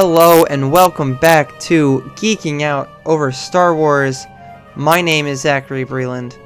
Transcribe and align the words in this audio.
Hello 0.00 0.44
and 0.44 0.70
welcome 0.70 1.16
back 1.16 1.58
to 1.58 2.08
Geeking 2.14 2.62
Out 2.62 2.88
over 3.04 3.32
Star 3.32 3.74
Wars. 3.74 4.26
My 4.76 5.00
name 5.00 5.26
is 5.26 5.40
Zachary 5.40 5.84
Breland. 5.84 6.38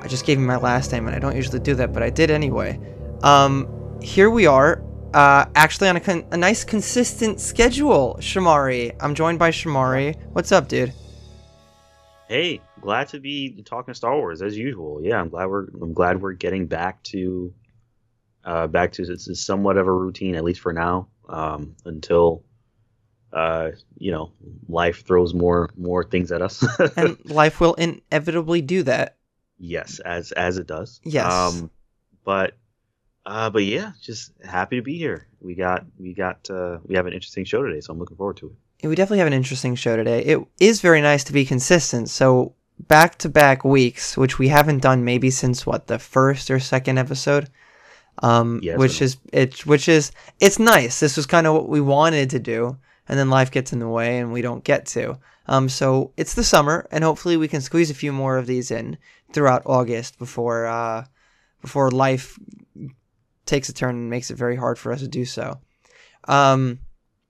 I 0.00 0.08
just 0.08 0.24
gave 0.24 0.40
you 0.40 0.46
my 0.46 0.56
last 0.56 0.92
name 0.92 1.06
and 1.06 1.14
I 1.14 1.18
don't 1.18 1.36
usually 1.36 1.60
do 1.60 1.74
that, 1.74 1.92
but 1.92 2.02
I 2.02 2.08
did 2.08 2.30
anyway. 2.30 2.80
Um, 3.22 4.00
here 4.00 4.30
we 4.30 4.46
are, 4.46 4.82
uh, 5.12 5.44
actually 5.54 5.90
on 5.90 5.98
a, 5.98 6.24
a 6.30 6.38
nice 6.38 6.64
consistent 6.64 7.38
schedule, 7.38 8.16
Shamari. 8.20 8.96
I'm 8.98 9.14
joined 9.14 9.38
by 9.38 9.50
Shamari. 9.50 10.16
What's 10.32 10.50
up, 10.50 10.66
dude? 10.66 10.94
Hey, 12.28 12.62
glad 12.80 13.08
to 13.08 13.20
be 13.20 13.62
talking 13.66 13.92
Star 13.92 14.16
Wars 14.16 14.40
as 14.40 14.56
usual. 14.56 15.02
Yeah, 15.02 15.20
I'm 15.20 15.28
glad 15.28 15.50
we're 15.50 15.66
I'm 15.82 15.92
glad 15.92 16.22
we're 16.22 16.32
getting 16.32 16.66
back 16.66 17.02
to 17.02 17.52
uh, 18.42 18.66
back 18.68 18.92
to 18.92 19.02
it's 19.02 19.44
somewhat 19.44 19.76
of 19.76 19.86
a 19.86 19.92
routine 19.92 20.34
at 20.34 20.44
least 20.44 20.60
for 20.60 20.72
now 20.72 21.08
um, 21.28 21.76
until 21.84 22.42
uh, 23.36 23.70
you 23.98 24.10
know 24.10 24.32
life 24.68 25.04
throws 25.06 25.34
more 25.34 25.70
more 25.76 26.02
things 26.02 26.32
at 26.32 26.40
us. 26.42 26.64
and 26.96 27.18
life 27.30 27.60
will 27.60 27.74
inevitably 27.74 28.62
do 28.62 28.82
that. 28.84 29.16
yes, 29.58 30.00
as 30.00 30.32
as 30.32 30.58
it 30.58 30.66
does. 30.66 31.00
Yes. 31.04 31.30
Um, 31.32 31.70
but 32.24 32.54
uh, 33.26 33.50
but 33.50 33.64
yeah, 33.64 33.92
just 34.02 34.32
happy 34.44 34.76
to 34.76 34.82
be 34.82 34.96
here. 34.98 35.26
We 35.40 35.54
got 35.54 35.84
we 35.98 36.14
got 36.14 36.48
uh, 36.50 36.78
we 36.84 36.94
have 36.96 37.06
an 37.06 37.12
interesting 37.12 37.44
show 37.44 37.62
today, 37.62 37.80
so 37.80 37.92
I'm 37.92 37.98
looking 37.98 38.16
forward 38.16 38.38
to 38.38 38.56
it. 38.82 38.88
we 38.88 38.94
definitely 38.94 39.18
have 39.18 39.26
an 39.26 39.32
interesting 39.42 39.74
show 39.74 39.96
today. 39.96 40.20
It 40.24 40.38
is 40.58 40.80
very 40.80 41.00
nice 41.00 41.24
to 41.24 41.32
be 41.32 41.44
consistent. 41.44 42.08
So 42.08 42.54
back 42.78 43.18
to 43.18 43.28
back 43.28 43.64
weeks, 43.64 44.16
which 44.16 44.38
we 44.38 44.48
haven't 44.48 44.80
done 44.82 45.04
maybe 45.04 45.30
since 45.30 45.66
what 45.66 45.86
the 45.88 45.98
first 45.98 46.50
or 46.50 46.58
second 46.58 46.98
episode. 46.98 47.48
Um, 48.22 48.60
Yes, 48.62 48.78
which 48.78 49.02
is 49.02 49.18
it, 49.32 49.66
which 49.66 49.88
is 49.88 50.10
it's 50.40 50.58
nice. 50.58 51.00
This 51.00 51.16
was 51.16 51.26
kind 51.26 51.46
of 51.46 51.52
what 51.54 51.68
we 51.68 51.80
wanted 51.82 52.30
to 52.30 52.38
do, 52.38 52.78
and 53.08 53.18
then 53.18 53.30
life 53.30 53.50
gets 53.50 53.72
in 53.72 53.78
the 53.78 53.88
way, 53.88 54.18
and 54.18 54.32
we 54.32 54.42
don't 54.42 54.64
get 54.64 54.86
to. 54.86 55.18
Um, 55.46 55.68
so 55.68 56.12
it's 56.16 56.34
the 56.34 56.44
summer, 56.44 56.86
and 56.90 57.04
hopefully 57.04 57.36
we 57.36 57.48
can 57.48 57.60
squeeze 57.60 57.90
a 57.90 57.94
few 57.94 58.12
more 58.12 58.36
of 58.36 58.46
these 58.46 58.70
in 58.70 58.98
throughout 59.32 59.62
August 59.66 60.18
before 60.18 60.66
uh, 60.66 61.04
before 61.60 61.90
life 61.90 62.38
takes 63.44 63.68
a 63.68 63.72
turn 63.72 63.94
and 63.94 64.10
makes 64.10 64.30
it 64.30 64.36
very 64.36 64.56
hard 64.56 64.78
for 64.78 64.92
us 64.92 65.00
to 65.00 65.08
do 65.08 65.24
so. 65.24 65.60
Um, 66.28 66.80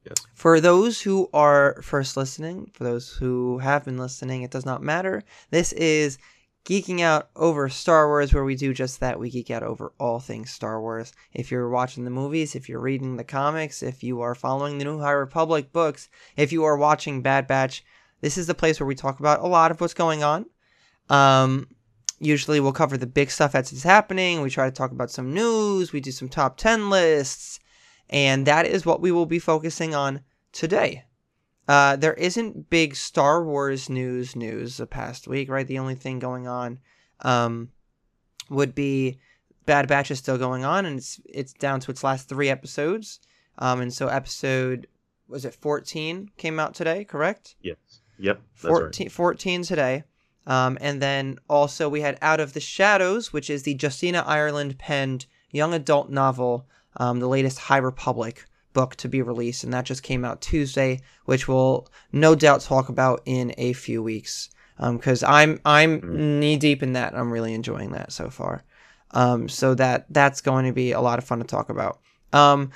Yes. 0.04 0.24
for 0.34 0.60
those 0.60 1.02
who 1.02 1.28
are 1.34 1.82
first 1.82 2.16
listening, 2.16 2.70
for 2.74 2.84
those 2.84 3.10
who 3.10 3.58
have 3.58 3.84
been 3.84 3.98
listening, 3.98 4.42
it 4.42 4.52
does 4.52 4.64
not 4.64 4.80
matter. 4.80 5.24
This 5.50 5.72
is 5.72 6.16
Geeking 6.66 7.00
Out 7.00 7.30
over 7.36 7.68
Star 7.68 8.08
Wars, 8.08 8.34
where 8.34 8.42
we 8.42 8.56
do 8.56 8.74
just 8.74 8.98
that. 8.98 9.20
We 9.20 9.30
geek 9.30 9.52
out 9.52 9.62
over 9.62 9.92
all 10.00 10.18
things 10.18 10.50
Star 10.50 10.80
Wars. 10.80 11.12
If 11.32 11.52
you're 11.52 11.68
watching 11.68 12.04
the 12.04 12.10
movies, 12.10 12.56
if 12.56 12.68
you're 12.68 12.80
reading 12.80 13.16
the 13.16 13.22
comics, 13.22 13.84
if 13.84 14.02
you 14.02 14.20
are 14.20 14.34
following 14.34 14.78
the 14.78 14.84
New 14.84 14.98
High 14.98 15.12
Republic 15.12 15.72
books, 15.72 16.08
if 16.36 16.50
you 16.50 16.64
are 16.64 16.76
watching 16.76 17.22
Bad 17.22 17.46
Batch, 17.46 17.84
this 18.20 18.36
is 18.36 18.48
the 18.48 18.54
place 18.54 18.80
where 18.80 18.86
we 18.86 18.96
talk 18.96 19.20
about 19.20 19.42
a 19.42 19.46
lot 19.46 19.70
of 19.70 19.80
what's 19.80 19.94
going 19.94 20.24
on. 20.24 20.46
Um, 21.08 21.68
usually 22.18 22.58
we'll 22.58 22.72
cover 22.72 22.96
the 22.96 23.06
big 23.06 23.30
stuff 23.30 23.54
it's 23.54 23.84
happening. 23.84 24.42
We 24.42 24.50
try 24.50 24.68
to 24.68 24.74
talk 24.74 24.90
about 24.90 25.12
some 25.12 25.32
news. 25.32 25.92
We 25.92 26.00
do 26.00 26.10
some 26.10 26.28
top 26.28 26.56
10 26.56 26.90
lists. 26.90 27.60
And 28.10 28.44
that 28.46 28.66
is 28.66 28.84
what 28.84 29.00
we 29.00 29.12
will 29.12 29.26
be 29.26 29.38
focusing 29.38 29.94
on 29.94 30.22
today. 30.50 31.04
Uh, 31.68 31.96
there 31.96 32.14
isn't 32.14 32.70
big 32.70 32.94
Star 32.94 33.44
Wars 33.44 33.90
news 33.90 34.36
news 34.36 34.76
the 34.76 34.86
past 34.86 35.26
week, 35.26 35.50
right? 35.50 35.66
The 35.66 35.78
only 35.78 35.96
thing 35.96 36.18
going 36.18 36.46
on 36.46 36.78
um, 37.20 37.70
would 38.48 38.74
be 38.74 39.18
Bad 39.64 39.88
Batch 39.88 40.10
is 40.12 40.18
still 40.18 40.38
going 40.38 40.64
on, 40.64 40.86
and 40.86 40.98
it's 40.98 41.20
it's 41.24 41.52
down 41.52 41.80
to 41.80 41.90
its 41.90 42.04
last 42.04 42.28
three 42.28 42.48
episodes. 42.48 43.20
Um, 43.58 43.80
and 43.80 43.92
so 43.92 44.08
episode 44.08 44.86
was 45.28 45.44
it 45.44 45.54
14 45.54 46.30
came 46.36 46.60
out 46.60 46.74
today, 46.74 47.04
correct? 47.04 47.56
Yes. 47.62 47.76
Yep. 48.18 48.40
That's 48.54 48.64
right. 48.64 48.70
14, 48.70 49.08
14 49.08 49.62
today. 49.62 50.04
Um, 50.46 50.78
and 50.80 51.02
then 51.02 51.38
also 51.48 51.88
we 51.88 52.00
had 52.00 52.18
Out 52.22 52.38
of 52.38 52.52
the 52.52 52.60
Shadows, 52.60 53.32
which 53.32 53.50
is 53.50 53.64
the 53.64 53.76
Justina 53.80 54.22
Ireland 54.24 54.78
penned 54.78 55.26
young 55.50 55.74
adult 55.74 56.10
novel, 56.10 56.66
um, 56.98 57.18
the 57.18 57.26
latest 57.26 57.58
High 57.58 57.78
Republic 57.78 58.44
book 58.78 58.94
to 58.96 59.08
be 59.08 59.22
released, 59.22 59.64
and 59.64 59.72
that 59.72 59.86
just 59.86 60.02
came 60.02 60.24
out 60.24 60.40
Tuesday, 60.40 61.00
which 61.24 61.48
we'll 61.48 61.88
no 62.12 62.34
doubt 62.34 62.60
talk 62.60 62.88
about 62.88 63.22
in 63.24 63.52
a 63.58 63.72
few 63.72 64.02
weeks. 64.02 64.50
Because 64.78 65.22
I'm 65.22 65.58
I'm 65.64 66.00
Mm. 66.02 66.38
knee 66.40 66.56
deep 66.58 66.82
in 66.82 66.92
that. 66.92 67.14
I'm 67.18 67.32
really 67.32 67.54
enjoying 67.54 67.92
that 67.92 68.12
so 68.12 68.28
far. 68.30 68.62
Um, 69.12 69.48
so 69.48 69.74
that 69.74 70.04
that's 70.10 70.40
going 70.42 70.66
to 70.66 70.72
be 70.72 70.92
a 70.92 71.00
lot 71.00 71.18
of 71.18 71.24
fun 71.24 71.38
to 71.38 71.44
talk 71.44 71.70
about. 71.70 71.94
Um, 72.32 72.70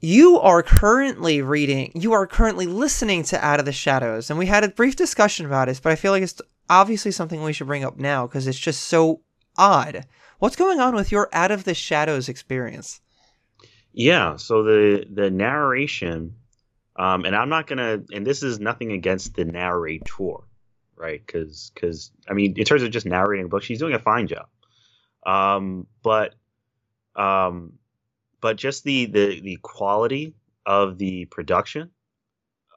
you 0.00 0.38
are 0.38 0.62
currently 0.62 1.40
reading, 1.42 1.90
you 1.94 2.12
are 2.12 2.26
currently 2.26 2.66
listening 2.66 3.22
to 3.24 3.44
Out 3.44 3.58
of 3.58 3.66
the 3.66 3.72
Shadows, 3.72 4.28
and 4.30 4.38
we 4.38 4.46
had 4.46 4.62
a 4.62 4.68
brief 4.68 4.96
discussion 4.96 5.46
about 5.46 5.66
this, 5.68 5.80
but 5.80 5.92
I 5.92 5.96
feel 5.96 6.12
like 6.12 6.22
it's 6.22 6.40
obviously 6.68 7.10
something 7.10 7.42
we 7.42 7.52
should 7.54 7.66
bring 7.66 7.84
up 7.84 7.96
now 7.98 8.26
because 8.26 8.46
it's 8.46 8.58
just 8.58 8.84
so 8.84 9.22
odd. 9.56 10.06
What's 10.40 10.56
going 10.56 10.78
on 10.78 10.94
with 10.94 11.10
your 11.10 11.28
Out 11.32 11.50
of 11.50 11.64
the 11.64 11.74
Shadows 11.74 12.28
experience? 12.28 13.00
Yeah, 13.94 14.36
so 14.36 14.64
the 14.64 15.06
the 15.08 15.30
narration, 15.30 16.34
um, 16.96 17.24
and 17.24 17.34
I'm 17.36 17.48
not 17.48 17.68
gonna, 17.68 18.02
and 18.12 18.26
this 18.26 18.42
is 18.42 18.58
nothing 18.58 18.90
against 18.90 19.36
the 19.36 19.44
narrator, 19.44 20.38
right? 20.96 21.24
Because 21.24 21.70
because 21.72 22.10
I 22.28 22.32
mean, 22.32 22.54
in 22.58 22.64
terms 22.64 22.82
of 22.82 22.90
just 22.90 23.06
narrating 23.06 23.46
a 23.46 23.48
book, 23.48 23.62
she's 23.62 23.78
doing 23.78 23.94
a 23.94 24.00
fine 24.00 24.26
job. 24.26 24.46
Um, 25.24 25.86
but 26.02 26.34
um, 27.14 27.74
but 28.40 28.56
just 28.56 28.82
the 28.82 29.06
the 29.06 29.40
the 29.40 29.58
quality 29.62 30.34
of 30.66 30.98
the 30.98 31.26
production 31.26 31.90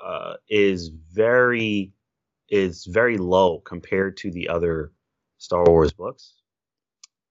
uh, 0.03 0.35
is 0.47 0.89
very 0.89 1.94
is 2.47 2.85
very 2.85 3.17
low 3.17 3.59
compared 3.59 4.17
to 4.17 4.29
the 4.29 4.49
other 4.49 4.91
Star 5.39 5.63
Wars 5.66 5.94
books, 5.94 6.34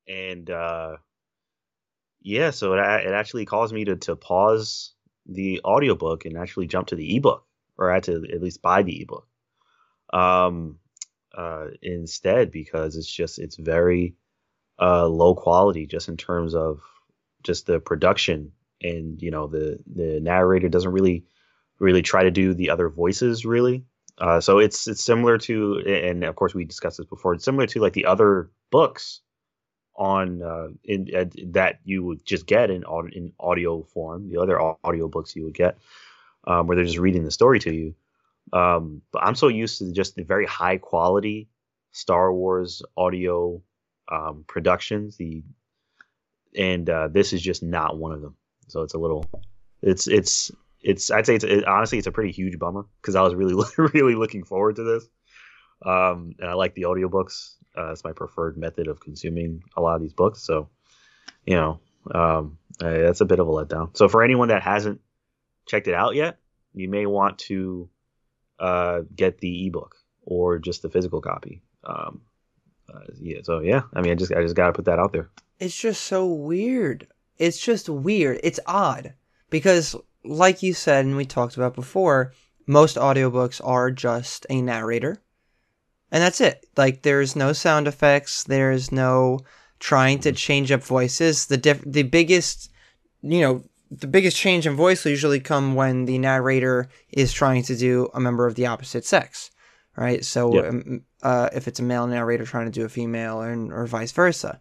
and 0.09 0.51
uh, 0.51 0.97
yeah, 2.27 2.51
so 2.51 2.73
it, 2.73 2.79
it 2.79 3.13
actually 3.13 3.45
caused 3.45 3.73
me 3.73 3.85
to, 3.85 3.95
to 3.95 4.17
pause 4.17 4.93
the 5.27 5.61
audiobook 5.65 6.25
and 6.25 6.37
actually 6.37 6.67
jump 6.67 6.89
to 6.89 6.97
the 6.97 7.17
ebook, 7.17 7.47
or 7.79 7.89
I 7.89 7.95
had 7.95 8.03
to 8.05 8.25
at 8.33 8.43
least 8.43 8.63
buy 8.63 8.83
the 8.83 9.01
ebook 9.03 9.29
um, 10.13 10.79
uh, 11.37 11.69
instead 11.83 12.51
because 12.51 12.97
it's 12.97 13.11
just 13.11 13.39
it's 13.39 13.55
very 13.55 14.17
uh, 14.81 15.07
low 15.07 15.37
quality 15.37 15.87
just 15.87 16.09
in 16.09 16.17
terms 16.17 16.57
of 16.57 16.81
just 17.45 17.67
the 17.67 17.79
production 17.79 18.51
and 18.83 19.23
you 19.23 19.31
know 19.31 19.47
the 19.47 19.79
the 19.87 20.19
narrator 20.21 20.69
doesn't 20.69 20.93
really 20.93 21.25
really 21.79 22.03
try 22.03 22.25
to 22.25 22.33
do 22.33 22.55
the 22.55 22.71
other 22.71 22.89
voices 22.89 23.47
really. 23.47 23.85
Uh, 24.19 24.41
so 24.41 24.59
it's 24.59 24.89
it's 24.89 25.05
similar 25.05 25.39
to 25.39 25.79
and 25.87 26.25
of 26.25 26.35
course 26.35 26.55
we 26.55 26.65
discussed 26.65 26.99
this 26.99 27.07
before. 27.07 27.35
It's 27.35 27.45
similar 27.45 27.69
to 27.69 27.81
like 27.81 27.93
the 27.93 28.07
other 28.07 28.51
books 28.73 29.21
on 29.97 30.43
uh, 30.43 30.69
in 30.85 31.11
uh, 31.15 31.25
that 31.53 31.81
you 31.85 32.05
would 32.05 32.25
just 32.25 32.47
get 32.47 32.71
in 32.71 32.85
in 33.13 33.33
audio 33.41 33.83
form. 33.83 34.29
The 34.29 34.41
other 34.41 34.61
au- 34.61 34.79
audio 34.85 35.09
books 35.09 35.35
you 35.35 35.45
would 35.45 35.55
get, 35.55 35.79
um, 36.47 36.67
where 36.67 36.77
they're 36.77 36.85
just 36.85 36.99
reading 36.99 37.25
the 37.25 37.31
story 37.31 37.59
to 37.61 37.75
you. 37.75 37.95
Um, 38.53 39.03
but 39.13 39.25
I'm 39.25 39.35
so 39.35 39.49
used 39.49 39.79
to 39.79 39.93
just 39.93 40.15
the 40.15 40.23
very 40.23 40.47
high 40.47 40.79
quality 40.79 41.49
Star 41.93 42.33
Wars 42.33 42.83
audio 42.97 43.63
um, 44.11 44.45
productions. 44.47 45.17
The 45.17 45.43
and 46.57 46.89
uh, 46.89 47.09
this 47.09 47.33
is 47.33 47.43
just 47.43 47.63
not 47.63 47.99
one 47.99 48.13
of 48.13 48.21
them. 48.21 48.37
So 48.69 48.83
it's 48.83 48.95
a 48.95 48.99
little, 48.99 49.29
it's 49.83 50.07
it's 50.07 50.51
it's. 50.81 51.11
I'd 51.11 51.27
say 51.27 51.37
it's 51.37 51.45
it, 51.45 51.65
honestly 51.67 51.99
it's 51.99 52.07
a 52.07 52.13
pretty 52.13 52.33
huge 52.33 52.59
bummer 52.59 52.87
because 53.01 53.15
I 53.15 53.23
was 53.23 53.35
really 53.35 53.55
really 53.95 54.15
looking 54.15 54.45
forward 54.45 54.77
to 54.77 54.83
this. 54.83 55.09
Um, 55.83 56.35
and 56.39 56.49
I 56.49 56.55
like 56.55 56.75
the 56.75 56.83
audiobooks. 56.83 57.55
Uh, 57.77 57.93
it's 57.93 58.05
my 58.05 58.13
preferred 58.13 58.57
method 58.57 58.89
of 58.89 59.01
consuming 59.01 59.63
a 59.77 59.83
lot 59.83 59.97
of 59.97 60.03
these 60.03 60.15
books. 60.15 60.43
So, 60.43 60.69
you 61.45 61.57
know, 61.57 61.81
um, 62.15 62.59
uh, 62.81 62.91
that's 62.91 63.21
a 63.21 63.27
bit 63.27 63.41
of 63.41 63.49
a 63.49 63.51
letdown. 63.51 63.97
So 63.97 64.09
for 64.09 64.23
anyone 64.23 64.49
that 64.49 64.63
hasn't 64.63 65.01
checked 65.67 65.89
it 65.89 65.95
out 65.95 66.15
yet, 66.15 66.39
you 66.73 66.89
may 66.89 67.07
want 67.07 67.39
to 67.41 67.89
uh, 68.59 69.01
get 69.15 69.39
the 69.39 69.67
ebook 69.67 69.97
or 70.23 70.59
just 70.59 70.83
the 70.83 70.91
physical 70.91 71.21
copy. 71.21 71.63
Um, 71.85 72.23
uh, 72.93 73.01
yeah. 73.21 73.39
So 73.43 73.61
yeah, 73.61 73.83
I 73.95 74.01
mean, 74.01 74.13
I 74.13 74.15
just 74.15 74.33
I 74.33 74.43
just 74.43 74.55
gotta 74.55 74.73
put 74.73 74.85
that 74.87 74.99
out 74.99 75.13
there. 75.13 75.31
It's 75.59 75.77
just 75.77 76.05
so 76.05 76.27
weird. 76.27 77.09
It's 77.39 77.59
just 77.59 77.89
weird. 77.89 78.41
It's 78.43 78.61
odd 78.67 79.15
because, 79.51 79.97
like 80.25 80.63
you 80.63 80.75
said, 80.75 81.05
and 81.05 81.17
we 81.17 81.25
talked 81.25 81.57
about 81.57 81.75
before, 81.75 82.33
most 82.67 82.97
audiobooks 82.97 83.61
are 83.65 83.91
just 83.91 84.47
a 84.51 84.61
narrator, 84.61 85.23
and 86.11 86.23
that's 86.23 86.41
it. 86.41 86.67
Like, 86.77 87.03
there's 87.03 87.37
no 87.37 87.53
sound 87.53 87.89
effects. 87.89 88.45
There's 88.45 88.93
no 88.93 89.41
trying 89.79 90.21
to 90.21 90.33
change 90.33 90.73
up 90.73 90.83
voices. 90.83 91.47
The 91.47 91.57
diff- 91.57 91.85
the 91.85 92.03
biggest, 92.03 92.71
you 93.23 93.41
know, 93.41 93.63
the 93.91 94.07
biggest 94.07 94.37
change 94.37 94.67
in 94.67 94.75
voice 94.75 95.05
will 95.05 95.11
usually 95.11 95.41
come 95.41 95.75
when 95.75 96.07
the 96.07 96.19
narrator 96.19 96.89
is 97.11 97.33
trying 97.33 97.63
to 97.65 97.77
do 97.77 98.09
a 98.15 98.21
member 98.21 98.47
of 98.47 98.55
the 98.55 98.67
opposite 98.67 99.05
sex, 99.05 99.51
right? 99.97 100.25
So, 100.25 100.67
um, 100.69 101.03
uh, 101.23 101.51
if 101.53 101.69
it's 101.69 101.81
a 101.81 101.85
male 101.85 102.07
narrator 102.07 102.45
trying 102.45 102.67
to 102.67 102.73
do 102.73 102.85
a 102.85 102.89
female, 102.89 103.43
and 103.43 103.73
or 103.73 103.87
vice 103.87 104.13
versa. 104.13 104.61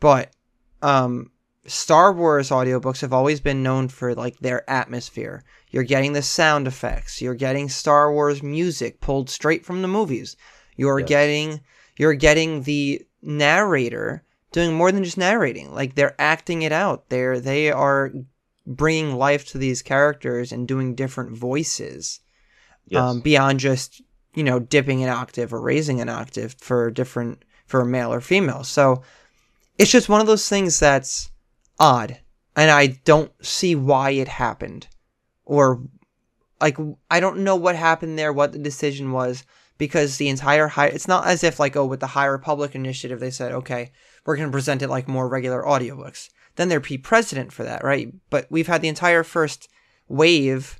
But 0.00 0.34
um, 0.82 1.30
Star 1.66 2.12
Wars 2.12 2.50
audiobooks 2.50 3.00
have 3.02 3.12
always 3.12 3.40
been 3.40 3.62
known 3.62 3.88
for 3.88 4.14
like 4.14 4.38
their 4.40 4.68
atmosphere. 4.68 5.44
You're 5.70 5.84
getting 5.84 6.12
the 6.12 6.22
sound 6.22 6.66
effects, 6.66 7.22
you're 7.22 7.34
getting 7.34 7.68
Star 7.68 8.12
Wars 8.12 8.42
music 8.42 9.00
pulled 9.00 9.30
straight 9.30 9.64
from 9.64 9.80
the 9.80 9.88
movies. 9.88 10.36
You're 10.76 11.00
Yes. 11.00 11.08
getting 11.08 11.60
you're 11.98 12.14
getting 12.14 12.62
the 12.62 13.02
narrator 13.20 14.24
doing 14.52 14.72
more 14.74 14.90
than 14.92 15.04
just 15.04 15.18
narrating. 15.18 15.72
Like 15.74 15.94
they're 15.94 16.20
acting 16.20 16.62
it 16.62 16.72
out. 16.72 17.08
They're 17.08 17.40
they 17.40 17.70
are 17.70 18.12
bringing 18.66 19.16
life 19.16 19.46
to 19.48 19.58
these 19.58 19.82
characters 19.82 20.52
and 20.52 20.68
doing 20.68 20.94
different 20.94 21.36
voices 21.36 22.20
Yes. 22.86 23.00
um, 23.00 23.20
beyond 23.20 23.60
just 23.60 24.00
you 24.34 24.44
know 24.44 24.58
dipping 24.58 25.02
an 25.02 25.08
octave 25.08 25.52
or 25.52 25.60
raising 25.60 26.00
an 26.00 26.08
octave 26.08 26.54
for 26.58 26.90
different 26.90 27.44
for 27.66 27.84
male 27.84 28.12
or 28.12 28.20
female. 28.20 28.64
So 28.64 29.02
it's 29.78 29.90
just 29.90 30.08
one 30.08 30.20
of 30.20 30.26
those 30.26 30.48
things 30.48 30.78
that's 30.78 31.30
odd, 31.78 32.18
and 32.56 32.70
I 32.70 32.86
don't 33.04 33.32
see 33.44 33.74
why 33.74 34.10
it 34.10 34.28
happened, 34.28 34.88
or 35.44 35.82
like 36.60 36.76
I 37.10 37.20
don't 37.20 37.38
know 37.44 37.56
what 37.56 37.76
happened 37.76 38.18
there, 38.18 38.32
what 38.32 38.52
the 38.52 38.58
decision 38.58 39.12
was, 39.12 39.44
because 39.86 40.16
the 40.16 40.28
entire 40.28 40.68
high. 40.68 40.86
It's 40.86 41.08
not 41.08 41.26
as 41.26 41.42
if 41.42 41.58
like 41.58 41.74
oh 41.76 41.84
with 41.86 41.98
the 41.98 42.14
High 42.18 42.26
Republic 42.26 42.76
initiative 42.76 43.18
they 43.18 43.32
said 43.32 43.50
okay 43.50 43.90
we're 44.24 44.36
going 44.36 44.48
to 44.48 44.52
present 44.52 44.80
it 44.82 44.88
like 44.88 45.08
more 45.08 45.28
regular 45.28 45.62
audiobooks. 45.64 46.28
Then 46.54 46.68
there'd 46.68 46.84
be 46.84 46.98
precedent 46.98 47.52
for 47.52 47.64
that, 47.64 47.82
right? 47.82 48.12
But 48.30 48.46
we've 48.48 48.68
had 48.68 48.80
the 48.80 48.88
entire 48.96 49.24
first 49.24 49.68
wave 50.06 50.78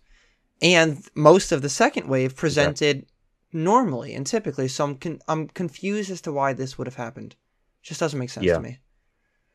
and 0.61 1.05
most 1.17 1.51
of 1.51 1.63
the 1.63 1.69
second 1.69 2.07
wave 2.09 2.37
presented 2.37 3.07
normally 3.53 4.15
and 4.15 4.25
typically. 4.25 4.69
So 4.69 4.85
I'm 4.85 4.95
con- 4.97 5.21
I'm 5.27 5.49
confused 5.49 6.11
as 6.13 6.21
to 6.23 6.33
why 6.33 6.53
this 6.53 6.79
would 6.79 6.87
have 6.87 6.95
happened. 7.07 7.35
Just 7.83 7.99
doesn't 7.99 8.19
make 8.21 8.31
sense 8.31 8.47
Yeah. 8.47 8.55
to 8.55 8.61
me. 8.61 8.79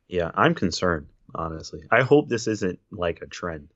Yeah, 0.09 0.31
I'm 0.35 0.55
concerned, 0.55 1.07
honestly. 1.35 1.81
I 1.89 2.01
hope 2.01 2.27
this 2.27 2.47
isn't 2.47 2.79
like 2.91 3.21
a 3.21 3.27
trend, 3.27 3.69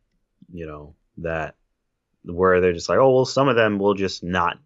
you 0.52 0.66
know, 0.68 0.96
that 1.20 1.56
where 2.24 2.60
they're 2.60 2.74
just 2.74 2.90
like, 2.90 3.00
oh 3.00 3.14
well, 3.16 3.26
some 3.26 3.48
of 3.48 3.56
them 3.56 3.80
will 3.80 3.94
just 3.94 4.22
not, 4.24 4.58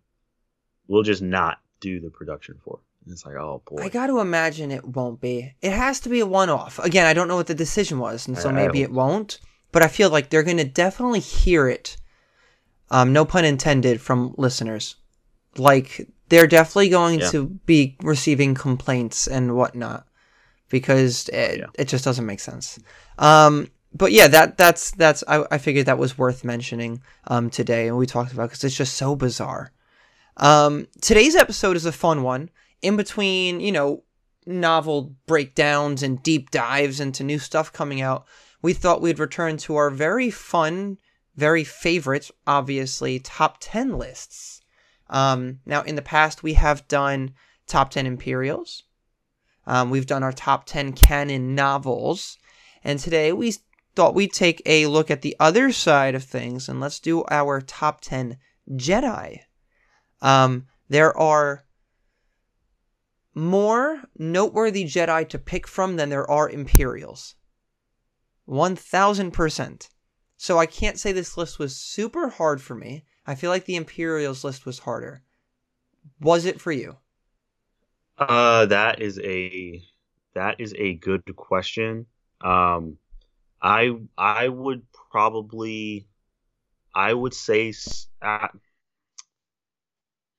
we'll 0.87 1.03
just 1.03 1.21
not 1.21 1.59
do 1.79 1.99
the 1.99 2.09
production 2.09 2.55
for. 2.63 2.79
And 3.03 3.13
it's 3.13 3.25
like, 3.25 3.35
oh 3.35 3.61
boy. 3.69 3.83
I 3.83 3.89
got 3.89 4.07
to 4.07 4.19
imagine 4.19 4.71
it 4.71 4.83
won't 4.85 5.21
be. 5.21 5.53
It 5.61 5.71
has 5.73 5.99
to 6.01 6.09
be 6.09 6.19
a 6.21 6.25
one-off. 6.25 6.79
Again, 6.79 7.05
I 7.05 7.13
don't 7.13 7.27
know 7.27 7.35
what 7.35 7.47
the 7.47 7.53
decision 7.55 7.99
was, 7.99 8.27
and 8.27 8.37
so 8.37 8.49
I- 8.49 8.51
I 8.51 8.55
maybe 8.55 8.81
hope- 8.81 8.89
it 8.89 8.93
won't. 8.93 9.39
But 9.71 9.83
I 9.83 9.87
feel 9.87 10.09
like 10.09 10.29
they're 10.29 10.43
going 10.43 10.57
to 10.57 10.63
definitely 10.63 11.19
hear 11.19 11.67
it. 11.67 11.97
Um, 12.89 13.11
no 13.13 13.25
pun 13.25 13.43
intended 13.45 13.99
from 13.99 14.33
listeners. 14.37 14.95
Like 15.57 16.07
they're 16.29 16.47
definitely 16.47 16.89
going 16.89 17.19
Yeah. 17.19 17.29
to 17.31 17.45
be 17.65 17.95
receiving 18.01 18.55
complaints 18.55 19.27
and 19.27 19.55
whatnot 19.55 20.07
because 20.69 21.29
it, 21.29 21.59
Yeah. 21.59 21.65
it 21.77 21.87
just 21.87 22.05
doesn't 22.05 22.25
make 22.25 22.39
sense. 22.39 22.79
Um, 23.19 23.69
but 23.93 24.11
yeah, 24.11 24.27
that 24.29 24.57
that's 24.57 24.91
that's 24.91 25.23
I, 25.27 25.45
I 25.51 25.57
figured 25.57 25.85
that 25.87 25.97
was 25.97 26.17
worth 26.17 26.43
mentioning 26.43 27.01
um, 27.27 27.49
today, 27.49 27.87
and 27.87 27.97
we 27.97 28.05
talked 28.05 28.33
about 28.33 28.49
because 28.49 28.63
it's 28.63 28.75
just 28.77 28.95
so 28.95 29.15
bizarre. 29.15 29.71
Um, 30.37 30.87
today's 31.01 31.35
episode 31.35 31.75
is 31.75 31.85
a 31.85 31.91
fun 31.91 32.23
one. 32.23 32.49
In 32.81 32.97
between, 32.97 33.59
you 33.59 33.71
know, 33.71 34.03
novel 34.45 35.15
breakdowns 35.25 36.03
and 36.03 36.21
deep 36.21 36.51
dives 36.51 36.99
into 36.99 37.23
new 37.23 37.39
stuff 37.39 37.71
coming 37.71 38.01
out, 38.01 38.25
we 38.61 38.73
thought 38.73 39.01
we'd 39.01 39.19
return 39.19 39.57
to 39.57 39.75
our 39.75 39.89
very 39.89 40.29
fun, 40.29 40.97
very 41.35 41.63
favorite, 41.63 42.29
obviously, 42.45 43.19
top 43.19 43.57
10 43.59 43.97
lists. 43.97 44.61
Um, 45.09 45.59
now, 45.65 45.83
in 45.83 45.95
the 45.95 46.01
past, 46.01 46.43
we 46.43 46.53
have 46.53 46.87
done 46.87 47.33
top 47.67 47.91
10 47.91 48.05
Imperials. 48.05 48.83
Um, 49.67 49.89
we've 49.89 50.05
done 50.05 50.23
our 50.23 50.31
top 50.31 50.65
10 50.65 50.93
canon 50.93 51.55
novels. 51.55 52.37
And 52.83 52.99
today 52.99 53.33
we 53.33 53.55
thought 53.95 54.13
we'd 54.13 54.33
take 54.33 54.61
a 54.65 54.87
look 54.87 55.09
at 55.09 55.21
the 55.21 55.35
other 55.39 55.71
side 55.71 56.13
of 56.13 56.23
things 56.23 56.69
and 56.69 56.79
let's 56.79 56.99
do 56.99 57.23
our 57.25 57.61
top 57.61 58.01
10 58.01 58.37
Jedi. 58.71 59.39
Um, 60.21 60.67
there 60.89 61.15
are 61.17 61.65
more 63.33 64.03
noteworthy 64.17 64.85
Jedi 64.85 65.27
to 65.29 65.37
pick 65.37 65.67
from 65.67 65.97
than 65.97 66.09
there 66.09 66.29
are 66.29 66.49
Imperials. 66.49 67.35
1000%. 68.47 69.89
So 70.37 70.57
I 70.57 70.65
can't 70.65 70.99
say 70.99 71.11
this 71.11 71.37
list 71.37 71.59
was 71.59 71.75
super 71.75 72.29
hard 72.29 72.61
for 72.61 72.75
me. 72.75 73.05
I 73.25 73.35
feel 73.35 73.49
like 73.49 73.65
the 73.65 73.75
Imperials 73.75 74.43
list 74.43 74.65
was 74.65 74.79
harder. 74.79 75.23
Was 76.21 76.45
it 76.45 76.61
for 76.61 76.71
you? 76.71 76.97
Uh, 78.17 78.65
that 78.67 79.01
is 79.01 79.19
a 79.19 79.83
that 80.33 80.59
is 80.59 80.73
a 80.77 80.93
good 80.95 81.23
question. 81.35 82.05
Um, 82.41 82.97
I 83.61 83.95
I 84.17 84.47
would 84.47 84.83
probably 85.11 86.07
I 86.93 87.13
would 87.13 87.33
say 87.33 87.73
uh, 88.21 88.47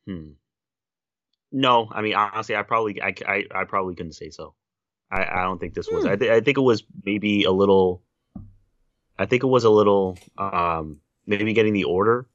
hmm. 0.06 0.30
No, 1.52 1.88
I 1.90 2.02
mean 2.02 2.14
honestly, 2.14 2.56
I 2.56 2.62
probably 2.62 3.00
I, 3.00 3.14
I, 3.26 3.44
I 3.54 3.64
probably 3.64 3.94
couldn't 3.94 4.12
say 4.12 4.30
so. 4.30 4.54
I, 5.10 5.24
I 5.24 5.42
don't 5.44 5.58
think 5.58 5.74
this 5.74 5.88
was. 5.88 6.04
Hmm. 6.04 6.10
I 6.10 6.16
th- 6.16 6.30
I 6.30 6.40
think 6.40 6.58
it 6.58 6.62
was 6.62 6.82
maybe 7.04 7.44
a 7.44 7.52
little. 7.52 8.02
I 9.18 9.26
think 9.26 9.42
it 9.44 9.46
was 9.46 9.64
a 9.64 9.70
little 9.70 10.18
um 10.36 11.00
maybe 11.26 11.52
getting 11.52 11.72
the 11.72 11.84
order. 11.84 12.26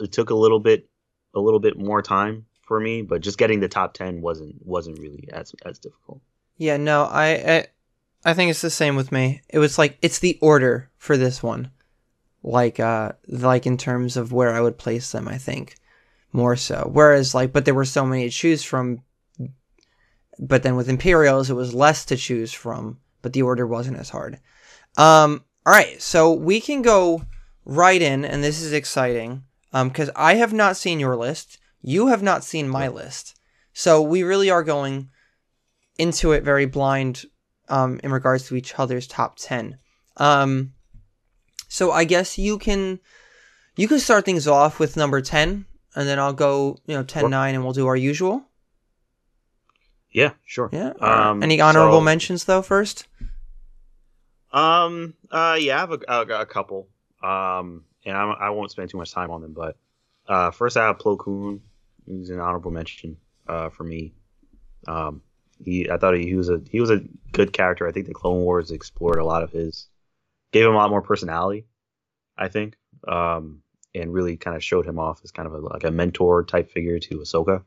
It 0.00 0.12
took 0.12 0.30
a 0.30 0.34
little 0.34 0.60
bit 0.60 0.88
a 1.34 1.40
little 1.40 1.60
bit 1.60 1.78
more 1.78 2.02
time 2.02 2.46
for 2.62 2.80
me, 2.80 3.02
but 3.02 3.20
just 3.20 3.38
getting 3.38 3.60
the 3.60 3.68
top 3.68 3.94
ten 3.94 4.20
wasn't 4.20 4.56
wasn't 4.66 4.98
really 4.98 5.28
as 5.32 5.54
as 5.64 5.78
difficult. 5.78 6.20
Yeah, 6.56 6.76
no, 6.76 7.04
I, 7.04 7.26
I 7.26 7.66
I 8.24 8.34
think 8.34 8.50
it's 8.50 8.62
the 8.62 8.70
same 8.70 8.96
with 8.96 9.12
me. 9.12 9.42
It 9.48 9.58
was 9.58 9.78
like 9.78 9.98
it's 10.02 10.18
the 10.18 10.38
order 10.40 10.90
for 10.98 11.16
this 11.16 11.42
one. 11.42 11.70
Like 12.42 12.80
uh 12.80 13.12
like 13.28 13.66
in 13.66 13.76
terms 13.76 14.16
of 14.16 14.32
where 14.32 14.52
I 14.52 14.60
would 14.60 14.78
place 14.78 15.12
them, 15.12 15.28
I 15.28 15.38
think. 15.38 15.76
More 16.36 16.54
so. 16.54 16.90
Whereas 16.92 17.34
like 17.34 17.54
but 17.54 17.64
there 17.64 17.72
were 17.72 17.86
so 17.86 18.04
many 18.04 18.24
to 18.24 18.30
choose 18.30 18.62
from 18.62 19.00
but 20.38 20.62
then 20.62 20.76
with 20.76 20.90
Imperials 20.90 21.48
it 21.48 21.54
was 21.54 21.72
less 21.72 22.04
to 22.04 22.16
choose 22.16 22.52
from, 22.52 22.98
but 23.22 23.32
the 23.32 23.40
order 23.40 23.66
wasn't 23.66 23.96
as 23.96 24.10
hard. 24.10 24.38
Um 24.98 25.46
alright, 25.66 26.02
so 26.02 26.34
we 26.34 26.60
can 26.60 26.82
go 26.82 27.22
right 27.64 28.02
in 28.02 28.26
and 28.26 28.44
this 28.44 28.60
is 28.60 28.74
exciting. 28.74 29.44
Um 29.72 29.90
cuz 29.90 30.10
I 30.14 30.34
have 30.34 30.52
not 30.52 30.76
seen 30.76 31.00
your 31.00 31.16
list. 31.16 31.56
You 31.80 32.08
have 32.08 32.22
not 32.22 32.44
seen 32.44 32.68
my 32.68 32.88
list. 32.88 33.34
So 33.72 34.02
we 34.02 34.22
really 34.22 34.50
are 34.50 34.62
going 34.62 35.08
into 35.96 36.32
it 36.32 36.44
very 36.44 36.66
blind 36.66 37.24
um, 37.70 37.98
in 38.04 38.12
regards 38.12 38.46
to 38.48 38.56
each 38.56 38.78
other's 38.78 39.06
top 39.06 39.38
10. 39.38 39.78
Um, 40.18 40.74
so 41.66 41.92
I 41.92 42.04
guess 42.04 42.36
you 42.36 42.58
can 42.58 43.00
you 43.74 43.88
can 43.88 44.00
start 44.00 44.26
things 44.26 44.46
off 44.46 44.78
with 44.78 44.98
number 44.98 45.22
10 45.22 45.64
and 45.96 46.06
then 46.06 46.18
I'll 46.20 46.32
go, 46.32 46.76
you 46.86 46.94
know, 46.94 47.02
10 47.02 47.22
Sure. 47.22 47.28
9 47.28 47.54
and 47.54 47.64
we'll 47.64 47.72
do 47.72 47.86
our 47.88 47.96
usual. 47.96 48.44
Yeah, 50.12 50.32
sure. 50.44 50.70
Yeah. 50.72 50.92
Um, 51.00 51.42
Any 51.42 51.60
honorable 51.60 51.98
so- 51.98 52.04
mentions 52.04 52.44
though 52.44 52.62
first? 52.62 53.06
Um. 54.52 55.14
Uh. 55.30 55.56
Yeah. 55.60 55.76
I 55.76 55.80
have 55.80 55.92
a, 55.92 55.98
a, 56.08 56.20
a 56.42 56.46
couple. 56.46 56.88
Um. 57.22 57.84
And 58.04 58.16
I, 58.16 58.22
I 58.24 58.50
won't 58.50 58.70
spend 58.70 58.88
too 58.90 58.98
much 58.98 59.10
time 59.12 59.30
on 59.30 59.42
them. 59.42 59.52
But 59.52 59.76
uh, 60.28 60.52
first, 60.52 60.76
I 60.76 60.86
have 60.86 60.98
Plo 60.98 61.18
Koon. 61.18 61.60
He's 62.06 62.30
an 62.30 62.38
honorable 62.40 62.70
mention. 62.70 63.16
Uh, 63.48 63.68
for 63.68 63.84
me. 63.84 64.14
Um. 64.86 65.22
He. 65.62 65.90
I 65.90 65.98
thought 65.98 66.14
he, 66.14 66.26
he 66.26 66.34
was 66.36 66.48
a 66.48 66.60
he 66.70 66.80
was 66.80 66.90
a 66.90 67.02
good 67.32 67.52
character. 67.52 67.86
I 67.86 67.92
think 67.92 68.06
the 68.06 68.14
Clone 68.14 68.40
Wars 68.40 68.70
explored 68.70 69.18
a 69.18 69.24
lot 69.24 69.42
of 69.42 69.50
his, 69.50 69.88
gave 70.52 70.64
him 70.64 70.72
a 70.72 70.76
lot 70.76 70.88
more 70.90 71.02
personality. 71.02 71.66
I 72.38 72.48
think. 72.48 72.76
Um. 73.06 73.62
And 73.96 74.12
really 74.12 74.36
kind 74.36 74.56
of 74.56 74.62
showed 74.62 74.86
him 74.86 74.98
off 74.98 75.20
as 75.24 75.30
kind 75.30 75.46
of 75.46 75.54
a, 75.54 75.58
like 75.58 75.84
a 75.84 75.90
mentor 75.90 76.44
type 76.44 76.70
figure 76.70 76.98
to 76.98 77.18
Ahsoka, 77.18 77.62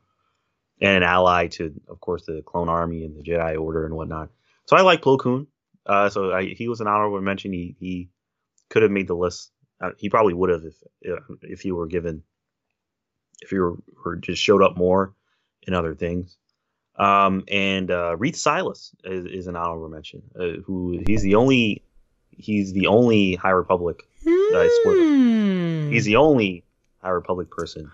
and 0.80 0.98
an 0.98 1.02
ally 1.02 1.48
to, 1.48 1.74
of 1.88 2.00
course, 2.00 2.24
the 2.26 2.42
Clone 2.42 2.68
Army 2.68 3.04
and 3.04 3.16
the 3.16 3.22
Jedi 3.22 3.60
Order 3.60 3.84
and 3.84 3.94
whatnot. 3.94 4.30
So 4.66 4.76
I 4.76 4.82
like 4.82 5.02
Plo 5.02 5.18
Koon. 5.18 5.48
Uh, 5.84 6.08
so 6.08 6.32
I, 6.32 6.44
he 6.44 6.68
was 6.68 6.80
an 6.80 6.86
honorable 6.86 7.20
mention. 7.20 7.52
He 7.52 7.74
he 7.80 8.08
could 8.68 8.82
have 8.82 8.92
made 8.92 9.08
the 9.08 9.16
list. 9.16 9.50
Uh, 9.80 9.90
he 9.98 10.08
probably 10.08 10.34
would 10.34 10.50
have 10.50 10.62
if 11.02 11.22
if 11.42 11.60
he 11.62 11.72
were 11.72 11.86
given 11.86 12.22
if 13.40 13.50
he 13.50 13.58
were, 13.58 13.76
were 14.04 14.16
just 14.16 14.42
showed 14.42 14.62
up 14.62 14.76
more 14.76 15.14
in 15.62 15.74
other 15.74 15.94
things. 15.94 16.36
Um, 16.96 17.44
and 17.48 17.90
uh, 17.90 18.16
Reath 18.18 18.36
Silas 18.36 18.94
is, 19.04 19.24
is 19.24 19.46
an 19.46 19.56
honorable 19.56 19.88
mention. 19.88 20.22
Uh, 20.38 20.60
who 20.64 21.02
he's 21.06 21.22
the 21.22 21.34
only 21.34 21.82
he's 22.30 22.72
the 22.72 22.88
only 22.88 23.34
High 23.34 23.50
Republic. 23.50 24.02
I 24.26 24.80
spoiled 24.82 25.59
Hmm. 25.90 25.94
He's 25.94 26.04
the 26.04 26.16
only 26.16 26.64
High 27.02 27.10
Republic 27.10 27.50
person 27.50 27.90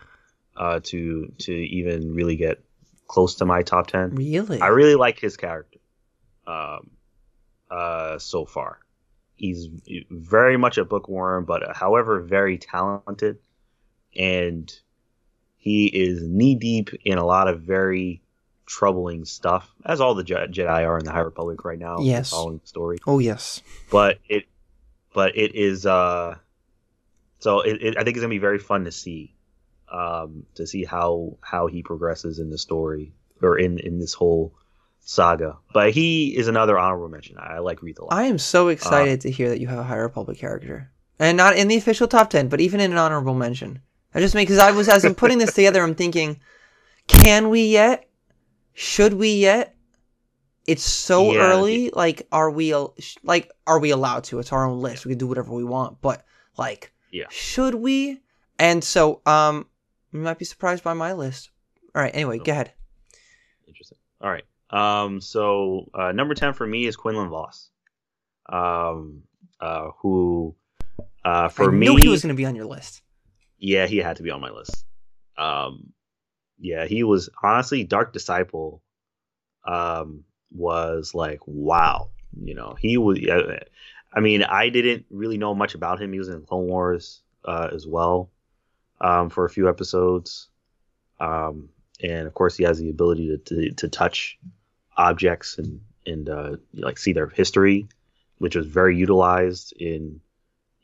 uh, 0.56 0.80
to 0.84 1.32
to 1.38 1.52
even 1.52 2.14
really 2.14 2.36
get 2.36 2.62
close 3.08 3.36
to 3.36 3.44
my 3.44 3.62
top 3.62 3.86
ten. 3.88 4.14
really? 4.14 4.60
I 4.60 4.68
really 4.68 4.94
like 4.96 5.18
his 5.18 5.36
character. 5.36 5.78
Um, 6.46 6.90
uh, 7.70 8.18
so 8.18 8.44
far, 8.44 8.78
he's 9.34 9.68
very 10.10 10.56
much 10.56 10.78
a 10.78 10.84
bookworm, 10.84 11.44
but 11.44 11.76
however, 11.76 12.20
very 12.20 12.58
talented, 12.58 13.38
and 14.16 14.72
he 15.56 15.86
is 15.86 16.22
knee 16.22 16.54
deep 16.54 16.90
in 17.04 17.18
a 17.18 17.24
lot 17.26 17.48
of 17.48 17.62
very 17.62 18.22
troubling 18.66 19.24
stuff, 19.24 19.72
as 19.84 20.00
all 20.00 20.14
the 20.14 20.24
Je- 20.24 20.34
Jedi 20.50 20.86
are 20.86 20.98
in 20.98 21.04
the 21.04 21.12
High 21.12 21.20
Republic 21.20 21.64
right 21.64 21.78
now. 21.78 21.98
Yes. 22.00 22.30
following 22.30 22.58
the 22.58 22.66
story. 22.66 22.98
Oh 23.06 23.18
yes. 23.18 23.62
But 23.90 24.18
it, 24.28 24.44
but 25.14 25.36
it 25.36 25.54
is. 25.54 25.86
uh 25.86 26.36
So 27.38 27.60
it, 27.60 27.82
it, 27.82 27.96
I 27.98 28.04
think 28.04 28.16
it's 28.16 28.22
gonna 28.22 28.30
be 28.30 28.38
very 28.38 28.58
fun 28.58 28.84
to 28.84 28.92
see, 28.92 29.34
um, 29.92 30.46
to 30.54 30.66
see 30.66 30.84
how 30.84 31.36
how 31.40 31.66
he 31.66 31.82
progresses 31.82 32.38
in 32.38 32.50
the 32.50 32.58
story 32.58 33.12
or 33.42 33.58
in 33.58 33.78
in 33.78 33.98
this 33.98 34.14
whole 34.14 34.54
saga. 35.00 35.58
But 35.72 35.92
he 35.92 36.36
is 36.36 36.48
another 36.48 36.78
honorable 36.78 37.08
mention. 37.08 37.36
I 37.38 37.58
like 37.58 37.82
Reath 37.82 37.98
a 37.98 38.04
lot. 38.04 38.14
I 38.14 38.24
am 38.24 38.38
so 38.38 38.68
excited 38.68 39.20
to 39.22 39.30
hear 39.30 39.48
that 39.50 39.60
you 39.60 39.68
have 39.68 39.78
a 39.78 39.84
High 39.84 39.96
Republic 39.96 40.38
character, 40.38 40.90
and 41.18 41.36
not 41.36 41.56
in 41.56 41.68
the 41.68 41.76
official 41.76 42.08
top 42.08 42.30
ten, 42.30 42.48
but 42.48 42.60
even 42.60 42.80
in 42.80 42.92
an 42.92 42.98
honorable 42.98 43.34
mention. 43.34 43.80
I 44.14 44.20
just 44.20 44.34
make 44.34 44.48
because 44.48 44.58
I 44.58 44.70
was 44.70 44.88
as 44.88 45.04
I'm 45.04 45.14
putting 45.14 45.38
this 45.38 45.52
together, 45.54 45.82
I'm 45.82 45.94
thinking, 45.94 46.40
can 47.06 47.50
we 47.50 47.66
yet? 47.66 48.08
Should 48.72 49.14
we 49.14 49.34
yet? 49.36 49.74
It's 50.66 50.82
so 50.82 51.32
Yeah, 51.32 51.38
early. 51.38 51.90
Like, 51.94 52.26
are 52.32 52.50
we 52.50 52.74
like 53.22 53.50
are 53.66 53.78
we 53.78 53.90
allowed 53.90 54.24
to? 54.24 54.38
It's 54.38 54.52
our 54.52 54.66
own 54.66 54.80
list. 54.80 55.04
We 55.04 55.10
can 55.10 55.18
do 55.18 55.26
whatever 55.26 55.52
we 55.52 55.64
want, 55.64 56.00
but 56.00 56.24
like, 56.56 56.92
Yeah. 57.16 57.26
should 57.30 57.74
we? 57.74 58.20
And 58.58 58.82
so, 58.82 59.20
um, 59.26 59.66
you 60.12 60.20
might 60.20 60.38
be 60.38 60.44
surprised 60.44 60.82
by 60.84 60.94
my 60.94 61.12
list. 61.12 61.50
All 61.94 62.02
right. 62.02 62.14
Anyway, 62.14 62.38
go 62.38 62.52
ahead. 62.52 62.72
Interesting. 63.66 63.98
All 64.20 64.30
right. 64.30 64.44
Um, 64.70 65.20
so 65.20 65.88
uh, 65.94 66.12
number 66.12 66.34
ten 66.34 66.52
for 66.52 66.66
me 66.66 66.86
is 66.86 66.96
Quinlan 66.96 67.28
Vos, 67.28 67.70
um, 68.48 69.22
uh, 69.60 69.90
who 69.98 70.54
uh, 71.24 71.48
for 71.48 71.70
I 71.70 71.72
me, 71.72 71.86
knew 71.86 71.96
he 71.96 72.08
was 72.08 72.22
going 72.22 72.34
to 72.34 72.36
be 72.36 72.44
on 72.46 72.56
your 72.56 72.66
list. 72.66 73.02
yeah, 73.58 73.86
he 73.86 73.98
had 73.98 74.16
to 74.16 74.22
be 74.22 74.30
on 74.30 74.40
my 74.40 74.50
list. 74.50 74.84
Um, 75.38 75.92
yeah, 76.58 76.86
he 76.86 77.02
was 77.02 77.30
honestly 77.42 77.84
Dark 77.84 78.12
Disciple. 78.12 78.82
Um, 79.64 80.24
was 80.52 81.14
like 81.14 81.40
wow, 81.46 82.10
you 82.42 82.54
know, 82.54 82.76
he 82.78 82.96
was. 82.98 83.18
I 84.16 84.20
mean, 84.20 84.42
I 84.42 84.70
didn't 84.70 85.04
really 85.10 85.36
know 85.36 85.54
much 85.54 85.74
about 85.74 86.00
him. 86.00 86.12
He 86.12 86.18
was 86.18 86.28
in 86.28 86.40
Clone 86.40 86.66
Wars 86.66 87.20
uh, 87.44 87.68
as 87.72 87.86
well 87.86 88.30
um, 88.98 89.28
for 89.28 89.44
a 89.44 89.50
few 89.50 89.68
episodes, 89.68 90.48
um, 91.20 91.68
and 92.02 92.26
of 92.26 92.32
course, 92.32 92.56
he 92.56 92.64
has 92.64 92.78
the 92.78 92.88
ability 92.88 93.28
to 93.28 93.38
to, 93.38 93.70
to 93.72 93.88
touch 93.88 94.38
objects 94.96 95.58
and 95.58 95.82
and 96.06 96.28
uh, 96.30 96.56
like 96.72 96.96
see 96.96 97.12
their 97.12 97.28
history, 97.28 97.88
which 98.38 98.56
was 98.56 98.66
very 98.66 98.96
utilized 98.96 99.74
in 99.78 100.20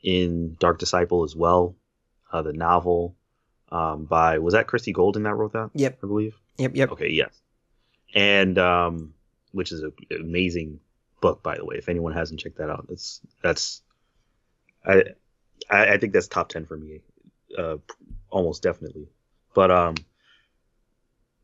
in 0.03 0.55
Dark 0.59 0.77
Disciple 0.77 1.23
as 1.23 1.35
well 1.35 1.75
uh, 2.31 2.43
the 2.43 2.53
novel 2.53 3.15
um, 3.71 4.05
by 4.05 4.37
was 4.37 4.53
that 4.53 4.67
Christie 4.67 4.93
Golden 4.93 5.23
that 5.23 5.33
wrote 5.33 5.53
that? 5.53 5.71
Yep. 5.73 5.99
I 6.03 6.07
believe. 6.07 6.35
Yep. 6.59 6.75
Yep. 6.75 6.91
Okay, 6.91 7.09
yes, 7.09 7.41
and 8.13 8.59
um, 8.59 9.15
which 9.53 9.71
is 9.71 9.81
an 9.81 9.93
amazing 10.11 10.79
book, 11.23 11.41
by 11.41 11.55
the 11.55 11.63
way. 11.63 11.77
If 11.77 11.87
anyone 11.87 12.11
hasn't 12.11 12.41
checked 12.41 12.57
that 12.57 12.69
out, 12.69 12.85
that's 12.89 13.21
that's 13.41 13.81
I 14.85 15.03
I, 15.69 15.97
think 15.97 16.11
that's 16.11 16.27
top 16.27 16.49
ten 16.49 16.65
for 16.65 16.75
me, 16.75 16.99
uh, 17.57 17.77
almost 18.29 18.61
definitely. 18.61 19.07
But 19.55 19.71
um, 19.71 19.95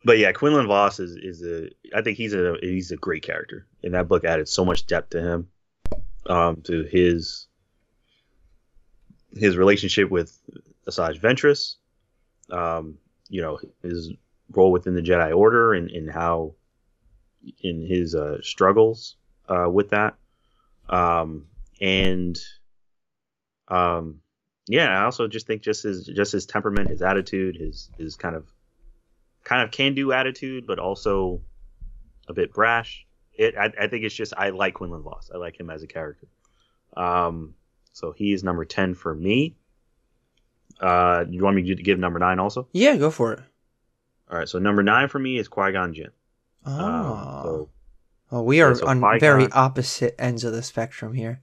but 0.04 0.18
yeah, 0.18 0.34
Quinlan 0.34 0.68
Vos 0.68 1.00
is 1.00 1.16
is 1.16 1.42
a 1.44 1.70
I 1.98 2.02
think 2.02 2.18
he's 2.18 2.34
a 2.34 2.58
he's 2.62 2.92
a 2.92 2.98
great 2.98 3.24
character, 3.24 3.66
and 3.82 3.94
that 3.94 4.10
book 4.10 4.26
added 4.26 4.50
so 4.50 4.66
much 4.66 4.86
depth 4.86 5.12
to 5.12 5.22
him, 5.22 5.48
um, 6.28 6.62
to 6.64 6.84
his 6.84 7.48
his 9.34 9.56
relationship 9.56 10.12
with 10.12 10.38
Asajj 10.90 11.22
Ventress, 11.22 11.76
um, 12.52 12.98
you 13.30 13.42
know, 13.42 13.60
his 13.82 14.12
role 14.52 14.74
within 14.74 14.96
the 14.96 15.02
Jedi 15.02 15.34
Order 15.34 15.74
and, 15.74 15.90
and 15.90 16.12
how 16.12 16.56
in 17.62 17.86
his 17.86 18.14
uh, 18.14 18.42
struggles 18.42 19.16
uh, 19.50 19.70
with 19.70 19.90
that. 19.90 20.16
Um, 20.88 21.48
and 21.82 22.38
um, 23.68 24.22
yeah, 24.68 25.00
I 25.00 25.06
also 25.06 25.28
just 25.28 25.48
think 25.48 25.62
just 25.62 25.84
his 25.84 26.06
just 26.06 26.32
his 26.32 26.46
temperament, 26.46 26.90
his 26.90 27.02
attitude, 27.02 27.56
his 27.58 27.90
his 27.98 28.16
kind 28.16 28.36
of 28.36 28.46
kind 29.44 29.64
of 29.64 29.72
can 29.72 29.96
do 29.96 30.12
attitude, 30.12 30.66
but 30.68 30.80
also 30.80 31.42
a 32.28 32.34
bit 32.34 32.54
brash. 32.54 33.06
It 33.34 33.56
I, 33.58 33.72
I 33.80 33.88
think 33.88 34.04
it's 34.04 34.16
just 34.16 34.34
I 34.38 34.50
like 34.50 34.76
Quinlan 34.76 35.02
Vos. 35.02 35.32
I 35.34 35.38
like 35.38 35.60
him 35.60 35.70
as 35.70 35.84
a 35.84 35.88
character. 35.88 36.28
Um, 36.96 37.56
so 37.94 38.12
he 38.12 38.34
is 38.34 38.44
number 38.44 38.66
ten 38.66 38.94
for 38.94 39.14
me. 39.14 39.56
Uh, 40.80 41.26
you 41.30 41.44
want 41.44 41.56
me 41.56 41.76
to 41.76 41.84
give 41.84 42.00
number 42.00 42.20
nine 42.20 42.40
also? 42.40 42.68
Yeah. 42.72 42.96
Go 42.96 43.12
for 43.12 43.34
it. 43.34 43.40
All 44.32 44.38
right, 44.38 44.48
so 44.48 44.60
number 44.60 44.84
nine 44.84 45.08
for 45.08 45.18
me 45.18 45.40
is 45.40 45.48
Qui 45.48 45.72
Gon 45.72 45.94
Jinn. 45.94 46.12
Oh. 46.66 46.72
Um, 46.72 47.44
so, 47.44 47.70
Well, 48.32 48.46
we 48.46 48.62
are 48.62 48.76
so 48.76 48.88
on 48.88 49.02
very 49.20 49.48
opposite 49.52 50.16
ends 50.20 50.44
of 50.44 50.54
the 50.54 50.62
spectrum 50.64 51.14
here. 51.14 51.42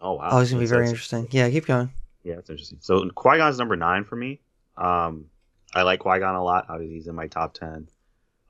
oh 0.00 0.14
wow, 0.14 0.28
oh, 0.32 0.38
it's 0.40 0.50
gonna 0.50 0.60
be 0.60 0.66
That's- 0.66 0.70
very 0.70 0.80
that's- 0.86 0.90
interesting. 0.90 1.28
Yeah, 1.30 1.48
keep 1.50 1.66
going. 1.66 1.90
Yeah, 2.22 2.34
it's 2.34 2.50
interesting. 2.50 2.78
So 2.80 3.08
Qui 3.10 3.38
Gon's 3.38 3.58
number 3.58 3.76
nine 3.76 4.04
for 4.04 4.16
me. 4.16 4.40
Um, 4.76 5.26
I 5.74 5.82
like 5.82 6.00
Qui 6.00 6.18
Gon 6.18 6.34
a 6.34 6.42
lot. 6.44 6.66
Obviously, 6.68 6.94
he's 6.96 7.06
in 7.08 7.14
my 7.14 7.26
top 7.26 7.54
ten. 7.54 7.88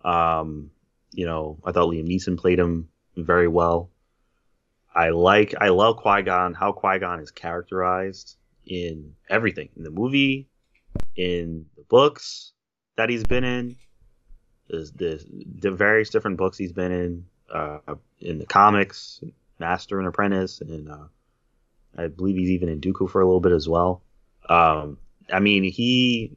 Um, 0.04 0.71
you 1.12 1.25
know, 1.26 1.59
I 1.64 1.73
thought 1.73 1.88
Liam 1.90 2.07
Neeson 2.09 2.37
played 2.37 2.59
him 2.59 2.88
very 3.16 3.49
well. 3.49 3.90
I 4.95 5.09
like, 5.11 5.54
I 5.59 5.69
love 5.69 5.97
Qui 5.97 6.23
Gon. 6.23 6.52
How 6.54 6.73
Qui 6.73 6.99
Gon 6.99 7.21
is 7.21 7.31
characterized 7.31 8.37
in 8.66 9.14
everything 9.31 9.69
in 9.76 9.85
the 9.85 9.90
movie, 9.90 10.49
in 11.16 11.64
the 11.76 11.83
books 11.85 12.52
that 12.97 13.09
he's 13.09 13.25
been 13.25 13.45
in, 13.45 13.76
the, 14.69 15.25
the 15.61 15.71
various 15.71 16.11
different 16.11 16.37
books 16.37 16.59
he's 16.59 16.73
been 16.73 16.92
in, 16.92 17.25
uh, 17.50 17.78
in 18.20 18.38
the 18.38 18.46
comics, 18.46 19.20
Master 19.58 19.99
and 19.99 20.08
Apprentice, 20.08 20.61
and 20.61 20.90
uh, 20.90 21.04
I 21.96 22.08
believe 22.08 22.37
he's 22.37 22.50
even 22.50 22.68
in 22.68 22.80
Dooku 22.80 23.08
for 23.11 23.20
a 23.20 23.25
little 23.25 23.40
bit 23.40 23.52
as 23.52 23.68
well. 23.68 24.02
Um, 24.49 24.99
I 25.32 25.40
mean, 25.40 25.64
he, 25.64 26.37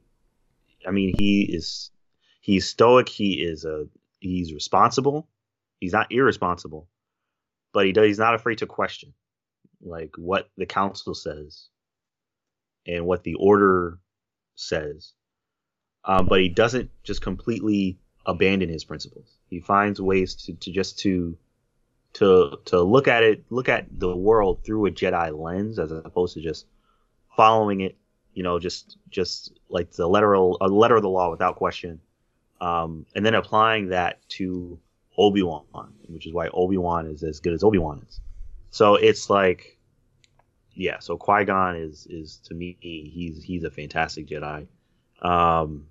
I 0.88 0.92
mean, 0.92 1.14
he 1.18 1.44
is, 1.44 1.92
he's 2.42 2.68
stoic. 2.68 3.10
He 3.10 3.34
is 3.44 3.66
a, 3.66 3.88
he's 4.20 4.54
responsible. 4.54 5.28
He's 5.80 5.94
not 5.94 6.12
irresponsible, 6.12 6.88
but 7.74 7.86
he 7.86 7.92
does. 7.92 8.08
He's 8.08 8.20
not 8.20 8.36
afraid 8.36 8.60
to 8.60 8.66
question, 8.66 9.14
like 9.82 10.16
what 10.18 10.50
the 10.58 10.66
council 10.66 11.14
says, 11.14 11.68
and 12.88 13.06
what 13.06 13.24
the 13.24 13.36
order 13.36 14.00
says. 14.56 15.14
Um, 16.04 16.28
but 16.28 16.40
he 16.40 16.50
doesn't 16.50 16.92
just 17.04 17.22
completely 17.22 17.98
abandon 18.26 18.70
his 18.70 18.84
principles. 18.84 19.28
He 19.50 19.60
finds 19.60 20.02
ways 20.02 20.36
to, 20.46 20.54
to 20.54 20.72
just 20.72 21.00
to 21.00 21.38
to 22.14 22.58
to 22.66 22.82
look 22.82 23.08
at 23.08 23.24
it, 23.24 23.46
look 23.50 23.70
at 23.70 23.88
the 23.92 24.16
world 24.16 24.64
through 24.64 24.86
a 24.88 24.92
Jedi 24.92 25.38
lens, 25.38 25.80
as 25.80 25.92
opposed 25.92 26.34
to 26.36 26.42
just 26.42 26.66
following 27.36 27.82
it, 27.82 27.98
you 28.34 28.44
know, 28.44 28.60
just 28.60 28.98
just 29.10 29.60
like 29.70 29.92
the 29.92 30.08
literal 30.08 30.58
a 30.62 30.68
letter 30.68 30.96
of 30.96 31.02
the 31.02 31.10
law 31.10 31.30
without 31.30 31.58
question, 31.58 32.00
um, 32.62 33.06
and 33.16 33.26
then 33.26 33.36
applying 33.36 33.90
that 33.90 34.28
to 34.30 34.80
Obi 35.18 35.44
Wan, 35.44 35.64
which 36.08 36.26
is 36.26 36.34
why 36.34 36.48
Obi 36.48 36.78
Wan 36.78 37.08
is 37.08 37.24
as 37.24 37.40
good 37.40 37.54
as 37.54 37.64
Obi 37.64 37.78
Wan 37.78 38.06
is. 38.08 38.20
So 38.70 38.96
it's 38.96 39.30
like, 39.30 39.78
yeah. 40.74 41.00
So 41.00 41.18
Qui 41.18 41.46
Gon 41.46 41.76
is 41.76 42.08
is 42.10 42.38
to 42.46 42.54
me 42.54 42.78
he's 42.80 43.44
he's 43.44 43.64
a 43.64 43.72
fantastic 43.72 44.28
Jedi. 44.28 44.68
Um, 45.22 45.88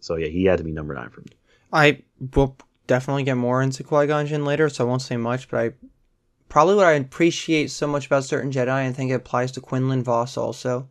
so 0.00 0.16
yeah, 0.16 0.28
he 0.28 0.44
had 0.44 0.58
to 0.58 0.64
be 0.64 0.72
number 0.72 0.94
nine 0.94 1.10
for 1.10 1.20
me. 1.20 1.28
I 1.72 2.02
will 2.34 2.56
definitely 2.86 3.22
get 3.22 3.36
more 3.36 3.62
into 3.62 3.82
Qui 3.82 4.06
Gon 4.06 4.26
Jinn 4.26 4.44
later, 4.44 4.68
so 4.68 4.84
I 4.84 4.88
won't 4.88 5.02
say 5.02 5.16
much. 5.16 5.48
But 5.48 5.60
I 5.60 5.70
probably 6.48 6.74
what 6.74 6.86
I 6.86 6.92
appreciate 6.92 7.70
so 7.70 7.86
much 7.86 8.06
about 8.06 8.24
certain 8.24 8.52
Jedi, 8.52 8.84
and 8.86 8.94
think 8.94 9.10
it 9.10 9.14
applies 9.14 9.52
to 9.52 9.60
Quinlan 9.60 10.04
Vos 10.04 10.36
also, 10.36 10.88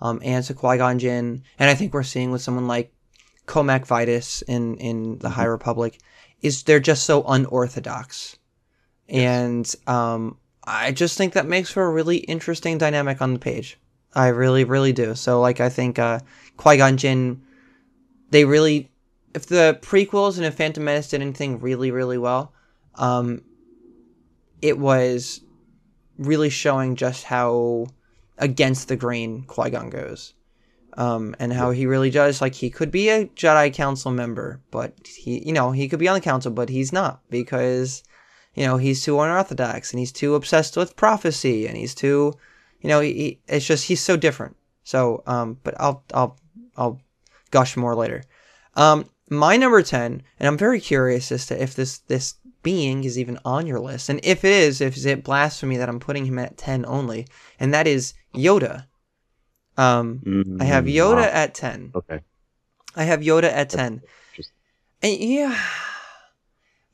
um, 0.00 0.20
and 0.24 0.44
to 0.46 0.54
Qui 0.54 0.78
Gon 0.78 0.98
Jinn, 0.98 1.42
and 1.58 1.70
I 1.70 1.74
think 1.74 1.94
we're 1.94 2.02
seeing 2.02 2.30
with 2.32 2.42
someone 2.42 2.66
like 2.66 2.92
Cohmac 3.46 3.86
Vitus 3.86 4.42
in 4.42 4.76
in 4.78 5.18
the 5.18 5.30
High 5.30 5.44
Republic, 5.44 5.98
is 6.42 6.62
they're 6.62 6.80
just 6.80 7.04
so 7.04 7.22
unorthodox, 7.24 8.36
and 9.08 9.72
um, 9.86 10.38
I 10.64 10.92
just 10.92 11.16
think 11.16 11.34
that 11.34 11.46
makes 11.46 11.70
for 11.70 11.84
a 11.84 11.92
really 11.92 12.18
interesting 12.18 12.78
dynamic 12.78 13.22
on 13.22 13.34
the 13.34 13.38
page. 13.38 13.78
I 14.14 14.28
really, 14.28 14.64
really 14.64 14.92
do. 14.92 15.14
So, 15.14 15.40
like, 15.40 15.60
I 15.60 15.68
think 15.68 15.98
uh, 15.98 16.20
Qui 16.56 16.76
Gon 16.76 16.96
Jinn, 16.96 17.42
they 18.30 18.44
really 18.44 18.90
if 19.34 19.46
the 19.46 19.78
prequels 19.82 20.36
and 20.36 20.46
if 20.46 20.54
Phantom 20.54 20.84
Menace 20.84 21.10
did 21.10 21.20
anything 21.20 21.58
really, 21.60 21.90
really 21.90 22.18
well, 22.18 22.52
um, 22.94 23.42
it 24.62 24.78
was 24.78 25.40
really 26.16 26.50
showing 26.50 26.94
just 26.94 27.24
how 27.24 27.86
against 28.38 28.88
the 28.88 28.96
grain 28.96 29.42
Qui 29.46 29.70
Gon 29.70 29.90
goes, 29.90 30.34
um, 30.96 31.34
and 31.38 31.52
how 31.52 31.72
he 31.72 31.86
really 31.86 32.10
does 32.10 32.40
like 32.40 32.54
he 32.54 32.70
could 32.70 32.90
be 32.90 33.08
a 33.08 33.26
Jedi 33.26 33.72
Council 33.74 34.12
member, 34.12 34.60
but 34.70 34.94
he, 35.06 35.44
you 35.44 35.52
know, 35.52 35.72
he 35.72 35.88
could 35.88 35.98
be 35.98 36.08
on 36.08 36.14
the 36.14 36.20
council, 36.20 36.52
but 36.52 36.68
he's 36.68 36.92
not 36.92 37.20
because, 37.30 38.04
you 38.54 38.64
know, 38.64 38.76
he's 38.76 39.02
too 39.02 39.20
unorthodox 39.20 39.92
and 39.92 39.98
he's 39.98 40.12
too 40.12 40.36
obsessed 40.36 40.76
with 40.76 40.96
prophecy 40.96 41.66
and 41.66 41.76
he's 41.76 41.94
too, 41.94 42.32
you 42.80 42.88
know, 42.88 43.00
he, 43.00 43.40
it's 43.48 43.66
just 43.66 43.86
he's 43.86 44.00
so 44.00 44.16
different. 44.16 44.56
So, 44.84 45.22
um, 45.26 45.58
but 45.64 45.74
I'll 45.80 46.04
I'll 46.12 46.38
I'll 46.76 47.00
gush 47.50 47.76
more 47.76 47.96
later. 47.96 48.22
Um, 48.74 49.08
my 49.30 49.56
number 49.56 49.82
10 49.82 50.22
and 50.38 50.46
i'm 50.48 50.58
very 50.58 50.80
curious 50.80 51.32
as 51.32 51.46
to 51.46 51.60
if 51.62 51.74
this 51.74 51.98
this 51.98 52.34
being 52.62 53.04
is 53.04 53.18
even 53.18 53.38
on 53.44 53.66
your 53.66 53.78
list. 53.78 54.08
And 54.08 54.20
if 54.24 54.42
it 54.42 54.50
is 54.52 54.80
if 54.80 54.96
is 54.96 55.04
it 55.04 55.22
blasphemy 55.24 55.76
that 55.76 55.88
i'm 55.88 56.00
putting 56.00 56.24
him 56.24 56.38
at 56.38 56.56
10 56.56 56.86
only? 56.86 57.26
And 57.60 57.74
that 57.74 57.86
is 57.86 58.14
yoda. 58.34 58.86
Um 59.76 60.20
Mm, 60.24 60.60
i 60.62 60.64
have 60.64 60.84
yoda 60.84 61.16
wow. 61.26 61.30
at 61.42 61.54
10 61.54 61.92
Okay. 61.94 62.20
i 62.96 63.04
have 63.04 63.20
yoda 63.20 63.44
at 63.52 63.68
10 63.70 64.00
Just- 64.34 64.52
and 65.02 65.16
yeah 65.18 65.58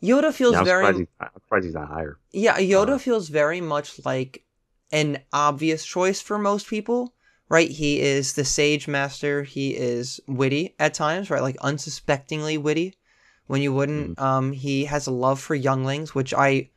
yoda 0.02 0.32
feels 0.32 0.52
Yeah, 0.54 0.58
I'm, 0.60 0.64
very 0.64 0.84
surprised 0.86 1.08
I'm 1.20 1.28
surprised 1.34 1.64
he's 1.66 1.74
not 1.74 1.88
higher. 1.88 2.18
yeah, 2.32 2.56
Yoda 2.58 2.94
Uh, 2.94 2.98
feels 2.98 3.28
very 3.28 3.60
much 3.60 4.04
like 4.04 4.44
an 4.92 5.18
obvious 5.32 5.84
choice 5.84 6.20
for 6.20 6.38
most 6.38 6.66
people, 6.68 7.14
right? 7.50 7.68
He 7.68 8.00
is 8.00 8.32
the 8.32 8.44
sage 8.44 8.88
master. 8.88 9.42
He 9.42 9.76
is 9.76 10.20
witty 10.26 10.74
at 10.78 10.94
times, 10.94 11.28
right? 11.28 11.42
Like 11.42 11.56
unsuspectingly 11.60 12.56
witty 12.56 12.96
when 13.48 13.60
you 13.60 13.74
wouldn't. 13.74 14.18
Um, 14.18 14.52
he 14.52 14.86
has 14.86 15.06
a 15.06 15.10
love 15.10 15.40
for 15.40 15.56
younglings, 15.56 16.14
which 16.14 16.32
I 16.32 16.70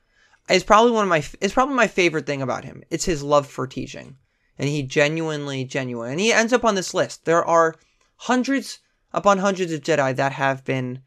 is 0.50 0.64
probably 0.64 0.92
one 0.92 1.04
of 1.04 1.10
my 1.10 1.24
it's 1.40 1.54
probably 1.54 1.76
my 1.76 1.88
favorite 1.88 2.26
thing 2.26 2.42
about 2.42 2.66
him. 2.66 2.84
It's 2.90 3.06
his 3.06 3.24
love 3.24 3.48
for 3.48 3.68
teaching, 3.68 4.18
and 4.58 4.68
he 4.68 4.82
genuinely 4.84 5.64
genuine. 5.64 6.12
And 6.12 6.20
he 6.20 6.34
ends 6.34 6.52
up 6.52 6.66
on 6.66 6.76
this 6.76 6.94
list. 6.94 7.24
There 7.26 7.46
are 7.46 7.76
hundreds 8.18 8.80
upon 9.14 9.38
hundreds 9.38 9.72
of 9.72 9.82
Jedi 9.82 10.16
that 10.16 10.34
have 10.34 10.66
been 10.66 11.04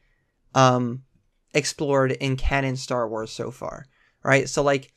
um 0.55 1.03
explored 1.53 2.13
in 2.13 2.37
canon 2.37 2.77
Star 2.77 3.09
Wars 3.09 3.33
so 3.33 3.51
far, 3.51 3.87
right? 4.23 4.49
So 4.49 4.63
like 4.63 4.93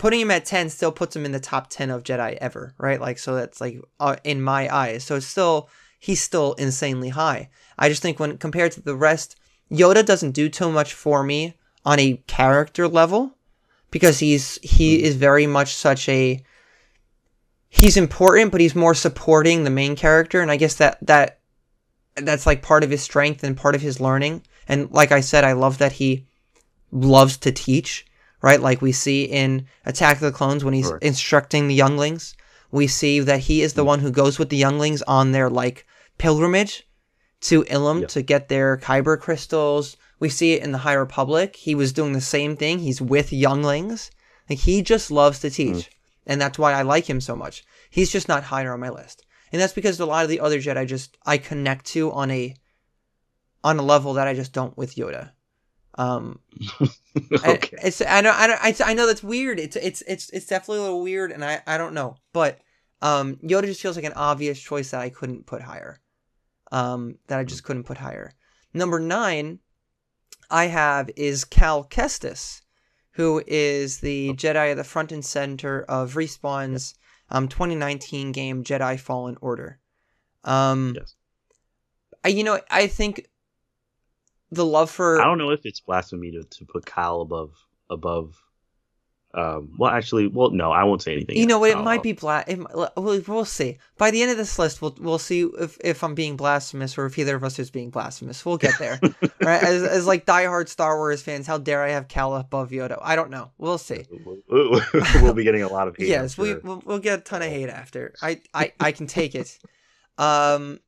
putting 0.00 0.20
him 0.20 0.30
at 0.30 0.46
10 0.46 0.70
still 0.70 0.92
puts 0.92 1.14
him 1.14 1.26
in 1.26 1.32
the 1.32 1.38
top 1.38 1.68
10 1.68 1.90
of 1.90 2.02
Jedi 2.02 2.32
ever, 2.40 2.74
right? 2.78 2.98
Like 2.98 3.18
so 3.18 3.34
that's 3.34 3.60
like 3.60 3.78
uh, 4.00 4.16
in 4.24 4.40
my 4.40 4.74
eyes. 4.74 5.04
So 5.04 5.16
it's 5.16 5.26
still 5.26 5.68
he's 5.98 6.22
still 6.22 6.54
insanely 6.54 7.10
high. 7.10 7.50
I 7.78 7.90
just 7.90 8.00
think 8.00 8.18
when 8.18 8.38
compared 8.38 8.72
to 8.72 8.80
the 8.80 8.96
rest, 8.96 9.36
Yoda 9.70 10.02
doesn't 10.04 10.30
do 10.30 10.48
too 10.48 10.72
much 10.72 10.94
for 10.94 11.22
me 11.22 11.54
on 11.84 11.98
a 11.98 12.16
character 12.26 12.88
level 12.88 13.36
because 13.90 14.20
he's 14.20 14.58
he 14.62 15.02
is 15.02 15.16
very 15.16 15.46
much 15.46 15.74
such 15.74 16.08
a 16.08 16.42
he's 17.68 17.98
important 17.98 18.52
but 18.52 18.62
he's 18.62 18.74
more 18.74 18.94
supporting 18.94 19.64
the 19.64 19.70
main 19.70 19.94
character 19.96 20.40
and 20.40 20.50
I 20.50 20.56
guess 20.56 20.76
that 20.76 20.96
that 21.02 21.40
that's 22.16 22.46
like 22.46 22.62
part 22.62 22.84
of 22.84 22.90
his 22.90 23.02
strength 23.02 23.44
and 23.44 23.54
part 23.54 23.74
of 23.74 23.82
his 23.82 24.00
learning. 24.00 24.44
And 24.66 24.90
like 24.92 25.12
I 25.12 25.20
said, 25.20 25.44
I 25.44 25.52
love 25.52 25.76
that 25.76 25.92
he 25.92 26.26
loves 26.90 27.36
to 27.38 27.52
teach, 27.52 28.06
right? 28.42 28.60
Like 28.60 28.80
we 28.82 28.92
see 28.92 29.24
in 29.24 29.66
Attack 29.84 30.16
of 30.16 30.22
the 30.22 30.32
Clones 30.32 30.64
when 30.64 30.74
he's 30.74 30.90
instructing 31.02 31.68
the 31.68 31.74
younglings. 31.74 32.34
We 32.70 32.86
see 32.86 33.20
that 33.20 33.40
he 33.40 33.62
is 33.62 33.74
the 33.74 33.82
mm-hmm. 33.82 33.88
one 33.88 33.98
who 34.00 34.10
goes 34.10 34.38
with 34.38 34.48
the 34.48 34.56
younglings 34.56 35.02
on 35.02 35.32
their 35.32 35.50
like 35.50 35.86
pilgrimage 36.18 36.86
to 37.42 37.64
Ilum 37.64 38.02
Yeah. 38.02 38.06
to 38.08 38.22
get 38.22 38.48
their 38.48 38.76
Kyber 38.76 39.18
crystals. 39.18 39.96
We 40.18 40.28
see 40.28 40.52
it 40.52 40.62
in 40.62 40.72
the 40.72 40.78
High 40.78 40.94
Republic. 40.94 41.56
He 41.56 41.74
was 41.74 41.92
doing 41.92 42.12
the 42.12 42.20
same 42.20 42.56
thing. 42.56 42.78
He's 42.78 43.00
with 43.00 43.32
younglings. 43.32 44.10
Like 44.48 44.60
he 44.60 44.82
just 44.82 45.10
loves 45.10 45.40
to 45.40 45.50
teach. 45.50 45.76
Mm. 45.76 45.88
And 46.26 46.40
that's 46.40 46.58
why 46.58 46.72
I 46.72 46.82
like 46.82 47.08
him 47.08 47.20
so 47.20 47.34
much. 47.34 47.64
He's 47.88 48.12
just 48.12 48.28
not 48.28 48.44
higher 48.44 48.72
on 48.72 48.80
my 48.80 48.90
list. 48.90 49.24
And 49.52 49.60
that's 49.60 49.72
because 49.72 49.98
a 49.98 50.06
lot 50.06 50.22
of 50.22 50.30
the 50.30 50.40
other 50.40 50.58
Jedi 50.58 50.86
just 50.86 51.16
I 51.26 51.38
connect 51.38 51.86
to 51.86 52.12
on 52.12 52.30
a 52.30 52.54
on 53.64 53.78
a 53.78 53.82
level 53.82 54.14
that 54.14 54.28
I 54.28 54.34
just 54.34 54.52
don't 54.52 54.76
with 54.76 54.94
Yoda. 54.94 55.32
Um, 55.96 56.40
I- 57.42 57.58
it's 57.82 58.00
I 58.00 58.20
know 58.20 58.32
I 58.34 58.46
know 58.46 58.56
I, 58.60 58.74
I 58.84 58.94
know 58.94 59.06
that's 59.06 59.22
weird. 59.22 59.58
It's 59.60 59.76
it's 59.76 60.02
it's 60.02 60.30
it's 60.30 60.46
definitely 60.46 60.78
a 60.78 60.82
little 60.82 61.02
weird, 61.02 61.32
and 61.32 61.44
I 61.44 61.62
I 61.66 61.78
don't 61.78 61.94
know, 61.94 62.16
but 62.32 62.58
um, 63.02 63.36
Yoda 63.36 63.64
just 63.66 63.80
feels 63.82 63.96
like 63.96 64.04
an 64.04 64.12
obvious 64.14 64.60
choice 64.60 64.90
that 64.90 65.00
I 65.00 65.08
couldn't 65.10 65.46
put 65.46 65.62
higher. 65.62 66.00
Um, 66.72 67.16
that 67.26 67.38
I 67.38 67.44
just 67.44 67.64
couldn't 67.64 67.84
put 67.84 67.98
higher. 67.98 68.32
Number 68.72 69.00
nine, 69.00 69.58
I 70.50 70.66
have 70.66 71.10
is 71.16 71.44
Cal 71.44 71.82
Kestis, 71.84 72.60
who 73.12 73.42
is 73.46 73.98
the 73.98 74.32
Jedi 74.34 74.70
at 74.70 74.76
the 74.76 74.84
front 74.84 75.10
and 75.12 75.24
center 75.24 75.82
of 75.82 76.14
Respawn's 76.14 76.94
um 77.30 77.48
2019 77.48 78.32
game 78.32 78.62
Jedi 78.62 78.98
Fallen 79.00 79.36
Order. 79.40 79.80
Um, 80.44 80.94
Yes. 80.96 81.14
I 82.24 82.28
you 82.28 82.44
know 82.44 82.60
I 82.70 82.86
think 82.86 83.26
the 84.50 84.64
love 84.64 84.90
for 84.90 85.20
I 85.20 85.24
don't 85.24 85.38
know 85.38 85.50
if 85.50 85.64
it's 85.64 85.80
blasphemy 85.80 86.32
to, 86.32 86.42
to 86.42 86.64
put 86.64 86.86
Kyle 86.86 87.20
above 87.20 87.52
above. 87.88 88.42
Um, 89.32 89.74
well, 89.78 89.92
actually, 89.92 90.26
well, 90.26 90.50
no, 90.50 90.72
I 90.72 90.82
won't 90.82 91.02
say 91.02 91.12
anything. 91.12 91.36
You 91.36 91.46
know 91.46 91.60
what? 91.60 91.70
It 91.70 91.78
might 91.78 92.02
be 92.02 92.10
bla- 92.10 92.42
it, 92.48 92.58
we'll, 92.96 93.22
we'll 93.28 93.44
see. 93.44 93.78
By 93.96 94.10
the 94.10 94.22
end 94.22 94.32
of 94.32 94.36
this 94.36 94.58
list, 94.58 94.82
we'll 94.82 94.96
we'll 94.98 95.20
see 95.20 95.42
if, 95.42 95.78
if 95.84 96.02
I'm 96.02 96.16
being 96.16 96.36
blasphemous 96.36 96.98
or 96.98 97.06
if 97.06 97.16
either 97.16 97.36
of 97.36 97.44
us 97.44 97.60
is 97.60 97.70
being 97.70 97.90
blasphemous. 97.90 98.44
We'll 98.44 98.56
get 98.56 98.76
there, 98.80 98.98
right? 99.40 99.62
As, 99.62 99.84
as 99.84 100.06
like 100.08 100.26
diehard 100.26 100.68
Star 100.68 100.96
Wars 100.96 101.22
fans, 101.22 101.46
how 101.46 101.58
dare 101.58 101.84
I 101.84 101.90
have 101.90 102.08
Cal 102.08 102.34
above 102.34 102.70
Yoda? 102.70 102.98
I 103.00 103.14
don't 103.14 103.30
know. 103.30 103.52
We'll 103.56 103.78
see. 103.78 104.04
We'll, 104.48 104.82
we'll 105.22 105.34
be 105.34 105.44
getting 105.44 105.62
a 105.62 105.68
lot 105.68 105.86
of 105.86 105.96
hate. 105.96 106.08
yes, 106.08 106.36
I'm 106.36 106.42
we 106.42 106.54
we'll, 106.56 106.82
we'll 106.84 106.98
get 106.98 107.20
a 107.20 107.22
ton 107.22 107.42
of 107.42 107.50
hate 107.50 107.68
after. 107.68 108.14
I 108.20 108.40
I 108.52 108.72
I 108.80 108.90
can 108.90 109.06
take 109.06 109.36
it. 109.36 109.60
Um, 110.18 110.80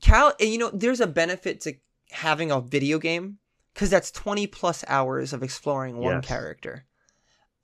Cal, 0.00 0.32
you 0.38 0.58
know, 0.58 0.70
there's 0.72 1.00
a 1.00 1.08
benefit 1.08 1.62
to 1.62 1.74
having 2.10 2.50
a 2.50 2.60
video 2.60 2.98
game 2.98 3.38
because 3.74 3.90
that's 3.90 4.10
20 4.10 4.46
plus 4.48 4.84
hours 4.88 5.32
of 5.32 5.42
exploring 5.42 5.96
one 5.96 6.16
Yes. 6.16 6.26
character. 6.26 6.84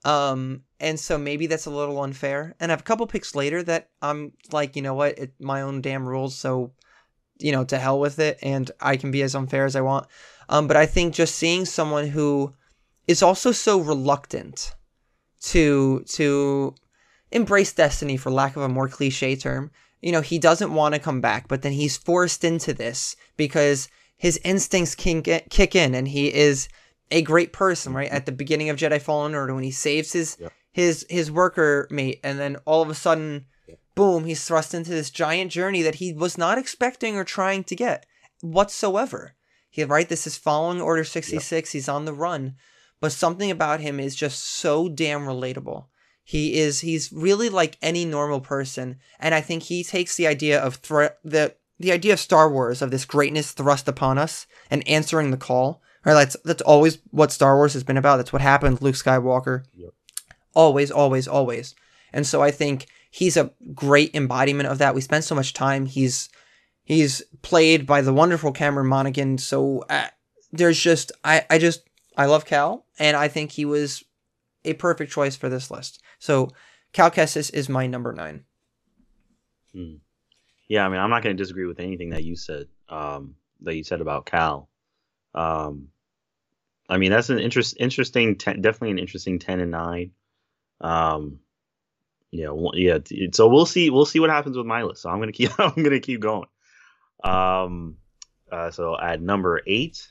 Um, 0.04 0.62
and 0.78 1.00
so 1.00 1.18
maybe 1.18 1.46
that's 1.46 1.66
a 1.66 1.70
little 1.70 2.00
unfair. 2.00 2.54
And 2.61 2.70
I 2.70 2.72
have 2.72 2.80
a 2.80 2.85
couple 2.85 3.06
picks 3.06 3.35
later 3.35 3.62
that 3.64 3.90
I'm 4.00 4.32
like, 4.52 4.76
you 4.76 4.82
know 4.82 4.94
what, 4.94 5.18
it, 5.18 5.32
my 5.40 5.62
own 5.62 5.80
damn 5.80 6.06
rules. 6.06 6.37
So, 6.37 6.72
you 7.38 7.50
know, 7.50 7.64
to 7.64 7.78
hell 7.78 7.98
with 7.98 8.18
it, 8.20 8.38
and 8.40 8.70
I 8.80 8.96
can 8.96 9.11
be 9.11 9.22
as 9.22 9.35
unfair 9.35 9.64
as 9.64 9.74
I 9.74 9.80
want. 9.80 10.06
Um, 10.48 10.68
but 10.68 10.76
I 10.76 10.87
think 10.87 11.12
just 11.12 11.35
seeing 11.35 11.64
someone 11.64 12.06
who 12.06 12.54
is 13.09 13.22
also 13.22 13.50
so 13.52 13.80
reluctant 13.80 14.74
to 15.42 16.02
to 16.09 16.74
embrace 17.32 17.72
destiny, 17.72 18.16
for 18.16 18.30
lack 18.30 18.56
of 18.56 18.62
a 18.62 18.68
more 18.68 18.88
cliche 18.88 19.35
term. 19.37 19.70
You 20.00 20.12
know, 20.12 20.20
he 20.20 20.38
doesn't 20.38 20.72
want 20.72 20.94
to 20.94 21.00
come 21.00 21.20
back, 21.20 21.48
but 21.48 21.62
then 21.62 21.72
he's 21.72 21.96
forced 21.96 22.44
into 22.44 22.72
this 22.72 23.16
because 23.37 23.88
his 24.16 24.40
instincts 24.44 24.94
can 24.94 25.20
get, 25.20 25.50
kick 25.50 25.74
in, 25.74 25.94
and 25.94 26.09
he 26.09 26.33
is 26.33 26.68
a 27.11 27.22
great 27.22 27.52
person, 27.52 27.92
right? 27.94 28.09
Mm-hmm. 28.09 28.16
At 28.16 28.26
the 28.26 28.33
beginning 28.33 28.68
of 28.70 28.76
Jedi 28.76 29.00
Fallen 29.00 29.35
Order, 29.35 29.55
when 29.55 29.64
he 29.64 29.70
saves 29.70 30.12
his 30.12 30.37
Yep. 30.40 30.52
his 30.72 31.07
his 31.09 31.31
worker 31.31 31.87
mate, 31.90 32.20
and 32.24 32.38
then 32.38 32.57
all 32.64 32.83
of 32.83 32.90
a 32.90 32.94
sudden, 32.94 33.46
boom, 33.94 34.24
he's 34.24 34.44
thrust 34.44 34.74
into 34.74 34.90
this 34.90 35.11
giant 35.11 35.52
journey 35.52 35.83
that 35.83 35.96
he 35.96 36.12
was 36.12 36.37
not 36.37 36.59
expecting 36.59 37.16
or 37.16 37.24
trying 37.24 37.64
to 37.64 37.76
get 37.76 38.07
whatsoever. 38.40 39.35
He 39.70 39.85
right, 39.85 40.09
this 40.09 40.26
is 40.26 40.37
following 40.37 40.81
Order 40.81 41.05
sixty 41.05 41.38
six. 41.38 41.72
He's 41.72 41.88
on 41.88 42.07
the 42.07 42.14
run, 42.14 42.55
but 43.00 43.12
something 43.12 43.50
about 43.50 43.81
him 43.81 44.00
is 44.00 44.16
just 44.16 44.42
so 44.42 44.88
damn 44.88 45.22
relatable. 45.22 45.87
He 46.24 46.59
is 46.59 46.81
he's 46.81 47.12
really 47.12 47.48
like 47.48 47.79
any 47.81 48.05
normal 48.05 48.40
person, 48.40 48.98
and 49.20 49.35
I 49.35 49.40
think 49.40 49.64
he 49.64 49.85
takes 49.85 50.16
the 50.16 50.26
idea 50.26 50.59
of 50.61 50.76
thr- 50.76 51.16
the 51.22 51.55
the 51.78 51.92
idea 51.92 52.12
of 52.12 52.20
Star 52.20 52.50
Wars 52.50 52.82
of 52.82 52.90
this 52.90 53.04
greatness 53.04 53.52
thrust 53.52 53.88
upon 53.88 54.18
us 54.18 54.46
and 54.70 54.86
answering 54.88 55.30
the 55.30 55.36
call. 55.36 55.82
Right, 56.04 56.14
that's 56.14 56.36
that's 56.44 56.62
always 56.62 56.98
what 57.10 57.32
Star 57.32 57.56
Wars 57.56 57.72
has 57.72 57.82
been 57.82 57.96
about. 57.96 58.18
That's 58.18 58.32
what 58.32 58.42
happened 58.42 58.80
Luke 58.80 58.94
Skywalker. 58.94 59.64
Yep. 59.74 59.90
Always, 60.54 60.90
always, 60.90 61.26
always. 61.26 61.74
And 62.12 62.26
so 62.26 62.42
I 62.42 62.50
think 62.52 62.86
he's 63.10 63.36
a 63.36 63.50
great 63.74 64.14
embodiment 64.14 64.68
of 64.68 64.78
that. 64.78 64.94
We 64.94 65.00
spent 65.00 65.24
so 65.24 65.34
much 65.34 65.52
time. 65.52 65.86
He's 65.86 66.28
he's 66.84 67.22
played 67.42 67.86
by 67.86 68.02
the 68.02 68.12
wonderful 68.12 68.52
Cameron 68.52 68.86
Monaghan. 68.86 69.38
So 69.38 69.84
uh, 69.90 70.06
there's 70.52 70.80
just 70.80 71.10
I 71.24 71.44
I 71.50 71.58
just 71.58 71.82
I 72.16 72.26
love 72.26 72.44
Cal, 72.44 72.86
and 72.98 73.16
I 73.16 73.26
think 73.26 73.50
he 73.50 73.64
was 73.64 74.04
a 74.64 74.74
perfect 74.74 75.12
choice 75.12 75.34
for 75.34 75.48
this 75.48 75.70
list. 75.70 76.00
So 76.20 76.50
Cal 76.92 77.10
Kestis 77.10 77.52
is 77.52 77.68
my 77.68 77.86
number 77.86 78.12
nine. 78.12 78.44
Hmm. 79.72 79.96
Yeah, 80.68 80.85
I 80.85 80.88
mean, 80.88 81.00
I'm 81.00 81.11
not 81.11 81.22
going 81.22 81.37
to 81.37 81.42
disagree 81.42 81.66
with 81.66 81.81
anything 81.81 82.11
that 82.11 82.24
you 82.24 82.37
said. 82.37 82.66
Um, 82.88 83.37
that 83.62 83.74
you 83.74 83.85
said 83.85 84.00
about 84.00 84.26
Cal. 84.26 84.68
Um, 85.35 85.88
I 86.88 86.98
mean, 86.98 87.11
that's 87.11 87.31
an 87.31 87.38
interest, 87.38 87.76
interesting, 87.79 88.37
ten, 88.37 88.61
definitely 88.61 88.90
an 88.92 88.98
interesting 88.98 89.38
ten 89.38 89.61
and 89.61 89.70
nine. 89.70 90.12
Um, 90.81 91.40
yeah, 92.31 92.50
one- 92.50 92.76
yeah. 92.76 92.98
So 93.33 93.48
we'll 93.48 93.66
see. 93.66 93.90
We'll 93.90 94.07
see 94.07 94.20
what 94.20 94.31
happens 94.31 94.57
with 94.57 94.66
my 94.66 94.83
list. 94.83 95.02
So 95.02 95.11
I'm 95.11 95.18
gonna 95.18 95.33
keep. 95.33 95.50
I'm 95.59 95.83
gonna 95.83 96.00
keep 96.00 96.20
going. 96.20 96.48
Um, 97.24 97.96
uh, 98.50 98.70
so 98.70 98.98
at 98.98 99.20
number 99.20 99.61
eight, 99.66 100.07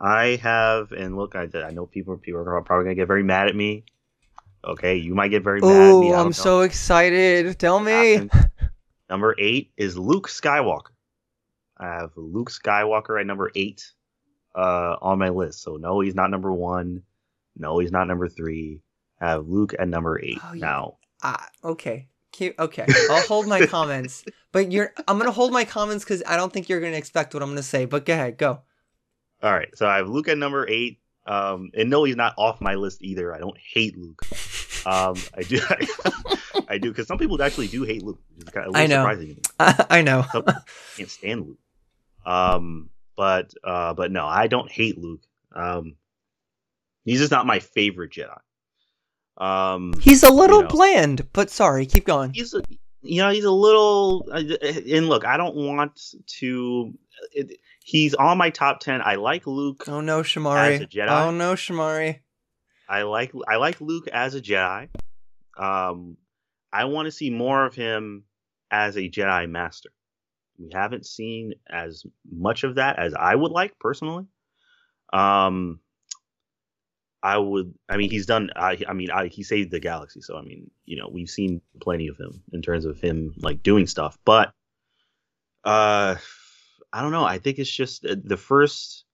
I 0.00 0.38
have, 0.42 0.92
and 0.92 1.16
look, 1.16 1.34
I, 1.34 1.48
I 1.54 1.70
know 1.70 1.86
people 1.86 2.16
people 2.18 2.40
are 2.40 2.60
probably 2.62 2.84
gonna 2.84 2.94
get 2.94 3.08
very 3.08 3.22
mad 3.22 3.48
at 3.48 3.56
me. 3.56 3.84
Okay, 4.64 4.96
you 4.96 5.14
might 5.14 5.28
get 5.28 5.44
very 5.44 5.60
mad. 5.60 5.72
Oh, 5.72 6.12
I'm 6.12 6.26
know. 6.26 6.30
so 6.32 6.60
excited. 6.60 7.58
Tell 7.58 7.80
me. 7.80 8.28
Number 9.10 9.34
eight 9.38 9.72
is 9.76 9.96
Luke 9.98 10.28
Skywalker. 10.28 10.90
I 11.78 11.86
have 11.86 12.10
Luke 12.16 12.50
Skywalker 12.50 13.20
at 13.20 13.26
number 13.26 13.50
eight 13.54 13.90
uh, 14.54 14.96
on 15.00 15.18
my 15.18 15.28
list. 15.30 15.62
So 15.62 15.76
no, 15.76 16.00
he's 16.00 16.14
not 16.14 16.30
number 16.30 16.52
one. 16.52 17.02
No, 17.56 17.78
he's 17.78 17.92
not 17.92 18.06
number 18.06 18.28
three. 18.28 18.80
I 19.20 19.30
have 19.30 19.46
Luke 19.48 19.74
at 19.78 19.88
number 19.88 20.20
eight 20.22 20.38
Oh, 20.44 20.52
yeah. 20.54 20.60
now. 20.60 20.96
Ah, 21.22 21.48
okay. 21.64 22.08
Cute. 22.30 22.54
Okay, 22.58 22.86
I'll 23.10 23.22
hold 23.22 23.48
my 23.48 23.66
comments, 23.66 24.22
but 24.52 24.70
you're. 24.70 24.92
I'm 25.08 25.18
gonna 25.18 25.32
hold 25.32 25.50
my 25.50 25.64
comments 25.64 26.04
because 26.04 26.22
I 26.26 26.36
don't 26.36 26.52
think 26.52 26.68
you're 26.68 26.80
gonna 26.80 26.96
expect 26.96 27.32
what 27.34 27.42
I'm 27.42 27.48
gonna 27.48 27.62
say. 27.62 27.84
But 27.86 28.04
go 28.04 28.12
ahead, 28.12 28.36
go. 28.38 28.60
All 29.42 29.52
right, 29.52 29.76
so 29.76 29.88
I 29.88 29.96
have 29.96 30.08
Luke 30.08 30.28
at 30.28 30.38
number 30.38 30.68
eight. 30.68 31.00
Um, 31.26 31.70
and 31.74 31.90
no, 31.90 32.04
he's 32.04 32.16
not 32.16 32.34
off 32.36 32.60
my 32.60 32.74
list 32.74 33.02
either. 33.02 33.34
I 33.34 33.38
don't 33.38 33.56
hate 33.58 33.96
Luke. 33.98 34.22
Um, 34.88 35.16
I 35.36 35.42
do, 35.42 35.60
I, 35.68 35.86
I 36.68 36.78
do, 36.78 36.88
because 36.90 37.06
some 37.06 37.18
people 37.18 37.40
actually 37.42 37.68
do 37.68 37.82
hate 37.84 38.02
Luke. 38.02 38.18
Which 38.36 38.46
is 38.46 38.50
kind 38.52 38.66
of 38.68 38.76
I 38.76 38.86
know. 38.86 39.02
surprising 39.02 39.28
to 39.28 39.34
me. 39.34 39.42
I, 39.60 39.86
I 39.98 40.02
know. 40.02 40.24
Some 40.32 40.44
can't 40.96 41.10
stand 41.10 41.46
Luke. 41.46 41.58
Um, 42.24 42.90
but 43.16 43.52
uh, 43.64 43.94
but 43.94 44.10
no, 44.12 44.26
I 44.26 44.46
don't 44.46 44.70
hate 44.70 44.98
Luke. 44.98 45.22
Um, 45.54 45.96
he's 47.04 47.18
just 47.18 47.32
not 47.32 47.46
my 47.46 47.58
favorite 47.60 48.12
Jedi. 48.12 48.38
Um, 49.36 49.92
He's 50.00 50.22
a 50.24 50.30
little 50.32 50.58
You 50.58 50.62
know. 50.64 50.68
bland, 50.70 51.32
but 51.32 51.48
sorry, 51.50 51.86
keep 51.86 52.04
going. 52.04 52.32
he's 52.32 52.54
a, 52.54 52.62
you 53.02 53.22
know 53.22 53.30
he's 53.30 53.44
a 53.44 53.50
little 53.52 54.28
and 54.32 55.08
look 55.08 55.24
i 55.24 55.36
don't 55.36 55.54
want 55.54 56.14
to 56.26 56.92
it, 57.32 57.60
he's 57.84 58.12
on 58.14 58.36
my 58.36 58.50
top 58.50 58.80
10 58.80 59.00
i 59.04 59.14
like 59.14 59.46
luke 59.46 59.84
Oh 59.86 60.00
no, 60.00 60.18
As 60.18 60.26
a 60.26 60.28
Shamari. 60.40 60.88
Jedi? 60.90 61.08
Oh 61.08 61.30
no, 61.30 61.52
Shamari. 61.54 62.18
I 62.88 63.02
like 63.02 63.32
i 63.48 63.56
like 63.56 63.80
luke 63.80 64.08
as 64.08 64.34
a 64.34 64.40
jedi 64.40 64.88
um 65.58 66.16
i 66.72 66.84
want 66.84 67.06
to 67.06 67.12
see 67.12 67.30
more 67.30 67.64
of 67.64 67.74
him 67.74 68.24
as 68.70 68.96
a 68.96 69.08
jedi 69.08 69.48
master 69.48 69.90
we 70.58 70.70
haven't 70.72 71.06
seen 71.06 71.52
as 71.68 72.04
much 72.30 72.64
of 72.64 72.76
that 72.76 72.98
as 72.98 73.14
i 73.14 73.34
would 73.34 73.52
like 73.52 73.78
personally 73.78 74.26
um 75.12 75.80
I 77.22 77.36
would. 77.36 77.74
I 77.88 77.96
mean, 77.96 78.10
he's 78.10 78.26
done. 78.26 78.50
I, 78.54 78.78
I 78.88 78.92
mean, 78.92 79.10
I, 79.10 79.26
he 79.26 79.42
saved 79.42 79.70
the 79.70 79.80
galaxy. 79.80 80.20
So 80.20 80.36
I 80.36 80.42
mean, 80.42 80.70
you 80.84 80.96
know, 80.96 81.08
we've 81.12 81.28
seen 81.28 81.60
plenty 81.80 82.08
of 82.08 82.16
him 82.16 82.42
in 82.52 82.62
terms 82.62 82.84
of 82.84 83.00
him 83.00 83.34
like 83.38 83.62
doing 83.62 83.86
stuff. 83.86 84.16
But 84.24 84.52
uh, 85.64 86.16
I 86.92 87.02
don't 87.02 87.12
know. 87.12 87.24
I 87.24 87.38
think 87.38 87.58
it's 87.58 87.70
just 87.70 88.04
uh, 88.04 88.16
the 88.22 88.36
first. 88.36 89.04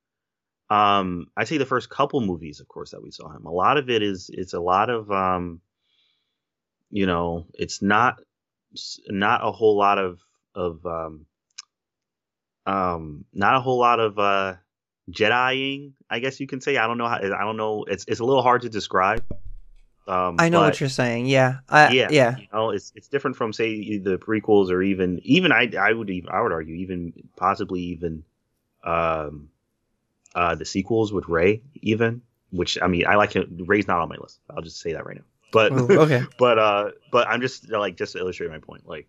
Um, 0.71 1.27
I 1.37 1.45
say 1.45 1.59
the 1.59 1.67
first 1.67 1.91
couple 1.91 2.21
movies, 2.21 2.61
of 2.61 2.69
course, 2.69 2.91
that 2.93 3.03
we 3.03 3.11
saw 3.11 3.31
him. 3.31 3.45
A 3.45 3.53
lot 3.53 3.77
of 3.77 3.91
it 3.91 4.03
is. 4.03 4.31
It's 4.33 4.55
a 4.55 4.61
lot 4.61 4.91
of. 4.91 5.11
Um, 5.11 5.61
you 6.91 7.07
know, 7.07 7.47
it's 7.55 7.83
not 7.83 8.21
not 9.09 9.41
a 9.45 9.53
whole 9.53 9.77
lot 9.77 9.99
of 9.99 10.21
of. 10.55 10.85
Um, 10.87 11.27
um, 12.67 13.27
not 13.35 13.57
a 13.57 13.61
whole 13.61 13.79
lot 13.79 14.01
of 14.01 14.19
uh 14.19 14.55
Jediing, 15.11 15.93
I 16.09 16.19
guess 16.19 16.41
you 16.41 16.47
can 16.47 16.61
say. 16.61 16.79
I 16.79 16.87
don't 16.87 16.97
know 16.97 17.09
how. 17.09 17.17
I 17.17 17.45
don't 17.45 17.59
know. 17.59 17.85
It's 17.85 18.05
it's 18.09 18.21
a 18.21 18.25
little 18.25 18.43
hard 18.43 18.63
to 18.63 18.71
describe. 18.71 19.23
Um, 20.07 20.37
I 20.39 20.49
know 20.49 20.61
but, 20.61 20.67
what 20.67 20.81
you're 20.81 20.89
saying. 20.89 21.27
Yeah. 21.27 21.59
I, 21.69 21.91
yeah, 21.93 22.09
yeah. 22.11 22.37
You 22.37 22.47
know, 22.53 22.71
it's 22.71 22.93
it's 22.95 23.09
different 23.09 23.37
from 23.37 23.53
say 23.53 23.99
the 23.99 24.19
prequels 24.19 24.71
or 24.71 24.83
even 24.83 25.21
even 25.23 25.53
I 25.53 25.71
I 25.79 25.93
would 25.93 26.11
even 26.11 26.31
I 26.31 26.41
would 26.41 26.53
argue 26.53 26.75
even 26.75 27.13
possibly 27.37 27.81
even 27.81 28.25
um 28.83 29.49
uh 30.35 30.55
the 30.55 30.65
sequels 30.65 31.13
with 31.13 31.29
Rey 31.29 31.63
even 31.83 32.23
which 32.51 32.79
I 32.81 32.87
mean 32.87 33.07
I 33.07 33.17
like 33.17 33.35
it. 33.35 33.49
Rey's 33.67 33.89
not 33.89 34.01
on 34.01 34.09
my 34.09 34.17
list. 34.17 34.39
I'll 34.49 34.63
just 34.63 34.81
say 34.81 34.93
that 34.93 35.05
right 35.05 35.17
now. 35.17 35.25
But 35.53 35.73
Ooh, 35.73 36.01
okay. 36.03 36.23
but 36.39 36.59
uh 36.59 36.91
but 37.11 37.27
I'm 37.27 37.41
just 37.41 37.69
like 37.69 37.97
just 37.97 38.13
to 38.13 38.19
illustrate 38.19 38.51
my 38.51 38.59
point 38.59 38.87
like 38.87 39.09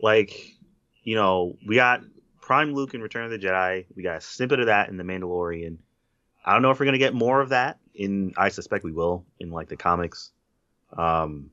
like 0.00 0.54
you 1.02 1.16
know 1.16 1.56
we 1.66 1.74
got 1.74 2.02
prime 2.40 2.72
luke 2.74 2.94
in 2.94 3.02
return 3.02 3.24
of 3.24 3.30
the 3.30 3.38
jedi 3.38 3.84
we 3.94 4.02
got 4.02 4.16
a 4.16 4.20
snippet 4.20 4.60
of 4.60 4.66
that 4.66 4.88
in 4.88 4.96
the 4.96 5.04
mandalorian 5.04 5.76
i 6.44 6.52
don't 6.52 6.62
know 6.62 6.70
if 6.70 6.80
we're 6.80 6.86
gonna 6.86 6.98
get 6.98 7.14
more 7.14 7.40
of 7.40 7.50
that 7.50 7.78
in 7.94 8.32
i 8.36 8.48
suspect 8.48 8.82
we 8.82 8.92
will 8.92 9.24
in 9.38 9.50
like 9.50 9.68
the 9.68 9.76
comics 9.76 10.30
um 10.96 11.50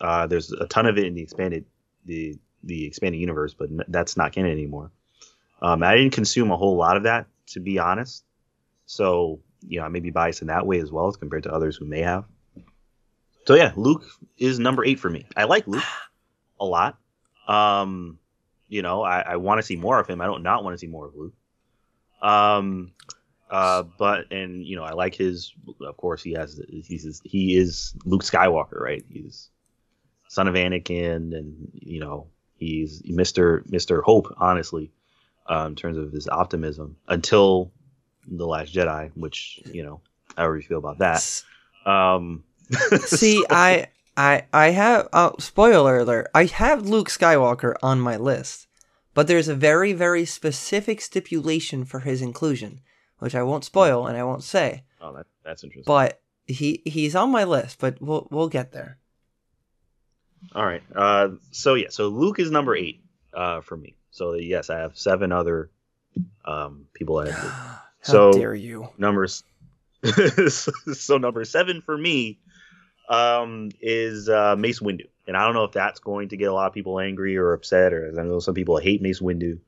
uh 0.00 0.26
there's 0.26 0.50
a 0.52 0.66
ton 0.66 0.86
of 0.86 0.98
it 0.98 1.06
in 1.06 1.14
the 1.14 1.22
expanded 1.22 1.64
the 2.06 2.36
the 2.64 2.86
expanded 2.86 3.20
universe 3.20 3.54
but 3.54 3.68
n- 3.70 3.84
that's 3.88 4.16
not 4.16 4.32
canon 4.32 4.50
anymore 4.50 4.90
um 5.62 5.82
i 5.82 5.94
didn't 5.94 6.12
consume 6.12 6.50
a 6.50 6.56
whole 6.56 6.76
lot 6.76 6.96
of 6.96 7.04
that 7.04 7.26
to 7.52 7.60
be 7.60 7.78
honest 7.78 8.24
so 8.86 9.40
you 9.66 9.78
know 9.78 9.84
i 9.84 9.88
may 9.88 10.00
be 10.00 10.10
biased 10.10 10.42
in 10.42 10.48
that 10.48 10.66
way 10.66 10.78
as 10.78 10.90
well 10.90 11.08
as 11.08 11.16
compared 11.16 11.42
to 11.42 11.52
others 11.52 11.76
who 11.76 11.84
may 11.84 12.00
have 12.00 12.24
so 13.48 13.54
yeah, 13.54 13.72
Luke 13.76 14.04
is 14.36 14.58
number 14.58 14.84
eight 14.84 15.00
for 15.00 15.08
me. 15.08 15.24
I 15.34 15.44
like 15.44 15.66
Luke 15.66 15.82
a 16.60 16.66
lot. 16.66 16.98
Um, 17.46 18.18
you 18.68 18.82
know, 18.82 19.02
I, 19.02 19.20
I 19.20 19.36
want 19.36 19.58
to 19.58 19.62
see 19.62 19.74
more 19.74 19.98
of 19.98 20.06
him. 20.06 20.20
I 20.20 20.26
don't 20.26 20.42
not 20.42 20.64
want 20.64 20.74
to 20.74 20.78
see 20.78 20.86
more 20.86 21.06
of 21.06 21.14
Luke. 21.14 21.32
Um, 22.20 22.92
uh, 23.50 23.84
but 23.84 24.30
and 24.30 24.66
you 24.66 24.76
know, 24.76 24.82
I 24.84 24.92
like 24.92 25.14
his. 25.14 25.54
Of 25.80 25.96
course, 25.96 26.22
he 26.22 26.32
has. 26.32 26.60
He's 26.68 27.22
he 27.24 27.56
is 27.56 27.94
Luke 28.04 28.22
Skywalker, 28.22 28.78
right? 28.78 29.02
He's 29.08 29.48
son 30.28 30.46
of 30.46 30.54
Anakin, 30.54 31.34
and 31.34 31.70
you 31.72 32.00
know, 32.00 32.26
he's 32.58 33.00
Mister 33.06 33.64
Mister 33.66 34.02
Hope. 34.02 34.34
Honestly, 34.36 34.90
uh, 35.48 35.64
in 35.66 35.74
terms 35.74 35.96
of 35.96 36.12
his 36.12 36.28
optimism, 36.28 36.96
until 37.08 37.72
the 38.26 38.46
Last 38.46 38.72
Jedi, 38.74 39.10
which 39.14 39.60
you 39.72 39.82
know, 39.82 40.00
however 40.36 40.56
you 40.56 40.62
feel 40.62 40.78
about 40.78 40.98
that. 40.98 41.42
Um, 41.86 42.44
See, 43.00 43.40
so- 43.40 43.46
I, 43.50 43.86
I, 44.16 44.44
I 44.52 44.70
have. 44.70 45.08
Oh, 45.12 45.34
spoiler 45.38 45.98
alert! 45.98 46.28
I 46.34 46.44
have 46.46 46.86
Luke 46.88 47.08
Skywalker 47.08 47.74
on 47.82 48.00
my 48.00 48.16
list, 48.16 48.66
but 49.14 49.26
there's 49.26 49.48
a 49.48 49.54
very, 49.54 49.92
very 49.92 50.24
specific 50.24 51.00
stipulation 51.00 51.84
for 51.84 52.00
his 52.00 52.20
inclusion, 52.20 52.80
which 53.20 53.34
I 53.34 53.42
won't 53.42 53.64
spoil 53.64 54.06
and 54.06 54.16
I 54.16 54.24
won't 54.24 54.42
say. 54.44 54.84
Oh, 55.00 55.14
that, 55.14 55.26
that's 55.44 55.62
interesting. 55.64 55.84
But 55.86 56.20
he, 56.46 56.82
he's 56.84 57.14
on 57.14 57.30
my 57.30 57.44
list. 57.44 57.78
But 57.78 58.02
we'll, 58.02 58.26
we'll 58.30 58.48
get 58.48 58.72
there. 58.72 58.98
All 60.54 60.64
right. 60.66 60.82
Uh, 60.94 61.30
so 61.50 61.74
yeah, 61.74 61.88
so 61.90 62.08
Luke 62.08 62.38
is 62.38 62.50
number 62.50 62.76
eight 62.76 63.00
uh, 63.34 63.60
for 63.60 63.76
me. 63.76 63.94
So 64.18 64.34
yes, 64.34 64.68
I 64.68 64.78
have 64.80 64.98
seven 64.98 65.30
other 65.30 65.70
um, 66.44 66.86
people 66.92 67.16
Luke. 67.22 67.28
How 67.34 67.80
So- 68.02 68.32
dare 68.32 68.54
you? 68.54 68.88
Numbers. 68.98 69.44
so 70.48 71.18
number 71.18 71.44
seven 71.44 71.80
for 71.80 71.96
me 71.96 72.38
um, 73.08 73.70
is 73.80 74.28
uh, 74.28 74.56
Mace 74.56 74.80
Windu, 74.80 75.06
and 75.26 75.36
I 75.36 75.44
don't 75.44 75.54
know 75.54 75.64
if 75.64 75.72
that's 75.72 76.00
going 76.00 76.28
to 76.30 76.36
get 76.36 76.46
a 76.46 76.52
lot 76.52 76.66
of 76.66 76.74
people 76.74 77.00
angry 77.00 77.36
or 77.36 77.52
upset, 77.52 77.92
or 77.92 78.12
I 78.18 78.22
know 78.24 78.40
some 78.40 78.54
people 78.54 78.76
hate 78.78 79.02
Mace 79.02 79.20
Windu. 79.20 79.58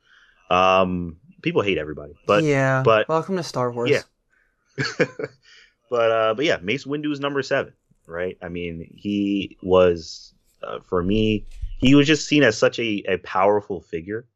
Um, 0.50 1.16
people 1.42 1.62
hate 1.62 1.78
everybody, 1.78 2.14
but 2.26 2.42
yeah. 2.42 2.82
but- 2.84 3.08
welcome 3.08 3.36
to 3.36 3.42
Star 3.44 3.70
Wars. 3.70 3.90
Yeah. 3.90 4.02
but 5.90 6.10
uh, 6.10 6.34
but 6.34 6.44
yeah, 6.44 6.58
Mace 6.60 6.84
Windu 6.84 7.12
is 7.12 7.20
number 7.20 7.42
seven, 7.42 7.72
right? 8.06 8.36
I 8.42 8.48
mean, 8.48 8.92
he 8.96 9.58
was 9.62 10.34
uh, 10.62 10.80
for 10.80 11.02
me, 11.02 11.46
he 11.78 11.94
was 11.94 12.06
just 12.06 12.26
seen 12.26 12.42
as 12.42 12.58
such 12.58 12.78
a, 12.78 13.04
a 13.08 13.18
powerful 13.18 13.80
figure 13.80 14.26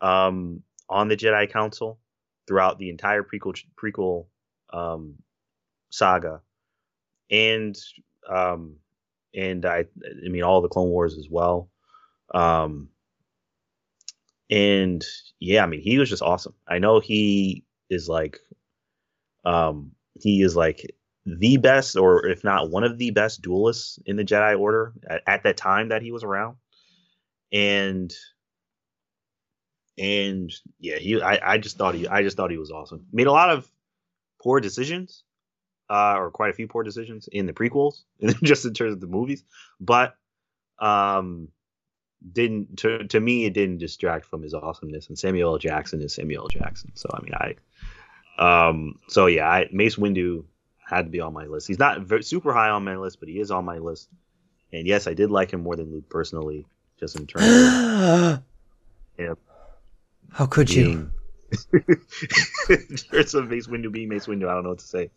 um, 0.00 0.62
on 0.88 1.08
the 1.08 1.16
Jedi 1.16 1.50
Council 1.50 1.98
throughout 2.46 2.78
the 2.78 2.90
entire 2.90 3.22
prequel 3.22 3.58
prequel 3.76 4.26
um, 4.72 5.14
saga, 5.90 6.40
and 7.30 7.76
um, 8.28 8.76
and 9.34 9.64
I 9.66 9.84
I 10.24 10.28
mean 10.28 10.42
all 10.42 10.62
the 10.62 10.68
Clone 10.68 10.90
Wars 10.90 11.16
as 11.18 11.28
well. 11.30 11.70
Um, 12.34 12.88
and 14.50 15.04
yeah, 15.40 15.62
I 15.62 15.66
mean 15.66 15.80
he 15.80 15.98
was 15.98 16.08
just 16.08 16.22
awesome. 16.22 16.54
I 16.66 16.78
know 16.78 17.00
he 17.00 17.64
is 17.90 18.08
like 18.08 18.38
um, 19.44 19.92
he 20.20 20.42
is 20.42 20.56
like 20.56 20.94
the 21.26 21.58
best, 21.58 21.96
or 21.96 22.26
if 22.26 22.42
not 22.44 22.70
one 22.70 22.84
of 22.84 22.98
the 22.98 23.10
best 23.10 23.42
duelists 23.42 23.98
in 24.06 24.16
the 24.16 24.24
Jedi 24.24 24.58
Order 24.58 24.92
at, 25.08 25.22
at 25.26 25.42
that 25.44 25.56
time 25.56 25.88
that 25.90 26.02
he 26.02 26.12
was 26.12 26.24
around. 26.24 26.56
And 27.52 28.12
and 29.98 30.52
yeah, 30.78 30.96
he 30.96 31.20
I, 31.20 31.54
I 31.54 31.58
just 31.58 31.76
thought 31.76 31.94
he 31.94 32.06
I 32.06 32.22
just 32.22 32.36
thought 32.36 32.50
he 32.50 32.58
was 32.58 32.70
awesome. 32.70 33.06
Made 33.12 33.26
a 33.26 33.32
lot 33.32 33.50
of 33.50 33.68
poor 34.40 34.60
decisions, 34.60 35.24
uh, 35.90 36.14
or 36.16 36.30
quite 36.30 36.50
a 36.50 36.52
few 36.52 36.68
poor 36.68 36.82
decisions 36.84 37.28
in 37.30 37.46
the 37.46 37.52
prequels, 37.52 38.02
just 38.42 38.64
in 38.64 38.74
terms 38.74 38.92
of 38.92 39.00
the 39.00 39.06
movies, 39.06 39.44
but 39.80 40.14
um 40.78 41.48
didn't 42.32 42.78
to 42.78 43.06
to 43.06 43.20
me 43.20 43.44
it 43.44 43.52
didn't 43.52 43.78
distract 43.78 44.24
from 44.24 44.42
his 44.42 44.54
awesomeness 44.54 45.08
and 45.08 45.18
Samuel 45.18 45.52
L. 45.52 45.58
Jackson 45.58 46.02
is 46.02 46.14
Samuel 46.14 46.42
L. 46.42 46.48
Jackson. 46.48 46.90
So 46.94 47.08
I 47.12 47.22
mean 47.22 47.34
I 47.34 47.54
um 48.38 48.98
so 49.08 49.26
yeah, 49.26 49.48
I, 49.48 49.68
Mace 49.72 49.96
Windu 49.96 50.44
had 50.88 51.02
to 51.02 51.10
be 51.10 51.20
on 51.20 51.32
my 51.32 51.44
list. 51.44 51.68
He's 51.68 51.78
not 51.78 52.00
very, 52.00 52.22
super 52.22 52.52
high 52.52 52.70
on 52.70 52.84
my 52.84 52.96
list, 52.96 53.20
but 53.20 53.28
he 53.28 53.38
is 53.40 53.50
on 53.50 53.64
my 53.64 53.78
list. 53.78 54.08
And 54.72 54.86
yes, 54.86 55.06
I 55.06 55.14
did 55.14 55.30
like 55.30 55.52
him 55.52 55.62
more 55.62 55.76
than 55.76 55.92
Luke 55.92 56.08
personally, 56.08 56.66
just 56.98 57.16
in 57.16 57.26
terms 57.26 57.44
of 57.46 58.42
Yeah. 59.18 59.34
How 60.32 60.46
could 60.46 60.70
you? 60.72 61.10
there's 63.10 63.30
some 63.30 63.48
Mace 63.48 63.66
Windu 63.66 63.90
being 63.90 64.08
Mace 64.08 64.26
Windu. 64.26 64.48
I 64.48 64.54
don't 64.54 64.64
know 64.64 64.70
what 64.70 64.78
to 64.80 64.86
say. 64.86 65.10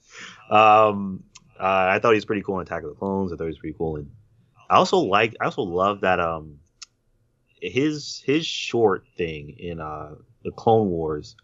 Um, 0.50 1.24
uh, 1.60 1.64
I 1.90 2.00
thought 2.00 2.12
he 2.12 2.16
was 2.16 2.26
pretty 2.26 2.42
cool 2.42 2.60
in 2.60 2.64
Attack 2.66 2.84
of 2.84 2.90
the 2.90 2.96
Clones. 2.96 3.32
I 3.32 3.36
thought 3.36 3.44
he 3.44 3.50
was 3.50 3.60
pretty 3.60 3.76
cool, 3.78 3.98
and 3.98 4.10
I 4.70 4.76
also 4.76 4.98
like. 5.00 5.36
I 5.42 5.46
also 5.46 5.64
love 5.64 6.02
that 6.02 6.20
um, 6.20 6.60
his 7.62 8.24
his 8.26 8.46
short 8.46 9.06
thing 9.18 9.56
in 9.60 9.80
uh 9.80 10.16
the 10.44 10.52
Clone 10.52 10.90
Wars, 10.90 11.36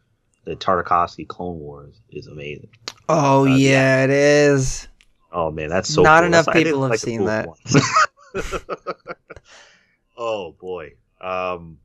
the 0.45 0.55
Tartakovsky 0.55 1.27
Clone 1.27 1.59
Wars 1.59 2.01
is 2.09 2.27
amazing. 2.27 2.69
Oh 3.09 3.41
Uh, 3.41 3.55
yeah, 3.55 4.03
it 4.05 4.09
is. 4.09 4.87
Oh 5.31 5.51
man, 5.51 5.69
that's 5.69 5.93
so. 5.93 6.01
Not 6.01 6.19
cool. 6.21 6.27
enough 6.27 6.45
That's- 6.45 6.63
people 6.63 6.81
have 6.83 6.91
the 6.93 6.97
seen 6.97 7.25
that. 7.25 7.49
oh 10.17 10.53
boy. 10.59 10.93
Um, 11.19 11.77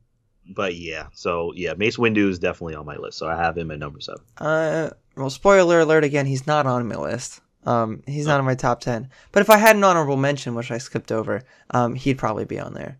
but 0.48 0.74
yeah, 0.74 1.07
so 1.14 1.52
yeah, 1.55 1.74
Mace 1.74 1.96
Windu 1.96 2.28
is 2.28 2.38
definitely 2.38 2.74
on 2.74 2.87
my 2.87 2.96
list, 2.96 3.18
so 3.18 3.28
I 3.28 3.37
have 3.37 3.57
him 3.57 3.70
at 3.70 3.78
number 3.78 4.00
seven. 4.00 4.22
Uh, 4.38 4.90
well, 5.16 5.31
spoiler 5.31 5.81
alert 5.81 6.05
again, 6.05 6.26
he's 6.26 6.46
not 6.46 6.66
on 6.66 6.88
my 6.88 6.96
list. 6.96 7.40
Um, 7.64 8.02
he's 8.07 8.26
not 8.26 8.40
in 8.40 8.44
my 8.46 8.55
top 8.57 8.81
ten. 8.81 9.09
But 9.31 9.40
if 9.42 9.50
I 9.50 9.57
had 9.57 9.76
an 9.76 9.85
honorable 9.85 10.16
mention, 10.16 10.55
which 10.55 10.70
I 10.72 10.78
skipped 10.78 11.12
over, 11.12 11.42
um, 11.70 11.94
he'd 11.94 12.18
probably 12.18 12.44
be 12.44 12.59
on 12.59 12.74
there. 12.74 12.98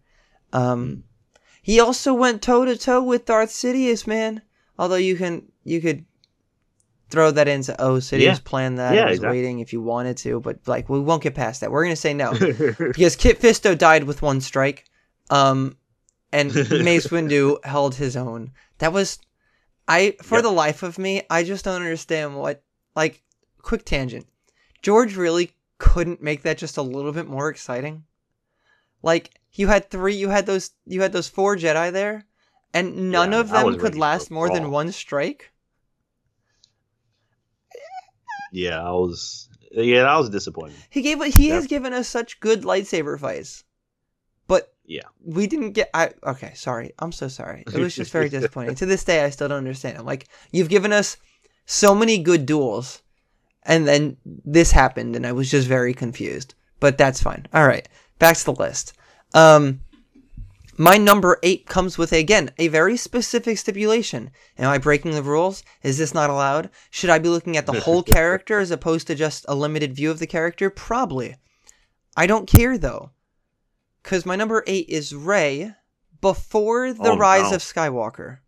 Um, 0.53 1.05
he 1.63 1.81
also 1.81 2.15
went 2.15 2.43
toe 2.43 2.65
to 2.65 2.77
toe 2.77 3.03
with 3.03 3.25
Darth 3.25 3.51
Sidious, 3.51 4.07
man. 4.07 4.43
Although 4.79 4.97
you 4.97 5.17
can 5.17 5.51
you 5.65 5.81
could 5.81 6.05
throw 7.11 7.31
that 7.31 7.49
into 7.49 7.79
oh 7.81 7.95
Sidious 7.97 8.21
Yeah. 8.21 8.39
planned 8.45 8.79
that. 8.79 8.95
Yeah, 8.95 9.03
I 9.03 9.11
was 9.11 9.19
exactly. 9.19 9.39
waiting 9.39 9.59
if 9.61 9.73
you 9.73 9.81
wanted 9.83 10.17
to, 10.19 10.41
but 10.41 10.59
like 10.67 10.89
we 10.89 11.01
won't 11.01 11.23
get 11.23 11.35
past 11.35 11.61
that. 11.61 11.71
We're 11.71 11.85
gonna 11.85 11.97
say 11.97 12.15
no 12.15 12.33
because 12.79 13.17
Kit 13.17 13.41
Fisto 13.41 13.77
died 13.77 14.05
with 14.05 14.23
one 14.23 14.41
strike, 14.41 14.85
um, 15.31 15.77
and 16.33 16.49
Mace 16.71 17.09
Windu 17.09 17.63
held 17.65 17.95
his 17.97 18.17
own. 18.17 18.53
That 18.79 18.93
was, 18.93 19.19
I 19.87 20.17
for 20.23 20.37
Yep. 20.37 20.43
the 20.43 20.51
life 20.51 20.83
of 20.83 20.99
me, 20.99 21.23
I 21.31 21.45
just 21.45 21.65
don't 21.65 21.83
understand 21.83 22.37
what. 22.37 22.63
Like, 22.95 23.23
quick 23.63 23.85
tangent, 23.85 24.27
George 24.83 25.17
really 25.17 25.53
couldn't 25.79 26.23
make 26.23 26.43
that 26.43 26.59
just 26.59 26.77
a 26.77 26.83
little 26.83 27.13
bit 27.13 27.27
more 27.27 27.49
exciting. 27.49 28.05
Like 29.03 29.31
you 29.55 29.69
had 29.69 29.91
three, 29.91 30.15
you 30.15 30.29
had 30.29 30.47
those, 30.47 30.71
you 30.85 31.01
had 31.01 31.13
those 31.13 31.29
four 31.29 31.57
Jedi 31.57 31.91
there, 31.93 32.25
and 32.75 33.11
none 33.11 33.33
Yeah, 33.33 33.41
of 33.41 33.51
them 33.51 33.79
could 33.79 33.97
last 33.97 34.31
more 34.31 34.49
than 34.51 34.71
one 34.71 34.93
strike. 34.93 35.53
yeah, 38.53 38.81
I 38.81 38.91
was 38.91 39.49
yeah, 39.73 40.03
that 40.03 40.17
was 40.17 40.29
disappointing. 40.31 40.77
He 40.91 41.01
gave 41.03 41.23
he 41.25 41.49
has 41.49 41.67
given 41.67 41.93
us 41.93 42.09
such 42.09 42.41
good 42.41 42.63
lightsaber 42.63 43.19
fights, 43.19 43.65
but 44.47 44.75
Yeah. 44.93 45.09
we 45.25 45.47
didn't 45.47 45.73
get. 45.73 45.91
I 45.95 46.11
okay, 46.25 46.53
sorry. 46.55 46.93
I'm 46.99 47.13
so 47.13 47.29
sorry. 47.29 47.65
It 47.67 47.79
was 47.79 47.95
just 47.95 48.13
very 48.13 48.29
disappointing. 48.37 48.75
to 48.77 48.87
this 48.87 49.05
day, 49.05 49.25
I 49.25 49.31
still 49.31 49.49
don't 49.49 49.59
understand. 49.59 49.99
I'm 49.99 50.05
like, 50.05 50.29
you've 50.51 50.69
given 50.69 50.93
us 50.93 51.17
so 51.65 51.95
many 51.95 52.19
good 52.19 52.45
duels, 52.45 53.03
and 53.63 53.89
then 53.89 54.17
this 54.25 54.73
happened, 54.73 55.17
and 55.17 55.27
I 55.27 55.33
was 55.33 55.51
just 55.51 55.67
very 55.67 55.95
confused. 55.95 56.55
But 56.81 56.99
that's 56.99 57.23
fine. 57.23 57.47
All 57.55 57.67
right, 57.67 57.89
back 58.19 58.37
to 58.37 58.45
the 58.45 58.53
list. 58.55 58.93
Um, 59.35 59.81
my 60.77 60.97
number 60.97 61.39
eight 61.43 61.67
comes 61.67 61.97
with 61.97 62.13
again 62.13 62.51
a 62.59 62.69
very 62.69 62.97
specific 62.97 63.59
stipulation. 63.59 64.31
Am 64.59 64.69
I 64.69 64.79
breaking 64.79 65.13
the 65.13 65.23
rules? 65.23 65.63
Is 65.83 65.99
this 65.99 66.13
not 66.13 66.31
allowed? 66.31 66.71
Should 66.91 67.11
I 67.11 67.19
be 67.19 67.29
looking 67.29 67.57
at 67.57 67.67
the 67.67 67.81
whole 67.81 68.03
character 68.19 68.59
as 68.59 68.71
opposed 68.71 69.07
to 69.07 69.15
just 69.15 69.45
a 69.49 69.55
limited 69.55 69.95
view 69.95 70.11
of 70.11 70.19
the 70.19 70.27
character? 70.27 70.71
Probably. 70.71 71.37
I 72.17 72.27
don't 72.27 72.49
care 72.49 72.77
though, 72.79 73.11
because 74.03 74.27
my 74.27 74.37
number 74.37 74.63
eight 74.67 74.89
is 74.89 75.15
Rey 75.15 75.75
before 76.21 76.93
the 76.93 77.11
Oh, 77.11 77.17
Rise 77.17 77.51
no. 77.51 77.57
of 77.57 77.63
Skywalker. 77.63 78.39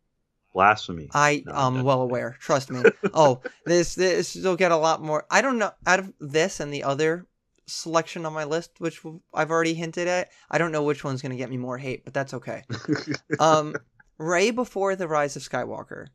Blasphemy. 0.52 1.08
I 1.12 1.42
No, 1.46 1.52
am 1.54 1.82
well 1.82 2.00
aware. 2.00 2.36
Trust 2.38 2.70
me. 2.70 2.82
oh, 3.12 3.40
this 3.66 3.94
this 3.96 4.34
will 4.36 4.56
get 4.56 4.70
a 4.72 4.76
lot 4.76 5.02
more. 5.02 5.26
I 5.30 5.42
don't 5.42 5.58
know 5.58 5.72
out 5.86 5.98
of 5.98 6.12
this 6.20 6.60
and 6.60 6.72
the 6.72 6.84
other 6.84 7.26
selection 7.66 8.24
on 8.26 8.32
my 8.32 8.44
list, 8.44 8.72
which 8.78 9.00
I've 9.32 9.50
already 9.50 9.74
hinted 9.74 10.06
at. 10.06 10.30
I 10.50 10.58
don't 10.58 10.70
know 10.70 10.82
which 10.84 11.02
one's 11.02 11.22
gonna 11.22 11.36
get 11.36 11.50
me 11.50 11.56
more 11.56 11.78
hate, 11.78 12.04
but 12.04 12.14
that's 12.14 12.34
okay. 12.34 12.62
um, 13.40 13.74
Rey 14.18 14.52
before 14.52 14.94
the 14.94 15.08
Rise 15.08 15.34
of 15.34 15.42
Skywalker. 15.42 16.06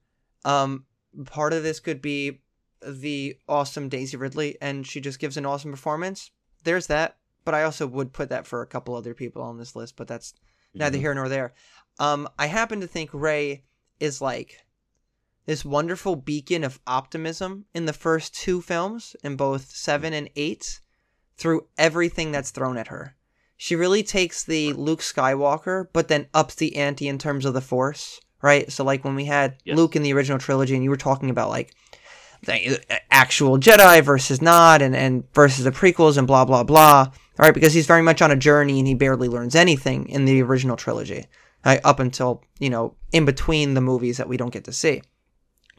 Um, 0.46 0.86
part 1.26 1.52
of 1.52 1.64
this 1.64 1.82
could 1.82 2.02
be 2.02 2.42
the 2.82 3.36
awesome 3.50 3.90
Daisy 3.90 4.16
Ridley, 4.16 4.58
and 4.62 4.88
she 4.88 5.02
just 5.02 5.20
gives 5.20 5.36
an 5.36 5.46
awesome 5.46 5.72
performance. 5.72 6.32
There's 6.64 6.88
that, 6.88 7.18
but 7.46 7.54
I 7.56 7.64
also 7.64 7.88
would 7.88 8.14
put 8.14 8.30
that 8.30 8.46
for 8.48 8.62
a 8.62 8.68
couple 8.68 8.96
other 8.96 9.14
people 9.14 9.42
on 9.42 9.58
this 9.58 9.76
list, 9.76 9.96
but 9.96 10.08
that's 10.08 10.34
neither 10.74 10.98
Mhm. 10.98 11.02
here 11.02 11.14
nor 11.14 11.30
there. 11.30 11.54
Um, 12.00 12.28
I 12.38 12.48
happen 12.48 12.82
to 12.82 12.88
think 12.88 13.10
Rey 13.14 13.64
is 14.00 14.22
like 14.22 14.66
this 15.46 15.66
wonderful 15.66 16.16
beacon 16.16 16.64
of 16.64 16.80
optimism 16.86 17.66
in 17.74 17.86
the 17.86 17.94
first 17.94 18.36
two 18.36 18.62
films, 18.62 19.16
in 19.24 19.36
both 19.36 19.72
seven 19.72 20.14
and 20.14 20.30
eight, 20.36 20.80
through 21.38 21.68
everything 21.78 22.32
that's 22.32 22.52
thrown 22.52 22.78
at 22.78 22.88
her. 22.90 23.16
She 23.58 23.76
really 23.76 24.04
takes 24.04 24.44
the 24.44 24.74
Luke 24.74 25.02
Skywalker, 25.02 25.88
but 25.92 26.08
then 26.08 26.28
ups 26.34 26.56
the 26.56 26.76
ante 26.78 27.08
in 27.08 27.18
terms 27.18 27.46
of 27.46 27.54
the 27.54 27.62
Force, 27.62 28.22
right? 28.42 28.72
So, 28.72 28.84
like 28.84 29.04
when 29.04 29.16
we 29.16 29.26
had 29.26 29.58
Yes. 29.66 29.76
Luke 29.76 29.96
in 29.96 30.04
the 30.04 30.14
original 30.14 30.40
trilogy, 30.40 30.76
and 30.76 30.84
you 30.84 30.90
were 30.90 30.96
talking 30.98 31.30
about 31.30 31.50
like 31.50 31.74
actual 33.12 33.58
Jedi 33.58 34.04
versus 34.04 34.42
not, 34.42 34.82
and, 34.82 34.96
and 34.96 35.24
versus 35.34 35.66
the 35.66 35.72
prequels, 35.72 36.18
and 36.18 36.28
blah 36.28 36.46
blah 36.46 36.64
blah, 36.64 37.12
right? 37.38 37.54
Because 37.54 37.74
he's 37.74 37.88
very 37.88 38.02
much 38.02 38.22
on 38.22 38.32
a 38.32 38.36
journey, 38.36 38.80
and 38.80 38.88
he 38.88 38.94
barely 38.94 39.28
learns 39.28 39.56
anything 39.56 40.08
in 40.10 40.26
the 40.26 40.42
original 40.42 40.78
trilogy, 40.78 41.26
right? 41.66 41.82
up 41.84 42.00
until 42.00 42.44
you 42.60 42.70
know 42.70 42.96
in 43.12 43.26
between 43.26 43.74
the 43.74 43.82
movies 43.82 44.18
that 44.18 44.30
we 44.30 44.38
don't 44.38 44.54
get 44.54 44.66
to 44.66 44.74
see. 44.74 45.02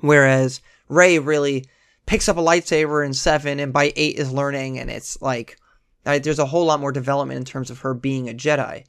Whereas 0.01 0.61
Rey 0.89 1.19
really 1.19 1.67
picks 2.07 2.29
up 2.29 2.37
a 2.37 2.43
lightsaber 2.43 3.05
in 3.05 3.13
seven, 3.13 3.61
and 3.61 3.73
by 3.73 3.93
eight 3.97 4.17
is 4.17 4.33
learning, 4.33 4.79
and 4.79 4.91
it's 4.91 5.21
like 5.23 5.57
uh, 6.07 6.19
there's 6.19 6.39
a 6.39 6.47
whole 6.47 6.65
lot 6.65 6.81
more 6.81 6.93
development 6.93 7.39
in 7.39 7.45
terms 7.45 7.71
of 7.71 7.81
her 7.81 7.95
being 7.95 8.29
a 8.29 8.35
Jedi. 8.35 8.85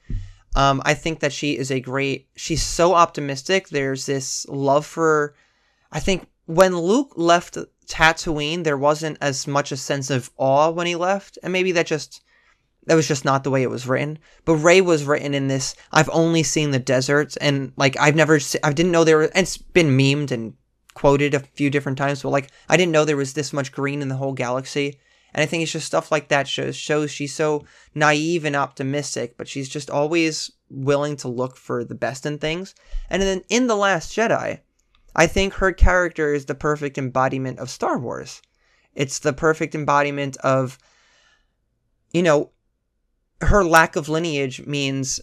Um, 0.56 0.82
I 0.84 0.94
think 0.94 1.20
that 1.20 1.32
she 1.32 1.58
is 1.58 1.72
a 1.72 1.80
great. 1.80 2.28
She's 2.36 2.62
so 2.62 2.94
optimistic. 2.94 3.70
There's 3.70 4.06
this 4.06 4.46
love 4.50 4.86
for. 4.86 5.36
I 5.92 6.00
think 6.00 6.28
when 6.52 6.78
Luke 6.78 7.14
left 7.16 7.58
Tatooine, 7.88 8.66
there 8.66 8.78
wasn't 8.78 9.18
as 9.22 9.48
much 9.48 9.72
a 9.72 9.78
sense 9.78 10.10
of 10.10 10.32
awe 10.38 10.70
when 10.70 10.86
he 10.86 10.96
left, 10.96 11.40
and 11.42 11.54
maybe 11.54 11.72
that 11.72 11.86
just 11.86 12.22
that 12.88 12.96
was 12.96 13.08
just 13.08 13.24
not 13.24 13.44
the 13.44 13.52
way 13.52 13.64
it 13.64 13.70
was 13.70 13.88
written. 13.88 14.20
But 14.44 14.56
Rey 14.56 14.82
was 14.82 15.06
written 15.06 15.34
in 15.34 15.48
this. 15.48 15.76
I've 15.92 16.10
only 16.12 16.44
seen 16.44 16.72
the 16.72 16.80
deserts, 16.80 17.38
and 17.38 17.72
like 17.78 17.98
I've 17.98 18.16
never. 18.16 18.40
Se- 18.40 18.60
I 18.64 18.74
didn't 18.74 18.92
know 18.92 19.04
there 19.04 19.18
were. 19.18 19.24
And 19.24 19.44
it's 19.44 19.58
been 19.58 19.98
memed 19.98 20.32
and 20.32 20.56
quoted 20.94 21.34
a 21.34 21.40
few 21.40 21.70
different 21.70 21.98
times, 21.98 22.22
but 22.22 22.30
like 22.30 22.52
I 22.68 22.76
didn't 22.76 22.92
know 22.92 23.06
there 23.06 23.16
was 23.16 23.34
this 23.34 23.54
much 23.54 23.72
green 23.72 24.02
in 24.02 24.10
the 24.10 24.18
whole 24.18 24.34
galaxy. 24.34 25.00
And 25.34 25.42
I 25.42 25.46
think 25.46 25.64
it's 25.64 25.72
just 25.72 25.88
stuff 25.88 26.12
like 26.12 26.28
that 26.28 26.50
shows 26.50 26.76
shows 26.76 27.12
she's 27.12 27.34
so 27.34 27.64
naive 27.96 28.44
and 28.44 28.58
optimistic, 28.58 29.38
but 29.38 29.48
she's 29.48 29.70
just 29.70 29.90
always 29.90 30.52
willing 30.70 31.16
to 31.18 31.30
look 31.30 31.56
for 31.56 31.86
the 31.86 31.96
best 31.96 32.26
in 32.26 32.38
things. 32.38 32.76
And 33.10 33.22
then 33.22 33.44
in 33.48 33.68
The 33.68 33.78
Last 33.78 34.14
Jedi, 34.14 34.60
I 35.15 35.28
think 35.28 35.54
her 35.56 35.71
character 35.71 36.34
is 36.34 36.45
the 36.45 36.56
perfect 36.56 36.97
embodiment 36.97 37.60
of 37.60 37.69
Star 37.69 38.00
Wars. 38.00 38.41
It's 38.93 39.19
the 39.19 39.34
perfect 39.34 39.76
embodiment 39.76 40.38
of 40.38 40.78
you 42.12 42.24
know, 42.24 42.52
her 43.41 43.63
lack 43.63 43.95
of 43.95 44.10
lineage 44.10 44.65
means 44.65 45.19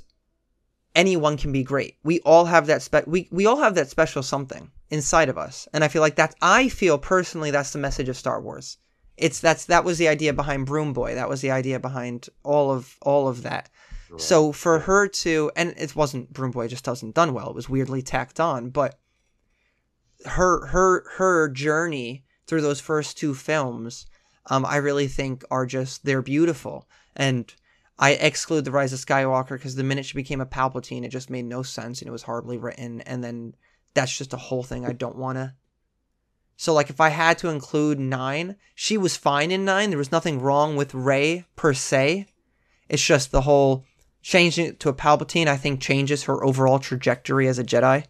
anyone 0.95 1.37
can 1.37 1.53
be 1.53 1.63
great. 1.63 1.97
We 2.03 2.21
all 2.21 2.47
have 2.47 2.67
that 2.67 2.83
spe- 2.83 3.07
we 3.07 3.29
we 3.31 3.47
all 3.47 3.61
have 3.61 3.75
that 3.77 3.91
special 3.91 4.23
something 4.23 4.71
inside 4.91 5.29
of 5.29 5.39
us. 5.39 5.69
And 5.73 5.85
I 5.85 5.89
feel 5.89 6.03
like 6.03 6.17
that's 6.17 6.35
I 6.43 6.69
feel 6.69 6.99
personally 6.99 7.51
that's 7.51 7.73
the 7.73 7.79
message 7.79 8.09
of 8.09 8.17
Star 8.17 8.41
Wars. 8.41 8.79
It's 9.17 9.41
that's 9.41 9.67
that 9.67 9.85
was 9.85 9.99
the 9.99 10.09
idea 10.09 10.33
behind 10.33 10.67
Broom 10.67 10.93
Boy. 10.93 11.15
That 11.15 11.29
was 11.29 11.41
the 11.41 11.51
idea 11.51 11.79
behind 11.79 12.29
all 12.43 12.71
of 12.71 12.97
all 13.03 13.29
of 13.29 13.43
that. 13.43 13.69
Right. 14.11 14.21
So 14.21 14.53
for 14.53 14.81
her 14.81 15.07
to 15.09 15.53
and 15.55 15.75
it 15.77 15.95
wasn't 15.95 16.33
Broom 16.33 16.51
Boy 16.51 16.69
just 16.69 16.85
doesn't 16.85 17.15
done 17.15 17.35
well. 17.35 17.51
It 17.51 17.55
was 17.55 17.69
weirdly 17.69 18.03
tacked 18.03 18.41
on, 18.41 18.71
but 18.71 18.99
her 20.27 20.67
her 20.67 21.05
her 21.17 21.49
journey 21.49 22.25
through 22.47 22.63
those 22.63 22.81
first 22.81 23.19
two 23.19 23.35
films, 23.35 24.07
um, 24.47 24.65
I 24.65 24.77
really 24.77 25.09
think 25.09 25.45
are 25.51 25.67
just 25.67 26.05
they're 26.05 26.23
beautiful. 26.23 26.89
And 27.15 27.53
I 27.99 28.13
exclude 28.13 28.65
the 28.65 28.71
Rise 28.71 28.93
of 28.93 29.01
Skywalker 29.01 29.51
because 29.51 29.75
the 29.75 29.83
minute 29.83 30.07
she 30.07 30.15
became 30.15 30.41
a 30.41 30.47
Palpatine, 30.47 31.05
it 31.05 31.09
just 31.09 31.31
made 31.31 31.45
no 31.45 31.63
sense 31.63 32.01
and 32.01 32.09
it 32.09 32.13
was 32.13 32.23
hardly 32.23 32.57
written. 32.57 33.01
And 33.03 33.23
then 33.23 33.55
that's 33.95 34.17
just 34.17 34.33
a 34.33 34.39
whole 34.39 34.63
thing 34.63 34.87
I 34.87 34.93
don't 34.93 35.17
want 35.17 35.37
to. 35.37 35.55
So 36.57 36.73
like 36.73 36.91
if 36.91 37.01
I 37.01 37.11
had 37.11 37.39
to 37.39 37.49
include 37.49 37.99
nine, 37.99 38.57
she 38.75 38.97
was 38.97 39.17
fine 39.17 39.51
in 39.51 39.65
nine. 39.65 39.91
There 39.91 39.99
was 39.99 40.13
nothing 40.13 40.41
wrong 40.41 40.77
with 40.77 40.95
Rey 40.95 41.45
per 41.57 41.75
se. 41.75 42.27
It's 42.89 43.05
just 43.05 43.31
the 43.31 43.43
whole 43.43 43.85
changing 44.23 44.67
it 44.67 44.81
to 44.81 44.89
a 44.89 44.95
Palpatine. 44.95 45.47
I 45.47 45.57
think 45.57 45.81
changes 45.81 46.25
her 46.25 46.45
overall 46.45 46.79
trajectory 46.79 47.49
as 47.49 47.59
a 47.59 47.65
Jedi. 47.65 48.05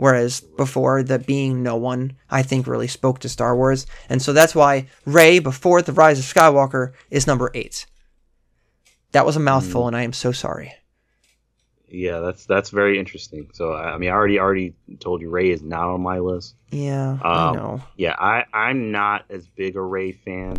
Whereas 0.00 0.40
before, 0.40 1.02
the 1.02 1.18
being 1.18 1.62
no 1.62 1.76
one, 1.76 2.16
I 2.30 2.42
think 2.42 2.66
really 2.66 2.88
spoke 2.88 3.18
to 3.18 3.28
Star 3.28 3.54
Wars. 3.54 3.86
And 4.08 4.22
so 4.22 4.32
that's 4.32 4.54
why 4.54 4.86
Rey, 5.04 5.40
before 5.40 5.82
The 5.82 5.92
Rise 5.92 6.18
of 6.18 6.24
Skywalker, 6.24 6.94
is 7.10 7.26
number 7.26 7.50
eight. 7.52 7.84
That 9.12 9.26
was 9.26 9.36
a 9.36 9.40
mouthful, 9.40 9.86
and 9.86 9.94
I 9.94 10.02
am 10.04 10.14
so 10.14 10.32
sorry. 10.32 10.72
yeah, 11.90 12.20
that's 12.20 12.46
that's 12.46 12.70
very 12.70 12.98
interesting. 12.98 13.50
So 13.52 13.72
I 13.72 13.92
I 13.94 13.98
mean, 13.98 14.08
I 14.08 14.12
already 14.12 14.38
already 14.38 14.74
told 15.00 15.20
you 15.20 15.28
Rey 15.28 15.50
is 15.50 15.60
not 15.60 15.90
on 15.90 16.00
my 16.00 16.18
list. 16.20 16.54
Yeah, 16.70 17.18
I 17.20 17.48
Um, 17.48 17.56
know. 17.56 17.82
Yeah, 17.96 18.14
I 18.18 18.44
I'm 18.54 18.92
not 18.92 19.26
as 19.28 19.46
big 19.48 19.76
a 19.76 19.82
Rey 19.82 20.12
fan. 20.12 20.56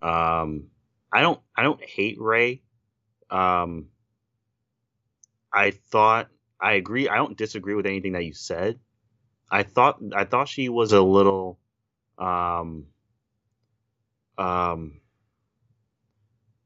Um, 0.00 0.68
I 1.12 1.20
don't 1.20 1.40
I 1.54 1.62
don't 1.62 1.82
hate 1.84 2.18
Rey. 2.18 2.62
Um, 3.28 3.88
I 5.52 5.72
thought 5.72 6.28
I 6.62 6.74
agree. 6.74 7.08
I 7.08 7.16
don't 7.16 7.36
disagree 7.36 7.74
with 7.74 7.86
anything 7.86 8.12
that 8.12 8.24
you 8.24 8.32
said. 8.32 8.78
I 9.50 9.64
thought 9.64 9.98
I 10.14 10.24
thought 10.24 10.48
she 10.48 10.68
was 10.68 10.92
a 10.92 11.02
little, 11.02 11.58
um, 12.16 12.86
um, 14.38 15.00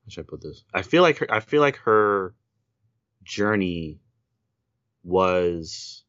how 0.04 0.08
should 0.10 0.26
I 0.26 0.28
put 0.28 0.42
this? 0.42 0.62
I 0.72 0.82
feel 0.82 1.02
like 1.02 1.18
her, 1.18 1.26
I 1.32 1.40
feel 1.40 1.62
like 1.62 1.78
her 1.78 2.34
journey 3.24 3.98
was 5.02 6.04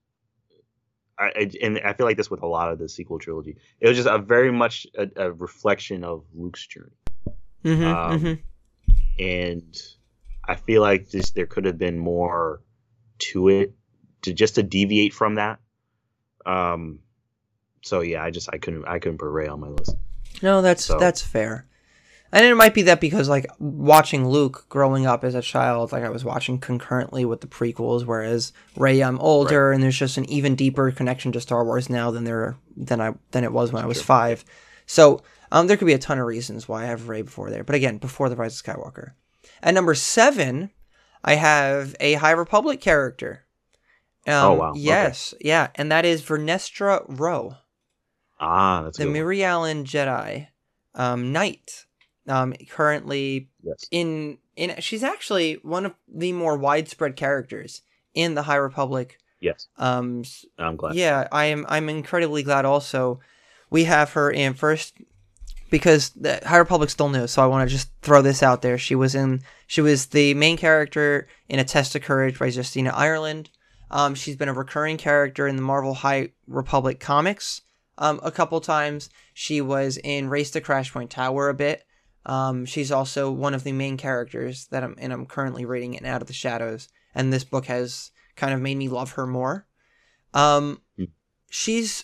I, 1.18 1.32
I, 1.36 1.52
and 1.64 1.80
I 1.80 1.94
feel 1.94 2.06
like 2.06 2.18
this 2.18 2.30
with 2.30 2.44
a 2.44 2.48
lot 2.48 2.72
of 2.72 2.78
the 2.78 2.90
sequel 2.90 3.20
trilogy. 3.20 3.58
It 3.80 3.88
was 3.88 3.98
just 3.98 4.10
a 4.10 4.20
very 4.20 4.52
much 4.52 4.86
a, 4.96 5.10
a 5.16 5.32
reflection 5.32 6.04
of 6.04 6.26
Luke's 6.36 6.68
journey. 6.68 6.92
Mm-hmm, 7.64 7.84
Um, 7.84 8.20
mm-hmm. 8.20 9.24
and 9.24 9.82
I 10.46 10.56
feel 10.56 10.82
like 10.82 11.10
this 11.10 11.32
there 11.32 11.48
could 11.48 11.66
have 11.66 11.78
been 11.78 11.98
more 11.98 12.62
to 13.20 13.50
it 13.50 13.74
to 14.24 14.34
just 14.34 14.56
to 14.56 14.64
deviate 14.64 15.14
from 15.14 15.36
that. 15.36 15.60
Um, 16.46 17.00
so 17.84 18.02
yeah, 18.02 18.24
I 18.24 18.32
just 18.32 18.50
I 18.52 18.58
couldn't 18.58 18.86
I 18.88 19.00
couldn't 19.00 19.18
put 19.18 19.30
Rey 19.30 19.48
on 19.48 19.60
my 19.60 19.68
list. 19.68 19.96
No, 20.42 20.62
that's 20.62 20.86
So- 20.86 21.00
that's 21.00 21.22
fair. 21.22 21.66
And 22.30 22.46
it 22.46 22.56
might 22.56 22.74
be 22.74 22.82
that 22.84 23.00
because 23.00 23.30
like 23.30 23.46
watching 23.58 24.28
Luke 24.28 24.66
growing 24.68 25.06
up 25.06 25.24
as 25.24 25.34
a 25.34 25.42
child, 25.42 25.94
like 25.94 26.04
I 26.04 26.10
was 26.10 26.26
watching 26.26 26.60
concurrently 26.60 27.24
with 27.24 27.40
the 27.40 27.48
prequels, 27.48 28.06
whereas 28.06 28.52
Rey 28.76 29.02
I'm 29.02 29.18
older 29.20 29.72
and 29.72 29.82
there's 29.82 29.98
just 29.98 30.18
an 30.18 30.30
even 30.30 30.56
deeper 30.56 30.92
connection 30.92 31.32
to 31.32 31.40
Star 31.42 31.64
Wars 31.64 31.90
now 31.90 32.12
than 32.12 32.26
there 32.26 32.58
than 32.76 33.00
I 33.00 33.14
than 33.32 33.46
it 33.46 33.54
was 33.54 33.72
when 33.72 33.82
I 33.82 33.88
was 33.88 33.98
Sure. 33.98 34.04
five. 34.06 34.44
So 34.86 35.22
um, 35.54 35.68
there 35.68 35.78
could 35.78 35.86
be 35.86 35.94
a 35.94 35.98
ton 35.98 36.20
of 36.20 36.26
reasons 36.26 36.68
why 36.68 36.84
I 36.84 36.88
have 36.88 37.08
Rey 37.08 37.22
before 37.22 37.50
there. 37.50 37.64
But 37.64 37.76
again, 37.76 37.98
before 37.98 38.28
the 38.28 38.36
Rise 38.36 38.60
of 38.60 38.66
Skywalker. 38.66 39.12
At 39.64 39.74
number 39.74 39.96
seven, 39.96 40.72
I 41.24 41.36
have 41.36 41.96
a 42.02 42.14
High 42.16 42.32
Republic 42.32 42.82
character. 42.82 43.46
Um, 44.28 44.34
Oh, 44.46 44.54
wow. 44.54 44.70
Okay. 44.72 44.80
Yes, 44.82 45.34
yeah, 45.40 45.68
and 45.76 45.92
that 45.92 46.06
is 46.06 46.22
Vernestra 46.22 47.06
Rowe 47.08 47.56
Ah, 48.40 48.84
that's 48.84 48.98
the. 48.98 49.06
Miri 49.06 49.44
Allen 49.44 49.84
Jedi 49.86 50.48
um, 50.96 51.32
Knight. 51.32 51.86
Um, 52.30 52.54
currently 52.70 53.48
yes. 53.64 53.86
in 53.90 54.38
in 54.58 54.76
she's 54.82 55.02
actually 55.02 55.54
one 55.64 55.86
of 55.86 55.94
the 56.14 56.34
more 56.34 56.58
widespread 56.58 57.16
characters 57.16 57.84
in 58.14 58.36
the 58.36 58.42
High 58.44 58.58
Republic. 58.58 59.18
Yes, 59.40 59.68
Um, 59.78 60.24
I'm 60.60 60.76
glad. 60.76 60.96
yeah, 60.96 61.28
I 61.32 61.46
am. 61.46 61.66
I'm 61.70 61.88
incredibly 61.88 62.44
glad. 62.44 62.66
Also, 62.66 63.22
we 63.70 63.86
have 63.86 64.12
her 64.14 64.30
in 64.30 64.56
first 64.56 64.98
because 65.70 66.10
the 66.10 66.42
High 66.46 66.58
Republic 66.58 66.90
still 66.90 67.08
new. 67.10 67.28
So 67.28 67.42
I 67.42 67.46
want 67.46 67.70
to 67.70 67.74
just 67.74 67.90
throw 68.02 68.22
this 68.22 68.44
out 68.44 68.62
there. 68.62 68.78
She 68.78 68.96
was 68.96 69.16
in. 69.16 69.42
She 69.66 69.80
was 69.80 70.08
the 70.08 70.34
main 70.34 70.58
character 70.58 71.28
in 71.48 71.60
A 71.60 71.64
Test 71.64 71.96
of 71.96 72.02
Courage 72.02 72.38
by 72.38 72.48
Justina 72.48 72.92
Ireland. 72.94 73.50
Um, 73.90 74.16
she's 74.16 74.36
been 74.36 74.50
a 74.50 74.54
recurring 74.54 74.98
character 74.98 75.48
in 75.48 75.56
the 75.56 75.62
Marvel 75.62 75.94
High 75.94 76.30
Republic 76.48 77.00
comics. 77.00 77.62
Um, 78.00 78.20
a 78.22 78.32
couple 78.32 78.62
times. 78.62 79.10
She 79.34 79.60
was 79.60 79.98
in 80.04 80.30
Race 80.30 80.52
to 80.52 80.62
Crash 80.62 80.94
Point 80.94 81.10
Tower 81.10 81.50
a 81.50 81.54
bit. 81.54 81.84
Um, 82.28 82.66
she's 82.66 82.92
also 82.92 83.32
one 83.32 83.54
of 83.54 83.64
the 83.64 83.72
main 83.72 83.98
characters 83.98 84.68
that 84.68 84.84
I'm 84.84 84.96
and 85.00 85.12
I'm 85.14 85.26
currently 85.26 85.66
reading 85.66 85.94
in 85.94 86.06
Out 86.06 86.22
of 86.22 86.28
the 86.28 86.34
Shadows, 86.34 86.90
and 87.16 87.32
this 87.32 87.44
book 87.46 87.66
has 87.68 88.12
kind 88.36 88.54
of 88.54 88.62
made 88.62 88.78
me 88.78 88.90
love 88.90 89.12
her 89.14 89.26
more. 89.26 89.66
Um, 90.34 90.82
Hmm. 90.98 91.06
she's 91.50 92.04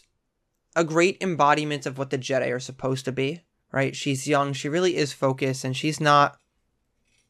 a 0.76 0.84
great 0.84 1.18
embodiment 1.22 1.86
of 1.86 1.98
what 1.98 2.10
the 2.10 2.18
Jedi 2.18 2.52
are 2.52 2.60
supposed 2.60 3.06
to 3.06 3.12
be, 3.12 3.42
right? 3.72 3.96
She's 3.96 4.28
young, 4.28 4.54
she 4.54 4.70
really 4.70 4.96
is 4.96 5.14
focused, 5.14 5.64
and 5.64 5.76
she's 5.78 6.00
not. 6.00 6.40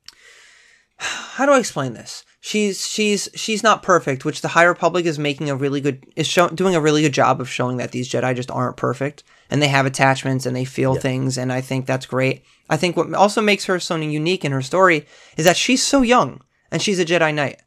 How 0.97 1.45
do 1.45 1.51
I 1.51 1.59
explain 1.59 1.93
this? 1.95 2.23
She's 2.45 2.85
she's 2.85 3.29
she's 3.35 3.63
not 3.63 3.83
perfect, 3.83 4.25
which 4.25 4.41
the 4.41 4.49
High 4.49 4.65
Republic 4.65 5.05
is 5.05 5.17
making 5.17 5.49
a 5.49 5.55
really 5.55 5.79
good 5.79 6.05
is 6.17 6.27
show, 6.27 6.49
doing 6.49 6.75
a 6.75 6.81
really 6.81 7.01
good 7.01 7.13
job 7.13 7.39
of 7.39 7.49
showing 7.49 7.77
that 7.77 7.91
these 7.93 8.09
Jedi 8.09 8.35
just 8.35 8.51
aren't 8.51 8.75
perfect, 8.75 9.23
and 9.49 9.61
they 9.61 9.69
have 9.69 9.85
attachments 9.85 10.45
and 10.45 10.53
they 10.53 10.65
feel 10.65 10.95
Yeah. 10.95 10.99
things, 10.99 11.37
and 11.37 11.53
I 11.53 11.61
think 11.61 11.85
that's 11.85 12.05
great. 12.05 12.43
I 12.69 12.75
think 12.75 12.97
what 12.97 13.13
also 13.13 13.41
makes 13.41 13.63
her 13.67 13.79
so 13.79 13.95
unique 13.95 14.43
in 14.43 14.51
her 14.51 14.61
story 14.61 15.05
is 15.37 15.45
that 15.45 15.55
she's 15.55 15.81
so 15.81 16.01
young 16.01 16.41
and 16.69 16.81
she's 16.81 16.99
a 16.99 17.05
Jedi 17.05 17.33
Knight. 17.33 17.61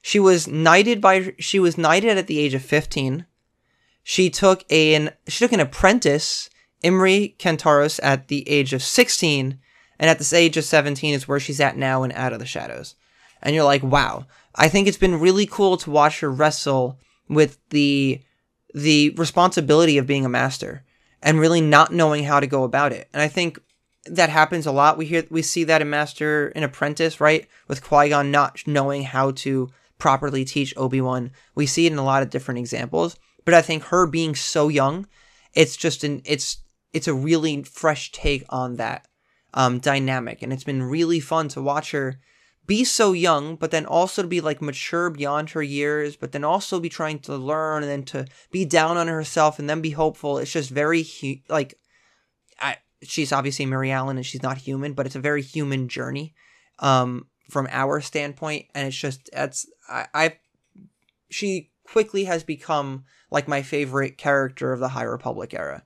She 0.00 0.20
was 0.20 0.46
knighted 0.46 1.00
by 1.00 1.34
she 1.40 1.58
was 1.58 1.76
knighted 1.76 2.16
at 2.16 2.28
the 2.28 2.38
age 2.38 2.54
of 2.54 2.62
15. 2.62 3.26
She 4.04 4.30
took 4.30 4.64
an 4.70 5.10
she 5.26 5.44
took 5.44 5.52
an 5.52 5.58
apprentice, 5.58 6.48
Imri 6.84 7.34
Cantaros, 7.40 7.98
at 8.00 8.28
the 8.28 8.48
age 8.48 8.72
of 8.74 8.84
16, 8.84 9.58
and 9.98 10.08
at 10.08 10.18
this 10.18 10.32
age 10.32 10.56
of 10.56 10.64
17 10.64 11.14
is 11.14 11.26
where 11.26 11.40
she's 11.40 11.58
at 11.58 11.76
now 11.76 12.04
in 12.04 12.12
Out 12.12 12.32
of 12.32 12.38
the 12.38 12.46
Shadows. 12.46 12.94
And 13.42 13.54
you're 13.54 13.64
like, 13.64 13.82
wow. 13.82 14.26
I 14.54 14.68
think 14.68 14.88
it's 14.88 14.98
been 14.98 15.20
really 15.20 15.46
cool 15.46 15.76
to 15.78 15.90
watch 15.90 16.20
her 16.20 16.30
wrestle 16.30 16.98
with 17.28 17.58
the 17.70 18.20
the 18.72 19.10
responsibility 19.16 19.98
of 19.98 20.06
being 20.06 20.24
a 20.24 20.28
master 20.28 20.84
and 21.22 21.40
really 21.40 21.60
not 21.60 21.92
knowing 21.92 22.24
how 22.24 22.38
to 22.38 22.46
go 22.46 22.62
about 22.64 22.92
it. 22.92 23.08
And 23.12 23.20
I 23.20 23.28
think 23.28 23.58
that 24.06 24.30
happens 24.30 24.66
a 24.66 24.72
lot. 24.72 24.96
We 24.96 25.06
hear 25.06 25.24
we 25.30 25.42
see 25.42 25.64
that 25.64 25.82
in 25.82 25.90
Master 25.90 26.48
and 26.48 26.64
Apprentice, 26.64 27.20
right? 27.20 27.46
With 27.68 27.82
Qui-Gon 27.82 28.30
not 28.30 28.62
knowing 28.66 29.04
how 29.04 29.32
to 29.32 29.70
properly 29.98 30.44
teach 30.44 30.74
Obi-Wan. 30.76 31.30
We 31.54 31.66
see 31.66 31.86
it 31.86 31.92
in 31.92 31.98
a 31.98 32.04
lot 32.04 32.22
of 32.22 32.30
different 32.30 32.58
examples. 32.58 33.16
But 33.44 33.54
I 33.54 33.62
think 33.62 33.84
her 33.84 34.06
being 34.06 34.34
so 34.34 34.68
young, 34.68 35.06
it's 35.54 35.76
just 35.76 36.04
an 36.04 36.22
it's 36.24 36.58
it's 36.92 37.08
a 37.08 37.14
really 37.14 37.62
fresh 37.62 38.10
take 38.12 38.44
on 38.48 38.76
that 38.76 39.06
um, 39.54 39.78
dynamic, 39.78 40.42
and 40.42 40.52
it's 40.52 40.64
been 40.64 40.82
really 40.82 41.20
fun 41.20 41.48
to 41.48 41.62
watch 41.62 41.92
her 41.92 42.18
be 42.70 42.84
so 42.84 43.12
young, 43.12 43.56
but 43.56 43.72
then 43.72 43.84
also 43.84 44.22
to 44.22 44.28
be 44.28 44.40
like 44.40 44.62
mature 44.62 45.10
beyond 45.10 45.50
her 45.50 45.62
years, 45.62 46.14
but 46.14 46.30
then 46.30 46.44
also 46.44 46.78
be 46.78 46.88
trying 46.88 47.18
to 47.18 47.36
learn 47.36 47.82
and 47.82 47.90
then 47.90 48.04
to 48.04 48.24
be 48.52 48.64
down 48.64 48.96
on 48.96 49.08
herself 49.08 49.58
and 49.58 49.68
then 49.68 49.80
be 49.80 49.90
hopeful. 49.90 50.38
It's 50.38 50.52
just 50.52 50.70
very 50.70 51.02
hu- 51.02 51.40
like 51.48 51.74
I, 52.60 52.76
she's 53.02 53.32
obviously 53.32 53.66
Mirialan 53.66 54.10
and 54.10 54.24
she's 54.24 54.44
not 54.44 54.56
human, 54.56 54.92
but 54.92 55.04
it's 55.04 55.16
a 55.16 55.20
very 55.20 55.42
human 55.42 55.88
journey 55.88 56.32
um, 56.78 57.26
from 57.50 57.66
our 57.72 58.00
standpoint, 58.00 58.66
and 58.72 58.86
it's 58.86 58.96
just 58.96 59.28
that's 59.32 59.66
I, 59.88 60.06
I 60.14 60.36
she 61.28 61.72
quickly 61.82 62.22
has 62.26 62.44
become 62.44 63.02
like 63.32 63.48
my 63.48 63.62
favorite 63.62 64.16
character 64.16 64.72
of 64.72 64.78
the 64.78 64.90
High 64.90 65.02
Republic 65.02 65.54
era. 65.54 65.82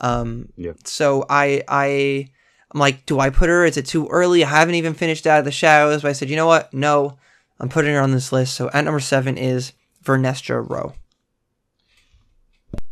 Um, 0.00 0.50
Yeah. 0.56 0.74
So 0.84 1.26
I 1.28 1.64
I 1.66 2.28
I'm 2.72 2.80
like, 2.80 3.04
do 3.06 3.18
I 3.18 3.30
put 3.30 3.48
her? 3.48 3.64
Is 3.64 3.76
it 3.76 3.86
too 3.86 4.06
early? 4.08 4.44
I 4.44 4.48
haven't 4.48 4.76
even 4.76 4.94
finished 4.94 5.26
Out 5.26 5.40
of 5.40 5.44
the 5.44 5.50
Shadows, 5.50 6.02
but 6.02 6.08
I 6.08 6.12
said, 6.12 6.30
you 6.30 6.36
know 6.36 6.46
what? 6.46 6.72
No, 6.72 7.18
I'm 7.58 7.68
putting 7.68 7.92
her 7.94 8.00
on 8.00 8.12
this 8.12 8.32
list. 8.32 8.54
So 8.54 8.70
at 8.72 8.84
number 8.84 9.00
seven 9.00 9.36
is 9.36 9.72
Vernestra 10.04 10.68
Rowe, 10.68 10.94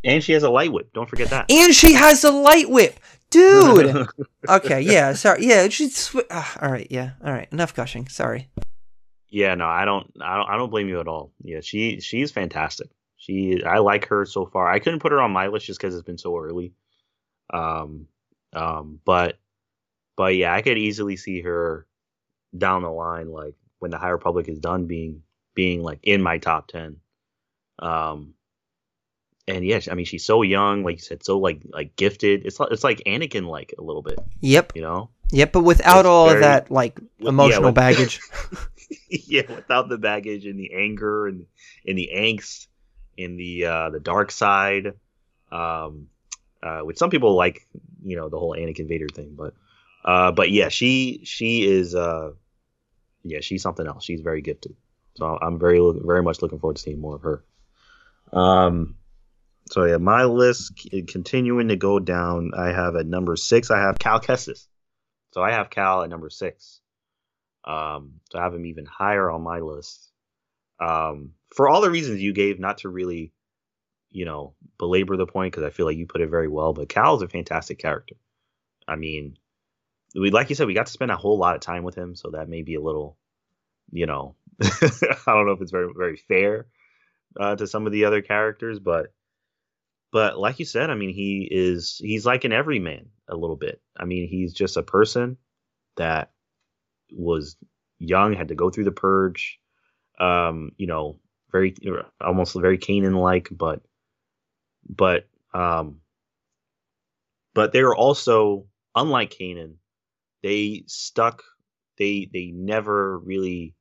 And 0.05 0.23
she 0.23 0.33
has 0.33 0.43
a 0.43 0.51
light 0.51 0.73
whip. 0.73 0.93
Don't 0.93 1.09
forget 1.09 1.31
that. 1.31 1.51
and 1.51 1.75
she 1.75 1.93
has 1.95 2.25
a 2.25 2.31
light 2.33 2.69
whip, 2.69 2.99
dude. 3.31 4.07
okay, 4.49 4.81
yeah, 4.81 5.13
sorry, 5.13 5.47
yeah, 5.47 5.69
she's 5.69 5.97
sw- 5.97 6.17
ah, 6.31 6.59
all 6.61 6.71
right, 6.73 6.87
yeah, 6.91 7.11
all 7.25 7.33
right. 7.33 7.49
Enough 7.53 7.75
gushing. 7.75 8.09
Sorry. 8.09 8.49
yeah, 9.31 9.55
no, 9.55 9.67
I 9.67 9.85
don't, 9.85 10.11
I 10.21 10.37
don't, 10.37 10.49
I 10.51 10.57
don't 10.57 10.71
blame 10.71 10.89
you 10.89 11.01
at 11.01 11.09
all. 11.09 11.33
Yeah, 11.43 11.61
she, 11.61 12.01
she's 12.01 12.31
fantastic. 12.31 12.89
She, 13.17 13.63
I 13.65 13.79
like 13.79 14.07
her 14.09 14.25
so 14.27 14.47
far. 14.47 14.69
I 14.71 14.79
couldn't 14.81 15.01
put 15.01 15.13
her 15.13 15.21
on 15.21 15.31
my 15.31 15.47
list 15.49 15.67
just 15.67 15.81
because 15.81 15.95
it's 15.95 16.05
been 16.07 16.19
so 16.19 16.37
early. 16.39 16.73
Um, 17.51 18.07
um, 18.53 19.01
but, 19.05 19.39
but 20.19 20.35
yeah, 20.37 20.53
I 20.53 20.61
could 20.63 20.77
easily 20.77 21.17
see 21.17 21.41
her 21.43 21.87
down 22.57 22.83
the 22.83 22.91
line, 22.91 23.31
like 23.31 23.55
when 23.79 23.91
the 23.93 23.99
High 23.99 24.09
Republic 24.11 24.49
is 24.49 24.59
done, 24.59 24.87
being, 24.87 25.23
being 25.55 25.83
like 25.83 26.01
in 26.03 26.21
my 26.21 26.39
top 26.39 26.67
ten. 26.69 26.97
Um, 27.79 28.35
and 29.47 29.65
yeah, 29.65 29.81
I 29.91 29.95
mean, 29.95 30.05
she's 30.07 30.25
so 30.27 30.43
young, 30.43 30.83
like 30.83 30.97
you 30.97 31.03
said, 31.03 31.25
so 31.25 31.39
like, 31.39 31.63
like 31.73 31.95
gifted. 31.97 32.45
It's, 32.45 32.59
like 32.61 32.71
it's 32.73 32.83
like 32.85 32.99
Anakin, 33.07 33.47
like 33.47 33.75
a 33.79 33.83
little 33.83 34.03
bit, 34.03 34.19
Yep, 34.41 34.73
you 34.75 34.83
know. 34.83 35.11
yep, 35.31 35.53
but 35.53 35.61
without 35.63 36.01
It's 36.01 36.07
all 36.09 36.27
of 36.27 36.33
very- 36.33 36.43
that 36.43 36.71
like 36.71 36.99
yeah, 37.19 37.29
emotional 37.31 37.63
with- 37.67 37.75
baggage. 37.87 38.21
yeah, 39.11 39.43
without 39.55 39.89
the 39.89 39.99
baggage 39.99 40.47
and 40.47 40.59
the 40.59 40.73
anger 40.75 41.27
and 41.29 41.47
and 41.87 41.97
the 41.97 42.11
angst 42.15 42.67
and 43.19 43.39
the 43.39 43.67
uh, 43.67 43.91
the 43.91 44.01
dark 44.01 44.31
side, 44.33 44.95
um, 45.53 46.09
uh, 46.63 46.81
which 46.81 46.99
some 46.99 47.11
people 47.11 47.35
like, 47.37 47.67
you 48.03 48.17
know, 48.17 48.29
the 48.29 48.39
whole 48.39 48.57
Anakin 48.57 48.89
Vader 48.89 49.07
thing, 49.09 49.35
but 49.37 49.55
uh, 50.05 50.33
but 50.33 50.51
yeah, 50.51 50.69
she 50.69 51.21
she 51.25 51.67
is 51.67 51.95
uh, 51.95 52.33
yeah, 53.25 53.41
she's 53.41 53.63
something 53.63 53.87
else. 53.87 54.05
She's 54.05 54.21
very 54.21 54.43
gifted, 54.43 54.77
so 55.17 55.39
I'm 55.41 55.59
very 55.59 55.81
very 56.05 56.23
much 56.23 56.43
looking 56.43 56.59
forward 56.59 56.77
to 56.77 56.83
seeing 56.83 57.01
more 57.01 57.17
of 57.17 57.23
her. 57.23 57.45
Um, 58.33 58.97
so 59.71 59.85
yeah, 59.85 59.99
my 59.99 60.25
list 60.25 60.79
c- 60.79 61.03
continuing 61.03 61.69
to 61.69 61.77
go 61.77 61.99
down. 61.99 62.53
I 62.57 62.69
have 62.69 62.97
at 62.97 63.07
number 63.07 63.37
six. 63.37 63.71
I 63.71 63.81
have 63.81 63.99
Cal 63.99 64.21
Kestis. 64.21 64.67
So 65.33 65.43
I 65.43 65.53
have 65.53 65.71
Cal 65.71 66.03
at 66.03 66.11
number 66.11 66.31
six. 66.31 66.81
Um, 67.65 68.15
so 68.31 68.39
I 68.39 68.43
have 68.43 68.55
him 68.55 68.67
even 68.67 68.87
higher 68.87 69.31
on 69.31 69.43
my 69.43 69.61
list. 69.61 70.11
Um, 70.81 71.33
for 71.55 71.69
all 71.69 71.81
the 71.81 71.91
reasons 71.91 72.23
you 72.23 72.33
gave, 72.33 72.59
not 72.59 72.79
to 72.79 72.89
really, 72.89 73.33
you 74.11 74.25
know, 74.25 74.55
belabor 74.79 75.17
the 75.17 75.27
point 75.27 75.53
because 75.53 75.67
I 75.67 75.71
feel 75.71 75.87
like 75.87 75.97
you 75.97 76.07
put 76.07 76.21
it 76.21 76.31
very 76.31 76.49
well. 76.49 76.73
But 76.73 76.89
Cal 76.89 77.17
is 77.17 77.23
a 77.23 77.29
fantastic 77.29 77.79
character. 77.79 78.17
I 78.87 78.97
mean, 78.97 79.37
we 80.21 80.31
like 80.31 80.49
you 80.49 80.57
said, 80.57 80.67
we 80.67 80.75
got 80.75 80.87
to 80.87 80.93
spend 80.93 81.11
a 81.11 81.17
whole 81.17 81.39
lot 81.39 81.55
of 81.55 81.61
time 81.61 81.85
with 81.85 81.95
him, 81.95 82.15
so 82.15 82.31
that 82.31 82.49
may 82.49 82.63
be 82.63 82.75
a 82.75 82.81
little, 82.81 83.17
you 83.91 84.07
know, 84.07 84.35
I 84.63 84.71
don't 85.27 85.47
know 85.47 85.53
if 85.53 85.61
it's 85.61 85.73
very 85.73 85.91
very 85.97 86.17
fair 86.17 86.67
uh, 87.39 87.57
to 87.57 87.67
some 87.67 87.87
of 87.87 87.93
the 87.93 88.05
other 88.05 88.23
characters, 88.23 88.79
but 88.79 89.13
but 90.11 90.39
like 90.39 90.59
you 90.59 90.65
said, 90.65 90.91
I 90.91 90.95
mean, 90.95 91.13
he 91.13 91.47
is 91.51 92.01
he's 92.03 92.25
like 92.25 92.45
an 92.45 92.53
everyman 92.53 93.11
a 93.29 93.37
little 93.37 93.57
bit. 93.57 93.81
I 93.97 94.05
mean, 94.05 94.29
he's 94.29 94.53
just 94.53 94.77
a 94.77 94.83
person 94.83 95.37
that 95.97 96.31
was 97.13 97.57
young, 97.99 98.33
had 98.33 98.49
to 98.49 98.55
go 98.55 98.71
through 98.71 98.85
the 98.85 98.93
purge, 98.93 99.61
um, 100.19 100.73
you 100.77 100.87
know, 100.87 101.19
very 101.53 101.75
almost 102.21 102.55
very 102.55 102.79
Kanan 102.79 103.21
like, 103.21 103.49
but 103.51 103.83
but 104.89 105.29
um, 105.53 106.01
but 107.55 107.73
they 107.73 107.83
were 107.83 107.97
also 107.97 108.67
unlike 108.95 109.31
Kanan. 109.31 109.75
They 110.43 110.85
stuck. 110.87 111.43
They 111.99 112.29
they 112.33 112.47
never 112.47 113.19
really, 113.19 113.75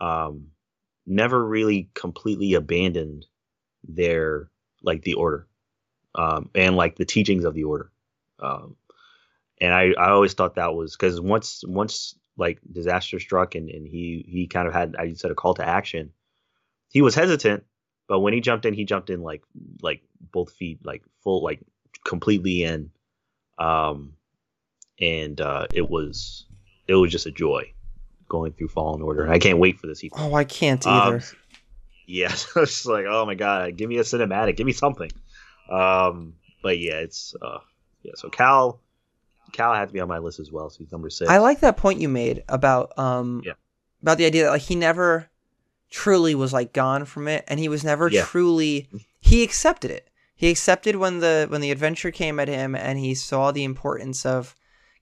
um, 0.00 0.48
never 1.06 1.44
really 1.44 1.90
completely 1.94 2.54
abandoned 2.54 3.26
their 3.84 4.50
like 4.82 5.02
the 5.02 5.14
order, 5.14 5.46
um, 6.14 6.50
and 6.54 6.76
like 6.76 6.96
the 6.96 7.06
teachings 7.06 7.44
of 7.44 7.54
the 7.54 7.64
order. 7.64 7.90
Um, 8.38 8.76
and 9.60 9.74
I, 9.74 9.92
I 9.98 10.10
always 10.10 10.34
thought 10.34 10.54
that 10.56 10.74
was 10.74 10.96
because 10.96 11.20
once 11.20 11.62
once 11.66 12.14
like 12.36 12.60
disaster 12.70 13.18
struck 13.18 13.54
and, 13.54 13.68
and 13.68 13.86
he 13.86 14.24
he 14.28 14.46
kind 14.46 14.68
of 14.68 14.74
had 14.74 14.94
I 14.98 15.12
said 15.14 15.30
a 15.30 15.34
call 15.34 15.54
to 15.54 15.66
action, 15.66 16.12
he 16.90 17.02
was 17.02 17.14
hesitant, 17.14 17.64
but 18.08 18.20
when 18.20 18.32
he 18.32 18.40
jumped 18.40 18.66
in, 18.66 18.74
he 18.74 18.84
jumped 18.84 19.10
in 19.10 19.22
like 19.22 19.42
like 19.82 20.02
both 20.20 20.52
feet 20.52 20.84
like 20.84 21.02
full 21.22 21.42
like 21.42 21.60
completely 22.04 22.62
in, 22.62 22.90
um, 23.58 24.14
and 25.00 25.40
uh, 25.40 25.66
it 25.72 25.88
was 25.88 26.46
it 26.86 26.94
was 26.94 27.10
just 27.12 27.26
a 27.26 27.30
joy 27.30 27.72
going 28.28 28.52
through 28.52 28.68
Fallen 28.68 29.02
Order, 29.02 29.22
and 29.24 29.32
I 29.32 29.38
can't 29.38 29.58
wait 29.58 29.78
for 29.78 29.86
this. 29.86 30.00
Sequel. 30.00 30.20
Oh, 30.30 30.34
I 30.34 30.44
can't 30.44 30.86
either. 30.86 31.16
Um, 31.16 31.22
yeah, 32.06 32.28
so 32.34 32.62
it's 32.62 32.86
like, 32.86 33.04
oh 33.08 33.26
my 33.26 33.34
god, 33.34 33.76
give 33.76 33.88
me 33.88 33.98
a 33.98 34.02
cinematic, 34.02 34.56
give 34.56 34.66
me 34.66 34.72
something. 34.72 35.10
Um, 35.70 36.34
but 36.62 36.78
yeah, 36.78 36.96
it's 37.00 37.34
uh, 37.40 37.58
yeah. 38.02 38.12
So 38.16 38.28
Cal, 38.30 38.80
Cal 39.52 39.74
had 39.74 39.88
to 39.88 39.92
be 39.92 40.00
on 40.00 40.08
my 40.08 40.18
list 40.18 40.40
as 40.40 40.50
well. 40.50 40.70
So 40.70 40.78
he's 40.78 40.92
number 40.92 41.10
six. 41.10 41.30
I 41.30 41.38
like 41.38 41.60
that 41.60 41.76
point 41.76 42.00
you 42.00 42.08
made 42.08 42.42
about 42.48 42.98
um 42.98 43.42
Yeah. 43.44 43.52
about 44.02 44.18
the 44.18 44.24
idea 44.26 44.44
that 44.44 44.50
like 44.50 44.62
he 44.62 44.74
never 44.76 45.28
truly 45.90 46.34
was 46.34 46.52
like 46.52 46.72
gone 46.74 47.04
from 47.06 47.28
it 47.28 47.44
and 47.48 47.58
he 47.58 47.68
was 47.68 47.82
never 47.84 48.08
Yeah. 48.10 48.24
truly 48.24 48.88
he 49.20 49.42
accepted 49.42 49.90
it. 49.90 50.08
He 50.34 50.50
accepted 50.50 50.96
when 50.96 51.18
the 51.20 51.46
when 51.48 51.60
the 51.60 51.70
adventure 51.70 52.10
came 52.10 52.38
at 52.40 52.48
him 52.48 52.74
and 52.74 52.98
he 52.98 53.14
saw 53.14 53.50
the 53.52 53.64
importance 53.64 54.24
of 54.24 54.54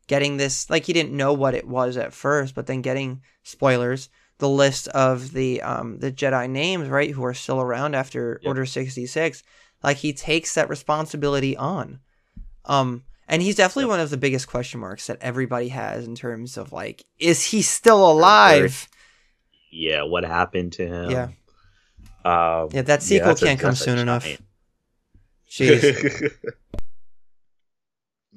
getting 0.06 0.36
this 0.36 0.68
like 0.70 0.84
he 0.84 0.92
didn't 0.92 1.16
know 1.16 1.32
what 1.32 1.54
it 1.54 1.66
was 1.66 1.96
at 1.96 2.12
first, 2.12 2.54
but 2.54 2.66
then 2.66 2.82
getting 2.82 3.22
spoilers, 3.42 4.08
the 4.38 4.48
list 4.48 4.88
of 4.88 5.32
the 5.32 5.62
um 5.62 5.98
the 5.98 6.12
Jedi 6.12 6.48
names, 6.48 6.88
right, 6.88 7.10
who 7.10 7.24
are 7.24 7.34
still 7.34 7.60
around 7.60 7.94
after 7.94 8.38
Yep. 8.42 8.48
Order 8.48 8.66
66. 8.66 9.42
Like 9.82 9.98
he 9.98 10.12
takes 10.12 10.54
that 10.54 10.68
responsibility 10.68 11.56
on. 11.56 12.00
Um 12.64 13.04
and 13.28 13.42
he's 13.42 13.56
definitely 13.56 13.86
one 13.88 13.98
of 14.00 14.10
the 14.10 14.16
biggest 14.16 14.46
question 14.48 14.78
marks 14.80 15.08
that 15.08 15.18
everybody 15.20 15.68
has 15.68 16.06
in 16.06 16.14
terms 16.14 16.56
of 16.56 16.72
like, 16.72 17.04
is 17.18 17.42
he 17.42 17.60
still 17.62 18.08
alive? 18.10 18.88
yeah, 19.72 20.02
what 20.02 20.24
happened 20.24 20.72
to 20.74 20.86
him? 20.86 21.10
Yeah. 21.10 21.28
Um, 22.24 22.68
Yeah, 22.72 22.82
that 22.82 23.02
sequel 23.02 23.32
a- 23.32 23.36
can't 23.36 23.58
come 23.60 23.72
a 23.72 23.76
soon 23.76 23.98
enough. 23.98 24.26
Jeez. 25.50 26.32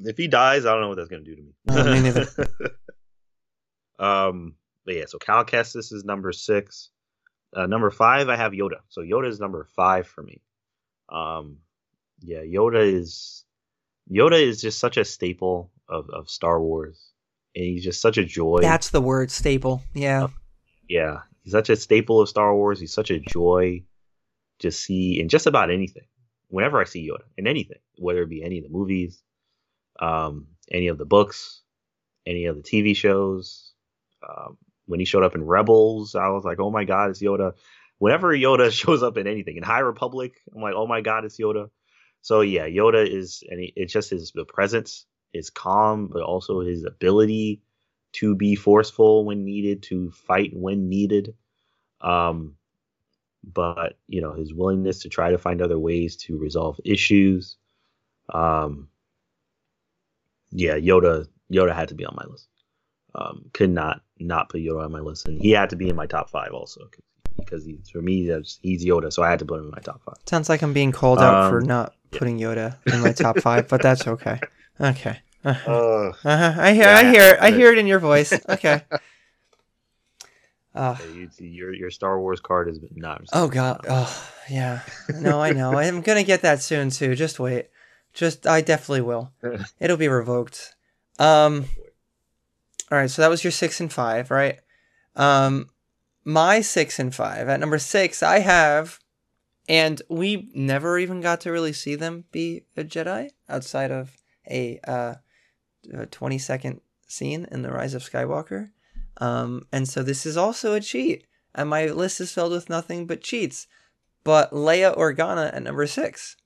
if 0.03 0.17
he 0.17 0.27
dies, 0.27 0.65
I 0.65 0.71
don't 0.71 0.81
know 0.81 0.89
what 0.89 0.97
that's 0.97 1.09
gonna 1.09 1.23
do 1.23 1.35
to 1.35 1.41
me. 1.41 1.53
No, 1.65 1.83
me 1.83 2.01
neither. 2.01 2.27
um, 3.99 4.55
but 4.85 4.95
yeah, 4.95 5.05
so 5.07 5.17
Cal 5.17 5.45
Kestis 5.45 5.91
is 5.93 6.03
number 6.03 6.31
six. 6.31 6.89
Uh, 7.55 7.65
number 7.65 7.89
five, 7.89 8.29
I 8.29 8.35
have 8.35 8.51
Yoda. 8.51 8.79
So 8.89 9.01
Yoda 9.01 9.27
is 9.27 9.39
number 9.39 9.67
five 9.75 10.07
for 10.07 10.21
me. 10.21 10.41
Um, 11.09 11.57
yeah, 12.21 12.41
Yoda 12.41 12.81
is 12.81 13.43
Yoda 14.11 14.41
is 14.41 14.61
just 14.61 14.79
such 14.79 14.97
a 14.97 15.05
staple 15.05 15.71
of, 15.87 16.09
of 16.09 16.29
Star 16.29 16.61
Wars, 16.61 17.11
and 17.55 17.65
he's 17.65 17.83
just 17.83 18.01
such 18.01 18.17
a 18.17 18.25
joy. 18.25 18.59
That's 18.61 18.89
the 18.89 19.01
word 19.01 19.31
staple. 19.31 19.81
Yeah. 19.93 20.27
yeah, 20.87 21.19
he's 21.43 21.53
such 21.53 21.69
a 21.69 21.75
staple 21.75 22.21
of 22.21 22.29
Star 22.29 22.55
Wars. 22.55 22.79
He's 22.79 22.93
such 22.93 23.11
a 23.11 23.19
joy 23.19 23.83
to 24.59 24.71
see 24.71 25.19
in 25.19 25.29
just 25.29 25.47
about 25.47 25.71
anything. 25.71 26.05
Whenever 26.49 26.81
I 26.81 26.85
see 26.85 27.07
Yoda 27.07 27.25
in 27.37 27.47
anything, 27.47 27.77
whether 27.97 28.23
it 28.23 28.29
be 28.29 28.43
any 28.43 28.57
of 28.57 28.63
the 28.63 28.71
movies, 28.71 29.21
um, 29.99 30.47
any 30.71 30.87
of 30.87 30.97
the 30.97 31.05
books, 31.05 31.61
any 32.25 32.45
of 32.45 32.55
the 32.55 32.63
TV 32.63 32.95
shows, 32.95 33.73
um, 34.27 34.57
when 34.85 34.99
he 34.99 35.05
showed 35.05 35.23
up 35.23 35.35
in 35.35 35.45
Rebels, 35.45 36.15
I 36.15 36.29
was 36.29 36.43
like, 36.43 36.59
oh 36.59 36.71
my 36.71 36.83
god, 36.83 37.11
it's 37.11 37.21
Yoda. 37.21 37.53
Whenever 37.99 38.35
Yoda 38.35 38.71
shows 38.71 39.03
up 39.03 39.17
in 39.17 39.27
anything 39.27 39.57
in 39.57 39.63
High 39.63 39.79
Republic, 39.79 40.41
I'm 40.53 40.61
like, 40.61 40.73
oh 40.75 40.87
my 40.87 41.01
god, 41.01 41.25
it's 41.25 41.39
Yoda. 41.39 41.69
So 42.21 42.41
yeah, 42.41 42.67
Yoda 42.67 43.07
is, 43.07 43.43
and 43.47 43.59
he, 43.59 43.73
it's 43.75 43.93
just 43.93 44.09
his 44.09 44.31
the 44.33 44.45
presence, 44.45 45.05
his 45.31 45.49
calm, 45.49 46.07
but 46.11 46.23
also 46.23 46.61
his 46.61 46.83
ability 46.83 47.61
to 48.13 48.35
be 48.35 48.55
forceful 48.55 49.25
when 49.25 49.45
needed, 49.45 49.83
to 49.83 50.11
fight 50.11 50.51
when 50.53 50.89
needed. 50.89 51.35
Um, 52.01 52.55
but 53.43 53.97
you 54.07 54.21
know 54.21 54.33
his 54.33 54.53
willingness 54.53 55.03
to 55.03 55.09
try 55.09 55.31
to 55.31 55.37
find 55.37 55.61
other 55.61 55.79
ways 55.79 56.17
to 56.17 56.37
resolve 56.37 56.79
issues. 56.83 57.57
Um, 58.33 58.89
yeah, 60.51 60.75
Yoda 60.75 61.27
Yoda 61.51 61.73
had 61.75 61.89
to 61.89 61.95
be 61.95 62.05
on 62.05 62.15
my 62.15 62.25
list. 62.29 62.47
Um, 63.15 63.45
could 63.53 63.69
not 63.71 64.01
not 64.19 64.49
put 64.49 64.61
Yoda 64.61 64.85
on 64.85 64.91
my 64.91 64.99
list, 64.99 65.27
and 65.27 65.41
he 65.41 65.51
had 65.51 65.69
to 65.71 65.75
be 65.75 65.89
in 65.89 65.95
my 65.95 66.05
top 66.05 66.29
five 66.29 66.51
also 66.53 66.81
because 67.37 67.65
he, 67.65 67.79
for 67.91 68.01
me 68.01 68.27
that's, 68.27 68.59
he's 68.61 68.85
Yoda, 68.85 69.11
so 69.11 69.23
I 69.23 69.29
had 69.29 69.39
to 69.39 69.45
put 69.45 69.59
him 69.59 69.65
in 69.65 69.71
my 69.71 69.81
top 69.81 70.01
five. 70.03 70.17
Sounds 70.27 70.49
like 70.49 70.61
I'm 70.61 70.73
being 70.73 70.91
called 70.91 71.19
out 71.19 71.49
for 71.49 71.59
Um, 71.59 71.67
not 71.67 71.95
putting 72.11 72.37
Yoda 72.37 72.77
in 72.85 72.99
my 73.01 73.13
top 73.13 73.39
five, 73.39 73.67
but 73.67 73.81
that's 73.81 74.07
okay. 74.15 74.39
Okay. 74.79 75.19
Uh-huh. 75.43 75.71
Uh, 75.71 76.09
Uh-huh. 76.23 76.61
I 76.61 76.73
hear. 76.73 76.83
yeah, 76.83 76.97
I 76.97 77.03
hear. 77.11 77.21
it. 77.31 77.39
I 77.39 77.51
hear 77.51 77.71
it 77.71 77.77
in 77.77 77.87
your 77.87 77.99
voice. 77.99 78.33
Okay. 78.49 78.81
Uh, 80.75 80.95
your 81.39 81.73
your 81.73 81.89
Star 81.89 82.19
Wars 82.19 82.39
card 82.39 82.67
has 82.67 82.77
been 82.77 82.91
not. 82.95 83.21
oh 83.33 83.47
God. 83.47 83.85
Oh 83.89 84.31
yeah. 84.49 84.81
No, 85.09 85.41
I 85.41 85.51
know. 85.51 85.77
I'm 85.77 86.01
gonna 86.01 86.23
get 86.23 86.41
that 86.43 86.61
soon 86.61 86.89
too. 86.91 87.15
Just 87.15 87.39
wait. 87.39 87.69
Just 88.13 88.47
I 88.47 88.61
definitely 88.61 89.01
will. 89.01 89.31
It'll 89.79 89.97
be 89.97 90.07
revoked. 90.07 90.75
Um. 91.17 91.65
All 92.91 92.97
right. 92.97 93.09
So 93.09 93.21
that 93.21 93.29
was 93.29 93.43
your 93.43 93.51
six 93.51 93.79
and 93.79 93.91
five, 93.91 94.31
right? 94.31 94.59
Um, 95.15 95.69
my 96.23 96.61
six 96.61 96.99
and 96.99 97.13
five. 97.13 97.47
At 97.47 97.59
number 97.59 97.79
six, 97.79 98.23
I 98.23 98.39
have, 98.39 98.99
and 99.67 100.01
we 100.09 100.49
never 100.53 100.97
even 100.97 101.21
got 101.21 101.41
to 101.41 101.51
really 101.51 101.73
see 101.73 101.95
them 101.95 102.25
be 102.31 102.63
a 102.75 102.83
Jedi 102.83 103.29
outside 103.47 103.91
of 103.91 104.17
a 104.49 104.79
uh, 104.87 105.15
a 105.93 106.05
twenty 106.05 106.37
second 106.37 106.81
scene 107.07 107.47
in 107.51 107.61
the 107.61 107.71
Rise 107.71 107.93
of 107.93 108.03
Skywalker. 108.03 108.69
Um, 109.17 109.67
and 109.71 109.87
so 109.87 110.01
this 110.01 110.25
is 110.25 110.37
also 110.37 110.73
a 110.73 110.79
cheat, 110.79 111.25
and 111.53 111.69
my 111.69 111.87
list 111.87 112.21
is 112.21 112.31
filled 112.31 112.51
with 112.51 112.69
nothing 112.69 113.05
but 113.05 113.21
cheats. 113.21 113.67
But 114.23 114.51
Leia 114.51 114.95
Organa 114.97 115.53
at 115.53 115.63
number 115.63 115.87
six. 115.87 116.37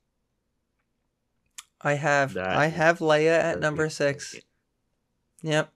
I 1.84 1.94
have 1.94 2.34
That 2.34 2.56
I 2.56 2.68
have 2.68 3.00
Leia 3.00 3.38
at 3.38 3.60
number 3.60 3.90
six. 3.90 4.36
Yep. 5.42 5.72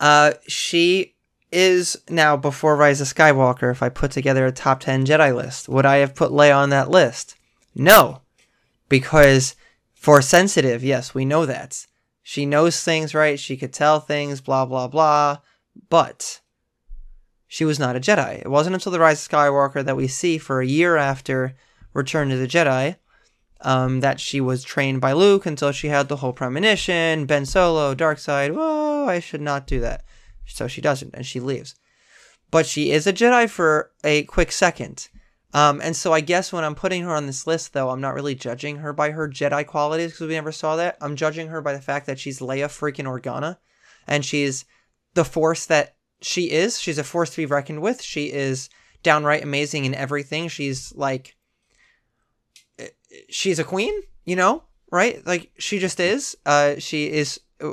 Uh, 0.00 0.32
she 0.48 1.14
is 1.52 1.96
now 2.08 2.36
before 2.36 2.76
Rise 2.76 3.00
of 3.00 3.06
Skywalker. 3.06 3.70
If 3.70 3.82
I 3.82 3.88
put 3.88 4.10
together 4.10 4.44
a 4.44 4.52
top 4.52 4.80
ten 4.80 5.06
Jedi 5.06 5.34
list, 5.34 5.68
would 5.68 5.86
I 5.86 5.98
have 5.98 6.14
put 6.14 6.32
Leia 6.32 6.56
on 6.56 6.70
that 6.70 6.90
list? 6.90 7.36
No, 7.74 8.22
because 8.88 9.54
Force 9.94 10.28
sensitive, 10.28 10.82
yes, 10.82 11.14
we 11.14 11.24
know 11.24 11.46
that 11.46 11.86
she 12.22 12.44
knows 12.44 12.82
things, 12.82 13.14
right? 13.14 13.38
She 13.38 13.56
could 13.56 13.72
tell 13.72 14.00
things, 14.00 14.40
blah 14.40 14.66
blah 14.66 14.88
blah. 14.88 15.38
But 15.88 16.40
she 17.46 17.64
was 17.64 17.78
not 17.78 17.96
a 17.96 18.00
Jedi. 18.00 18.40
It 18.40 18.50
wasn't 18.50 18.74
until 18.74 18.92
the 18.92 18.98
Rise 18.98 19.24
of 19.24 19.30
Skywalker 19.30 19.84
that 19.84 19.96
we 19.96 20.08
see 20.08 20.38
for 20.38 20.60
a 20.60 20.66
year 20.66 20.96
after 20.96 21.54
Return 21.92 22.28
to 22.30 22.36
the 22.36 22.48
Jedi 22.48 22.96
um, 23.64 24.00
that 24.00 24.20
she 24.20 24.40
was 24.40 24.62
trained 24.62 25.00
by 25.00 25.12
Luke 25.12 25.46
until 25.46 25.72
she 25.72 25.88
had 25.88 26.08
the 26.08 26.16
whole 26.16 26.32
premonition, 26.32 27.26
Ben 27.26 27.46
Solo, 27.46 27.94
dark 27.94 28.18
side. 28.18 28.52
Whoa, 28.52 29.06
I 29.08 29.20
should 29.20 29.40
not 29.40 29.66
do 29.66 29.80
that. 29.80 30.04
So 30.46 30.68
she 30.68 30.80
doesn't, 30.80 31.14
and 31.14 31.26
she 31.26 31.40
leaves. 31.40 31.74
But 32.50 32.66
she 32.66 32.92
is 32.92 33.06
a 33.06 33.12
Jedi 33.12 33.48
for 33.48 33.90
a 34.04 34.24
quick 34.24 34.52
second. 34.52 35.08
Um, 35.54 35.80
and 35.82 35.96
so 35.96 36.12
I 36.12 36.20
guess 36.20 36.52
when 36.52 36.64
I'm 36.64 36.74
putting 36.74 37.04
her 37.04 37.14
on 37.14 37.26
this 37.26 37.46
list, 37.46 37.72
though, 37.72 37.90
I'm 37.90 38.00
not 38.00 38.14
really 38.14 38.34
judging 38.34 38.76
her 38.76 38.92
by 38.92 39.12
her 39.12 39.28
Jedi 39.28 39.66
qualities 39.66 40.12
because 40.12 40.28
we 40.28 40.34
never 40.34 40.52
saw 40.52 40.76
that. 40.76 40.98
I'm 41.00 41.16
judging 41.16 41.48
her 41.48 41.62
by 41.62 41.72
the 41.72 41.80
fact 41.80 42.06
that 42.06 42.18
she's 42.18 42.40
Leia 42.40 42.66
freaking 42.66 43.06
Organa, 43.06 43.58
and 44.06 44.24
she's 44.24 44.64
the 45.14 45.24
Force 45.24 45.66
that 45.66 45.96
she 46.20 46.50
is. 46.50 46.80
She's 46.80 46.98
a 46.98 47.04
Force 47.04 47.30
to 47.30 47.36
be 47.38 47.46
reckoned 47.46 47.82
with. 47.82 48.02
She 48.02 48.32
is 48.32 48.68
downright 49.02 49.44
amazing 49.44 49.84
in 49.84 49.94
everything. 49.94 50.48
She's 50.48 50.92
like 50.96 51.36
she's 53.28 53.58
a 53.58 53.64
queen, 53.64 53.94
you 54.24 54.36
know, 54.36 54.62
right? 54.90 55.24
Like 55.26 55.50
she 55.58 55.78
just 55.78 56.00
is. 56.00 56.36
Uh, 56.44 56.76
she 56.78 57.10
is 57.10 57.40
uh, 57.60 57.72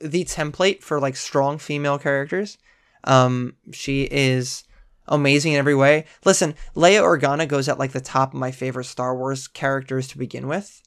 the 0.00 0.24
template 0.24 0.82
for 0.82 1.00
like 1.00 1.16
strong 1.16 1.58
female 1.58 1.98
characters. 1.98 2.58
Um, 3.04 3.54
she 3.72 4.02
is 4.02 4.64
amazing 5.06 5.52
in 5.52 5.58
every 5.58 5.74
way. 5.74 6.04
Listen, 6.24 6.54
Leia 6.76 7.02
Organa 7.02 7.48
goes 7.48 7.68
at 7.68 7.78
like 7.78 7.92
the 7.92 8.00
top 8.00 8.34
of 8.34 8.40
my 8.40 8.50
favorite 8.50 8.84
Star 8.84 9.16
Wars 9.16 9.48
characters 9.48 10.08
to 10.08 10.18
begin 10.18 10.46
with. 10.46 10.82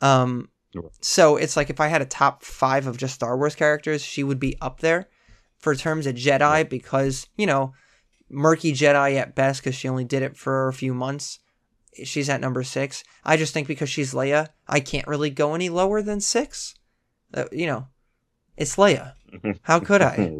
Um, 0.00 0.48
so 1.00 1.36
it's 1.36 1.56
like 1.56 1.68
if 1.68 1.80
I 1.80 1.88
had 1.88 2.02
a 2.02 2.06
top 2.06 2.44
five 2.44 2.86
of 2.86 2.96
just 2.96 3.14
Star 3.14 3.36
Wars 3.36 3.54
characters, 3.54 4.02
she 4.02 4.22
would 4.22 4.40
be 4.40 4.56
up 4.60 4.80
there 4.80 5.08
for 5.58 5.74
terms 5.74 6.06
of 6.06 6.14
Jedi 6.14 6.68
because 6.68 7.28
you 7.36 7.46
know 7.46 7.74
murky 8.30 8.72
Jedi 8.72 9.16
at 9.16 9.34
best 9.34 9.60
because 9.60 9.74
she 9.74 9.88
only 9.88 10.04
did 10.04 10.22
it 10.22 10.36
for 10.36 10.68
a 10.68 10.72
few 10.72 10.94
months 10.94 11.40
she's 12.04 12.28
at 12.28 12.40
number 12.40 12.62
six. 12.62 13.02
I 13.24 13.36
just 13.36 13.52
think 13.54 13.68
because 13.68 13.88
she's 13.90 14.14
Leia, 14.14 14.48
I 14.68 14.80
can't 14.80 15.06
really 15.08 15.30
go 15.30 15.54
any 15.54 15.68
lower 15.68 16.02
than 16.02 16.20
six. 16.20 16.74
Uh, 17.34 17.44
you 17.52 17.66
know, 17.66 17.86
it's 18.56 18.76
Leia. 18.76 19.14
How 19.62 19.80
could 19.80 20.02
I? 20.02 20.32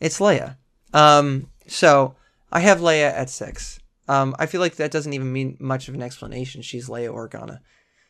It's 0.00 0.18
Leia. 0.20 0.56
Um, 0.94 1.50
so 1.66 2.14
I 2.50 2.60
have 2.60 2.78
Leia 2.80 3.10
at 3.12 3.28
six. 3.30 3.78
Um, 4.08 4.34
I 4.38 4.46
feel 4.46 4.60
like 4.60 4.76
that 4.76 4.90
doesn't 4.90 5.12
even 5.12 5.30
mean 5.32 5.56
much 5.60 5.88
of 5.88 5.94
an 5.94 6.02
explanation. 6.02 6.62
She's 6.62 6.88
Leia 6.88 7.12
Organa. 7.12 7.58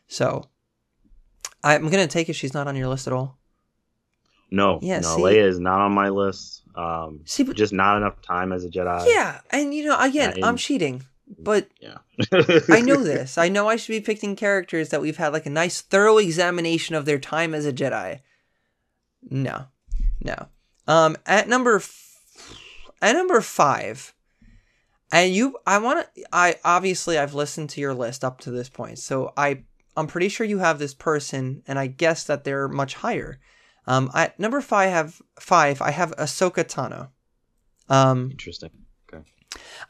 So 0.07 0.45
I'm 1.63 1.89
gonna 1.89 2.07
take 2.07 2.29
it 2.29 2.33
she's 2.33 2.53
not 2.53 2.67
on 2.67 2.75
your 2.75 2.87
list 2.87 3.05
at 3.07 3.13
all. 3.13 3.37
No, 4.51 4.79
Yeah, 4.81 4.99
no, 5.01 5.15
see- 5.17 5.21
Leia 5.21 5.43
is 5.47 5.59
not 5.59 5.79
on 5.81 5.91
my 5.91 6.09
list. 6.09 6.63
Um, 6.75 7.19
See, 7.25 7.43
but 7.43 7.55
just 7.57 7.73
not 7.73 7.97
enough 7.97 8.21
time 8.21 8.51
as 8.53 8.63
a 8.63 8.69
Jedi. 8.69 9.05
yeah, 9.13 9.41
and 9.51 9.73
you 9.73 9.85
know, 9.85 9.99
again, 9.99 10.33
Yeah, 10.37 10.45
I'm 10.47 10.55
cheating, 10.55 11.03
but 11.37 11.67
yeah. 11.79 11.97
I 12.69 12.81
know 12.81 12.97
this. 13.03 13.37
I 13.37 13.49
know 13.49 13.67
I 13.67 13.75
should 13.75 13.91
be 13.91 14.01
picking 14.01 14.35
characters 14.35 14.89
that 14.89 15.01
we've 15.01 15.17
had 15.17 15.33
like 15.33 15.45
a 15.45 15.51
nice, 15.51 15.81
thorough 15.81 16.17
examination 16.17 16.95
of 16.95 17.05
their 17.05 17.19
time 17.19 17.53
as 17.53 17.65
a 17.65 17.73
Jedi. 17.73 18.19
No, 19.29 19.65
no. 20.23 20.47
Um, 20.87 21.17
at 21.25 21.47
number, 21.47 21.75
f- 21.75 22.17
at 23.01 23.13
number 23.13 23.41
five, 23.41 24.13
and 25.11 25.33
you, 25.33 25.57
I 25.65 25.77
want 25.79 26.07
to. 26.15 26.23
I 26.31 26.55
obviously 26.63 27.17
I've 27.17 27.33
listened 27.33 27.69
to 27.71 27.81
your 27.81 27.93
list 27.93 28.23
up 28.23 28.39
to 28.41 28.51
this 28.51 28.69
point, 28.69 28.99
so 28.99 29.33
I, 29.35 29.63
I'm 29.95 30.07
pretty 30.07 30.29
sure 30.29 30.45
you 30.45 30.59
have 30.59 30.79
this 30.79 30.93
person, 30.93 31.63
and 31.67 31.77
I 31.77 31.87
guess 31.87 32.23
that 32.25 32.43
they're 32.43 32.67
much 32.67 32.95
higher. 32.95 33.39
Um, 33.87 34.09
at 34.13 34.39
number 34.39 34.61
five, 34.61 34.91
have 34.91 35.21
five. 35.39 35.81
I 35.81 35.91
have 35.91 36.15
Ahsoka 36.17 36.63
Tano. 36.63 37.09
Um, 37.87 38.29
Interesting. 38.31 38.69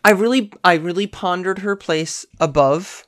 I 0.04 0.12
really 0.12 0.52
I 0.64 0.76
really 0.76 1.08
pondered 1.08 1.60
her 1.60 1.76
place 1.76 2.26
above 2.40 3.08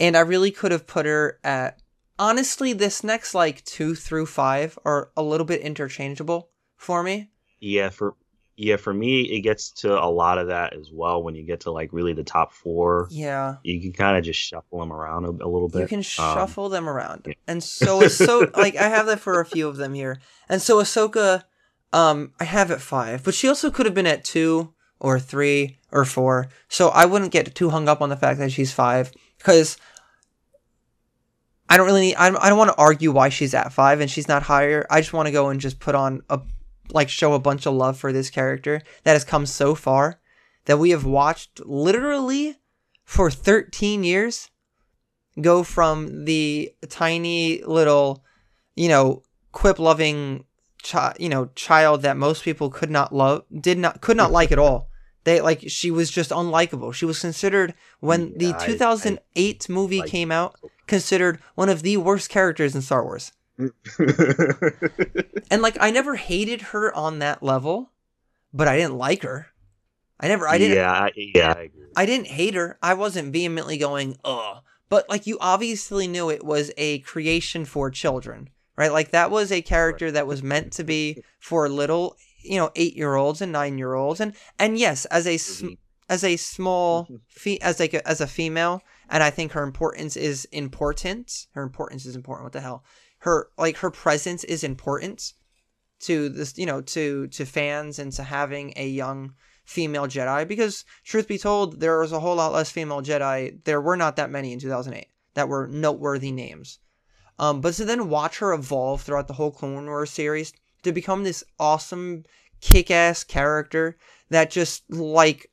and 0.00 0.16
I 0.16 0.20
really 0.20 0.50
could 0.50 0.72
have 0.72 0.86
put 0.86 1.06
her 1.06 1.38
at 1.44 1.78
honestly 2.18 2.72
this 2.72 3.04
next 3.04 3.34
like 3.34 3.64
2 3.64 3.94
through 3.94 4.26
5 4.26 4.78
are 4.84 5.10
a 5.16 5.22
little 5.22 5.44
bit 5.46 5.60
interchangeable 5.60 6.50
for 6.76 7.02
me. 7.02 7.30
Yeah, 7.60 7.90
for 7.90 8.14
yeah, 8.56 8.76
for 8.76 8.92
me, 8.92 9.22
it 9.22 9.40
gets 9.40 9.70
to 9.80 9.92
a 9.92 10.06
lot 10.06 10.36
of 10.38 10.48
that 10.48 10.74
as 10.74 10.90
well. 10.92 11.22
When 11.22 11.34
you 11.34 11.42
get 11.44 11.60
to 11.60 11.70
like 11.72 11.90
really 11.92 12.12
the 12.12 12.22
top 12.22 12.52
four, 12.52 13.08
Yeah. 13.10 13.56
you 13.62 13.80
can 13.80 13.92
kind 13.92 14.16
of 14.16 14.24
just 14.24 14.38
shuffle 14.40 14.78
them 14.78 14.92
around 14.92 15.24
a, 15.24 15.30
a 15.30 15.48
little 15.48 15.68
bit. 15.68 15.80
You 15.82 15.88
can 15.88 15.98
Um, 15.98 16.02
shuffle 16.02 16.68
them 16.68 16.88
around. 16.88 17.22
yeah. 17.26 17.34
And 17.48 17.62
so 17.62 18.08
so 18.08 18.50
like 18.56 18.76
I 18.76 18.88
have 18.88 19.06
that 19.06 19.20
for 19.20 19.40
a 19.40 19.46
few 19.46 19.68
of 19.68 19.76
them 19.76 19.94
here. 19.94 20.20
And 20.48 20.60
so 20.62 20.78
Ahsoka 20.82 21.44
um 21.92 22.32
I 22.40 22.44
have 22.44 22.70
at 22.70 22.80
5, 22.80 23.22
but 23.24 23.34
she 23.34 23.48
also 23.48 23.70
could 23.70 23.86
have 23.86 23.94
been 23.94 24.06
at 24.06 24.24
2 24.24 24.72
or 25.02 25.18
3 25.18 25.76
or 25.90 26.04
4. 26.04 26.48
So 26.68 26.88
I 26.88 27.04
wouldn't 27.04 27.32
get 27.32 27.54
too 27.54 27.70
hung 27.70 27.88
up 27.88 28.00
on 28.00 28.08
the 28.08 28.16
fact 28.16 28.38
that 28.38 28.52
she's 28.52 28.72
5 28.72 29.12
cuz 29.40 29.76
I 31.68 31.76
don't 31.76 31.86
really 31.86 32.02
need, 32.02 32.16
I 32.16 32.30
don't, 32.30 32.40
don't 32.40 32.58
want 32.58 32.70
to 32.70 32.76
argue 32.76 33.12
why 33.12 33.28
she's 33.28 33.54
at 33.54 33.72
5 33.72 34.00
and 34.00 34.10
she's 34.10 34.28
not 34.28 34.44
higher. 34.44 34.86
I 34.88 35.00
just 35.00 35.12
want 35.12 35.26
to 35.26 35.32
go 35.32 35.48
and 35.48 35.60
just 35.60 35.80
put 35.80 35.94
on 35.94 36.22
a 36.30 36.40
like 36.92 37.08
show 37.08 37.32
a 37.32 37.38
bunch 37.40 37.66
of 37.66 37.74
love 37.74 37.98
for 37.98 38.12
this 38.12 38.30
character 38.30 38.82
that 39.04 39.14
has 39.14 39.24
come 39.24 39.46
so 39.46 39.74
far 39.74 40.20
that 40.66 40.78
we 40.78 40.90
have 40.90 41.04
watched 41.04 41.60
literally 41.66 42.56
for 43.04 43.30
13 43.30 44.04
years 44.04 44.50
go 45.40 45.62
from 45.62 46.24
the 46.26 46.72
tiny 46.88 47.62
little, 47.64 48.22
you 48.76 48.88
know, 48.88 49.22
quip 49.50 49.78
loving 49.78 50.44
chi- 50.82 51.16
you 51.18 51.28
know, 51.28 51.46
child 51.54 52.02
that 52.02 52.16
most 52.16 52.44
people 52.44 52.70
could 52.70 52.90
not 52.90 53.14
love, 53.14 53.44
did 53.60 53.78
not 53.78 54.00
could 54.00 54.16
not 54.16 54.32
like 54.32 54.52
at 54.52 54.58
all. 54.58 54.90
They 55.24 55.40
like 55.40 55.64
she 55.68 55.90
was 55.90 56.10
just 56.10 56.30
unlikable. 56.30 56.92
She 56.92 57.04
was 57.04 57.20
considered 57.20 57.74
when 58.00 58.36
the 58.36 58.46
Yeah, 58.46 58.56
I- 58.58 58.64
I 58.64 58.66
2008 58.66 59.68
movie 59.68 60.02
came 60.02 60.32
out 60.32 60.56
considered 60.86 61.38
one 61.54 61.68
of 61.68 61.82
the 61.82 61.96
worst 61.98 62.28
characters 62.28 62.74
in 62.74 62.82
Star 62.82 63.04
Wars. 63.04 63.32
And 65.50 65.60
like 65.62 65.76
I 65.80 65.90
never 65.90 66.16
hated 66.16 66.60
her 66.72 66.94
on 66.94 67.18
that 67.18 67.42
level, 67.42 67.92
but 68.52 68.68
I 68.68 68.76
didn't 68.76 68.96
like 68.96 69.22
her. 69.22 69.48
I 70.18 70.28
never 70.28 70.46
I 70.48 70.58
didn't 70.58 70.76
Yeah, 70.76 70.90
I, 70.92 71.10
yeah, 71.16 71.54
I 71.56 71.62
agree. 71.62 71.86
I 71.96 72.06
didn't 72.06 72.28
hate 72.28 72.54
her. 72.54 72.78
I 72.82 72.94
wasn't 72.94 73.32
vehemently 73.32 73.76
going, 73.76 74.16
ugh. 74.24 74.62
But 74.88 75.08
like 75.08 75.26
you 75.26 75.38
obviously 75.40 76.06
knew 76.06 76.30
it 76.30 76.44
was 76.44 76.70
a 76.76 77.00
creation 77.00 77.64
for 77.64 77.90
children, 77.90 78.50
right? 78.76 78.92
Like 78.92 79.10
that 79.10 79.30
was 79.30 79.50
a 79.52 79.62
character 79.62 80.10
that 80.10 80.26
was 80.26 80.42
meant 80.42 80.72
to 80.74 80.84
be 80.84 81.22
for 81.38 81.68
little, 81.68 82.16
you 82.44 82.56
know, 82.56 82.70
eight 82.76 82.96
year 82.96 83.14
olds 83.14 83.40
and 83.40 83.52
nine 83.52 83.78
year 83.78 83.94
olds, 83.94 84.20
and 84.20 84.34
and 84.58 84.78
yes, 84.78 85.04
as 85.06 85.26
a 85.26 85.36
sm- 85.36 85.74
as 86.08 86.24
a 86.24 86.36
small 86.36 87.08
fe- 87.28 87.58
as 87.62 87.80
like 87.80 87.94
a, 87.94 88.06
as 88.06 88.20
a 88.20 88.26
female, 88.26 88.82
and 89.08 89.22
I 89.22 89.30
think 89.30 89.52
her 89.52 89.62
importance 89.62 90.16
is 90.16 90.44
important. 90.46 91.46
Her 91.52 91.62
importance 91.62 92.06
is 92.06 92.16
important. 92.16 92.44
What 92.44 92.52
the 92.52 92.60
hell? 92.60 92.84
Her 93.18 93.48
like 93.56 93.78
her 93.78 93.90
presence 93.90 94.44
is 94.44 94.64
important 94.64 95.32
to 96.00 96.28
this, 96.28 96.58
you 96.58 96.66
know, 96.66 96.80
to 96.80 97.28
to 97.28 97.44
fans 97.44 97.98
and 97.98 98.12
to 98.12 98.22
having 98.22 98.72
a 98.76 98.88
young 98.88 99.34
female 99.64 100.06
Jedi 100.06 100.46
because 100.46 100.84
truth 101.04 101.28
be 101.28 101.38
told, 101.38 101.80
there 101.80 102.00
was 102.00 102.12
a 102.12 102.20
whole 102.20 102.36
lot 102.36 102.52
less 102.52 102.70
female 102.70 103.02
Jedi. 103.02 103.64
There 103.64 103.80
were 103.80 103.96
not 103.96 104.16
that 104.16 104.30
many 104.30 104.52
in 104.52 104.58
2008 104.58 105.06
that 105.34 105.48
were 105.48 105.66
noteworthy 105.68 106.32
names. 106.32 106.78
Um, 107.38 107.60
but 107.60 107.74
to 107.74 107.84
then 107.84 108.08
watch 108.08 108.38
her 108.38 108.52
evolve 108.52 109.02
throughout 109.02 109.28
the 109.28 109.34
whole 109.34 109.50
Clone 109.50 109.86
Wars 109.86 110.10
series 110.10 110.52
to 110.82 110.92
become 110.92 111.24
this 111.24 111.44
awesome, 111.58 112.24
kick-ass 112.60 113.24
character 113.24 113.96
that 114.30 114.50
just 114.50 114.90
like 114.90 115.50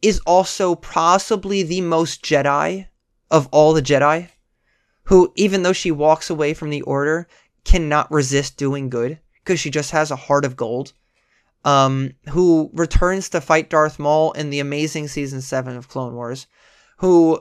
is 0.00 0.20
also 0.26 0.74
possibly 0.74 1.62
the 1.62 1.80
most 1.80 2.24
Jedi 2.24 2.88
of 3.30 3.48
all 3.52 3.72
the 3.72 3.82
Jedi, 3.82 4.28
who 5.04 5.32
even 5.36 5.62
though 5.62 5.72
she 5.72 5.90
walks 5.90 6.28
away 6.28 6.54
from 6.54 6.70
the 6.70 6.82
Order, 6.82 7.28
cannot 7.64 8.10
resist 8.10 8.56
doing 8.56 8.90
good 8.90 9.20
because 9.44 9.60
she 9.60 9.70
just 9.70 9.92
has 9.92 10.10
a 10.10 10.16
heart 10.16 10.44
of 10.44 10.56
gold 10.56 10.92
um, 11.64 12.12
who 12.30 12.70
returns 12.72 13.28
to 13.30 13.40
fight 13.40 13.70
Darth 13.70 13.98
Maul 13.98 14.32
in 14.32 14.50
the 14.50 14.60
amazing 14.60 15.08
season 15.08 15.40
seven 15.40 15.76
of 15.76 15.88
Clone 15.88 16.14
Wars, 16.14 16.46
who 16.98 17.40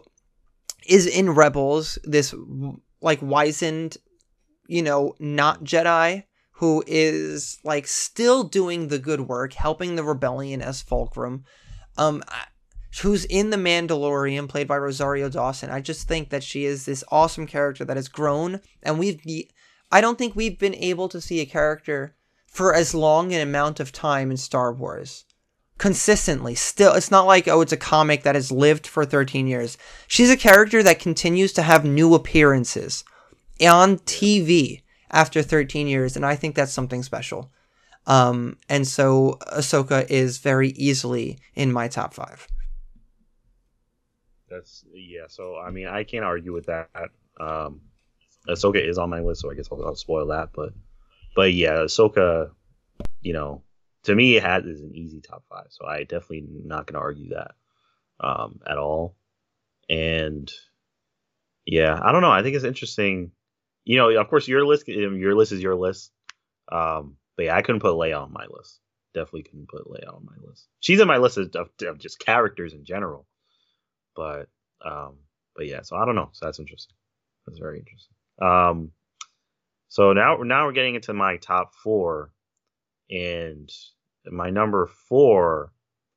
is 0.88 1.08
in 1.08 1.32
Rebels, 1.32 1.98
this 2.04 2.34
like 3.02 3.20
wizened, 3.22 3.98
you 4.68 4.84
know, 4.84 5.16
not 5.20 5.64
Jedi, 5.64 6.24
who 6.62 6.84
is 6.86 7.58
like 7.64 7.88
still 7.88 8.44
doing 8.44 8.88
the 8.88 9.00
good 9.00 9.22
work, 9.22 9.54
helping 9.54 9.96
the 9.96 10.04
rebellion 10.04 10.62
as 10.62 10.80
Fulcrum, 10.80 11.44
um, 11.98 12.22
who's 13.02 13.26
in 13.26 13.50
the 13.50 13.58
Mandalorian, 13.58 14.48
played 14.48 14.68
by 14.68 14.78
Rosario 14.78 15.28
Dawson. 15.28 15.72
I 15.72 15.82
just 15.82 16.08
think 16.08 16.30
that 16.30 16.44
she 16.44 16.66
is 16.66 16.86
this 16.86 17.04
awesome 17.10 17.48
character 17.48 17.84
that 17.84 17.98
has 17.98 18.08
grown, 18.08 18.62
and 18.84 19.00
we've. 19.00 19.24
Be- 19.24 19.50
I 19.92 20.02
don't 20.02 20.20
think 20.20 20.36
we've 20.36 20.60
been 20.60 20.76
able 20.76 21.10
to 21.10 21.20
see 21.20 21.40
a 21.40 21.48
character 21.48 22.16
for 22.46 22.76
as 22.76 22.94
long 22.94 23.34
an 23.34 23.42
amount 23.42 23.80
of 23.80 23.92
time 23.92 24.30
in 24.30 24.38
Star 24.38 24.72
Wars. 24.72 25.26
Consistently. 25.80 26.54
Still, 26.54 26.94
it's 26.94 27.10
not 27.10 27.26
like, 27.26 27.48
oh, 27.48 27.62
it's 27.62 27.74
a 27.74 27.78
comic 27.78 28.22
that 28.22 28.36
has 28.36 28.52
lived 28.52 28.86
for 28.86 29.04
13 29.04 29.48
years. 29.48 29.80
She's 30.08 30.30
a 30.30 30.38
character 30.38 30.84
that 30.84 31.00
continues 31.00 31.54
to 31.54 31.64
have 31.64 31.84
new 31.84 32.14
appearances 32.14 33.04
on 33.60 33.98
TV 33.98 34.84
after 35.12 35.42
13 35.42 35.88
years, 35.88 36.16
and 36.16 36.26
I 36.26 36.36
think 36.36 36.56
that's 36.56 36.72
something 36.72 37.04
special. 37.04 37.52
Um, 38.08 38.58
and 38.68 38.88
so 38.88 39.38
Ahsoka 39.54 40.10
is 40.10 40.40
very 40.40 40.70
easily 40.70 41.40
in 41.54 41.72
my 41.72 41.88
top 41.88 42.14
five. 42.14 42.48
That's 44.50 44.84
yeah. 44.94 45.28
So 45.28 45.58
I 45.58 45.72
mean, 45.72 45.88
I 45.88 46.04
can't 46.04 46.26
argue 46.26 46.52
with 46.52 46.66
that. 46.66 46.90
Um, 47.40 47.82
Ahsoka 48.50 48.86
is 48.86 48.98
on 48.98 49.10
my 49.10 49.20
list, 49.20 49.42
so 49.42 49.52
I 49.52 49.56
guess 49.56 49.70
I'll, 49.72 49.86
I'll 49.86 49.96
spoil 49.96 50.28
that. 50.28 50.50
But 50.54 50.74
but 51.36 51.54
yeah, 51.54 51.76
Ahsoka, 51.76 52.52
you 53.22 53.34
know, 53.34 53.64
to 54.04 54.16
me, 54.16 54.36
it 54.36 54.44
has 54.44 54.66
is 54.66 54.82
an 54.82 54.94
easy 54.94 55.22
top 55.22 55.44
five. 55.50 55.68
So 55.70 55.86
I 55.86 56.04
definitely 56.04 56.46
not 56.66 56.88
going 56.88 56.96
to 56.96 57.00
argue 57.00 57.30
that 57.30 57.52
um, 58.20 58.60
at 58.68 58.78
all. 58.78 59.16
And 59.90 60.52
yeah, 61.66 62.00
I 62.02 62.12
don't 62.12 62.22
know. 62.22 62.32
I 62.32 62.44
think 62.44 62.56
it's 62.56 62.66
interesting. 62.66 63.32
You 63.92 63.98
know, 63.98 64.10
of 64.22 64.30
course, 64.30 64.48
your 64.48 64.66
list, 64.66 64.88
your 64.88 65.36
list 65.36 65.52
is 65.52 65.62
your 65.62 65.76
list. 65.76 66.14
Um, 66.72 67.18
but 67.36 67.48
yeah, 67.48 67.58
I 67.58 67.62
couldn't 67.62 67.82
put 67.82 67.92
Leia 67.92 68.24
on 68.24 68.32
my 68.32 68.46
list. 68.50 68.80
Definitely 69.14 69.44
couldn't 69.44 69.68
put 69.68 69.86
Leia 69.86 70.08
on 70.08 70.24
my 70.24 70.48
list. 70.48 70.66
She's 70.80 71.02
in 71.02 71.10
my 71.10 71.18
list 71.18 71.38
of, 71.38 71.54
of, 71.58 71.68
of 71.86 72.00
just 72.00 72.18
characters 72.18 72.72
in 72.72 72.86
general. 72.86 73.28
But 74.16 74.48
um, 74.86 75.18
but 75.58 75.68
yeah, 75.68 75.82
so 75.82 75.98
I 75.98 76.06
don't 76.06 76.16
know. 76.16 76.30
So 76.32 76.46
that's 76.46 76.60
interesting. 76.60 76.96
That's 77.46 77.60
very 77.60 77.80
interesting. 77.80 78.16
Um, 78.42 78.92
so 79.90 80.14
now 80.14 80.38
now 80.38 80.68
we're 80.68 80.72
getting 80.72 80.96
into 80.96 81.12
my 81.12 81.36
top 81.36 81.74
four, 81.76 82.32
and 83.10 83.70
my 84.26 84.52
number 84.52 84.88
four, 85.10 85.74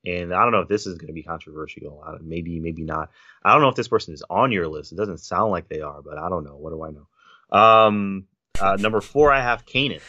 and 0.07 0.33
I 0.33 0.45
don't 0.45 0.53
know 0.53 0.61
if 0.61 0.68
this 0.68 0.87
is 0.87 0.97
going 0.97 1.09
to 1.09 1.12
be 1.12 1.25
controversial. 1.25 2.05
Maybe 2.22 2.61
maybe 2.61 2.85
not. 2.85 3.11
I 3.45 3.53
don't 3.53 3.62
know 3.62 3.68
if 3.70 3.75
this 3.75 3.89
person 3.89 4.14
is 4.14 4.22
on 4.31 4.53
your 4.53 4.68
list. 4.68 4.93
It 4.93 4.97
doesn't 4.97 5.18
sound 5.18 5.51
like 5.51 5.68
they 5.68 5.81
are, 5.81 6.03
but 6.03 6.18
I 6.18 6.29
don't 6.29 6.45
know. 6.45 6.55
What 6.55 6.70
do 6.70 6.85
I 6.85 6.93
know? 6.93 7.09
Um, 7.51 8.27
uh, 8.61 8.77
number 8.79 9.01
four, 9.01 9.33
I 9.33 9.41
have 9.41 9.65
Kanan. 9.67 10.01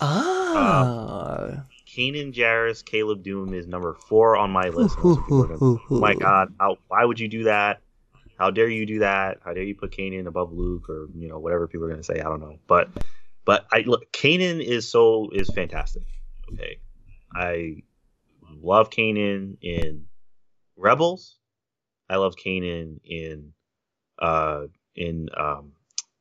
Ah. 0.00 1.64
Kanan 1.86 2.32
Jarrus, 2.34 2.84
Caleb 2.84 3.24
Dume 3.24 3.54
is 3.54 3.66
number 3.66 3.94
four 3.94 4.36
on 4.36 4.50
my 4.50 4.68
list. 4.68 4.96
Gonna- 4.96 5.58
oh 5.60 5.80
my 6.00 6.14
god, 6.14 6.54
how, 6.60 6.76
why 6.88 7.04
would 7.04 7.18
you 7.20 7.28
do 7.28 7.44
that? 7.44 7.80
how 8.38 8.50
dare 8.50 8.68
you 8.68 8.84
do 8.84 8.98
that? 8.98 9.38
How 9.44 9.54
dare 9.54 9.62
you 9.62 9.74
put 9.74 9.92
Kanan 9.92 10.26
above 10.26 10.52
Luke 10.52 10.90
or 10.90 11.08
you 11.14 11.26
know 11.28 11.38
whatever 11.38 11.66
people 11.66 11.86
are 11.86 11.90
gonna 11.90 12.02
say? 12.02 12.20
I 12.20 12.24
don't 12.24 12.40
know, 12.40 12.58
but 12.66 12.90
but 13.46 13.66
I 13.72 13.78
look 13.86 14.12
Kanan 14.12 14.62
is 14.62 14.86
so 14.90 15.30
is 15.32 15.48
fantastic. 15.48 16.02
Okay, 16.52 16.78
I 17.34 17.82
love 18.60 18.90
Kanan 18.90 19.56
in 19.62 20.04
Rebels. 20.76 21.38
I 22.10 22.16
love 22.16 22.34
Kanan 22.36 23.00
in 23.04 23.54
uh 24.18 24.66
in 24.94 25.30
um 25.34 25.72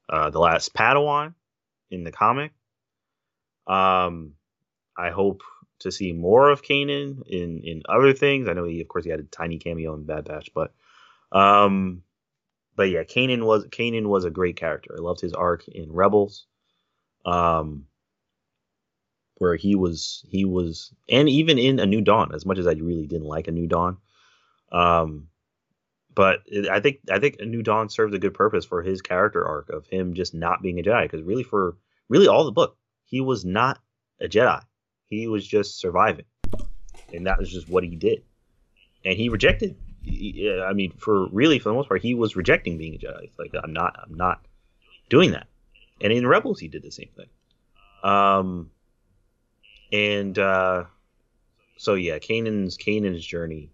uh 0.09 0.29
the 0.29 0.39
last 0.39 0.73
Padawan 0.73 1.33
in 1.89 2.03
the 2.03 2.11
comic. 2.11 2.51
Um, 3.67 4.33
I 4.97 5.09
hope 5.09 5.41
to 5.79 5.91
see 5.91 6.13
more 6.13 6.49
of 6.49 6.61
Kanan 6.61 7.23
in 7.27 7.61
in 7.63 7.81
other 7.87 8.13
things. 8.13 8.47
I 8.47 8.53
know 8.53 8.65
he, 8.65 8.81
of 8.81 8.87
course, 8.87 9.05
he 9.05 9.11
had 9.11 9.19
a 9.19 9.23
tiny 9.23 9.57
cameo 9.57 9.93
in 9.93 10.05
Bad 10.05 10.25
Batch, 10.25 10.51
but 10.53 10.73
um, 11.31 12.03
but 12.75 12.89
yeah, 12.89 13.03
Kanan 13.03 13.45
was 13.45 13.65
Kanan 13.65 14.07
was 14.07 14.25
a 14.25 14.29
great 14.29 14.55
character. 14.55 14.95
I 14.97 15.01
loved 15.01 15.21
his 15.21 15.33
arc 15.33 15.67
in 15.67 15.91
Rebels, 15.91 16.45
um, 17.25 17.85
where 19.35 19.55
he 19.55 19.75
was 19.75 20.25
he 20.29 20.45
was, 20.45 20.93
and 21.09 21.27
even 21.29 21.57
in 21.57 21.79
A 21.79 21.85
New 21.85 22.01
Dawn. 22.01 22.33
As 22.33 22.45
much 22.45 22.57
as 22.57 22.67
I 22.67 22.73
really 22.73 23.07
didn't 23.07 23.27
like 23.27 23.47
A 23.47 23.51
New 23.51 23.67
Dawn, 23.67 23.97
um, 24.71 25.27
but 26.15 26.39
I 26.71 26.79
think 26.79 26.99
I 27.11 27.19
think 27.19 27.37
A 27.39 27.45
New 27.45 27.61
Dawn 27.61 27.89
served 27.89 28.13
a 28.13 28.19
good 28.19 28.33
purpose 28.33 28.65
for 28.65 28.81
his 28.81 29.01
character 29.01 29.45
arc 29.45 29.69
of 29.69 29.85
him 29.87 30.13
just 30.13 30.33
not 30.33 30.61
being 30.61 30.79
a 30.79 30.83
Jedi. 30.83 31.03
Because 31.03 31.21
really, 31.21 31.43
for 31.43 31.75
really 32.07 32.27
all 32.27 32.45
the 32.45 32.51
book, 32.51 32.77
he 33.03 33.19
was 33.19 33.43
not 33.43 33.79
a 34.21 34.27
Jedi. 34.27 34.63
He 35.07 35.27
was 35.27 35.45
just 35.45 35.79
surviving, 35.79 36.25
and 37.13 37.27
that 37.27 37.37
was 37.37 37.51
just 37.51 37.69
what 37.69 37.83
he 37.83 37.95
did. 37.95 38.23
And 39.03 39.17
he 39.17 39.29
rejected. 39.29 39.75
I 40.07 40.73
mean, 40.73 40.93
for 40.97 41.27
really, 41.29 41.59
for 41.59 41.69
the 41.69 41.75
most 41.75 41.89
part, 41.89 42.01
he 42.01 42.13
was 42.13 42.35
rejecting 42.35 42.77
being 42.77 42.95
a 42.95 42.97
Jedi. 42.97 43.23
It's 43.23 43.37
like 43.37 43.51
I'm 43.61 43.73
not, 43.73 43.99
I'm 44.01 44.13
not 44.13 44.45
doing 45.09 45.31
that. 45.31 45.47
And 46.01 46.13
in 46.13 46.25
Rebels, 46.27 46.59
he 46.59 46.67
did 46.67 46.83
the 46.83 46.91
same 46.91 47.09
thing. 47.15 47.27
Um, 48.03 48.69
and 49.91 50.37
uh, 50.37 50.85
so 51.77 51.95
yeah, 51.95 52.19
Kanan's 52.19 52.77
Kanan's 52.77 53.25
journey 53.25 53.71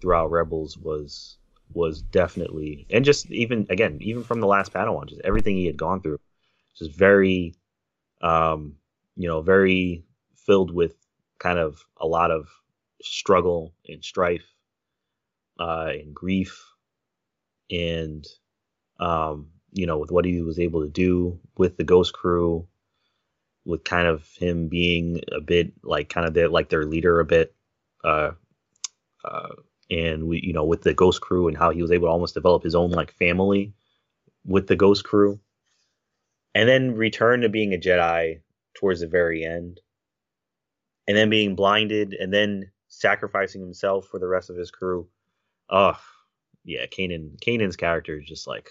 throughout 0.00 0.30
Rebels 0.30 0.76
was 0.76 1.37
was 1.72 2.02
definitely, 2.02 2.86
and 2.90 3.04
just 3.04 3.30
even 3.30 3.66
again, 3.70 3.98
even 4.00 4.24
from 4.24 4.40
the 4.40 4.46
last 4.46 4.72
Padawan, 4.72 5.08
just 5.08 5.20
everything 5.22 5.56
he 5.56 5.66
had 5.66 5.76
gone 5.76 6.00
through, 6.00 6.20
just 6.76 6.92
very, 6.92 7.54
um, 8.20 8.76
you 9.16 9.28
know, 9.28 9.40
very 9.40 10.04
filled 10.36 10.72
with 10.72 10.94
kind 11.38 11.58
of 11.58 11.84
a 11.98 12.06
lot 12.06 12.30
of 12.30 12.48
struggle 13.02 13.74
and 13.88 14.04
strife 14.04 14.54
uh, 15.58 15.90
and 15.90 16.14
grief 16.14 16.64
and 17.70 18.26
um, 19.00 19.48
you 19.72 19.86
know 19.86 19.98
with 19.98 20.10
what 20.10 20.24
he 20.24 20.40
was 20.42 20.58
able 20.58 20.82
to 20.82 20.88
do 20.88 21.38
with 21.56 21.76
the 21.76 21.84
ghost 21.84 22.12
crew 22.12 22.66
with 23.64 23.84
kind 23.84 24.06
of 24.06 24.26
him 24.36 24.68
being 24.68 25.20
a 25.32 25.40
bit 25.40 25.72
like 25.82 26.08
kind 26.08 26.26
of 26.26 26.34
their 26.34 26.48
like 26.48 26.68
their 26.68 26.84
leader 26.84 27.20
a 27.20 27.24
bit 27.24 27.54
uh, 28.04 28.30
uh, 29.24 29.48
and 29.90 30.28
we 30.28 30.40
you 30.42 30.52
know 30.52 30.64
with 30.64 30.82
the 30.82 30.94
ghost 30.94 31.20
crew 31.20 31.48
and 31.48 31.56
how 31.56 31.70
he 31.70 31.82
was 31.82 31.90
able 31.90 32.08
to 32.08 32.12
almost 32.12 32.34
develop 32.34 32.62
his 32.62 32.74
own 32.74 32.90
like 32.90 33.12
family 33.12 33.72
with 34.44 34.66
the 34.66 34.76
ghost 34.76 35.04
crew 35.04 35.40
and 36.54 36.68
then 36.68 36.94
return 36.94 37.40
to 37.40 37.48
being 37.48 37.74
a 37.74 37.78
jedi 37.78 38.40
towards 38.74 39.00
the 39.00 39.06
very 39.06 39.44
end 39.44 39.80
and 41.06 41.16
then 41.16 41.30
being 41.30 41.56
blinded 41.56 42.14
and 42.14 42.32
then 42.32 42.70
sacrificing 42.88 43.60
himself 43.60 44.06
for 44.06 44.18
the 44.18 44.28
rest 44.28 44.50
of 44.50 44.56
his 44.56 44.70
crew. 44.70 45.08
Oh, 45.70 45.98
yeah, 46.64 46.86
Kanan 46.86 47.38
Kanan's 47.40 47.76
character 47.76 48.18
is 48.18 48.26
just 48.26 48.46
like 48.46 48.70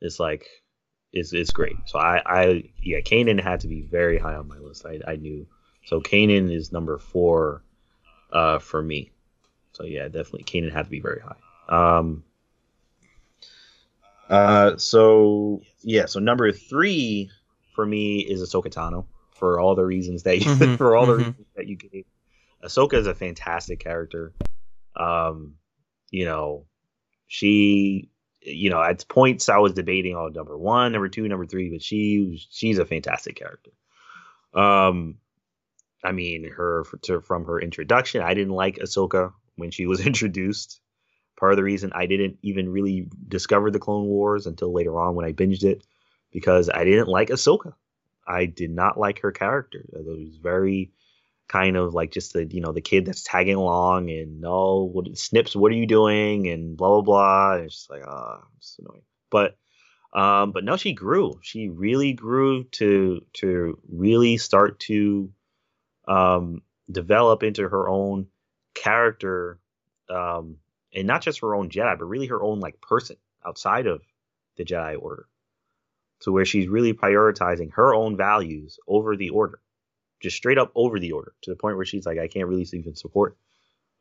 it's 0.00 0.18
like 0.18 0.46
is 1.12 1.32
is 1.32 1.50
great. 1.50 1.76
So 1.84 1.98
I 1.98 2.22
I 2.24 2.70
yeah, 2.82 3.00
Kanan 3.00 3.40
had 3.40 3.60
to 3.60 3.68
be 3.68 3.82
very 3.82 4.18
high 4.18 4.34
on 4.34 4.48
my 4.48 4.58
list. 4.58 4.86
I 4.86 5.00
I 5.06 5.16
knew. 5.16 5.46
So 5.84 6.00
Kanan 6.00 6.50
is 6.54 6.72
number 6.72 6.98
4 6.98 7.62
uh 8.32 8.58
for 8.58 8.82
me. 8.82 9.12
So 9.72 9.84
yeah, 9.84 10.04
definitely 10.04 10.44
Kanan 10.44 10.72
had 10.72 10.84
to 10.84 10.90
be 10.90 11.00
very 11.00 11.20
high. 11.20 11.96
Um 11.96 12.24
uh 14.28 14.76
so 14.76 15.62
yeah, 15.82 16.06
so 16.06 16.20
number 16.20 16.52
3 16.52 17.30
for 17.74 17.84
me 17.84 18.20
is 18.20 18.42
Ahsoka 18.42 18.72
Tano 18.72 19.06
for 19.32 19.58
all 19.58 19.74
the 19.74 19.84
reasons 19.84 20.22
that 20.22 20.38
you 20.38 20.46
mm-hmm, 20.46 20.74
for 20.76 20.96
all 20.96 21.06
mm-hmm. 21.06 21.12
the 21.12 21.18
reasons 21.18 21.46
that 21.56 21.66
you 21.66 21.76
gave. 21.76 22.04
Ahsoka 22.64 22.94
is 22.94 23.06
a 23.06 23.14
fantastic 23.14 23.80
character. 23.80 24.32
Um, 24.94 25.54
you 26.10 26.24
know, 26.24 26.66
she, 27.26 28.10
you 28.40 28.70
know, 28.70 28.80
at 28.80 29.08
points 29.08 29.48
I 29.48 29.58
was 29.58 29.72
debating 29.72 30.14
on 30.14 30.32
number 30.32 30.56
one, 30.56 30.92
number 30.92 31.08
two, 31.08 31.26
number 31.26 31.46
three, 31.46 31.70
but 31.70 31.82
she 31.82 32.40
she's 32.50 32.78
a 32.78 32.84
fantastic 32.84 33.36
character. 33.36 33.72
Um, 34.54 35.16
I 36.04 36.12
mean, 36.12 36.50
her 36.50 36.84
to, 37.02 37.20
from 37.20 37.46
her 37.46 37.60
introduction, 37.60 38.22
I 38.22 38.34
didn't 38.34 38.54
like 38.54 38.76
Ahsoka 38.76 39.32
when 39.56 39.70
she 39.70 39.86
was 39.86 40.00
introduced. 40.06 40.80
Part 41.38 41.52
of 41.52 41.56
the 41.56 41.64
reason 41.64 41.92
I 41.94 42.06
didn't 42.06 42.38
even 42.42 42.68
really 42.68 43.08
discover 43.26 43.70
the 43.70 43.80
Clone 43.80 44.06
Wars 44.06 44.46
until 44.46 44.72
later 44.72 45.00
on 45.00 45.14
when 45.14 45.26
I 45.26 45.32
binged 45.32 45.64
it, 45.64 45.82
because 46.30 46.70
I 46.70 46.84
didn't 46.84 47.08
like 47.08 47.30
Ahsoka. 47.30 47.74
I 48.26 48.46
did 48.46 48.70
not 48.70 48.98
like 48.98 49.20
her 49.20 49.32
character. 49.32 49.84
It 49.92 50.06
was 50.06 50.36
very 50.36 50.92
kind 51.52 51.76
of 51.76 51.92
like 51.92 52.10
just 52.10 52.32
the 52.32 52.46
you 52.46 52.62
know 52.62 52.72
the 52.72 52.80
kid 52.80 53.04
that's 53.04 53.22
tagging 53.22 53.56
along 53.56 54.10
and 54.10 54.40
no 54.40 54.52
oh, 54.52 54.90
what 54.90 55.18
snips 55.18 55.54
what 55.54 55.70
are 55.70 55.74
you 55.76 55.86
doing 55.86 56.48
and 56.48 56.78
blah 56.78 56.88
blah 56.88 57.02
blah 57.02 57.54
and 57.56 57.64
it's 57.64 57.74
just 57.74 57.90
like 57.90 58.02
ah 58.06 58.38
oh, 58.40 58.46
it's 58.56 58.78
annoying 58.78 59.02
but 59.30 59.58
um 60.14 60.52
but 60.52 60.64
no 60.64 60.78
she 60.78 60.94
grew 60.94 61.38
she 61.42 61.68
really 61.68 62.14
grew 62.14 62.64
to 62.64 63.22
to 63.34 63.78
really 63.90 64.38
start 64.38 64.80
to 64.80 65.30
um 66.08 66.62
develop 66.90 67.42
into 67.42 67.68
her 67.68 67.86
own 67.86 68.26
character 68.82 69.58
um 70.08 70.56
and 70.94 71.06
not 71.06 71.22
just 71.22 71.40
her 71.40 71.54
own 71.54 71.68
jedi 71.68 71.98
but 71.98 72.04
really 72.04 72.26
her 72.26 72.42
own 72.42 72.58
like 72.60 72.80
person 72.80 73.16
outside 73.46 73.86
of 73.86 74.02
the 74.56 74.64
jedi 74.64 75.00
order 75.00 75.26
to 76.22 76.32
where 76.32 76.44
she's 76.44 76.68
really 76.68 76.94
prioritizing 76.94 77.72
her 77.72 77.94
own 77.94 78.16
values 78.16 78.78
over 78.86 79.16
the 79.16 79.30
order, 79.30 79.60
just 80.20 80.36
straight 80.36 80.58
up 80.58 80.70
over 80.74 80.98
the 80.98 81.12
order, 81.12 81.32
to 81.42 81.50
the 81.50 81.56
point 81.56 81.76
where 81.76 81.84
she's 81.84 82.06
like, 82.06 82.18
I 82.18 82.28
can't 82.28 82.48
really 82.48 82.66
even 82.72 82.94
support, 82.94 83.36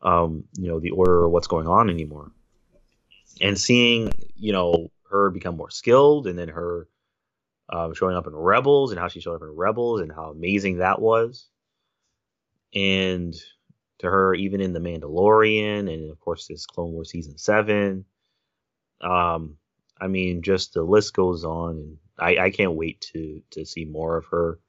um, 0.02 0.44
you 0.58 0.68
know, 0.68 0.80
the 0.80 0.92
order 0.92 1.14
or 1.14 1.30
what's 1.30 1.48
going 1.48 1.68
on 1.68 1.90
anymore. 1.90 2.32
And 3.42 3.60
seeing, 3.60 4.12
you 4.36 4.54
know, 4.54 4.92
her 5.10 5.32
become 5.32 5.58
more 5.58 5.72
skilled, 5.72 6.28
and 6.28 6.38
then 6.38 6.50
her 6.50 6.88
um, 7.70 7.94
showing 7.94 8.16
up 8.16 8.28
in 8.28 8.36
Rebels, 8.36 8.92
and 8.92 9.00
how 9.00 9.08
she 9.08 9.20
showed 9.20 9.36
up 9.36 9.42
in 9.42 9.56
Rebels, 9.56 10.02
and 10.02 10.12
how 10.12 10.30
amazing 10.30 10.78
that 10.78 11.02
was, 11.02 11.48
and 12.76 13.34
to 14.02 14.10
her 14.10 14.34
even 14.34 14.62
in 14.62 14.74
the 14.74 14.80
Mandalorian, 14.80 15.91
and 15.91 16.12
of 16.12 16.20
course 16.20 16.47
this 16.47 16.66
Clone 16.66 16.91
Wars 16.91 17.10
season 17.10 17.38
seven. 17.38 18.06
Um, 18.99 19.58
I 19.99 20.08
mean, 20.08 20.41
just 20.41 20.74
the 20.74 20.84
list 20.84 21.14
goes 21.14 21.43
on, 21.45 21.78
and 21.78 21.97
I, 22.20 22.45
I 22.45 22.49
can't 22.52 22.74
wait 22.74 23.02
to 23.14 23.41
to 23.52 23.66
see 23.66 23.86
more 23.86 24.18
of 24.18 24.26
her 24.26 24.60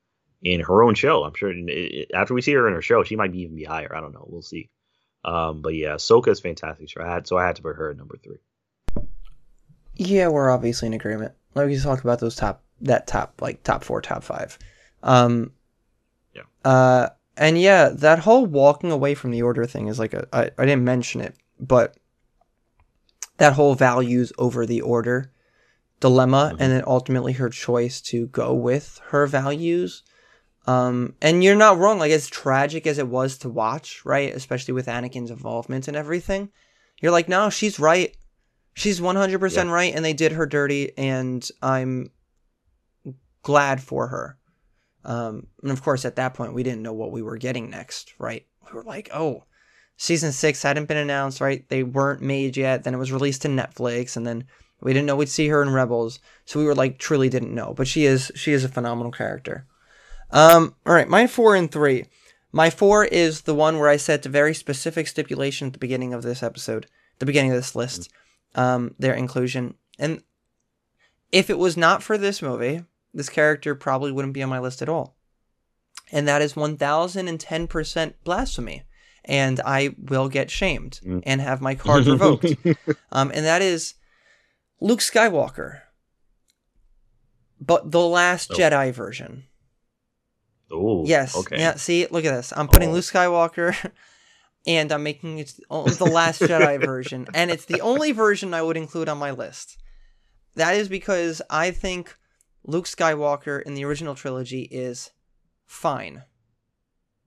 in 0.42 0.60
her 0.60 0.82
own 0.82 0.94
show. 0.94 1.24
I'm 1.24 1.34
sure 1.34 1.52
it, 1.54 2.10
after 2.14 2.34
we 2.34 2.42
see 2.42 2.52
her 2.52 2.68
in 2.68 2.74
her 2.74 2.82
show, 2.82 3.04
she 3.04 3.16
might 3.16 3.32
be 3.32 3.40
even 3.40 3.56
be 3.56 3.64
higher. 3.64 3.94
I 3.94 4.00
don't 4.00 4.12
know. 4.12 4.26
We'll 4.28 4.42
see. 4.42 4.70
Um, 5.24 5.62
but 5.62 5.74
yeah, 5.74 5.94
Soka 5.94 6.28
is 6.28 6.40
fantastic. 6.40 6.90
So 6.90 7.02
I 7.02 7.12
had 7.12 7.26
so 7.26 7.38
I 7.38 7.46
had 7.46 7.56
to 7.56 7.62
put 7.62 7.76
her 7.76 7.90
at 7.90 7.96
number 7.96 8.18
three. 8.22 8.38
Yeah, 9.94 10.28
we're 10.28 10.50
obviously 10.50 10.88
in 10.88 10.94
agreement. 10.94 11.34
Like 11.54 11.68
we 11.68 11.78
talk 11.78 12.02
about 12.02 12.18
those 12.18 12.36
top 12.36 12.62
that 12.80 13.06
top 13.06 13.40
like 13.40 13.62
top 13.62 13.84
four, 13.84 14.00
top 14.00 14.24
five. 14.24 14.58
Um, 15.02 15.52
yeah. 16.34 16.42
Uh, 16.64 17.08
and 17.36 17.60
yeah, 17.60 17.88
that 17.88 18.20
whole 18.20 18.46
walking 18.46 18.92
away 18.92 19.14
from 19.14 19.30
the 19.30 19.42
order 19.42 19.64
thing 19.66 19.88
is 19.88 19.98
like 19.98 20.14
a 20.14 20.26
I, 20.32 20.50
I 20.58 20.66
didn't 20.66 20.84
mention 20.84 21.20
it, 21.20 21.36
but 21.58 21.96
that 23.38 23.54
whole 23.54 23.74
values 23.74 24.32
over 24.38 24.66
the 24.66 24.80
order 24.80 25.32
dilemma 26.00 26.50
mm-hmm. 26.52 26.62
and 26.62 26.72
then 26.72 26.84
ultimately 26.86 27.32
her 27.32 27.48
choice 27.48 28.00
to 28.00 28.26
go 28.28 28.52
with 28.52 29.00
her 29.06 29.26
values. 29.26 30.02
Um, 30.66 31.14
and 31.22 31.42
you're 31.42 31.56
not 31.56 31.78
wrong. 31.78 31.98
Like 31.98 32.12
as 32.12 32.28
tragic 32.28 32.86
as 32.86 32.98
it 32.98 33.08
was 33.08 33.38
to 33.38 33.48
watch, 33.48 34.04
right? 34.04 34.34
Especially 34.34 34.74
with 34.74 34.86
Anakin's 34.86 35.30
involvement 35.30 35.88
and 35.88 35.96
everything, 35.96 36.50
you're 37.00 37.12
like, 37.12 37.28
no, 37.28 37.50
she's 37.50 37.80
right. 37.80 38.16
She's 38.74 39.00
100% 39.00 39.54
yeah. 39.54 39.70
right, 39.70 39.94
and 39.94 40.04
they 40.04 40.14
did 40.14 40.32
her 40.32 40.46
dirty, 40.46 40.96
and 40.96 41.46
I'm 41.60 42.10
glad 43.42 43.82
for 43.82 44.06
her. 44.08 44.38
Um, 45.04 45.48
and 45.62 45.72
of 45.72 45.82
course, 45.82 46.04
at 46.04 46.16
that 46.16 46.34
point, 46.34 46.54
we 46.54 46.62
didn't 46.62 46.82
know 46.82 46.92
what 46.92 47.12
we 47.12 47.22
were 47.22 47.36
getting 47.36 47.70
next, 47.70 48.14
right? 48.18 48.46
We 48.64 48.72
were 48.76 48.84
like, 48.84 49.10
oh, 49.12 49.44
season 49.96 50.32
six 50.32 50.62
hadn't 50.62 50.86
been 50.86 50.96
announced, 50.96 51.40
right? 51.40 51.68
They 51.68 51.82
weren't 51.82 52.22
made 52.22 52.56
yet. 52.56 52.84
Then 52.84 52.94
it 52.94 52.98
was 52.98 53.12
released 53.12 53.42
to 53.42 53.48
Netflix, 53.48 54.16
and 54.16 54.26
then 54.26 54.44
we 54.80 54.92
didn't 54.92 55.06
know 55.06 55.16
we'd 55.16 55.28
see 55.28 55.48
her 55.48 55.62
in 55.62 55.70
Rebels, 55.70 56.18
so 56.44 56.58
we 56.58 56.64
were 56.64 56.74
like 56.74 56.98
truly 56.98 57.28
didn't 57.28 57.54
know. 57.54 57.74
But 57.74 57.88
she 57.88 58.04
is 58.04 58.32
she 58.34 58.52
is 58.52 58.64
a 58.64 58.68
phenomenal 58.68 59.12
character. 59.12 59.66
Um, 60.30 60.74
all 60.86 60.94
right, 60.94 61.08
my 61.08 61.26
four 61.26 61.54
and 61.54 61.70
three. 61.70 62.06
My 62.52 62.68
four 62.68 63.04
is 63.04 63.42
the 63.42 63.54
one 63.54 63.78
where 63.78 63.88
I 63.88 63.96
set 63.96 64.26
a 64.26 64.28
very 64.28 64.54
specific 64.54 65.06
stipulation 65.06 65.68
at 65.68 65.72
the 65.72 65.78
beginning 65.78 66.12
of 66.12 66.22
this 66.22 66.42
episode, 66.42 66.86
the 67.18 67.26
beginning 67.26 67.50
of 67.50 67.56
this 67.56 67.74
list, 67.74 68.10
um, 68.54 68.94
their 68.98 69.14
inclusion. 69.14 69.74
And 69.98 70.22
if 71.30 71.48
it 71.48 71.58
was 71.58 71.76
not 71.78 72.02
for 72.02 72.18
this 72.18 72.42
movie, 72.42 72.84
this 73.14 73.28
character 73.28 73.74
probably 73.74 74.12
wouldn't 74.12 74.34
be 74.34 74.42
on 74.42 74.48
my 74.50 74.58
list 74.58 74.82
at 74.82 74.88
all. 74.88 75.16
And 76.10 76.26
that 76.28 76.42
is 76.42 76.54
1010% 76.54 78.14
blasphemy. 78.24 78.82
And 79.24 79.60
I 79.64 79.94
will 79.98 80.28
get 80.28 80.50
shamed 80.50 80.98
Mm. 81.04 81.22
and 81.24 81.40
have 81.40 81.60
my 81.60 81.74
card 81.74 82.06
revoked. 82.06 82.46
Um, 83.12 83.30
and 83.32 83.44
that 83.46 83.62
is 83.62 83.94
Luke 84.80 84.98
Skywalker, 85.00 85.80
but 87.60 87.90
the 87.90 88.00
Last 88.00 88.50
Oh. 88.52 88.56
Jedi 88.56 88.92
version. 88.92 89.44
Oh, 90.70 91.04
Yes. 91.06 91.36
Okay. 91.36 91.58
Yeah. 91.58 91.74
See, 91.76 92.06
look 92.10 92.24
at 92.24 92.34
this. 92.34 92.52
I'm 92.56 92.66
putting 92.68 92.88
Oh. 92.90 92.92
Luke 92.94 93.04
Skywalker, 93.04 93.76
and 94.66 94.90
I'm 94.90 95.02
making 95.02 95.38
it 95.38 95.52
the 95.68 96.10
Last 96.12 96.40
Jedi 96.40 96.80
version, 96.84 97.26
and 97.34 97.50
it's 97.50 97.66
the 97.66 97.80
only 97.80 98.12
version 98.12 98.54
I 98.54 98.62
would 98.62 98.76
include 98.76 99.08
on 99.08 99.18
my 99.18 99.30
list. 99.30 99.76
That 100.56 100.74
is 100.74 100.88
because 100.88 101.40
I 101.48 101.70
think 101.70 102.16
Luke 102.64 102.86
Skywalker 102.86 103.62
in 103.62 103.74
the 103.74 103.84
original 103.84 104.14
trilogy 104.14 104.62
is 104.62 105.10
fine. 105.66 106.22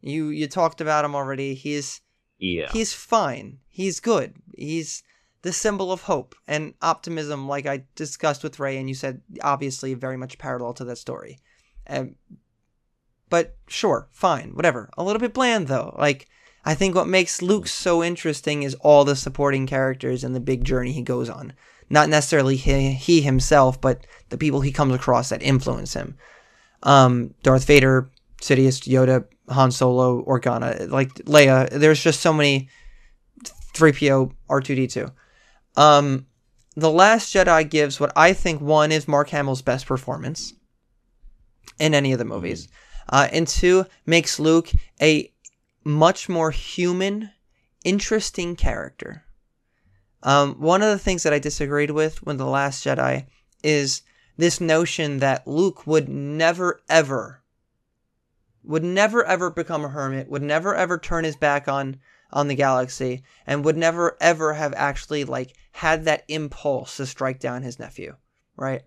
You 0.01 0.29
you 0.29 0.47
talked 0.47 0.81
about 0.81 1.05
him 1.05 1.15
already. 1.15 1.55
He's 1.55 2.01
Yeah. 2.37 2.69
he's 2.71 2.93
fine. 2.93 3.59
He's 3.67 3.99
good. 3.99 4.35
He's 4.57 5.03
the 5.41 5.53
symbol 5.53 5.91
of 5.91 6.03
hope 6.03 6.35
and 6.47 6.73
optimism, 6.81 7.47
like 7.47 7.65
I 7.65 7.85
discussed 7.95 8.43
with 8.43 8.59
Rey, 8.59 8.77
and 8.77 8.89
you 8.89 8.95
said 8.95 9.21
obviously 9.41 9.93
very 9.93 10.17
much 10.17 10.37
parallel 10.37 10.73
to 10.75 10.85
that 10.85 10.97
story. 10.97 11.39
Um, 11.87 12.15
but 13.29 13.55
sure, 13.67 14.07
fine, 14.11 14.55
whatever. 14.55 14.89
A 14.97 15.03
little 15.03 15.19
bit 15.19 15.33
bland 15.33 15.67
though. 15.67 15.95
Like 15.97 16.27
I 16.63 16.73
think 16.73 16.95
what 16.95 17.07
makes 17.07 17.41
Luke 17.41 17.67
so 17.67 18.03
interesting 18.03 18.63
is 18.63 18.75
all 18.75 19.05
the 19.05 19.15
supporting 19.15 19.67
characters 19.67 20.23
and 20.23 20.35
the 20.35 20.39
big 20.39 20.63
journey 20.63 20.93
he 20.93 21.01
goes 21.03 21.29
on. 21.29 21.53
Not 21.89 22.09
necessarily 22.09 22.55
he, 22.55 22.93
he 22.93 23.21
himself, 23.21 23.79
but 23.79 24.05
the 24.29 24.37
people 24.37 24.61
he 24.61 24.71
comes 24.71 24.93
across 24.93 25.29
that 25.29 25.43
influence 25.43 25.93
him. 25.93 26.17
Um, 26.83 27.33
Darth 27.43 27.65
Vader, 27.65 28.09
Sidious, 28.41 28.87
Yoda, 28.87 29.25
Han 29.49 29.71
Solo, 29.71 30.23
Organa, 30.23 30.89
like 30.89 31.13
Leia. 31.25 31.69
There's 31.69 32.01
just 32.01 32.21
so 32.21 32.33
many 32.33 32.69
3PO, 33.73 34.31
R2D2. 34.49 35.11
Um, 35.77 36.25
the 36.75 36.91
Last 36.91 37.33
Jedi 37.33 37.69
gives 37.69 37.99
what 37.99 38.11
I 38.15 38.33
think 38.33 38.61
one 38.61 38.91
is 38.91 39.07
Mark 39.07 39.29
Hamill's 39.29 39.61
best 39.61 39.85
performance 39.85 40.53
in 41.79 41.93
any 41.93 42.11
of 42.13 42.19
the 42.19 42.25
movies, 42.25 42.67
uh, 43.09 43.27
and 43.31 43.47
two 43.47 43.85
makes 44.05 44.39
Luke 44.39 44.71
a 45.01 45.31
much 45.83 46.27
more 46.27 46.51
human, 46.51 47.31
interesting 47.83 48.55
character. 48.55 49.24
Um, 50.25 50.55
one 50.55 50.81
of 50.81 50.89
the 50.89 50.97
things 50.99 51.21
that 51.23 51.33
I 51.33 51.39
disagreed 51.39 51.91
with 51.91 52.23
when 52.23 52.37
the 52.37 52.47
Last 52.47 52.83
Jedi 52.83 53.27
is 53.63 54.01
this 54.37 54.59
notion 54.59 55.19
that 55.19 55.47
Luke 55.47 55.85
would 55.85 56.09
never 56.09 56.81
ever 56.89 57.41
would 58.63 58.83
never 58.83 59.23
ever 59.23 59.51
become 59.51 59.85
a 59.85 59.89
hermit, 59.89 60.27
would 60.27 60.41
never 60.41 60.73
ever 60.73 60.97
turn 60.97 61.23
his 61.23 61.35
back 61.35 61.67
on 61.67 61.97
on 62.31 62.47
the 62.47 62.55
galaxy, 62.55 63.23
and 63.45 63.63
would 63.63 63.77
never 63.77 64.17
ever 64.19 64.55
have 64.55 64.73
actually 64.73 65.23
like 65.23 65.53
had 65.71 66.05
that 66.05 66.23
impulse 66.27 66.97
to 66.97 67.05
strike 67.05 67.39
down 67.39 67.61
his 67.61 67.77
nephew, 67.77 68.15
right? 68.57 68.81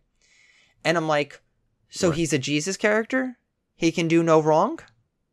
And 0.84 0.96
I'm 0.96 1.06
like, 1.06 1.40
so 1.88 2.08
Right. 2.08 2.16
he's 2.16 2.32
a 2.32 2.38
Jesus 2.38 2.76
character? 2.76 3.38
He 3.76 3.92
can 3.92 4.08
do 4.08 4.24
no 4.24 4.40
wrong? 4.40 4.80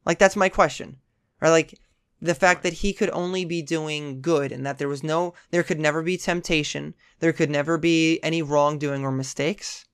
Like 0.05 0.19
that's 0.19 0.35
my 0.35 0.49
question. 0.49 0.97
Or 1.41 1.49
like 1.49 1.79
the 2.21 2.33
fact 2.33 2.63
that 2.63 2.73
he 2.73 2.93
could 2.93 3.09
only 3.09 3.43
be 3.43 3.61
doing 3.61 4.21
good 4.21 4.51
and 4.51 4.65
that 4.65 4.77
there 4.77 4.87
was 4.87 5.03
no 5.03 5.33
there 5.51 5.63
could 5.63 5.79
never 5.79 6.01
be 6.01 6.17
temptation, 6.17 6.95
there 7.19 7.33
could 7.33 7.49
never 7.49 7.77
be 7.77 8.19
any 8.23 8.41
wrongdoing 8.41 9.03
or 9.03 9.11
mistakes. 9.11 9.85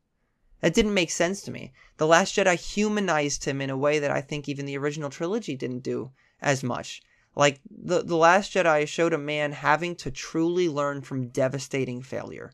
That 0.62 0.76
didn't 0.76 0.94
make 0.94 1.10
sense 1.10 1.42
to 1.42 1.52
me. 1.52 1.74
The 1.98 2.06
Last 2.06 2.36
Jedi 2.36 2.56
humanized 2.56 3.46
him 3.46 3.60
in 3.60 3.72
a 3.72 3.78
way 3.78 3.98
that 3.98 4.12
I 4.12 4.22
think 4.22 4.48
even 4.48 4.66
the 4.66 4.78
original 4.78 5.10
trilogy 5.10 5.56
didn't 5.56 5.80
do 5.80 6.12
as 6.42 6.64
much. 6.64 7.02
Like 7.36 7.60
the 7.70 8.04
the 8.04 8.16
Last 8.16 8.54
Jedi 8.54 8.88
showed 8.88 9.14
a 9.14 9.18
man 9.18 9.52
having 9.54 9.96
to 9.98 10.12
truly 10.12 10.70
learn 10.70 11.02
from 11.02 11.30
devastating 11.30 12.04
failure. 12.04 12.52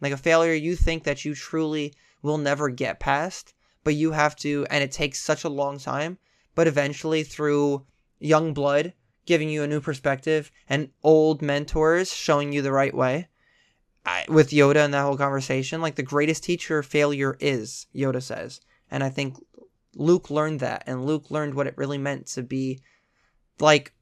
Like 0.00 0.12
a 0.12 0.18
failure 0.18 0.52
you 0.52 0.76
think 0.76 1.04
that 1.04 1.24
you 1.24 1.34
truly 1.34 1.94
will 2.22 2.38
never 2.38 2.68
get 2.68 3.00
past, 3.00 3.54
but 3.82 3.94
you 3.94 4.12
have 4.12 4.36
to 4.36 4.66
and 4.70 4.84
it 4.84 4.92
takes 4.92 5.22
such 5.22 5.42
a 5.42 5.48
long 5.48 5.78
time, 5.78 6.18
but 6.54 6.66
eventually 6.66 7.22
through 7.22 7.86
young 8.18 8.52
blood 8.52 8.92
giving 9.26 9.50
you 9.50 9.62
a 9.62 9.66
new 9.66 9.80
perspective 9.80 10.50
and 10.68 10.90
old 11.02 11.42
mentors 11.42 12.12
showing 12.12 12.52
you 12.52 12.62
the 12.62 12.72
right 12.72 12.94
way. 12.94 13.28
I, 14.04 14.24
with 14.28 14.50
Yoda 14.50 14.84
and 14.84 14.94
that 14.94 15.02
whole 15.02 15.16
conversation, 15.16 15.80
like 15.80 15.96
the 15.96 16.02
greatest 16.02 16.44
teacher 16.44 16.82
failure 16.82 17.36
is, 17.40 17.86
Yoda 17.94 18.22
says. 18.22 18.60
And 18.88 19.02
I 19.02 19.08
think 19.10 19.36
Luke 19.96 20.30
learned 20.30 20.60
that, 20.60 20.84
and 20.86 21.04
Luke 21.04 21.30
learned 21.30 21.54
what 21.54 21.66
it 21.66 21.76
really 21.76 21.98
meant 21.98 22.26
to 22.28 22.42
be 22.42 22.80
like 23.58 23.92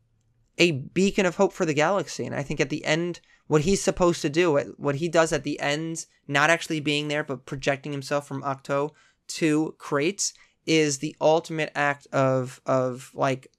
a 0.58 0.72
beacon 0.72 1.24
of 1.24 1.36
hope 1.36 1.54
for 1.54 1.64
the 1.64 1.74
galaxy. 1.74 2.26
And 2.26 2.34
I 2.34 2.42
think 2.42 2.60
at 2.60 2.68
the 2.68 2.84
end, 2.84 3.20
what 3.46 3.62
he's 3.62 3.82
supposed 3.82 4.20
to 4.22 4.28
do, 4.28 4.74
what- 4.76 4.96
he 4.96 5.08
does 5.08 5.32
at 5.32 5.42
the 5.42 5.58
end, 5.58 6.04
not 6.28 6.50
actually 6.50 6.80
being 6.80 7.08
there, 7.08 7.24
but 7.24 7.46
projecting 7.46 7.92
himself 7.92 8.28
from 8.28 8.42
Ahch-To 8.42 8.90
to 9.26 9.74
Krates, 9.78 10.34
is 10.66 10.98
the 10.98 11.16
ultimate 11.20 11.70
act 11.74 12.06
of 12.12 12.60
of 12.64 13.10
like 13.14 13.50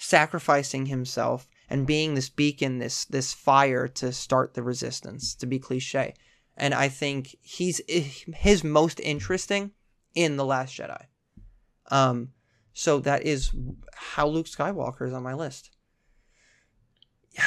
sacrificing 0.00 0.86
himself 0.86 1.46
and 1.68 1.86
being 1.86 2.14
this 2.14 2.30
beacon, 2.30 2.78
this 2.78 3.04
this 3.04 3.32
fire 3.32 3.86
to 3.86 4.12
start 4.12 4.54
the 4.54 4.62
resistance. 4.62 5.34
To 5.36 5.46
be 5.46 5.58
cliche, 5.58 6.14
and 6.56 6.74
I 6.74 6.88
think 6.88 7.36
he's 7.42 7.80
his 7.86 8.64
most 8.64 8.98
interesting 9.00 9.72
in 10.14 10.36
the 10.36 10.44
Last 10.44 10.76
Jedi. 10.76 11.04
Um, 11.90 12.30
so 12.72 12.98
that 13.00 13.24
is 13.24 13.52
how 13.94 14.26
Luke 14.26 14.46
Skywalker 14.46 15.06
is 15.06 15.12
on 15.12 15.22
my 15.22 15.34
list. 15.34 15.70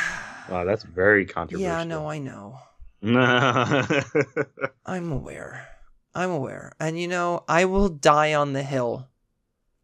Wow, 0.50 0.66
that's 0.66 0.84
very 0.84 1.26
controversial. 1.26 1.66
Yeah, 1.66 1.86
no, 1.86 2.10
I 2.10 2.20
know. 2.20 2.60
I. 3.02 4.04
I'm 4.86 5.10
aware. 5.10 5.66
I'm 6.14 6.32
aware. 6.32 6.74
And 6.82 7.00
you 7.00 7.08
know, 7.08 7.46
I 7.48 7.64
will 7.64 7.88
die 7.88 8.34
on 8.34 8.52
the 8.52 8.62
hill. 8.62 9.08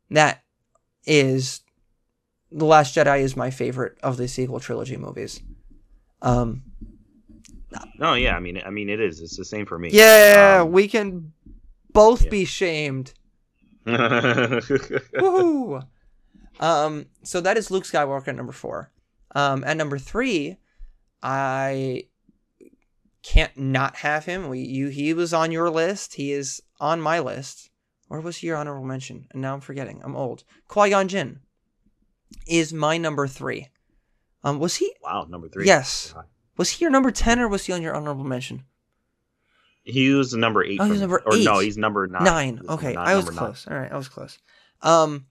That 0.10 0.44
is 1.06 1.62
The 2.52 2.66
Last 2.66 2.96
Jedi 2.96 3.22
is 3.22 3.38
my 3.38 3.52
favorite 3.52 3.98
of 4.02 4.18
the 4.18 4.28
sequel 4.28 4.60
trilogy 4.60 4.98
movies. 4.98 5.42
Um 6.22 6.64
no, 8.00 8.16
yeah, 8.16 8.36
I 8.36 8.40
mean, 8.40 8.60
I 8.66 8.72
mean, 8.72 8.90
it 8.90 9.00
is. 9.00 9.22
It's 9.22 9.38
the 9.38 9.46
same 9.46 9.68
for 9.68 9.78
me. 9.78 9.90
yeah, 9.92 10.62
Um, 10.64 10.72
we 10.72 10.88
can 10.88 11.34
both 11.94 12.24
yeah. 12.24 12.30
be 12.30 12.46
shamed. 12.46 13.14
Woohoo! 13.86 15.86
Um, 16.60 17.06
so 17.24 17.42
that 17.42 17.58
is 17.58 17.70
Luke 17.72 17.84
Skywalker 17.84 18.30
at 18.30 18.36
number 18.36 18.52
four. 18.52 18.92
Um, 19.36 19.64
at 19.64 19.78
number 19.78 19.98
three, 20.00 20.58
I 21.22 22.06
can't 23.22 23.56
not 23.58 23.98
have 23.98 24.26
him. 24.26 24.50
We 24.50 24.60
you 24.60 24.88
he 24.88 25.14
was 25.14 25.34
on 25.34 25.52
your 25.52 25.70
list. 25.70 26.16
He 26.16 26.32
is 26.32 26.62
on 26.80 27.02
my 27.02 27.20
list. 27.20 27.70
Or 28.10 28.22
was 28.22 28.38
he 28.38 28.48
your 28.48 28.58
honorable 28.58 28.88
mention? 28.88 29.28
And 29.32 29.42
now 29.44 29.54
I'm 29.54 29.62
forgetting. 29.62 30.02
I'm 30.04 30.16
old. 30.16 30.44
Qui 30.68 30.90
Gon 30.90 31.08
Jinn 31.08 31.42
is 32.48 32.74
my 32.74 32.98
number 32.98 33.28
three. 33.28 33.68
Um, 34.44 34.60
was 34.60 34.78
he 34.78 34.94
wow, 35.04 35.26
number 35.30 35.50
three. 35.50 35.66
Yes. 35.66 36.14
was 36.58 36.70
he 36.70 36.86
your 36.86 36.92
number 36.92 37.12
ten 37.12 37.40
or 37.40 37.48
was 37.48 37.66
he 37.66 37.74
on 37.74 37.82
your 37.82 37.96
honorable 37.96 38.24
mention? 38.24 38.64
He 39.84 40.12
was 40.12 40.34
number 40.34 40.64
eight. 40.64 40.80
Oh, 40.80 40.86
he's 40.86 41.02
number 41.02 41.22
or 41.26 41.38
no, 41.38 41.60
he's 41.60 41.78
number 41.78 42.08
nine. 42.08 42.24
Nine. 42.24 42.62
Okay, 42.70 42.96
I 42.96 43.16
was 43.16 43.26
number 43.26 43.42
nine. 43.42 43.46
close. 43.48 43.68
All 43.68 43.78
right, 43.78 43.92
I 43.92 43.98
was 43.98 44.08
close. 44.08 44.38
Um, 44.82 45.26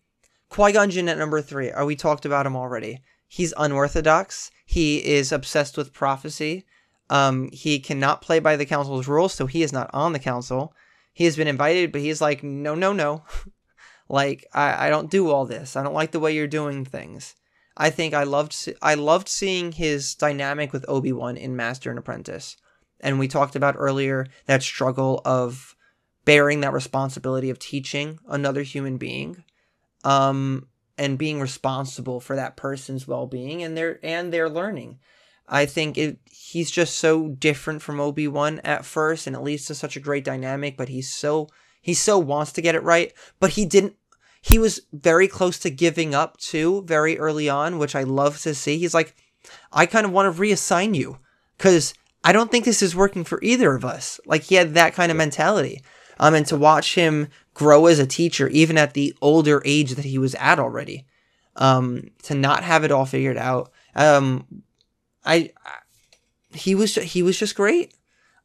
Qui 0.51 0.73
Gon 0.73 0.91
Jinn 0.91 1.09
at 1.09 1.19
number 1.19 1.41
three. 1.41 1.71
Are 1.71 1.85
we 1.85 1.97
talked 1.97 2.25
about 2.25 2.47
him 2.47 2.57
already? 2.57 3.03
He's 3.29 3.53
unorthodox. 3.57 4.51
He 4.65 5.05
is 5.05 5.33
obsessed 5.33 5.77
with 5.77 5.93
prophecy. 5.93 6.65
Um, 7.11 7.51
he 7.53 7.79
cannot 7.79 8.23
play 8.23 8.39
by 8.39 8.57
the 8.57 8.67
council's 8.67 9.09
rules, 9.09 9.35
so 9.35 9.47
he 9.47 9.63
is 9.63 9.73
not 9.73 9.91
on 9.93 10.13
the 10.13 10.19
council. 10.19 10.75
He 11.13 11.25
has 11.25 11.37
been 11.37 11.49
invited, 11.49 11.93
but 11.93 12.01
he's 12.01 12.21
like, 12.21 12.43
no, 12.43 12.75
no, 12.75 12.93
no. 12.93 13.25
like, 14.09 14.47
I, 14.53 14.87
I 14.87 14.91
don't 14.91 15.11
do 15.11 15.31
all 15.31 15.45
this. 15.45 15.77
I 15.77 15.83
don't 15.83 15.95
like 15.95 16.13
the 16.13 16.21
way 16.21 16.35
you're 16.35 16.47
doing 16.47 16.85
things. 16.85 17.35
I 17.79 17.91
think 17.91 18.13
I 18.13 18.25
loved 18.25 18.57
I 18.83 18.95
loved 18.95 19.29
seeing 19.29 19.71
his 19.73 20.15
dynamic 20.17 20.73
with 20.73 20.85
Obi 20.89 21.13
Wan 21.13 21.37
in 21.37 21.55
Master 21.55 21.91
and 21.91 21.99
Apprentice, 21.99 22.57
and 23.01 23.19
we 23.19 23.29
talked 23.29 23.55
about 23.55 23.77
earlier 23.79 24.27
that 24.47 24.65
struggle 24.65 25.23
of 25.25 25.77
bearing 26.25 26.61
that 26.61 26.73
responsibility 26.73 27.51
of 27.51 27.59
teaching 27.59 28.19
another 28.29 28.63
human 28.63 28.99
being, 28.99 29.45
um, 30.03 30.67
and 30.99 31.17
being 31.19 31.41
responsible 31.41 32.19
for 32.19 32.35
that 32.35 32.57
person's 32.57 33.07
well 33.07 33.29
being 33.29 33.63
and 33.63 33.77
their 33.77 34.01
and 34.03 34.33
their 34.33 34.49
learning. 34.49 34.99
I 35.47 35.65
think 35.65 35.97
it, 35.97 36.19
he's 36.25 36.71
just 36.71 36.99
so 36.99 37.29
different 37.29 37.81
from 37.81 38.01
Obi 38.01 38.27
Wan 38.27 38.61
at 38.65 38.85
first, 38.85 39.27
and 39.27 39.37
it 39.37 39.41
leads 39.41 39.67
to 39.67 39.75
such 39.75 39.97
a 39.97 40.01
great 40.01 40.25
dynamic. 40.25 40.77
But 40.77 40.89
he's 40.89 41.15
so 41.15 41.49
he 41.81 41.95
so 41.95 42.19
wants 42.19 42.51
to 42.53 42.63
get 42.63 42.75
it 42.75 42.83
right, 42.83 43.13
but 43.39 43.51
he 43.51 43.65
didn't. 43.65 43.95
He 44.41 44.59
was 44.59 44.81
very 44.93 45.29
close 45.29 45.59
to 45.61 45.71
giving 45.71 46.15
up 46.15 46.37
too, 46.39 46.83
very 46.83 47.19
early 47.19 47.49
on, 47.49 47.79
which 47.79 47.95
I 47.95 48.03
love 48.05 48.41
to 48.43 48.55
see. 48.55 48.79
He's 48.79 48.95
like, 48.95 49.15
I 49.73 49.87
kind 49.87 50.07
of 50.07 50.13
want 50.13 50.35
to 50.35 50.41
reassign 50.41 50.95
you 50.95 51.19
because 51.57 51.95
I 52.25 52.33
don't 52.33 52.51
think 52.51 52.65
this 52.65 52.83
is 52.83 52.97
working 52.97 53.25
for 53.25 53.43
either 53.43 53.75
of 53.75 53.85
us. 53.85 54.21
Like 54.27 54.45
he 54.45 54.55
had 54.55 54.75
that 54.75 54.95
kind 54.95 55.11
of 55.11 55.19
mentality. 55.19 55.83
Um, 56.21 56.35
and 56.35 56.47
to 56.47 56.57
watch 56.57 56.95
him 56.95 57.29
grow 57.55 57.87
as 57.87 57.99
a 57.99 58.07
teacher, 58.07 58.49
even 58.49 58.77
at 58.77 58.95
the 58.95 59.15
older 59.21 59.63
age 59.65 59.93
that 59.93 60.05
he 60.05 60.19
was 60.19 60.35
at 60.37 60.59
already, 60.59 61.07
um, 61.57 62.11
to 62.25 62.35
not 62.35 62.65
have 62.65 62.85
it 62.85 62.91
all 62.91 63.07
figured 63.07 63.37
out. 63.37 63.71
Um, 63.95 64.63
I, 65.25 65.53
I 65.65 65.73
he 66.53 66.75
was 66.75 66.95
he 66.95 67.23
was 67.23 67.39
just 67.39 67.55
great. 67.55 67.95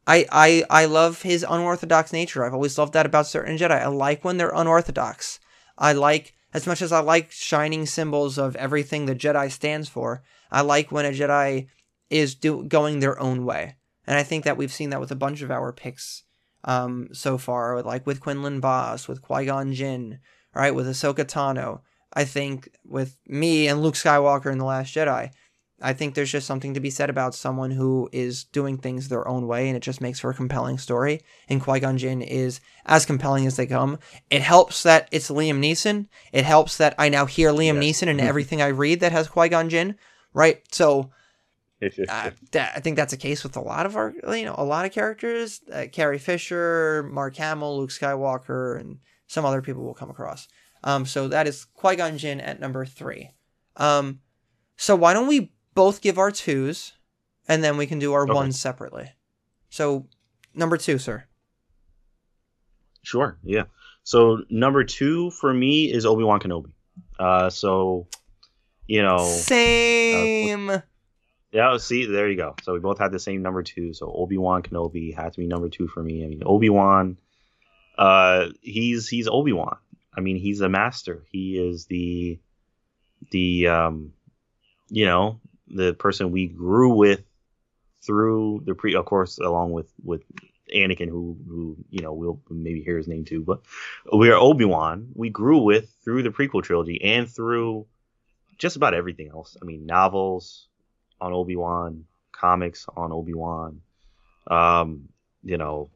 I, 0.06 0.26
I 0.30 0.64
I 0.70 0.84
love 0.84 1.22
his 1.22 1.44
unorthodox 1.48 2.12
nature. 2.12 2.44
I've 2.44 2.54
always 2.54 2.78
loved 2.78 2.92
that 2.92 3.06
about 3.06 3.26
certain 3.26 3.56
Jedi. 3.56 3.80
I 3.80 3.86
like 3.86 4.24
when 4.24 4.36
they're 4.36 4.52
unorthodox. 4.54 5.40
I 5.76 5.92
like 5.92 6.34
as 6.52 6.66
much 6.66 6.82
as 6.82 6.92
I 6.92 7.00
like 7.00 7.32
shining 7.32 7.86
symbols 7.86 8.38
of 8.38 8.56
everything 8.56 9.06
the 9.06 9.14
Jedi 9.14 9.50
stands 9.50 9.88
for. 9.88 10.22
I 10.50 10.60
like 10.60 10.92
when 10.92 11.04
a 11.04 11.10
Jedi 11.10 11.66
is 12.10 12.34
do, 12.34 12.64
going 12.64 13.00
their 13.00 13.18
own 13.18 13.44
way, 13.44 13.76
and 14.06 14.16
I 14.16 14.22
think 14.22 14.44
that 14.44 14.56
we've 14.56 14.72
seen 14.72 14.90
that 14.90 15.00
with 15.00 15.10
a 15.10 15.16
bunch 15.16 15.42
of 15.42 15.50
our 15.50 15.72
picks 15.72 16.22
um, 16.62 17.08
so 17.12 17.38
far, 17.38 17.82
like 17.82 18.06
with 18.06 18.20
Quinlan 18.20 18.60
Vos, 18.60 19.08
with 19.08 19.22
Qui 19.22 19.46
Gon 19.46 19.72
Jinn, 19.72 20.20
right, 20.54 20.74
with 20.74 20.86
Ahsoka 20.86 21.24
Tano. 21.24 21.80
I 22.12 22.24
think 22.24 22.68
with 22.84 23.16
me 23.26 23.66
and 23.66 23.82
Luke 23.82 23.94
Skywalker 23.94 24.52
in 24.52 24.58
the 24.58 24.64
Last 24.64 24.94
Jedi, 24.94 25.30
I 25.84 25.92
think 25.92 26.14
there's 26.14 26.32
just 26.32 26.46
something 26.46 26.72
to 26.72 26.80
be 26.80 26.88
said 26.88 27.10
about 27.10 27.34
someone 27.34 27.70
who 27.70 28.08
is 28.10 28.44
doing 28.44 28.78
things 28.78 29.08
their 29.08 29.28
own 29.28 29.46
way, 29.46 29.68
and 29.68 29.76
it 29.76 29.82
just 29.82 30.00
makes 30.00 30.18
for 30.18 30.30
a 30.30 30.34
compelling 30.34 30.78
story. 30.78 31.20
And 31.46 31.60
Qui 31.60 31.78
Gon 31.78 31.98
Jinn 31.98 32.22
is 32.22 32.60
as 32.86 33.04
compelling 33.04 33.46
as 33.46 33.56
they 33.56 33.66
come. 33.66 33.98
It 34.30 34.40
helps 34.40 34.82
that 34.84 35.08
it's 35.12 35.30
Liam 35.30 35.60
Neeson. 35.60 36.08
It 36.32 36.46
helps 36.46 36.78
that 36.78 36.94
I 36.98 37.10
now 37.10 37.26
hear 37.26 37.50
Liam 37.50 37.82
yes. 37.82 38.00
Neeson 38.00 38.08
in 38.08 38.18
everything 38.30 38.62
I 38.62 38.68
read 38.68 39.00
that 39.00 39.12
has 39.12 39.28
Qui 39.28 39.50
Gon 39.50 39.68
Jinn, 39.68 39.96
right? 40.32 40.62
So. 40.72 41.10
that, 41.82 42.72
I 42.74 42.80
think 42.80 42.96
that's 42.96 43.12
a 43.12 43.18
case 43.18 43.42
with 43.42 43.58
a 43.58 43.60
lot 43.60 43.84
of 43.84 43.94
our, 43.94 44.14
you 44.28 44.46
know, 44.46 44.54
a 44.56 44.64
lot 44.64 44.86
of 44.86 44.92
characters. 44.92 45.60
Uh, 45.70 45.84
Carrie 45.92 46.18
Fisher, 46.18 47.06
Mark 47.12 47.36
Hamill, 47.36 47.76
Luke 47.76 47.90
Skywalker, 47.90 48.80
and 48.80 49.00
some 49.26 49.44
other 49.44 49.60
people 49.60 49.82
will 49.82 49.92
come 49.92 50.08
across. 50.08 50.48
Um, 50.82 51.04
so 51.04 51.28
that 51.28 51.46
is 51.46 51.66
Qui 51.74 51.96
Gon 51.96 52.16
Jinn 52.16 52.40
at 52.40 52.58
number 52.58 52.86
three. 52.86 53.32
Um, 53.76 54.20
so 54.76 54.96
why 54.96 55.12
don't 55.12 55.26
we 55.26 55.52
both 55.74 56.00
give 56.00 56.18
our 56.18 56.30
twos, 56.30 56.92
and 57.48 57.62
then 57.62 57.76
we 57.76 57.86
can 57.86 57.98
do 57.98 58.12
our 58.12 58.22
okay. 58.24 58.32
ones 58.32 58.60
separately. 58.60 59.10
So, 59.68 60.06
number 60.54 60.76
two, 60.76 60.98
sir. 60.98 61.24
Sure. 63.02 63.38
Yeah. 63.42 63.64
So 64.02 64.42
number 64.50 64.84
two 64.84 65.30
for 65.30 65.52
me 65.52 65.92
is 65.92 66.06
Obi 66.06 66.24
Wan 66.24 66.40
Kenobi. 66.40 66.72
Uh, 67.18 67.50
so, 67.50 68.06
you 68.86 69.02
know, 69.02 69.18
same. 69.18 70.70
Uh, 70.70 70.80
yeah. 71.52 71.76
See, 71.78 72.06
there 72.06 72.28
you 72.28 72.36
go. 72.36 72.54
So 72.62 72.74
we 72.74 72.80
both 72.80 72.98
had 72.98 73.12
the 73.12 73.18
same 73.18 73.42
number 73.42 73.62
two. 73.62 73.94
So 73.94 74.12
Obi 74.12 74.38
Wan 74.38 74.62
Kenobi 74.62 75.14
had 75.14 75.32
to 75.32 75.40
be 75.40 75.46
number 75.46 75.68
two 75.68 75.88
for 75.88 76.02
me. 76.02 76.24
I 76.24 76.28
mean, 76.28 76.42
Obi 76.44 76.70
Wan. 76.70 77.16
Uh, 77.96 78.48
he's 78.60 79.08
he's 79.08 79.28
Obi 79.28 79.52
Wan. 79.52 79.76
I 80.16 80.20
mean, 80.20 80.36
he's 80.36 80.60
a 80.60 80.68
master. 80.68 81.24
He 81.30 81.58
is 81.58 81.86
the 81.86 82.38
the 83.30 83.68
um, 83.68 84.12
you 84.88 85.06
know, 85.06 85.40
the 85.74 85.92
person 85.92 86.30
we 86.30 86.46
grew 86.46 86.94
with 86.94 87.22
through 88.02 88.62
the 88.64 88.74
pre, 88.74 88.94
of 88.94 89.04
course, 89.04 89.38
along 89.38 89.72
with 89.72 89.92
with 90.02 90.22
Anakin, 90.74 91.08
who 91.08 91.36
who 91.46 91.76
you 91.90 92.00
know 92.00 92.14
we'll 92.14 92.40
maybe 92.48 92.82
hear 92.82 92.96
his 92.96 93.08
name 93.08 93.24
too, 93.24 93.42
but 93.42 93.60
we 94.12 94.30
are 94.30 94.36
Obi 94.36 94.64
Wan. 94.64 95.08
We 95.14 95.30
grew 95.30 95.62
with 95.62 95.94
through 96.04 96.22
the 96.22 96.30
prequel 96.30 96.62
trilogy 96.62 97.02
and 97.02 97.30
through 97.30 97.86
just 98.56 98.76
about 98.76 98.94
everything 98.94 99.28
else. 99.28 99.56
I 99.60 99.64
mean, 99.64 99.84
novels 99.84 100.68
on 101.20 101.32
Obi 101.32 101.56
Wan, 101.56 102.04
comics 102.32 102.86
on 102.96 103.12
Obi 103.12 103.34
Wan. 103.34 103.80
Um, 104.46 105.08
you 105.42 105.58
know, 105.58 105.90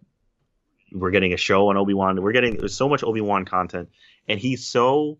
we're 0.93 1.11
getting 1.11 1.33
a 1.33 1.39
show 1.39 1.69
on 1.69 1.77
Obi 1.77 1.95
Wan. 1.95 2.21
We're 2.21 2.33
getting 2.33 2.57
there's 2.57 2.77
so 2.77 2.89
much 2.89 3.05
Obi 3.05 3.21
Wan 3.21 3.45
content, 3.45 3.91
and 4.27 4.41
he's 4.41 4.67
so 4.67 5.19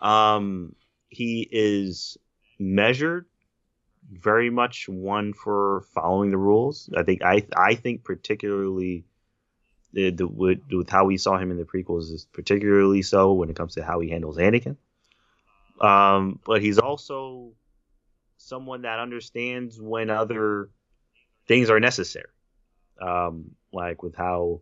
um 0.00 0.74
he 1.08 1.46
is 1.50 2.16
measured 2.58 3.26
very 4.10 4.50
much 4.50 4.88
one 4.88 5.32
for 5.32 5.84
following 5.94 6.30
the 6.30 6.36
rules. 6.36 6.90
I 6.96 7.02
think 7.02 7.22
I 7.22 7.46
I 7.56 7.74
think 7.74 8.04
particularly 8.04 9.04
the, 9.92 10.10
the 10.10 10.26
with, 10.26 10.60
with 10.70 10.88
how 10.88 11.04
we 11.04 11.16
saw 11.16 11.38
him 11.38 11.50
in 11.50 11.56
the 11.56 11.64
prequels 11.64 12.12
is 12.12 12.26
particularly 12.32 13.02
so 13.02 13.32
when 13.32 13.50
it 13.50 13.56
comes 13.56 13.74
to 13.74 13.84
how 13.84 14.00
he 14.00 14.10
handles 14.10 14.36
Anakin. 14.36 14.76
Um, 15.80 16.40
but 16.44 16.60
he's 16.62 16.78
also 16.78 17.52
someone 18.36 18.82
that 18.82 18.98
understands 18.98 19.80
when 19.80 20.10
other 20.10 20.70
things 21.46 21.70
are 21.70 21.80
necessary. 21.80 22.28
Um, 23.00 23.52
like 23.72 24.02
with 24.02 24.14
how 24.14 24.60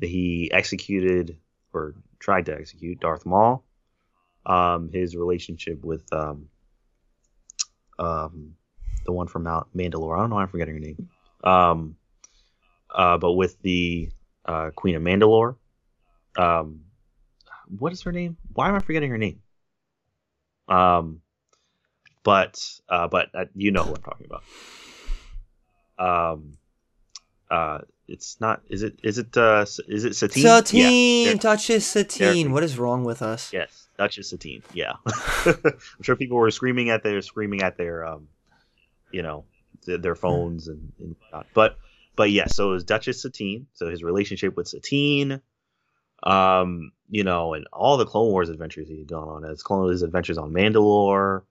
he 0.00 0.50
executed 0.52 1.38
or 1.72 1.94
tried 2.18 2.46
to 2.46 2.54
execute 2.54 3.00
Darth 3.00 3.26
Maul. 3.26 3.64
Um, 4.44 4.90
his 4.92 5.16
relationship 5.16 5.84
with 5.84 6.12
um, 6.12 6.48
um, 7.98 8.54
the 9.06 9.12
one 9.12 9.28
from 9.28 9.44
Mount 9.44 9.68
Mandalore. 9.76 10.16
I 10.16 10.20
don't 10.20 10.30
know 10.30 10.36
why 10.36 10.42
I'm 10.42 10.48
forgetting 10.48 10.74
her 10.74 10.80
name. 10.80 11.08
Um, 11.42 11.96
uh, 12.94 13.18
but 13.18 13.32
with 13.32 13.60
the 13.62 14.10
uh, 14.46 14.70
Queen 14.74 14.94
of 14.94 15.02
Mandalore. 15.02 15.56
Um, 16.36 16.82
what 17.78 17.92
is 17.92 18.02
her 18.02 18.12
name? 18.12 18.36
Why 18.52 18.68
am 18.68 18.74
I 18.74 18.78
forgetting 18.78 19.10
her 19.10 19.18
name? 19.18 19.42
Um, 20.68 21.20
but 22.22 22.62
uh, 22.88 23.08
but 23.08 23.28
uh, 23.34 23.44
you 23.54 23.70
know 23.70 23.82
who 23.82 23.94
I'm 23.94 24.02
talking 24.02 24.26
about. 24.26 24.42
Um, 25.98 26.52
uh, 27.50 27.78
it's 28.08 28.40
not. 28.40 28.62
Is 28.68 28.82
it? 28.82 28.98
Is 29.02 29.18
it? 29.18 29.36
Uh, 29.36 29.64
is 29.88 30.04
it 30.04 30.14
Satine? 30.14 30.42
Satine, 30.42 31.26
yeah, 31.26 31.34
Duchess 31.34 31.86
Satine. 31.86 32.52
What 32.52 32.62
is 32.62 32.78
wrong 32.78 33.04
with 33.04 33.22
us? 33.22 33.52
Yes, 33.52 33.88
Duchess 33.98 34.30
Satine. 34.30 34.62
Yeah, 34.72 34.94
I'm 35.46 36.02
sure 36.02 36.16
people 36.16 36.36
were 36.36 36.50
screaming 36.50 36.90
at 36.90 37.02
their 37.02 37.20
screaming 37.22 37.62
at 37.62 37.76
their 37.76 38.04
um 38.06 38.28
you 39.10 39.22
know 39.22 39.44
their 39.86 40.14
phones 40.14 40.68
and, 40.68 40.92
and 40.98 41.16
whatnot. 41.20 41.46
But 41.54 41.78
but 42.16 42.30
yeah, 42.30 42.46
so 42.46 42.70
it 42.70 42.72
was 42.72 42.84
Duchess 42.84 43.22
Satine. 43.22 43.66
So 43.74 43.88
his 43.88 44.02
relationship 44.02 44.56
with 44.56 44.68
Satine, 44.68 45.40
um, 46.22 46.92
you 47.08 47.24
know, 47.24 47.54
and 47.54 47.66
all 47.72 47.96
the 47.96 48.06
Clone 48.06 48.30
Wars 48.30 48.48
adventures 48.48 48.88
he 48.88 48.98
had 48.98 49.08
gone 49.08 49.28
on. 49.28 49.42
His 49.42 49.62
Clone 49.62 49.90
his 49.90 50.02
adventures 50.02 50.38
on 50.38 50.52
Mandalore, 50.52 51.42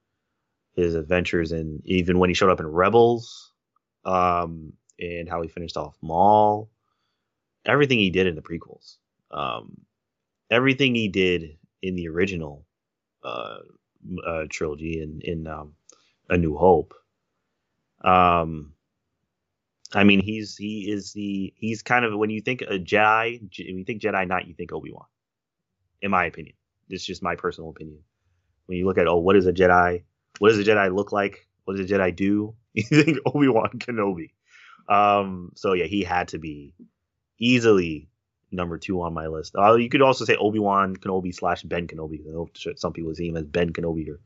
his 0.76 0.96
adventures 0.96 1.52
in 1.52 1.82
even 1.86 2.20
when 2.20 2.30
he 2.30 2.34
showed 2.34 2.52
up 2.52 2.60
in 2.60 2.68
Rebels, 2.68 3.52
um, 4.04 4.74
and 5.00 5.30
how 5.30 5.42
he 5.42 5.48
finished 5.48 5.78
off 5.78 5.96
Maul. 6.02 6.70
Everything 7.66 7.98
he 7.98 8.12
did 8.12 8.28
in 8.28 8.36
the 8.36 8.44
prequels, 8.44 8.98
um, 9.32 9.78
everything 10.52 10.94
he 10.94 11.08
did 11.08 11.58
in 11.82 11.96
the 11.96 12.10
original 12.10 12.66
uh, 13.24 13.58
uh, 14.26 14.44
trilogy 14.50 15.02
in 15.02 15.22
in 15.24 15.48
um, 15.48 15.74
A 16.30 16.38
New 16.38 16.58
Hope 16.58 16.94
um, 18.04 18.74
I 19.94 20.04
mean, 20.04 20.22
he's 20.22 20.58
he 20.58 20.92
is 20.92 21.14
the 21.14 21.54
he's 21.56 21.82
kind 21.82 22.06
of 22.06 22.18
when 22.18 22.30
you 22.30 22.42
think 22.42 22.62
a 22.62 22.80
Jedi, 22.80 23.40
when 23.40 23.78
you 23.78 23.86
think 23.86 24.02
Jedi 24.02 24.28
Knight, 24.28 24.48
you 24.48 24.54
think 24.54 24.74
Obi 24.74 24.92
Wan. 24.92 25.06
In 26.02 26.12
my 26.12 26.26
opinion, 26.26 26.56
it's 26.90 27.06
just 27.06 27.24
my 27.24 27.36
personal 27.36 27.70
opinion. 27.70 28.00
When 28.66 28.78
you 28.78 28.86
look 28.86 28.98
at 28.98 29.08
oh, 29.08 29.18
what 29.18 29.36
is 29.36 29.48
a 29.48 29.54
Jedi? 29.54 30.04
What 30.40 30.50
does 30.50 30.60
a 30.60 30.64
Jedi 30.64 30.94
look 30.94 31.12
like? 31.12 31.48
What 31.64 31.78
does 31.78 31.90
a 31.90 31.94
Jedi 31.94 32.16
do? 32.16 32.56
You 32.74 32.84
think 32.84 33.20
Obi 33.26 33.48
Wan 33.48 33.70
Kenobi. 33.78 34.32
Um, 34.90 35.54
so 35.56 35.72
yeah, 35.72 35.86
he 35.86 36.04
had 36.04 36.28
to 36.30 36.40
be 36.40 36.74
easily 37.40 38.10
number 38.52 38.78
two 38.78 39.02
on 39.02 39.14
my 39.14 39.28
list. 39.28 39.56
Uh, 39.56 39.76
you 39.76 39.88
could 39.88 40.02
also 40.02 40.26
say 40.26 40.36
Obi 40.36 40.60
Wan 40.60 40.96
Kenobi 40.96 41.34
slash 41.34 41.64
Ben 41.64 41.88
Kenobi. 41.88 42.20
I 42.28 42.32
know 42.32 42.50
some 42.76 42.92
people 42.92 43.16
see 43.16 43.30
him 43.30 43.38
as 43.38 43.46
Ben 43.46 43.72
Kenobi 43.72 44.04
here, 44.04 44.20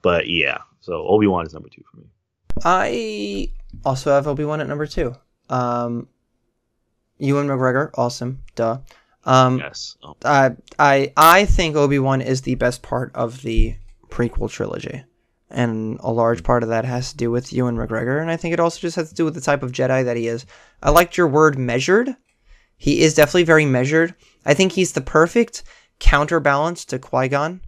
but 0.00 0.28
yeah. 0.28 0.58
So 0.80 1.06
Obi 1.06 1.26
Wan 1.26 1.46
is 1.46 1.52
number 1.52 1.68
two 1.68 1.82
for 1.90 1.98
me. 1.98 2.06
I 2.64 3.50
also 3.84 4.12
have 4.14 4.26
Obi 4.26 4.44
Wan 4.44 4.60
at 4.60 4.68
number 4.68 4.86
two. 4.86 5.14
Um, 5.50 6.08
Ewan 7.18 7.46
McGregor, 7.46 7.90
awesome, 7.94 8.42
duh. 8.54 8.78
Um, 9.24 9.58
yes. 9.58 9.96
Oh. 10.02 10.16
I 10.24 10.52
I 10.78 11.12
I 11.16 11.44
think 11.44 11.76
Obi 11.76 11.98
Wan 11.98 12.20
is 12.20 12.42
the 12.42 12.54
best 12.56 12.82
part 12.82 13.12
of 13.14 13.42
the 13.42 13.76
prequel 14.08 14.50
trilogy, 14.50 15.04
and 15.50 15.98
a 16.00 16.12
large 16.12 16.42
part 16.42 16.62
of 16.62 16.68
that 16.70 16.84
has 16.84 17.10
to 17.10 17.16
do 17.16 17.30
with 17.30 17.52
Ewan 17.52 17.76
McGregor, 17.76 18.20
and 18.20 18.30
I 18.30 18.36
think 18.36 18.52
it 18.52 18.60
also 18.60 18.80
just 18.80 18.96
has 18.96 19.08
to 19.10 19.14
do 19.14 19.24
with 19.24 19.34
the 19.34 19.40
type 19.40 19.62
of 19.62 19.72
Jedi 19.72 20.04
that 20.04 20.16
he 20.16 20.26
is. 20.26 20.46
I 20.82 20.90
liked 20.90 21.16
your 21.16 21.28
word 21.28 21.58
measured. 21.58 22.16
He 22.76 23.02
is 23.02 23.14
definitely 23.14 23.44
very 23.44 23.64
measured. 23.64 24.14
I 24.44 24.54
think 24.54 24.72
he's 24.72 24.92
the 24.92 25.00
perfect 25.00 25.62
counterbalance 26.00 26.84
to 26.86 26.98
Qui 26.98 27.28
Gon. 27.28 27.60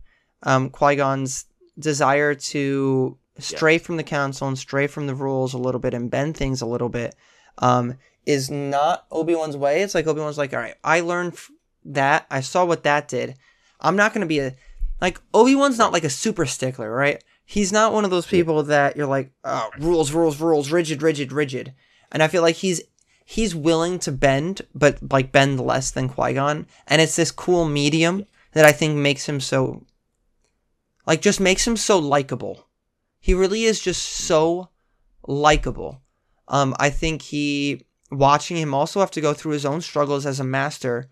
Um, 0.43 0.71
Qui 0.71 0.97
Gon's 0.97 1.47
desire 1.79 2.35
to 2.35 3.17
stray 3.39 3.75
yeah. 3.75 3.79
from 3.79 3.97
the 3.97 4.03
council 4.03 4.49
and 4.49 4.59
stray 4.59 4.87
from 4.87 5.07
the 5.07 5.15
rules 5.15 5.55
a 5.55 5.59
little 5.59 5.81
bit 5.81 5.95
and 5.95 6.11
bend 6.11 6.37
things 6.37 6.63
a 6.63 6.67
little 6.67 6.89
bit 6.89 7.15
um, 7.59 7.95
is 8.25 8.51
not 8.51 9.07
Obi-Wan's 9.11 9.57
way. 9.57 9.83
It's 9.83 9.95
like 9.95 10.07
Obi-Wan's 10.07 10.39
like, 10.39 10.53
all 10.53 10.61
right, 10.61 10.75
I 10.83 11.01
learned 11.01 11.35
f- 11.35 11.51
that. 11.85 12.27
I 12.31 12.41
saw 12.41 12.65
what 12.65 12.83
that 12.85 13.09
did. 13.09 13.37
I'm 13.81 13.97
not 13.97 14.13
going 14.13 14.23
to 14.23 14.27
be 14.27 14.39
a, 14.41 14.55
like, 15.01 15.21
Obi-Wan's 15.35 15.79
not 15.79 15.93
like 15.93 16.05
a 16.05 16.11
super 16.11 16.47
stickler, 16.47 16.91
right? 16.91 17.23
He's 17.45 17.73
not 17.73 17.93
one 17.93 18.05
of 18.05 18.11
those 18.11 18.27
people 18.27 18.63
that 18.65 18.97
you're 18.97 19.07
like, 19.07 19.31
oh, 19.45 19.71
rules, 19.79 20.13
rules, 20.13 20.41
rules, 20.41 20.73
rigid, 20.73 21.03
rigid, 21.03 21.31
rigid. 21.31 21.75
and 22.13 22.23
I 22.23 22.29
feel 22.29 22.43
like 22.43 22.57
he's 22.57 22.83
he's 23.25 23.55
willing 23.55 23.99
to 24.01 24.13
bend, 24.13 24.63
but 24.75 24.99
like 25.11 25.33
bend 25.33 25.61
less 25.61 25.91
than 25.91 26.09
Qui 26.09 26.35
Gon, 26.35 26.67
and 26.87 27.03
it's 27.03 27.17
this 27.17 27.31
cool 27.31 27.65
medium 27.67 28.25
that 28.53 28.65
I 28.65 28.73
think 28.73 28.97
makes 28.97 29.29
him 29.29 29.41
so, 29.41 29.85
like, 31.07 31.21
just 31.21 31.41
makes 31.41 31.67
him 31.67 31.77
so 31.77 31.99
likable. 31.99 32.66
He 33.27 33.35
really 33.35 33.65
is 33.65 33.81
just 33.81 34.05
so 34.05 34.69
likable. 35.27 36.01
Um, 36.47 36.77
I 36.79 36.91
think 36.91 37.23
he 37.23 37.85
watching 38.09 38.57
him 38.57 38.73
also 38.73 39.01
have 39.01 39.11
to 39.11 39.21
go 39.21 39.35
through 39.35 39.51
his 39.51 39.67
own 39.67 39.81
struggles 39.81 40.25
as 40.25 40.39
a 40.39 40.45
master. 40.45 41.11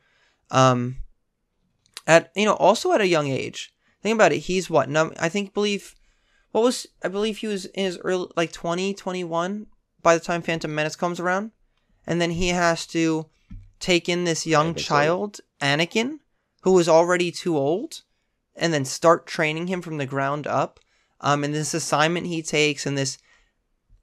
Um, 0.48 0.98
at 2.06 2.30
you 2.36 2.44
know 2.44 2.54
also 2.54 2.92
at 2.92 3.00
a 3.00 3.08
young 3.08 3.26
age. 3.26 3.74
Think 4.00 4.14
about 4.14 4.30
it. 4.30 4.38
He's 4.38 4.70
what? 4.70 4.88
No, 4.88 5.10
I 5.18 5.28
think 5.28 5.54
believe 5.54 5.96
what 6.52 6.62
was 6.62 6.86
I 7.02 7.08
believe 7.08 7.38
he 7.38 7.48
was 7.48 7.64
in 7.64 7.84
his 7.86 7.98
early 8.04 8.28
like 8.36 8.52
20, 8.52 8.94
21 8.94 9.66
by 10.00 10.14
the 10.14 10.24
time 10.24 10.40
Phantom 10.40 10.72
Menace 10.72 10.94
comes 10.94 11.18
around, 11.18 11.50
and 12.06 12.20
then 12.20 12.30
he 12.30 12.50
has 12.50 12.86
to 12.86 13.26
take 13.80 14.08
in 14.08 14.22
this 14.22 14.46
young 14.46 14.76
child, 14.76 15.38
so. 15.38 15.42
Anakin, 15.60 16.20
who 16.62 16.74
was 16.74 16.88
already 16.88 17.32
too 17.32 17.58
old, 17.58 18.02
and 18.54 18.72
then 18.72 18.84
start 18.84 19.26
training 19.26 19.66
him 19.66 19.82
from 19.82 19.96
the 19.96 20.06
ground 20.06 20.46
up. 20.46 20.78
Um, 21.20 21.44
and 21.44 21.54
this 21.54 21.74
assignment 21.74 22.26
he 22.26 22.42
takes, 22.42 22.86
and 22.86 22.98
this 22.98 23.18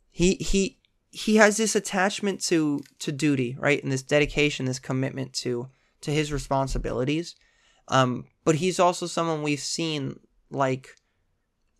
he 0.09 0.35
he 0.35 0.79
he 1.11 1.35
has 1.35 1.57
this 1.57 1.75
attachment 1.75 2.41
to 2.43 2.81
to 2.99 3.11
duty, 3.11 3.57
right, 3.59 3.81
and 3.83 3.91
this 3.91 4.03
dedication, 4.03 4.65
this 4.65 4.79
commitment 4.79 5.33
to 5.33 5.69
to 6.01 6.11
his 6.11 6.31
responsibilities. 6.31 7.35
Um, 7.87 8.25
but 8.43 8.55
he's 8.55 8.79
also 8.79 9.05
someone 9.05 9.43
we've 9.43 9.59
seen 9.59 10.19
like 10.49 10.89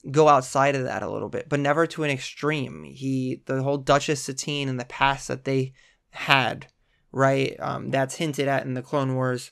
go 0.10 0.28
outside 0.28 0.76
of 0.76 0.84
that 0.84 1.04
a 1.04 1.10
little 1.10 1.30
bit, 1.30 1.48
but 1.50 1.60
never 1.60 1.86
to 1.88 2.04
an 2.04 2.12
extreme. 2.12 2.84
He 2.84 3.42
the 3.46 3.62
whole 3.64 3.78
Duchess 3.78 4.24
Satine 4.24 4.70
and 4.70 4.80
the 4.80 4.86
past 4.86 5.28
that 5.28 5.46
they 5.46 5.74
had, 6.12 6.68
right? 7.12 7.56
Um, 7.60 7.92
that's 7.92 8.16
hinted 8.16 8.48
at 8.48 8.66
in 8.66 8.74
the 8.74 8.82
Clone 8.82 9.16
Wars. 9.16 9.52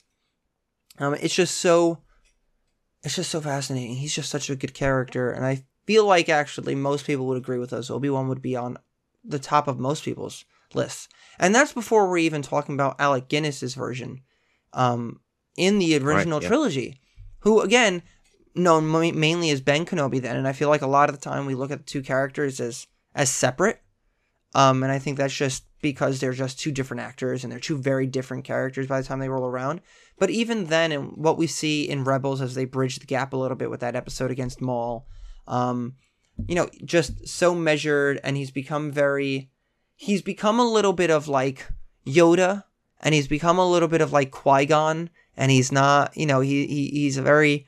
Um, 0.98 1.14
it's 1.14 1.34
just 1.34 1.58
so 1.58 2.02
it's 3.02 3.16
just 3.16 3.30
so 3.30 3.40
fascinating. 3.40 3.96
He's 3.96 4.14
just 4.14 4.30
such 4.30 4.50
a 4.50 4.56
good 4.56 4.74
character, 4.74 5.30
and 5.30 5.44
I 5.44 5.64
feel 5.90 6.06
like 6.06 6.28
actually 6.28 6.76
most 6.76 7.04
people 7.04 7.26
would 7.26 7.36
agree 7.36 7.58
with 7.58 7.72
us. 7.72 7.90
Obi 7.90 8.08
Wan 8.08 8.28
would 8.28 8.40
be 8.40 8.54
on 8.54 8.78
the 9.24 9.40
top 9.40 9.66
of 9.66 9.80
most 9.80 10.04
people's 10.04 10.44
lists, 10.72 11.08
and 11.36 11.52
that's 11.52 11.72
before 11.72 12.08
we're 12.08 12.18
even 12.18 12.42
talking 12.42 12.76
about 12.76 13.00
Alec 13.00 13.26
Guinness's 13.28 13.74
version, 13.74 14.20
um, 14.72 15.18
in 15.56 15.80
the 15.80 15.96
original 15.96 16.38
right, 16.38 16.44
yeah. 16.44 16.48
trilogy, 16.48 17.00
who 17.40 17.60
again 17.60 18.04
known 18.54 18.88
mainly 18.88 19.50
as 19.50 19.60
Ben 19.60 19.84
Kenobi 19.84 20.22
then, 20.22 20.36
and 20.36 20.46
I 20.46 20.52
feel 20.52 20.68
like 20.68 20.82
a 20.82 20.86
lot 20.86 21.08
of 21.08 21.16
the 21.16 21.20
time 21.20 21.44
we 21.44 21.56
look 21.56 21.72
at 21.72 21.78
the 21.78 21.84
two 21.84 22.02
characters 22.02 22.60
as 22.60 22.86
as 23.12 23.28
separate. 23.28 23.80
Um, 24.54 24.84
and 24.84 24.92
I 24.92 25.00
think 25.00 25.18
that's 25.18 25.34
just 25.34 25.64
because 25.82 26.20
they're 26.20 26.32
just 26.32 26.60
two 26.60 26.70
different 26.70 27.02
actors 27.02 27.42
and 27.42 27.52
they're 27.52 27.58
two 27.58 27.78
very 27.78 28.06
different 28.06 28.44
characters 28.44 28.86
by 28.86 29.00
the 29.00 29.06
time 29.06 29.18
they 29.18 29.28
roll 29.28 29.46
around. 29.46 29.80
But 30.18 30.30
even 30.30 30.66
then, 30.66 30.92
and 30.92 31.16
what 31.16 31.38
we 31.38 31.46
see 31.48 31.88
in 31.88 32.04
Rebels 32.04 32.40
as 32.40 32.54
they 32.54 32.64
bridge 32.64 32.98
the 32.98 33.06
gap 33.06 33.32
a 33.32 33.36
little 33.36 33.56
bit 33.56 33.70
with 33.70 33.80
that 33.80 33.96
episode 33.96 34.30
against 34.30 34.60
Maul, 34.60 35.08
um, 35.50 35.96
you 36.46 36.54
know, 36.54 36.70
just 36.84 37.28
so 37.28 37.54
measured, 37.54 38.20
and 38.24 38.36
he's 38.36 38.50
become 38.50 38.90
very, 38.90 39.50
he's 39.94 40.22
become 40.22 40.58
a 40.58 40.64
little 40.64 40.94
bit 40.94 41.10
of 41.10 41.28
like 41.28 41.68
Yoda, 42.06 42.64
and 43.00 43.14
he's 43.14 43.28
become 43.28 43.58
a 43.58 43.68
little 43.68 43.88
bit 43.88 44.00
of 44.00 44.12
like 44.12 44.30
Qui 44.30 44.64
Gon, 44.64 45.10
and 45.36 45.50
he's 45.50 45.70
not, 45.70 46.16
you 46.16 46.24
know, 46.24 46.40
he, 46.40 46.66
he 46.66 46.88
he's 46.88 47.18
a 47.18 47.22
very 47.22 47.66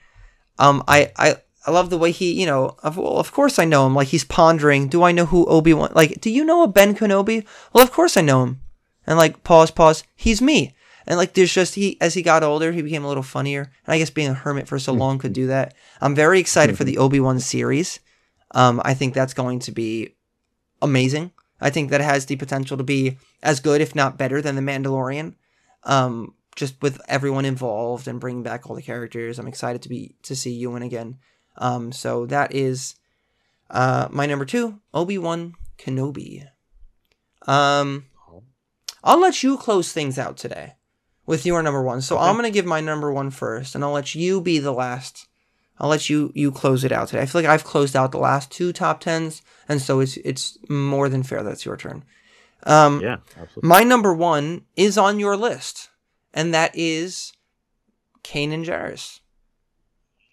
um, 0.58 0.82
I, 0.86 1.12
I, 1.16 1.36
I 1.66 1.70
love 1.70 1.90
the 1.90 1.98
way 1.98 2.10
he, 2.10 2.32
you 2.32 2.46
know, 2.46 2.76
of, 2.82 2.96
well, 2.96 3.18
of 3.18 3.32
course 3.32 3.58
I 3.58 3.64
know 3.64 3.86
him. 3.86 3.94
Like 3.94 4.08
he's 4.08 4.24
pondering, 4.24 4.88
do 4.88 5.02
I 5.02 5.12
know 5.12 5.26
who 5.26 5.46
Obi 5.46 5.74
Wan? 5.74 5.92
Like, 5.94 6.20
do 6.20 6.30
you 6.30 6.44
know 6.44 6.62
a 6.62 6.68
Ben 6.68 6.94
Kenobi? 6.94 7.44
Well, 7.72 7.84
of 7.84 7.92
course 7.92 8.16
I 8.16 8.20
know 8.20 8.44
him. 8.44 8.60
And 9.06 9.18
like, 9.18 9.42
pause, 9.42 9.70
pause. 9.70 10.04
He's 10.14 10.40
me. 10.40 10.74
And 11.06 11.16
like, 11.16 11.34
there's 11.34 11.52
just 11.52 11.74
he 11.74 12.00
as 12.00 12.14
he 12.14 12.22
got 12.22 12.42
older, 12.42 12.72
he 12.72 12.82
became 12.82 13.04
a 13.04 13.08
little 13.08 13.22
funnier. 13.22 13.62
And 13.86 13.94
I 13.94 13.98
guess 13.98 14.10
being 14.10 14.30
a 14.30 14.34
hermit 14.34 14.68
for 14.68 14.78
so 14.78 14.92
long 14.92 15.18
could 15.18 15.32
do 15.32 15.46
that. 15.48 15.74
I'm 16.00 16.14
very 16.14 16.40
excited 16.40 16.76
for 16.76 16.84
the 16.84 16.98
Obi 16.98 17.20
Wan 17.20 17.40
series. 17.40 18.00
Um, 18.52 18.80
I 18.84 18.94
think 18.94 19.14
that's 19.14 19.34
going 19.34 19.60
to 19.60 19.72
be 19.72 20.14
amazing. 20.80 21.32
I 21.60 21.70
think 21.70 21.90
that 21.90 22.00
has 22.00 22.26
the 22.26 22.36
potential 22.36 22.76
to 22.76 22.84
be 22.84 23.18
as 23.42 23.60
good, 23.60 23.80
if 23.80 23.94
not 23.94 24.18
better, 24.18 24.42
than 24.42 24.56
the 24.56 24.62
Mandalorian. 24.62 25.34
Um, 25.84 26.34
just 26.54 26.80
with 26.82 27.00
everyone 27.08 27.44
involved 27.44 28.06
and 28.06 28.20
bringing 28.20 28.42
back 28.42 28.68
all 28.68 28.76
the 28.76 28.82
characters. 28.82 29.38
I'm 29.38 29.48
excited 29.48 29.82
to 29.82 29.88
be 29.88 30.14
to 30.22 30.36
see 30.36 30.52
Ewan 30.52 30.82
again. 30.82 31.18
Um, 31.56 31.92
so 31.92 32.26
that 32.26 32.54
is 32.54 32.96
uh, 33.70 34.08
my 34.10 34.26
number 34.26 34.44
two, 34.44 34.80
Obi 34.92 35.18
Wan 35.18 35.54
Kenobi. 35.78 36.46
Um, 37.46 38.06
I'll 39.02 39.20
let 39.20 39.42
you 39.42 39.56
close 39.56 39.92
things 39.92 40.18
out 40.18 40.36
today 40.36 40.74
with 41.26 41.46
your 41.46 41.62
number 41.62 41.82
one. 41.82 42.00
So 42.00 42.16
okay. 42.16 42.24
I'm 42.24 42.36
gonna 42.36 42.50
give 42.50 42.66
my 42.66 42.80
number 42.80 43.12
one 43.12 43.30
first, 43.30 43.74
and 43.74 43.84
I'll 43.84 43.92
let 43.92 44.14
you 44.14 44.40
be 44.40 44.58
the 44.58 44.72
last. 44.72 45.28
I'll 45.78 45.88
let 45.88 46.08
you 46.10 46.30
you 46.34 46.52
close 46.52 46.84
it 46.84 46.92
out 46.92 47.08
today. 47.08 47.22
I 47.22 47.26
feel 47.26 47.42
like 47.42 47.50
I've 47.50 47.64
closed 47.64 47.96
out 47.96 48.12
the 48.12 48.18
last 48.18 48.50
two 48.50 48.72
top 48.72 49.00
tens, 49.00 49.42
and 49.68 49.80
so 49.80 50.00
it's 50.00 50.16
it's 50.18 50.58
more 50.68 51.08
than 51.08 51.22
fair 51.22 51.42
that 51.42 51.52
it's 51.52 51.64
your 51.64 51.76
turn. 51.76 52.04
Um, 52.64 53.00
yeah, 53.00 53.16
absolutely. 53.36 53.68
My 53.68 53.82
number 53.82 54.14
one 54.14 54.66
is 54.76 54.96
on 54.96 55.18
your 55.18 55.36
list 55.36 55.88
and 56.34 56.54
that 56.54 56.72
is 56.74 57.32
Kanan 58.22 58.64
Jarrus. 58.64 59.20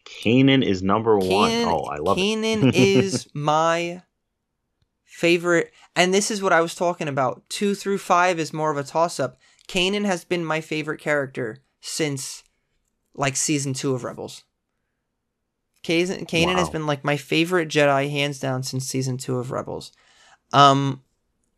Kanan 0.06 0.64
is 0.64 0.82
number 0.82 1.18
one. 1.18 1.52
Oh, 1.66 1.84
I 1.84 1.98
love 1.98 2.18
it. 2.18 2.22
Kanan 2.22 2.70
it. 2.70 2.76
is 2.76 3.28
my 3.34 4.04
favorite, 5.04 5.72
and 5.96 6.14
this 6.14 6.32
is 6.32 6.42
what 6.42 6.54
I 6.54 6.62
was 6.62 6.74
talking 6.74 7.08
about. 7.08 7.44
Two 7.50 7.76
through 7.76 8.00
five 8.00 8.40
is 8.40 8.54
more 8.54 8.72
of 8.72 8.78
a 8.78 8.84
toss 8.84 9.20
up. 9.20 9.38
Kanan 9.70 10.05
has 10.05 10.26
been 10.26 10.43
my 10.43 10.61
favorite 10.61 10.99
character 10.99 11.59
since 11.80 12.43
like 13.13 13.36
season 13.36 13.74
two 13.74 13.93
of 13.93 14.03
Rebels. 14.03 14.43
Kanan, 15.84 16.47
wow. 16.47 16.57
has 16.57 16.70
been 16.70 16.88
like 16.88 17.05
my 17.05 17.15
favorite 17.15 17.70
Jedi 17.70 18.09
hands 18.09 18.39
down 18.39 18.63
since 18.63 18.86
season 18.86 19.17
two 19.17 19.38
of 19.38 19.51
Rebels. 19.51 19.91
Um, 20.51 21.03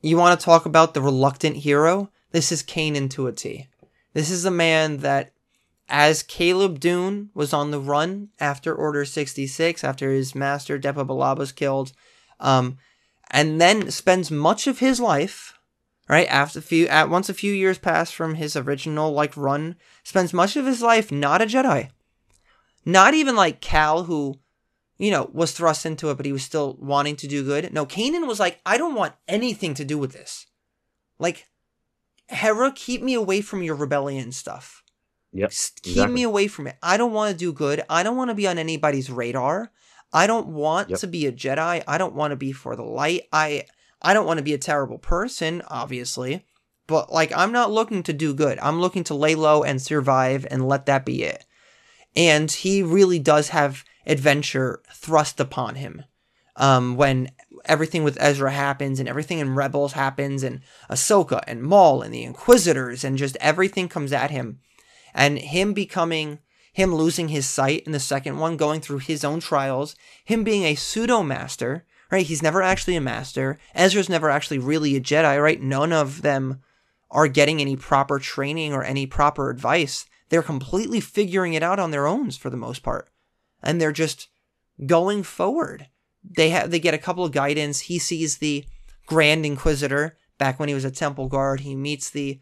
you 0.01 0.17
want 0.17 0.39
to 0.39 0.43
talk 0.43 0.65
about 0.65 0.93
the 0.93 1.01
reluctant 1.01 1.57
hero? 1.57 2.11
This 2.31 2.51
is 2.51 2.61
Kanan 2.61 3.09
to 3.11 3.27
a 3.27 3.31
T. 3.31 3.67
This 4.13 4.29
is 4.29 4.43
a 4.43 4.51
man 4.51 4.97
that, 4.97 5.31
as 5.87 6.21
Caleb 6.21 6.79
Dume 6.79 7.29
was 7.33 7.53
on 7.53 7.71
the 7.71 7.79
run 7.79 8.29
after 8.39 8.75
Order 8.75 9.05
66, 9.05 9.83
after 9.83 10.11
his 10.11 10.35
master 10.35 10.77
Depa 10.77 11.07
Billaba 11.07 11.39
was 11.39 11.51
killed, 11.53 11.93
um, 12.41 12.77
and 13.31 13.61
then 13.61 13.89
spends 13.89 14.29
much 14.29 14.67
of 14.67 14.79
his 14.79 14.99
life, 14.99 15.57
right 16.11 16.27
after 16.27 16.59
a 16.59 16.61
few, 16.61 16.87
at 16.87 17.09
once 17.09 17.29
a 17.29 17.33
few 17.33 17.51
years 17.51 17.79
pass 17.79 18.11
from 18.11 18.35
his 18.35 18.55
original 18.55 19.11
like 19.11 19.35
run, 19.35 19.75
spends 20.03 20.33
much 20.33 20.55
of 20.55 20.67
his 20.67 20.83
life 20.83 21.11
not 21.11 21.41
a 21.41 21.45
Jedi, 21.45 21.89
not 22.85 23.15
even 23.15 23.35
like 23.35 23.61
Cal 23.61 24.03
who 24.03 24.37
you 25.01 25.09
know, 25.09 25.31
was 25.33 25.51
thrust 25.51 25.83
into 25.83 26.11
it, 26.11 26.17
but 26.17 26.27
he 26.27 26.31
was 26.31 26.43
still 26.43 26.77
wanting 26.79 27.15
to 27.15 27.27
do 27.27 27.43
good. 27.43 27.73
No, 27.73 27.87
Kanan 27.87 28.27
was 28.27 28.39
like, 28.39 28.61
I 28.67 28.77
don't 28.77 28.93
want 28.93 29.15
anything 29.27 29.73
to 29.73 29.83
do 29.83 29.97
with 29.97 30.13
this. 30.13 30.45
Like, 31.17 31.47
Hera, 32.27 32.71
keep 32.71 33.01
me 33.01 33.15
away 33.15 33.41
from 33.41 33.63
your 33.63 33.73
rebellion 33.73 34.31
stuff. 34.31 34.83
Yep. 35.33 35.49
Keep 35.81 35.91
exactly. 35.93 36.13
me 36.13 36.21
away 36.21 36.47
from 36.47 36.67
it. 36.67 36.77
I 36.83 36.97
don't 36.97 37.13
want 37.13 37.31
to 37.31 37.37
do 37.37 37.51
good. 37.51 37.81
I 37.89 38.03
don't 38.03 38.15
want 38.15 38.29
to 38.29 38.35
be 38.35 38.47
on 38.47 38.59
anybody's 38.59 39.09
radar. 39.09 39.71
I 40.13 40.27
don't 40.27 40.49
want 40.49 40.91
yep. 40.91 40.99
to 40.99 41.07
be 41.07 41.25
a 41.25 41.31
Jedi. 41.31 41.83
I 41.87 41.97
don't 41.97 42.13
want 42.13 42.29
to 42.29 42.35
be 42.35 42.51
for 42.51 42.75
the 42.75 42.83
light. 42.83 43.23
I 43.33 43.63
I 44.01 44.13
don't 44.13 44.25
want 44.25 44.37
to 44.37 44.43
be 44.43 44.53
a 44.53 44.57
terrible 44.57 44.97
person, 44.97 45.61
obviously. 45.67 46.45
But 46.87 47.11
like 47.11 47.31
I'm 47.35 47.51
not 47.51 47.71
looking 47.71 48.03
to 48.03 48.13
do 48.13 48.33
good. 48.33 48.59
I'm 48.59 48.81
looking 48.81 49.03
to 49.05 49.13
lay 49.13 49.35
low 49.35 49.63
and 49.63 49.81
survive 49.81 50.45
and 50.49 50.67
let 50.67 50.87
that 50.87 51.05
be 51.05 51.23
it. 51.23 51.45
And 52.15 52.51
he 52.51 52.83
really 52.83 53.19
does 53.19 53.49
have 53.49 53.85
adventure 54.05 54.81
thrust 54.93 55.39
upon 55.39 55.75
him. 55.75 56.03
Um, 56.57 56.97
when 56.97 57.31
everything 57.65 58.03
with 58.03 58.17
Ezra 58.19 58.51
happens 58.51 58.99
and 58.99 59.07
everything 59.07 59.39
in 59.39 59.55
Rebels 59.55 59.93
happens 59.93 60.43
and 60.43 60.61
Ahsoka 60.89 61.41
and 61.47 61.63
Maul 61.63 62.01
and 62.01 62.13
the 62.13 62.23
Inquisitors 62.23 63.03
and 63.03 63.17
just 63.17 63.37
everything 63.39 63.87
comes 63.87 64.11
at 64.11 64.31
him. 64.31 64.59
And 65.13 65.39
him 65.39 65.73
becoming, 65.73 66.39
him 66.73 66.93
losing 66.93 67.29
his 67.29 67.47
sight 67.47 67.83
in 67.85 67.93
the 67.93 67.99
second 67.99 68.37
one, 68.37 68.57
going 68.57 68.81
through 68.81 68.99
his 68.99 69.23
own 69.23 69.39
trials, 69.39 69.95
him 70.25 70.43
being 70.43 70.63
a 70.63 70.75
pseudo 70.75 71.23
master, 71.23 71.85
right? 72.11 72.25
He's 72.25 72.43
never 72.43 72.61
actually 72.61 72.95
a 72.95 73.01
master. 73.01 73.57
Ezra's 73.73 74.09
never 74.09 74.29
actually 74.29 74.59
really 74.59 74.95
a 74.95 75.01
Jedi, 75.01 75.41
right? 75.41 75.61
None 75.61 75.93
of 75.93 76.21
them 76.21 76.61
are 77.09 77.27
getting 77.27 77.61
any 77.61 77.75
proper 77.75 78.19
training 78.19 78.73
or 78.73 78.83
any 78.83 79.05
proper 79.05 79.49
advice. 79.49 80.05
They're 80.29 80.41
completely 80.41 80.99
figuring 80.99 81.53
it 81.53 81.63
out 81.63 81.79
on 81.79 81.91
their 81.91 82.07
own 82.07 82.31
for 82.31 82.49
the 82.49 82.57
most 82.57 82.83
part. 82.83 83.09
And 83.63 83.79
they're 83.79 83.91
just 83.91 84.29
going 84.85 85.23
forward 85.23 85.87
they 86.23 86.49
have 86.49 86.71
they 86.71 86.79
get 86.79 86.93
a 86.93 86.99
couple 86.99 87.25
of 87.25 87.31
guidance. 87.31 87.81
He 87.81 87.99
sees 87.99 88.37
the 88.37 88.65
Grand 89.05 89.45
Inquisitor 89.45 90.17
back 90.37 90.59
when 90.59 90.69
he 90.69 90.75
was 90.75 90.85
a 90.85 90.91
temple 90.91 91.27
guard. 91.27 91.61
He 91.61 91.75
meets 91.75 92.09
the 92.09 92.39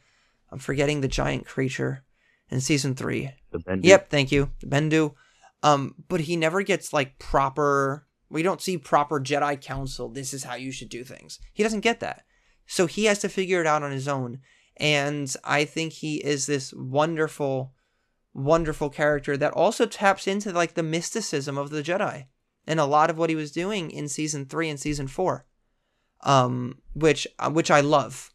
I'm 0.52 0.60
forgetting 0.60 1.02
the 1.02 1.08
giant 1.08 1.46
creature 1.46 2.04
in 2.50 2.62
season 2.62 2.96
three. 2.96 3.32
The 3.52 3.60
Bendu. 3.60 3.86
Yep, 3.86 4.10
thank 4.10 4.32
you, 4.32 4.52
the 4.60 4.68
Bendu. 4.68 5.14
Um, 5.62 5.96
but 6.08 6.22
he 6.22 6.36
never 6.36 6.62
gets 6.62 6.94
like 6.94 7.20
proper. 7.20 8.06
We 8.30 8.44
don't 8.44 8.62
see 8.62 8.78
proper 8.78 9.20
Jedi 9.20 9.60
council. 9.60 10.10
This 10.10 10.34
is 10.34 10.44
how 10.44 10.56
you 10.56 10.72
should 10.72 10.90
do 10.90 11.04
things. 11.04 11.40
He 11.54 11.64
doesn't 11.64 11.80
get 11.80 12.00
that. 12.00 12.26
So 12.68 12.86
he 12.86 13.06
has 13.06 13.20
to 13.20 13.30
figure 13.30 13.62
it 13.62 13.68
out 13.68 13.84
on 13.84 13.92
his 13.92 14.08
own. 14.08 14.40
And 14.78 15.34
I 15.44 15.66
think 15.66 15.94
he 15.94 16.18
is 16.18 16.46
this 16.46 16.74
wonderful, 16.74 17.74
wonderful 18.34 18.90
character 18.90 19.36
that 19.38 19.54
also 19.54 19.86
taps 19.86 20.28
into 20.28 20.52
like 20.52 20.76
the 20.76 20.84
mysticism 20.84 21.58
of 21.58 21.72
the 21.72 21.82
Jedi 21.82 22.28
and 22.68 22.80
a 22.80 22.86
lot 22.86 23.10
of 23.10 23.18
what 23.18 23.32
he 23.32 23.36
was 23.36 23.52
doing 23.52 23.90
in 23.90 24.08
season 24.08 24.46
three 24.46 24.70
and 24.70 24.80
season 24.80 25.08
four, 25.08 25.46
um, 26.22 26.78
which 26.94 27.28
uh, 27.40 27.50
which 27.50 27.72
I 27.72 27.82
love, 27.82 28.32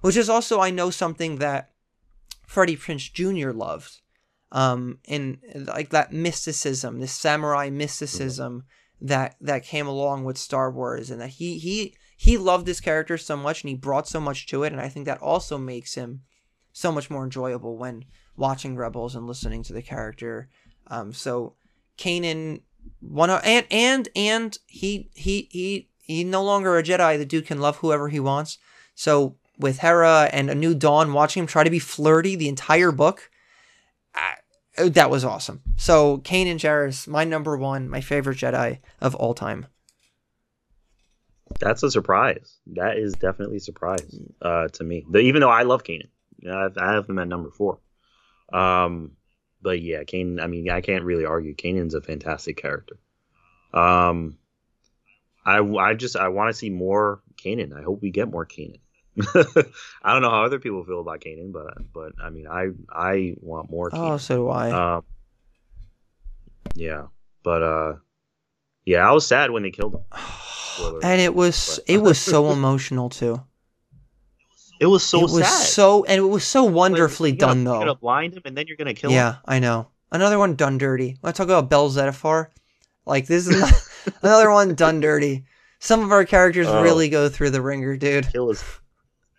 which 0.00 0.16
is 0.16 0.28
also 0.28 0.60
I 0.60 0.70
know 0.70 0.90
something 0.90 1.36
that 1.36 1.70
Freddie 2.46 2.76
Prinze 2.76 3.12
Jr. 3.12 3.52
loved, 3.52 4.00
um, 4.50 4.98
in 5.04 5.38
like 5.54 5.90
that 5.90 6.12
mysticism, 6.12 6.98
this 6.98 7.12
samurai 7.12 7.70
mysticism 7.70 8.64
that 9.00 9.36
that 9.40 9.64
came 9.64 9.86
along 9.86 10.24
with 10.24 10.38
Star 10.38 10.70
Wars, 10.70 11.10
and 11.10 11.20
that 11.20 11.30
he 11.30 11.58
he 11.58 11.94
he 12.16 12.38
loved 12.38 12.66
this 12.66 12.80
character 12.80 13.18
so 13.18 13.36
much 13.36 13.62
and 13.62 13.68
he 13.68 13.76
brought 13.76 14.08
so 14.08 14.20
much 14.20 14.46
to 14.46 14.62
it, 14.62 14.72
and 14.72 14.80
I 14.80 14.88
think 14.88 15.06
that 15.06 15.20
also 15.20 15.58
makes 15.58 15.94
him 15.94 16.22
so 16.72 16.92
much 16.92 17.10
more 17.10 17.24
enjoyable 17.24 17.76
when 17.76 18.04
watching 18.36 18.76
Rebels 18.76 19.14
and 19.14 19.26
listening 19.26 19.62
to 19.64 19.72
the 19.72 19.82
character. 19.82 20.48
Um, 20.88 21.12
so 21.12 21.54
Kanan 21.98 22.60
one 23.00 23.30
and 23.30 23.66
and 23.70 24.08
and 24.14 24.58
he 24.66 25.10
he 25.14 25.48
he 25.50 25.88
he 25.98 26.24
no 26.24 26.42
longer 26.42 26.78
a 26.78 26.82
Jedi. 26.82 27.18
The 27.18 27.26
dude 27.26 27.46
can 27.46 27.60
love 27.60 27.76
whoever 27.76 28.08
he 28.08 28.20
wants. 28.20 28.58
So 28.94 29.36
with 29.58 29.78
Hera 29.78 30.28
and 30.32 30.50
a 30.50 30.54
new 30.54 30.74
Dawn, 30.74 31.12
watching 31.12 31.42
him 31.42 31.46
try 31.46 31.64
to 31.64 31.70
be 31.70 31.78
flirty 31.78 32.36
the 32.36 32.48
entire 32.48 32.92
book, 32.92 33.30
that 34.76 35.10
was 35.10 35.24
awesome. 35.24 35.62
So 35.76 36.18
Kanan 36.18 36.56
Jarrus, 36.56 37.08
my 37.08 37.24
number 37.24 37.56
one, 37.56 37.88
my 37.88 38.00
favorite 38.00 38.38
Jedi 38.38 38.78
of 39.00 39.14
all 39.14 39.34
time. 39.34 39.66
That's 41.60 41.82
a 41.82 41.90
surprise. 41.90 42.58
That 42.74 42.98
is 42.98 43.14
definitely 43.14 43.58
a 43.58 43.60
surprise 43.60 44.18
uh, 44.42 44.68
to 44.68 44.84
me. 44.84 45.04
Even 45.14 45.40
though 45.40 45.50
I 45.50 45.62
love 45.62 45.84
Kanan, 45.84 46.08
I, 46.48 46.92
have 46.92 47.08
him 47.08 47.18
at 47.18 47.28
number 47.28 47.50
four. 47.50 47.78
Um, 48.52 49.12
but 49.62 49.80
yeah, 49.80 50.02
Kanan. 50.02 50.42
I 50.42 50.46
mean, 50.48 50.68
I 50.70 50.80
can't 50.80 51.04
really 51.04 51.24
argue. 51.24 51.54
Kanan's 51.54 51.94
a 51.94 52.00
fantastic 52.00 52.56
character. 52.56 52.98
Um, 53.72 54.38
I 55.44 55.58
I 55.58 55.94
just 55.94 56.16
I 56.16 56.28
want 56.28 56.50
to 56.50 56.58
see 56.58 56.70
more 56.70 57.22
Kanan. 57.36 57.72
I 57.72 57.82
hope 57.82 58.02
we 58.02 58.10
get 58.10 58.30
more 58.30 58.46
Kanan. 58.46 58.80
I 60.02 60.12
don't 60.12 60.22
know 60.22 60.30
how 60.30 60.44
other 60.44 60.58
people 60.58 60.84
feel 60.84 61.00
about 61.00 61.20
Kanan, 61.20 61.52
but 61.52 61.92
but 61.92 62.12
I 62.22 62.30
mean, 62.30 62.46
I 62.46 62.68
I 62.90 63.34
want 63.40 63.70
more. 63.70 63.90
Kanan. 63.90 64.10
Oh, 64.10 64.16
so 64.18 64.36
do 64.36 64.48
I. 64.48 64.70
Um, 64.96 65.04
yeah, 66.74 67.06
but 67.42 67.62
uh, 67.62 67.94
yeah, 68.84 69.08
I 69.08 69.12
was 69.12 69.26
sad 69.26 69.50
when 69.50 69.62
they 69.62 69.70
killed 69.70 69.94
him. 69.94 70.02
and 71.02 71.20
it 71.20 71.34
was 71.34 71.80
it 71.86 71.98
was 71.98 72.18
so 72.18 72.50
emotional 72.52 73.08
too. 73.08 73.42
It 74.78 74.86
was 74.86 75.02
so 75.02 75.20
it 75.20 75.22
was 75.22 75.46
sad. 75.46 75.66
so 75.66 76.04
and 76.04 76.18
it 76.18 76.28
was 76.28 76.44
so 76.44 76.64
wonderfully 76.64 77.30
like, 77.30 77.38
done 77.38 77.48
gonna, 77.48 77.64
though. 77.64 77.74
You're 77.74 77.86
gonna 77.86 77.94
blind 77.98 78.34
him 78.34 78.42
and 78.44 78.56
then 78.56 78.66
you're 78.66 78.76
gonna 78.76 78.94
kill 78.94 79.10
yeah, 79.10 79.30
him. 79.30 79.40
Yeah, 79.48 79.54
I 79.54 79.58
know. 79.58 79.88
Another 80.12 80.38
one 80.38 80.54
done 80.54 80.78
dirty. 80.78 81.16
I 81.24 81.32
talk 81.32 81.46
about 81.46 81.70
Bell 81.70 81.90
Zettifar, 81.90 82.48
like 83.06 83.26
this 83.26 83.48
is 83.48 83.90
another 84.22 84.50
one 84.50 84.74
done 84.74 85.00
dirty. 85.00 85.44
Some 85.78 86.02
of 86.02 86.12
our 86.12 86.24
characters 86.24 86.66
oh. 86.68 86.82
really 86.82 87.08
go 87.08 87.28
through 87.28 87.50
the 87.50 87.62
ringer, 87.62 87.96
dude. 87.96 88.30
Kill 88.32 88.48
his 88.48 88.62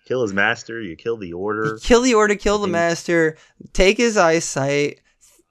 kill 0.07 0.21
his 0.21 0.33
master, 0.33 0.81
you 0.81 0.95
kill 0.95 1.17
the 1.17 1.33
order. 1.33 1.65
You 1.65 1.77
kill 1.81 2.01
the 2.01 2.13
order, 2.13 2.35
kill 2.35 2.59
the 2.59 2.67
master, 2.67 3.37
take 3.73 3.97
his 3.97 4.17
eyesight, 4.17 5.01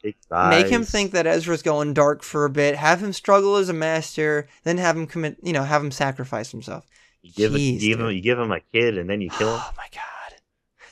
Take 0.03 0.17
eyes. 0.31 0.51
make 0.51 0.73
him 0.73 0.85
think 0.85 1.13
that 1.13 1.27
Ezra's 1.27 1.63
going 1.63 1.95
dark 1.95 2.23
for 2.23 2.45
a 2.45 2.51
bit, 2.51 2.77
have 2.77 3.03
him 3.03 3.13
struggle 3.13 3.57
as 3.57 3.69
a 3.69 3.75
master, 3.75 4.49
then 4.65 4.79
have 4.79 4.97
him 4.97 5.07
commit, 5.07 5.37
you 5.43 5.53
know, 5.53 5.65
have 5.65 5.83
him 5.83 5.91
sacrifice 5.91 6.51
himself. 6.51 6.87
You 7.23 7.33
give, 7.33 7.53
Jeez, 7.53 7.81
you 7.81 7.91
give 7.91 8.01
him, 8.01 8.11
you 8.11 8.21
give 8.21 8.39
him 8.39 8.53
a 8.53 8.61
kid, 8.61 8.99
and 8.99 9.11
then 9.11 9.21
you 9.21 9.31
kill 9.31 9.55
him. 9.55 9.61
Oh 9.61 9.73
my 9.77 9.89
god! 9.93 10.41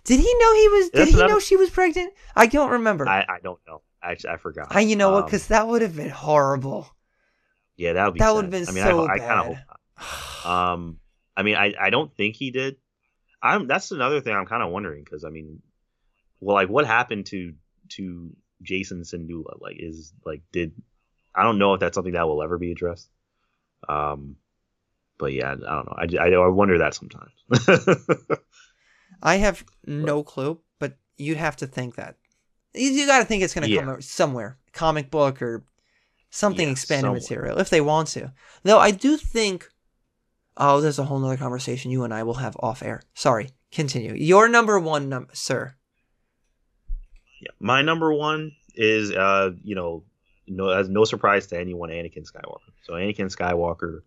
Did 0.05 0.21
he 0.21 0.35
know 0.39 0.55
he 0.55 0.69
was? 0.69 0.91
Did 0.91 1.09
he 1.09 1.15
another... 1.15 1.35
know 1.35 1.39
she 1.39 1.57
was 1.57 1.71
pregnant? 1.71 2.13
I 2.37 2.47
don't 2.47 2.71
remember. 2.71 3.09
I, 3.09 3.21
I 3.21 3.39
don't 3.43 3.61
know. 3.67 3.83
Actually, 4.03 4.31
I 4.31 4.37
forgot. 4.37 4.67
I, 4.71 4.81
you 4.81 4.97
know 4.97 5.09
um, 5.09 5.15
what? 5.15 5.27
Because 5.27 5.47
that 5.47 5.67
would 5.67 5.81
have 5.81 5.97
been 5.97 6.11
horrible. 6.11 6.89
Yeah, 7.77 7.95
that 7.95 8.05
would 8.07 8.15
be. 8.15 8.19
That 8.19 8.35
would 8.35 8.45
have 8.45 8.51
been 8.51 8.69
I 8.69 8.73
mean, 8.73 8.85
so 8.85 9.07
I, 9.07 9.15
I 9.15 9.19
kind 9.19 9.51
of 9.51 9.57
hope. 9.97 10.47
um, 10.47 10.99
I 11.37 11.43
mean, 11.43 11.57
I, 11.57 11.73
I 11.81 11.91
don't 11.91 12.15
think 12.15 12.37
he 12.37 12.51
did. 12.51 12.77
I'm. 13.45 13.67
That's 13.67 13.93
another 13.93 14.21
thing 14.21 14.35
I'm 14.35 14.47
kind 14.47 14.63
of 14.63 14.71
wondering 14.71 15.05
because 15.05 15.25
I 15.25 15.29
mean, 15.29 15.61
well, 16.41 16.57
like 16.57 16.69
what 16.69 16.87
happened 16.87 17.27
to 17.27 17.53
to 17.91 18.31
Jacen 18.65 19.03
Syndulla? 19.03 19.61
Like, 19.61 19.77
is 19.79 20.13
like 20.25 20.43
did 20.51 20.73
I 21.35 21.43
don't 21.43 21.59
know 21.59 21.75
if 21.75 21.81
that's 21.81 21.95
something 21.95 22.15
that 22.15 22.27
will 22.27 22.43
ever 22.43 22.59
be 22.59 22.73
addressed. 22.73 23.09
Um, 23.89 24.37
but 25.19 25.33
yeah, 25.33 25.53
I 25.53 25.55
don't 25.55 25.67
know. 25.67 25.97
I, 25.97 26.25
I, 26.25 26.31
I 26.33 26.49
wonder 26.49 26.79
that 26.79 26.95
sometimes. 26.95 27.33
I 29.23 29.37
have 29.37 29.65
no 29.87 30.23
clue, 30.23 30.61
but 30.79 30.97
you'd 31.17 31.39
have 31.39 31.57
to 31.57 31.67
think 31.67 31.97
that. 31.97 32.17
You, 32.75 32.91
you 32.91 33.07
got 33.07 33.19
to 33.19 33.25
think 33.25 33.43
it's 33.43 33.55
going 33.55 33.67
to 33.67 33.71
yeah. 33.71 33.83
come 33.83 34.01
somewhere, 34.01 34.59
comic 34.73 35.11
book 35.11 35.43
or 35.43 35.65
something 36.31 36.67
yeah, 36.67 36.73
expanded 36.73 37.03
somewhere. 37.03 37.21
material 37.21 37.59
if 37.59 37.71
they 37.71 37.81
want 37.81 38.09
to. 38.09 38.33
Though 38.63 38.79
I 38.79 38.91
do 38.91 39.17
think. 39.17 39.69
Oh, 40.57 40.81
there's 40.81 40.99
a 40.99 41.05
whole 41.05 41.19
nother 41.19 41.37
conversation 41.37 41.91
you 41.91 42.05
and 42.05 42.15
I 42.15 42.23
will 42.23 42.35
have 42.35 42.57
off 42.61 42.83
air. 42.83 43.03
Sorry, 43.15 43.51
continue. 43.73 44.15
Your 44.15 44.49
number 44.49 44.79
one, 44.79 45.09
num- 45.09 45.29
sir. 45.33 45.75
Yeah, 47.41 47.51
my 47.59 47.83
number 47.83 48.13
one 48.13 48.53
is, 48.75 49.13
uh, 49.13 49.51
you 49.63 49.75
know, 49.75 50.05
no, 50.47 50.69
as 50.69 50.89
no 50.89 51.05
surprise 51.05 51.47
to 51.49 51.59
anyone, 51.59 51.91
Anakin 51.91 52.31
Skywalker. 52.31 52.73
So 52.83 52.95
Anakin 52.95 53.35
Skywalker 53.35 54.03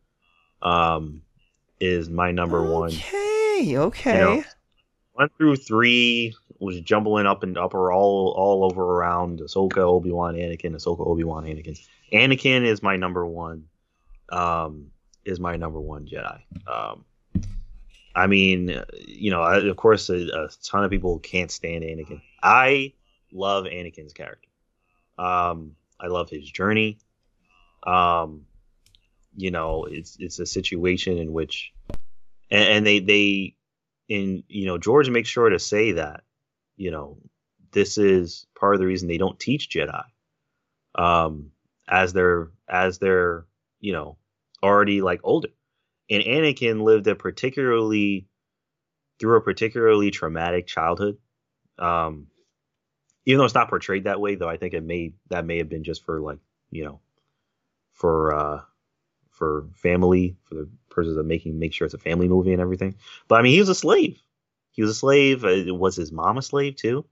um, 0.62 1.22
is 1.80 2.10
my 2.10 2.32
number 2.32 2.60
okay, 2.60 2.72
one. 2.72 2.90
Okay, 2.90 3.78
okay. 3.78 4.14
You 4.14 4.38
know, 4.38 4.44
one 5.14 5.30
through 5.38 5.56
three 5.58 6.36
was 6.60 6.80
jumbling 6.82 7.26
up 7.26 7.44
and 7.44 7.58
upper 7.58 7.92
all 7.92 8.34
all 8.38 8.64
over 8.64 8.84
around 8.84 9.40
Ahsoka, 9.40 9.78
Obi 9.78 10.12
Wan, 10.12 10.36
Anakin, 10.36 10.76
Ahsoka, 10.76 11.06
Obi 11.06 11.24
Wan, 11.24 11.44
Anakin. 11.46 11.80
Anakin 12.14 12.66
is 12.66 12.82
my 12.82 12.98
number 12.98 13.26
one. 13.26 13.66
Um, 14.30 14.92
is 15.28 15.40
my 15.40 15.58
number 15.58 15.80
one 15.80 16.08
Jedi. 16.08 16.40
Um, 16.68 17.06
I 18.16 18.28
mean, 18.28 18.82
you 19.06 19.30
know, 19.30 19.44
of 19.44 19.78
course, 19.78 20.10
a, 20.10 20.16
a, 20.16 20.50
ton 20.64 20.84
of 20.84 20.90
people 20.90 21.20
can't 21.20 21.52
stand 21.52 21.84
Anakin. 21.84 22.22
I 22.42 22.94
love 23.32 23.66
Anakin's 23.66 24.14
character. 24.14 24.50
Um, 25.20 25.76
I 26.00 26.08
love 26.08 26.30
his 26.30 26.50
journey. 26.50 26.98
Um, 27.84 28.46
you 29.36 29.52
know, 29.52 29.86
it's 29.86 30.18
it's 30.20 30.40
a 30.40 30.46
situation 30.46 31.18
in 31.18 31.32
which, 31.32 31.74
and, 32.50 32.70
and 32.70 32.88
they 32.88 33.00
they, 33.00 33.56
in 34.10 34.44
you 34.48 34.66
know, 34.66 34.78
George 34.80 35.10
makes 35.10 35.30
sure 35.30 35.50
to 35.50 35.60
say 35.60 35.92
that, 35.94 36.24
you 36.76 36.90
know, 36.90 37.18
this 37.72 37.98
is 37.98 38.48
part 38.60 38.74
of 38.74 38.80
the 38.80 38.88
reason 38.88 39.08
they 39.08 39.20
don't 39.20 39.40
teach 39.40 39.70
Jedi, 39.70 40.04
um, 40.96 41.52
as 41.88 42.14
they're 42.14 42.50
as 42.68 42.98
they're 42.98 43.46
you 43.80 43.94
know 43.94 44.18
already 44.64 45.02
like 45.02 45.22
older, 45.24 45.50
and 46.10 46.24
Anakin 46.24 46.82
lived 46.82 47.08
a 47.08 47.16
particularly 47.16 48.28
through 49.20 49.38
a 49.38 49.42
particularly 49.42 50.12
traumatic 50.12 50.68
childhood. 50.68 51.18
Um, 51.80 52.28
even 53.26 53.40
though 53.40 53.46
it's 53.46 53.54
not 53.54 53.70
portrayed 53.70 54.06
that 54.06 54.22
way, 54.22 54.36
though, 54.36 54.50
I 54.50 54.58
think 54.58 54.74
it 54.74 54.84
may 54.84 55.14
that 55.30 55.46
may 55.46 55.58
have 55.58 55.70
been 55.70 55.84
just 55.84 56.06
for 56.06 56.20
like 56.20 56.40
you 56.72 56.86
know, 56.86 57.00
for 57.92 58.34
uh, 58.34 58.62
for 59.32 59.68
family, 59.76 60.38
for 60.44 60.56
the 60.56 60.70
purposes 60.90 61.18
of 61.18 61.26
making 61.26 61.60
make 61.60 61.74
sure 61.74 61.86
it's 61.86 61.94
a 61.94 62.00
family 62.00 62.28
movie 62.28 62.54
and 62.54 62.62
everything. 62.62 62.96
But 63.28 63.40
I 63.40 63.42
mean, 63.44 63.54
he 63.54 63.60
was 63.60 63.70
a 63.70 63.76
slave. 63.76 64.22
He 64.72 64.82
was 64.82 64.92
a 64.92 64.96
slave. 64.96 65.44
Uh, 65.44 65.74
was 65.76 65.96
his 65.96 66.12
mom 66.12 66.38
a 66.38 66.42
slave 66.42 66.76
too? 66.76 67.06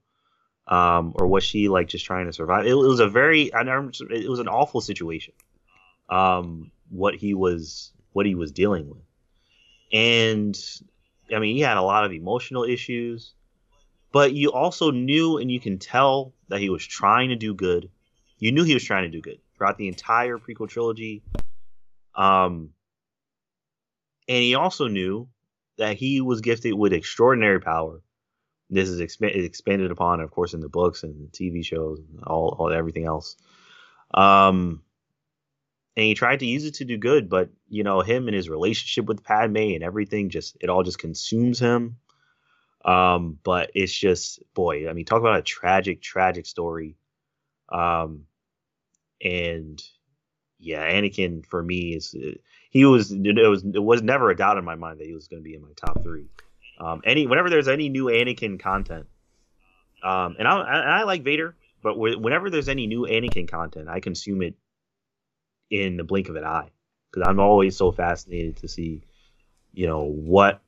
Um, 0.68 1.14
or 1.16 1.26
was 1.26 1.44
she 1.44 1.68
like 1.68 1.88
just 1.88 2.04
trying 2.04 2.26
to 2.26 2.32
survive? 2.32 2.66
It, 2.66 2.70
it 2.70 2.74
was 2.74 3.00
a 3.00 3.08
very, 3.08 3.54
I 3.54 3.62
never, 3.62 3.90
it 4.10 4.28
was 4.28 4.40
an 4.40 4.48
awful 4.48 4.80
situation. 4.80 5.34
Um, 6.08 6.72
what 6.90 7.14
he 7.14 7.34
was, 7.34 7.92
what 8.12 8.26
he 8.26 8.34
was 8.34 8.52
dealing 8.52 8.88
with, 8.88 9.02
and 9.92 10.56
I 11.34 11.38
mean, 11.38 11.56
he 11.56 11.62
had 11.62 11.76
a 11.76 11.82
lot 11.82 12.04
of 12.04 12.12
emotional 12.12 12.64
issues, 12.64 13.34
but 14.12 14.32
you 14.32 14.52
also 14.52 14.90
knew 14.90 15.38
and 15.38 15.50
you 15.50 15.60
can 15.60 15.78
tell 15.78 16.32
that 16.48 16.60
he 16.60 16.70
was 16.70 16.86
trying 16.86 17.30
to 17.30 17.36
do 17.36 17.54
good. 17.54 17.90
You 18.38 18.52
knew 18.52 18.64
he 18.64 18.74
was 18.74 18.84
trying 18.84 19.04
to 19.04 19.10
do 19.10 19.20
good 19.20 19.40
throughout 19.56 19.78
the 19.78 19.88
entire 19.88 20.38
prequel 20.38 20.68
trilogy. 20.68 21.22
Um, 22.14 22.70
and 24.28 24.42
he 24.42 24.54
also 24.54 24.88
knew 24.88 25.28
that 25.78 25.96
he 25.96 26.20
was 26.20 26.40
gifted 26.40 26.74
with 26.74 26.92
extraordinary 26.92 27.60
power. 27.60 28.00
This 28.70 28.88
is 28.88 29.00
exp- 29.00 29.44
expanded 29.44 29.90
upon, 29.90 30.20
of 30.20 30.30
course, 30.30 30.54
in 30.54 30.60
the 30.60 30.68
books 30.68 31.02
and 31.02 31.28
the 31.28 31.30
TV 31.30 31.64
shows 31.64 32.00
and 32.00 32.24
all, 32.24 32.56
all 32.58 32.72
everything 32.72 33.04
else. 33.04 33.36
Um, 34.12 34.82
and 35.96 36.04
he 36.04 36.14
tried 36.14 36.40
to 36.40 36.46
use 36.46 36.64
it 36.64 36.74
to 36.74 36.84
do 36.84 36.98
good, 36.98 37.28
but 37.28 37.50
you 37.68 37.82
know, 37.82 38.00
him 38.00 38.28
and 38.28 38.36
his 38.36 38.48
relationship 38.48 39.06
with 39.06 39.24
Padme 39.24 39.56
and 39.56 39.82
everything 39.82 40.28
just 40.28 40.56
it 40.60 40.68
all 40.68 40.82
just 40.82 40.98
consumes 40.98 41.58
him. 41.58 41.96
Um, 42.84 43.38
but 43.42 43.70
it's 43.74 43.92
just 43.92 44.42
boy, 44.54 44.88
I 44.88 44.92
mean, 44.92 45.06
talk 45.06 45.20
about 45.20 45.38
a 45.38 45.42
tragic, 45.42 46.02
tragic 46.02 46.46
story. 46.46 46.96
Um, 47.70 48.24
and 49.24 49.82
yeah, 50.58 50.88
Anakin 50.88 51.44
for 51.46 51.62
me 51.62 51.94
is 51.94 52.14
he 52.70 52.84
was 52.84 53.10
it 53.10 53.48
was 53.48 53.64
it 53.64 53.82
was 53.82 54.02
never 54.02 54.30
a 54.30 54.36
doubt 54.36 54.58
in 54.58 54.64
my 54.64 54.74
mind 54.74 55.00
that 55.00 55.06
he 55.06 55.14
was 55.14 55.28
going 55.28 55.42
to 55.42 55.48
be 55.48 55.54
in 55.54 55.62
my 55.62 55.72
top 55.76 56.02
three. 56.02 56.28
Um, 56.78 57.00
any 57.04 57.26
whenever 57.26 57.48
there's 57.48 57.68
any 57.68 57.88
new 57.88 58.04
Anakin 58.04 58.60
content, 58.60 59.06
um, 60.02 60.36
and 60.38 60.46
I 60.46 60.58
and 60.60 60.90
I 60.90 61.04
like 61.04 61.24
Vader, 61.24 61.56
but 61.82 61.98
whenever 61.98 62.50
there's 62.50 62.68
any 62.68 62.86
new 62.86 63.06
Anakin 63.06 63.50
content, 63.50 63.88
I 63.88 64.00
consume 64.00 64.42
it 64.42 64.54
in 65.70 65.96
the 65.96 66.04
blink 66.04 66.28
of 66.28 66.36
an 66.36 66.44
eye 66.44 66.70
because 67.10 67.28
I'm 67.28 67.40
always 67.40 67.76
so 67.76 67.92
fascinated 67.92 68.58
to 68.58 68.68
see, 68.68 69.02
you 69.72 69.86
know, 69.86 70.02
what 70.02 70.60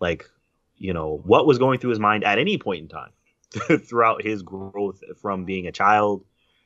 like, 0.00 0.28
you 0.76 0.94
know, 0.94 1.20
what 1.24 1.46
was 1.46 1.58
going 1.58 1.78
through 1.78 1.90
his 1.90 1.98
mind 1.98 2.24
at 2.24 2.38
any 2.38 2.58
point 2.58 2.82
in 2.82 2.88
time 2.88 3.10
throughout 3.80 4.22
his 4.22 4.42
growth 4.42 5.02
from 5.20 5.44
being 5.44 5.66
a 5.66 5.72
child, 5.72 6.24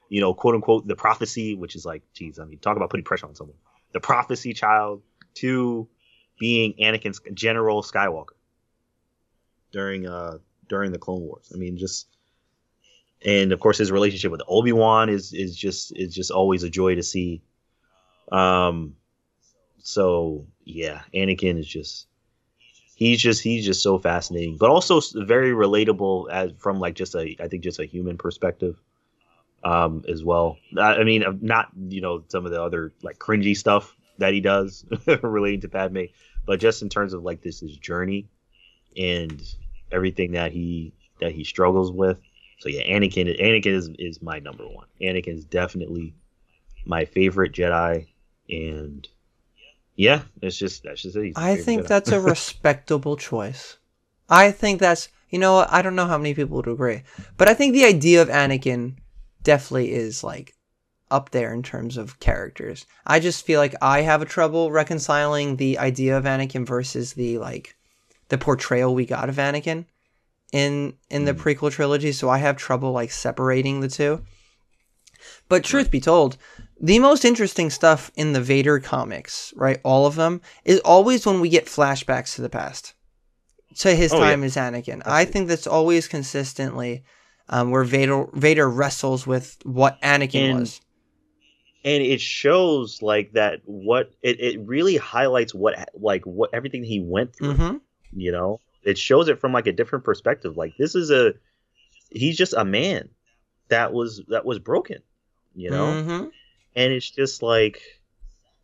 you 0.09 0.21
know, 0.21 0.35
quote 0.35 0.55
unquote, 0.55 0.87
the 0.87 0.97
prophecy, 0.97 1.55
which 1.55 1.75
is 1.75 1.85
like, 1.85 2.03
geez, 2.13 2.39
I 2.39 2.45
mean, 2.45 2.59
talk 2.59 2.77
about 2.77 2.91
putting 2.91 3.05
pressure 3.05 3.27
on 3.27 3.35
someone, 3.35 3.57
the 3.93 4.01
prophecy 4.01 4.53
child 4.55 5.03
to 5.35 5.89
being 6.39 6.75
Anakin's 6.81 7.21
General 7.33 7.83
Skywalker 7.83 8.35
during 9.73 10.07
uh 10.07 10.39
during 10.69 10.93
the 10.93 10.99
Clone 10.99 11.23
Wars. 11.23 11.53
I 11.55 11.59
mean, 11.59 11.77
just 11.77 12.09
and 13.25 13.53
of 13.53 13.61
course 13.61 13.79
his 13.79 13.91
relationship 13.91 14.31
with 14.31 14.43
Obi 14.47 14.73
Wan 14.73 15.09
is 15.09 15.33
is 15.33 15.57
just 15.57 15.97
is 15.97 16.15
just 16.15 16.31
always 16.31 16.63
a 16.63 16.71
joy 16.71 16.95
to 16.95 17.03
see. 17.03 17.43
Um, 18.35 18.97
so 19.79 20.47
yeah, 20.65 21.03
Anakin 21.15 21.59
is 21.59 21.69
just 21.69 22.09
he's 22.97 23.21
just 23.21 23.43
he's 23.43 23.65
just 23.65 23.83
so 23.83 23.99
fascinating, 23.99 24.57
but 24.57 24.71
also 24.71 25.01
very 25.15 25.51
relatable 25.51 26.31
as 26.31 26.51
from 26.59 26.81
like 26.81 26.95
just 26.95 27.15
a 27.15 27.37
I 27.41 27.47
think 27.47 27.63
just 27.63 27.79
a 27.79 27.85
human 27.85 28.19
perspective, 28.19 28.77
um, 29.63 30.05
as 30.09 30.25
well. 30.25 30.59
I, 30.77 31.05
mean, 31.05 31.25
not 31.43 31.69
you 31.89 32.01
know 32.01 32.25
some 32.27 32.45
of 32.45 32.51
the 32.51 32.61
other 32.61 32.93
like 33.03 33.19
cringy 33.19 33.57
stuff 33.57 33.95
that 34.19 34.33
he 34.33 34.41
does 34.41 34.85
relating 35.23 35.61
to 35.61 35.69
Padme, 35.69 36.05
but 36.45 36.59
just 36.59 36.83
in 36.83 36.89
terms 36.89 37.13
of 37.13 37.23
like 37.23 37.41
this 37.41 37.61
his 37.61 37.77
journey 37.77 38.27
and 38.97 39.41
everything 39.93 40.33
that 40.33 40.51
he 40.51 40.93
that 41.21 41.31
he 41.31 41.45
struggles 41.45 41.93
with. 41.93 42.19
So 42.59 42.69
yeah, 42.69 42.83
Anakin 42.83 43.41
Anakin 43.41 43.75
is 43.75 43.91
is 43.97 44.21
my 44.21 44.41
number 44.41 44.67
one. 44.67 44.87
Anakin 45.01 45.39
is 45.39 45.45
definitely 45.45 46.15
my 46.85 47.05
favorite 47.05 47.53
Jedi, 47.53 48.09
and 48.49 49.07
yeah, 49.97 50.23
it's 50.43 50.57
just 50.57 50.83
that's 50.83 51.03
just 51.03 51.17
it. 51.17 51.33
I 51.37 51.57
think 51.57 51.87
that's 51.87 52.13
a 52.13 52.21
respectable 52.33 53.17
choice. 53.17 53.77
I 54.29 54.51
think 54.51 54.81
that's 54.81 55.09
you 55.31 55.39
know 55.39 55.67
I 55.69 55.83
don't 55.83 55.97
know 55.97 56.07
how 56.07 56.19
many 56.19 56.35
people 56.35 56.57
would 56.57 56.69
agree, 56.69 57.03
but 57.37 57.49
I 57.49 57.55
think 57.55 57.73
the 57.73 57.85
idea 57.85 58.23
of 58.23 58.29
Anakin 58.29 58.97
definitely 59.43 59.93
is 59.93 60.25
like 60.25 60.55
up 61.11 61.31
there 61.31 61.53
in 61.53 61.63
terms 61.63 61.97
of 61.97 62.19
characters. 62.19 62.87
I 63.07 63.21
just 63.21 63.45
feel 63.45 63.61
like 63.61 63.75
I 63.81 64.01
have 64.01 64.23
a 64.23 64.27
trouble 64.27 64.73
reconciling 64.73 65.57
the 65.57 65.79
idea 65.79 66.17
of 66.17 66.25
Anakin 66.25 66.67
versus 66.67 67.13
the 67.13 67.39
like 67.39 67.77
the 68.31 68.39
portrayal 68.39 68.95
we 68.95 69.07
got 69.07 69.29
of 69.29 69.37
Anakin 69.37 69.85
in 70.53 70.95
in 71.11 71.25
the 71.25 71.35
Mm. 71.35 71.41
prequel 71.41 71.71
trilogy, 71.71 72.13
so 72.13 72.29
I 72.29 72.39
have 72.39 72.57
trouble 72.57 72.93
like 72.93 73.11
separating 73.11 73.81
the 73.81 73.89
two. 73.89 74.25
But 75.49 75.65
truth 75.65 75.91
be 75.91 76.01
told, 76.01 76.37
the 76.81 76.99
most 76.99 77.25
interesting 77.25 77.71
stuff 77.71 78.11
in 78.17 78.33
the 78.33 78.41
Vader 78.41 78.79
comics, 78.81 79.53
right, 79.57 79.81
all 79.85 80.07
of 80.07 80.17
them, 80.17 80.41
is 80.65 80.81
always 80.81 81.25
when 81.27 81.41
we 81.41 81.49
get 81.49 81.67
flashbacks 81.67 82.35
to 82.35 82.43
the 82.43 82.49
past. 82.49 82.95
To 83.79 83.95
his 83.95 84.13
Oh, 84.13 84.19
yeah. 84.21 84.31
time 84.31 84.45
as 84.45 84.55
Anakin. 84.57 85.03
I 85.05 85.25
think 85.25 85.49
that's 85.49 85.67
always 85.67 86.07
consistently 86.07 87.03
um, 87.49 87.71
where 87.71 87.83
Vader 87.85 88.27
Vader 88.33 88.69
wrestles 88.71 89.27
with 89.27 89.57
what 89.65 90.01
Anakin 90.01 90.51
And- 90.51 90.61
was. 90.61 90.81
and 91.85 92.03
it 92.03 92.21
shows 92.21 93.03
like 93.03 93.33
that 93.33 93.61
what 93.65 94.13
it, 94.23 94.41
it 94.41 94.61
really 94.65 94.97
highlights 94.97 95.53
what 95.55 95.75
like 95.95 96.25
what 96.25 96.51
everything 96.55 96.83
he 96.85 97.01
went 97.01 97.35
through 97.37 97.55
hmm 97.55 97.77
you 98.13 98.31
know 98.33 98.61
it 98.85 98.97
shows 98.97 99.29
it 99.29 99.39
from 99.41 99.53
like 99.53 99.67
a 99.67 99.73
different 99.73 100.05
perspective 100.05 100.57
like 100.57 100.73
this 100.79 100.95
is 100.95 101.11
a 101.11 101.35
he's 102.11 102.39
just 102.39 102.55
a 102.55 102.65
man 102.65 103.09
that 103.69 103.93
was 103.93 104.23
that 104.29 104.45
was 104.47 104.59
broken 104.59 105.03
you 105.55 105.71
know 105.71 106.01
hmm 106.01 106.25
and 106.77 106.93
it's 106.93 107.11
just 107.11 107.43
like 107.43 107.81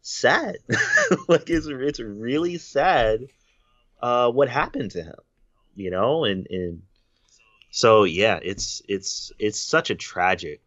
sad. 0.02 0.56
Like 1.28 1.50
it's 1.50 1.66
it's 1.66 2.00
really 2.00 2.58
sad 2.58 3.26
uh 4.02 4.30
what 4.30 4.48
happened 4.48 4.92
to 4.92 5.02
him 5.02 5.20
you 5.74 5.90
know? 5.90 6.24
And 6.24 6.46
and 6.50 6.82
so 7.70 8.04
yeah 8.04 8.38
it's 8.42 8.82
it's 8.88 9.32
it's 9.38 9.58
such 9.60 9.90
a 9.90 9.94
tragic 9.94 10.60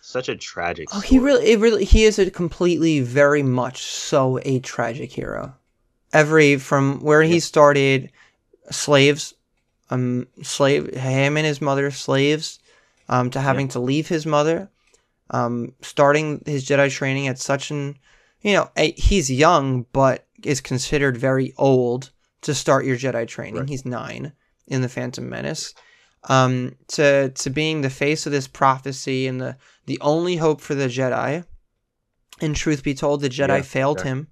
such 0.00 0.28
a 0.28 0.36
tragic 0.36 0.88
Oh, 0.92 1.00
he 1.00 1.18
really, 1.18 1.46
it 1.50 1.58
really, 1.58 1.84
he 1.84 2.04
is 2.04 2.18
a 2.18 2.30
completely, 2.30 3.00
very 3.00 3.42
much 3.42 3.82
so 3.82 4.38
a 4.44 4.60
tragic 4.60 5.10
hero. 5.10 5.54
Every 6.12 6.58
from 6.58 7.00
where 7.00 7.22
he 7.22 7.40
started, 7.40 8.12
slaves, 8.70 9.34
um, 9.90 10.28
slave 10.42 10.94
him 10.94 11.36
and 11.36 11.44
his 11.44 11.60
mother 11.60 11.90
slaves, 11.90 12.60
um, 13.08 13.30
to 13.30 13.40
having 13.40 13.66
to 13.68 13.80
leave 13.80 14.06
his 14.06 14.24
mother, 14.26 14.70
um, 15.30 15.74
starting 15.82 16.42
his 16.46 16.66
Jedi 16.66 16.90
training 16.90 17.28
at 17.28 17.38
such 17.38 17.70
an, 17.70 17.98
you 18.40 18.52
know, 18.52 18.70
a, 18.76 18.92
he's 18.92 19.30
young 19.30 19.86
but 19.92 20.26
is 20.44 20.60
considered 20.60 21.16
very 21.16 21.52
old 21.56 22.10
to 22.42 22.54
start 22.54 22.84
your 22.84 22.96
Jedi 22.96 23.26
training. 23.26 23.60
Right. 23.60 23.68
He's 23.68 23.84
nine 23.84 24.32
in 24.66 24.82
the 24.82 24.88
Phantom 24.88 25.28
Menace. 25.28 25.74
Um, 26.28 26.76
to 26.88 27.30
to 27.30 27.50
being 27.50 27.82
the 27.82 27.90
face 27.90 28.26
of 28.26 28.32
this 28.32 28.48
prophecy 28.48 29.26
and 29.26 29.40
the 29.40 29.56
the 29.86 29.98
only 30.00 30.36
hope 30.36 30.60
for 30.60 30.74
the 30.74 30.88
Jedi. 30.88 31.44
And 32.40 32.54
truth 32.54 32.82
be 32.82 32.94
told, 32.94 33.20
the 33.22 33.30
Jedi 33.30 33.48
Yeah, 33.48 33.62
failed 33.62 33.98
exactly. 33.98 34.10
him. 34.10 34.28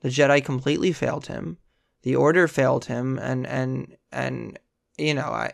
The 0.00 0.08
Jedi 0.10 0.44
completely 0.44 0.92
failed 0.92 1.28
him. 1.28 1.56
The 2.02 2.14
Order 2.14 2.46
failed 2.48 2.86
him, 2.86 3.18
and 3.18 3.46
and 3.46 3.96
and 4.12 4.58
you 4.98 5.14
know, 5.14 5.28
I 5.28 5.52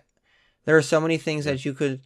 there 0.64 0.76
are 0.76 0.82
so 0.82 1.00
many 1.00 1.18
things 1.18 1.44
that 1.44 1.64
you 1.64 1.74
could. 1.74 2.00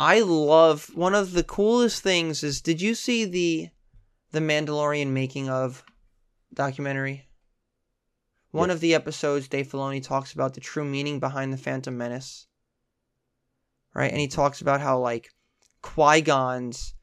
I 0.00 0.20
love 0.20 0.90
one 0.94 1.14
of 1.14 1.32
the 1.32 1.44
coolest 1.44 2.02
things 2.02 2.42
is 2.42 2.62
did 2.62 2.80
you 2.80 2.94
see 2.94 3.26
the 3.26 3.68
the 4.32 4.40
Mandalorian 4.40 5.08
making 5.08 5.50
of 5.50 5.84
documentary? 6.54 7.28
One 8.50 8.70
Yes. 8.70 8.76
of 8.76 8.80
the 8.80 8.94
episodes, 8.94 9.46
Dave 9.46 9.68
Filoni 9.68 10.02
talks 10.02 10.32
about 10.32 10.54
the 10.54 10.60
true 10.60 10.86
meaning 10.86 11.20
behind 11.20 11.52
the 11.52 11.58
Phantom 11.58 11.96
Menace. 11.96 12.46
Right, 13.94 14.10
and 14.10 14.20
he 14.20 14.26
talks 14.28 14.62
about 14.62 14.80
how 14.80 14.98
like 15.00 15.28
Qui 15.82 16.22
Gon's, 16.22 16.94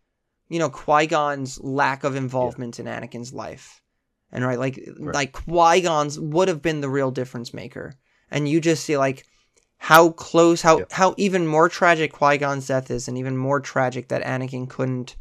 you 0.49 0.57
know, 0.57 0.69
Qui 0.71 1.05
Gon's 1.05 1.59
lack 1.59 2.03
of 2.03 2.15
involvement 2.15 2.79
in 2.79 2.87
Anakin's 2.87 3.31
life, 3.31 3.79
and 4.31 4.43
right, 4.43 4.57
like 4.57 4.79
Right. 4.99 5.13
like 5.13 5.33
Qui 5.33 5.81
Gon's 5.81 6.19
would 6.19 6.47
have 6.47 6.63
been 6.63 6.81
the 6.81 6.89
real 6.89 7.11
difference 7.11 7.53
maker, 7.53 7.93
and 8.31 8.49
you 8.49 8.59
just 8.59 8.83
see 8.85 8.97
like 8.97 9.27
how 9.77 10.09
close, 10.09 10.61
how 10.61 10.79
Yep. 10.79 10.91
how 10.91 11.15
even 11.17 11.47
more 11.47 11.69
tragic 11.69 12.11
Qui 12.13 12.37
Gon's 12.37 12.67
death 12.67 12.89
is, 12.91 13.07
and 13.07 13.17
even 13.17 13.37
more 13.37 13.59
tragic 13.59 14.09
that 14.09 14.23
Anakin 14.23 14.67
couldn't 14.67 15.15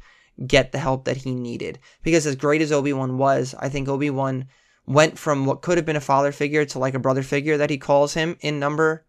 get 0.47 0.73
the 0.73 0.79
help 0.79 1.05
that 1.05 1.19
he 1.19 1.35
needed. 1.35 1.79
Because 2.03 2.27
as 2.27 2.37
great 2.37 2.61
as 2.61 2.73
Obi 2.73 2.93
Wan 2.93 3.19
was, 3.19 3.55
I 3.59 3.69
think 3.69 3.89
Obi 3.89 4.11
Wan 4.11 4.47
went 4.87 5.19
from 5.19 5.47
what 5.47 5.63
could 5.63 5.79
have 5.79 5.87
been 5.87 5.97
a 5.97 6.01
father 6.01 6.33
figure 6.33 6.65
to 6.65 6.79
like 6.79 6.95
a 6.95 6.99
brother 6.99 7.23
figure 7.23 7.57
that 7.57 7.71
he 7.71 7.79
calls 7.79 8.15
him 8.15 8.37
in 8.41 8.59
number 8.59 9.05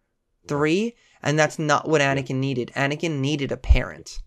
three, 0.46 0.94
and 1.22 1.38
that's 1.38 1.58
not 1.58 1.88
what 1.88 2.00
Anakin 2.00 2.36
needed. 2.36 2.72
Anakin 2.74 3.20
needed 3.20 3.52
a 3.52 3.56
parent. 3.56 4.20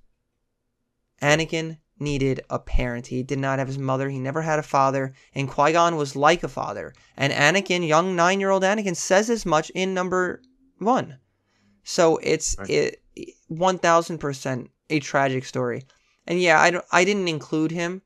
Anakin 1.22 1.78
needed 2.00 2.42
a 2.50 2.58
parent. 2.60 3.08
He 3.08 3.22
did 3.24 3.40
not 3.40 3.60
have 3.60 3.68
his 3.68 3.78
mother. 3.78 4.10
He 4.10 4.20
never 4.20 4.42
had 4.42 4.60
a 4.60 4.64
father. 4.64 5.14
And 5.36 5.50
Qui 5.50 5.72
Gon 5.72 5.96
was 5.96 6.16
like 6.16 6.44
a 6.44 6.48
father. 6.48 6.94
And 7.16 7.32
Anakin, 7.32 7.88
young 7.88 8.16
nine 8.16 8.40
year 8.40 8.50
old 8.50 8.64
Anakin, 8.64 8.96
says 8.96 9.30
as 9.30 9.46
much 9.46 9.70
in 9.72 9.94
number 9.94 10.42
one. 10.82 11.18
So 11.84 12.18
it's 12.18 12.56
Right. 12.60 12.70
it 12.70 13.36
one 13.48 13.78
thousand 13.78 14.20
percent 14.20 14.70
a 14.90 15.00
tragic 15.00 15.46
story. 15.46 15.86
And 16.28 16.40
yeah, 16.40 16.60
I 16.62 16.70
don't, 16.72 16.86
I 16.92 17.04
didn't 17.04 17.28
include 17.28 17.72
him 17.72 18.02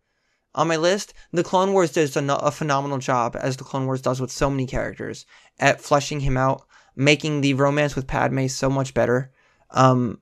on 0.54 0.68
my 0.68 0.78
list. 0.78 1.14
The 1.34 1.44
Clone 1.44 1.74
Wars 1.74 1.92
does 1.92 2.16
a, 2.16 2.24
a 2.26 2.52
phenomenal 2.52 2.98
job, 2.98 3.36
as 3.40 3.58
the 3.58 3.64
Clone 3.64 3.86
Wars 3.86 4.02
does 4.02 4.22
with 4.22 4.32
so 4.32 4.50
many 4.50 4.66
characters, 4.66 5.26
at 5.60 5.82
fleshing 5.82 6.22
him 6.22 6.38
out, 6.38 6.66
making 6.96 7.42
the 7.42 7.54
romance 7.56 7.96
with 7.96 8.08
Padme 8.08 8.48
so 8.48 8.70
much 8.70 8.94
better. 8.94 9.32
Um, 9.72 10.22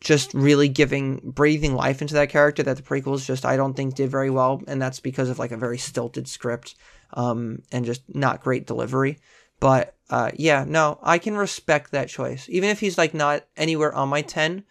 just 0.00 0.34
really 0.34 0.68
giving 0.68 1.20
breathing 1.24 1.74
life 1.74 2.02
into 2.02 2.14
that 2.14 2.28
character 2.28 2.62
that 2.62 2.76
the 2.76 2.82
prequels 2.82 3.24
just 3.24 3.44
I 3.44 3.56
don't 3.56 3.74
think 3.74 3.94
did 3.94 4.10
very 4.10 4.30
well, 4.30 4.62
and 4.66 4.80
that's 4.80 5.00
because 5.00 5.28
of 5.28 5.38
like 5.38 5.52
a 5.52 5.56
very 5.56 5.78
stilted 5.78 6.28
script, 6.28 6.74
um, 7.14 7.60
and 7.72 7.84
just 7.84 8.02
not 8.14 8.42
great 8.42 8.66
delivery. 8.66 9.18
But 9.60 9.94
uh, 10.10 10.30
yeah, 10.34 10.64
no, 10.66 10.98
I 11.02 11.18
can 11.18 11.36
respect 11.36 11.92
that 11.92 12.08
choice, 12.08 12.48
even 12.48 12.70
if 12.70 12.80
he's 12.80 12.98
like 12.98 13.14
not 13.14 13.44
anywhere 13.56 13.94
on 13.94 14.08
my 14.08 14.22
ten. 14.22 14.64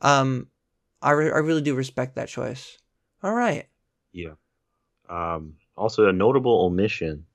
Um, 0.00 0.48
I 1.00 1.12
re- 1.12 1.32
I 1.32 1.38
really 1.38 1.62
do 1.62 1.74
respect 1.74 2.16
that 2.16 2.28
choice. 2.28 2.78
All 3.22 3.32
right. 3.32 3.66
Yeah. 4.12 4.34
Um, 5.08 5.54
also, 5.76 6.08
a 6.08 6.12
notable 6.12 6.64
omission 6.64 7.26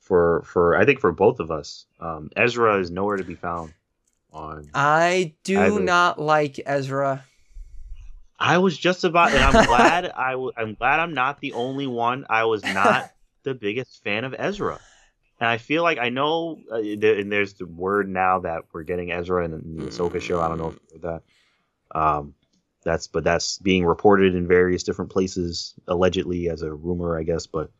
for 0.00 0.42
for 0.42 0.76
I 0.76 0.84
think 0.84 1.00
for 1.00 1.12
both 1.12 1.40
of 1.40 1.50
us, 1.50 1.86
um, 2.00 2.30
Ezra 2.36 2.78
is 2.78 2.90
nowhere 2.90 3.16
to 3.16 3.24
be 3.24 3.34
found. 3.34 3.72
On 4.32 4.68
I 4.74 5.34
do 5.44 5.58
Either. 5.58 5.80
not 5.80 6.18
like 6.20 6.60
Ezra. 6.66 7.24
I 8.38 8.58
was 8.58 8.76
just 8.76 9.04
about, 9.04 9.32
and 9.34 9.42
I'm 9.42 9.66
glad 9.66 10.04
I 10.16 10.32
w- 10.32 10.52
I'm 10.56 10.74
glad 10.74 11.00
I'm 11.00 11.14
not 11.14 11.40
the 11.40 11.54
only 11.54 11.86
one. 11.86 12.26
I 12.28 12.44
was 12.44 12.62
not 12.64 13.10
the 13.44 13.54
biggest 13.54 14.02
fan 14.04 14.24
of 14.24 14.34
Ezra. 14.38 14.78
And 15.40 15.48
I 15.48 15.58
feel 15.58 15.82
like 15.82 15.98
I 15.98 16.08
know, 16.08 16.58
uh, 16.70 16.80
there, 16.98 17.18
and 17.18 17.30
there's 17.30 17.54
the 17.54 17.66
word 17.66 18.08
now 18.08 18.40
that 18.40 18.64
we're 18.72 18.82
getting 18.84 19.12
Ezra 19.12 19.44
in 19.44 19.50
the 19.52 19.86
Ahsoka 19.86 20.20
show. 20.20 20.40
I 20.40 20.48
don't 20.48 20.58
know 20.58 20.68
if 20.68 20.74
you 20.74 21.00
heard 21.00 21.22
that. 21.92 21.98
Um, 21.98 22.34
that's 22.82 23.06
but 23.08 23.24
that's 23.24 23.58
being 23.58 23.84
reported 23.84 24.34
in 24.34 24.46
various 24.46 24.82
different 24.82 25.10
places, 25.10 25.74
allegedly 25.88 26.48
as 26.48 26.62
a 26.62 26.72
rumor, 26.72 27.18
I 27.18 27.22
guess. 27.24 27.46
But 27.46 27.70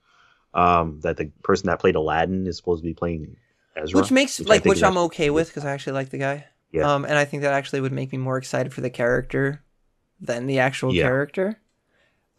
um, 0.55 1.01
that 1.03 1.17
the 1.17 1.27
person 1.43 1.67
that 1.69 1.79
played 1.81 1.95
Aladdin 1.95 2.47
is 2.47 2.57
supposed 2.57 2.83
to 2.83 2.87
be 2.87 2.95
playing 2.95 3.37
Ezra, 3.77 4.01
which 4.01 4.11
makes 4.11 4.41
I 4.41 4.45
like 4.45 4.65
which 4.65 4.83
I'm 4.83 4.99
okay 4.99 5.31
with 5.31 5.49
because 5.49 5.65
I 5.65 5.73
actually 5.73 5.93
like 5.95 6.11
the 6.11 6.19
guy. 6.19 6.47
Yeah. 6.73 6.93
Um, 6.93 7.05
and 7.05 7.15
I 7.17 7.25
think 7.25 7.43
that 7.43 7.53
actually 7.53 7.81
would 7.81 7.93
make 7.93 8.11
me 8.13 8.19
more 8.19 8.37
excited 8.37 8.73
for 8.75 8.81
the 8.81 8.91
character 8.91 9.63
than 10.21 10.47
the 10.47 10.59
actual 10.59 10.93
Yeah. 10.95 11.05
character. 11.05 11.61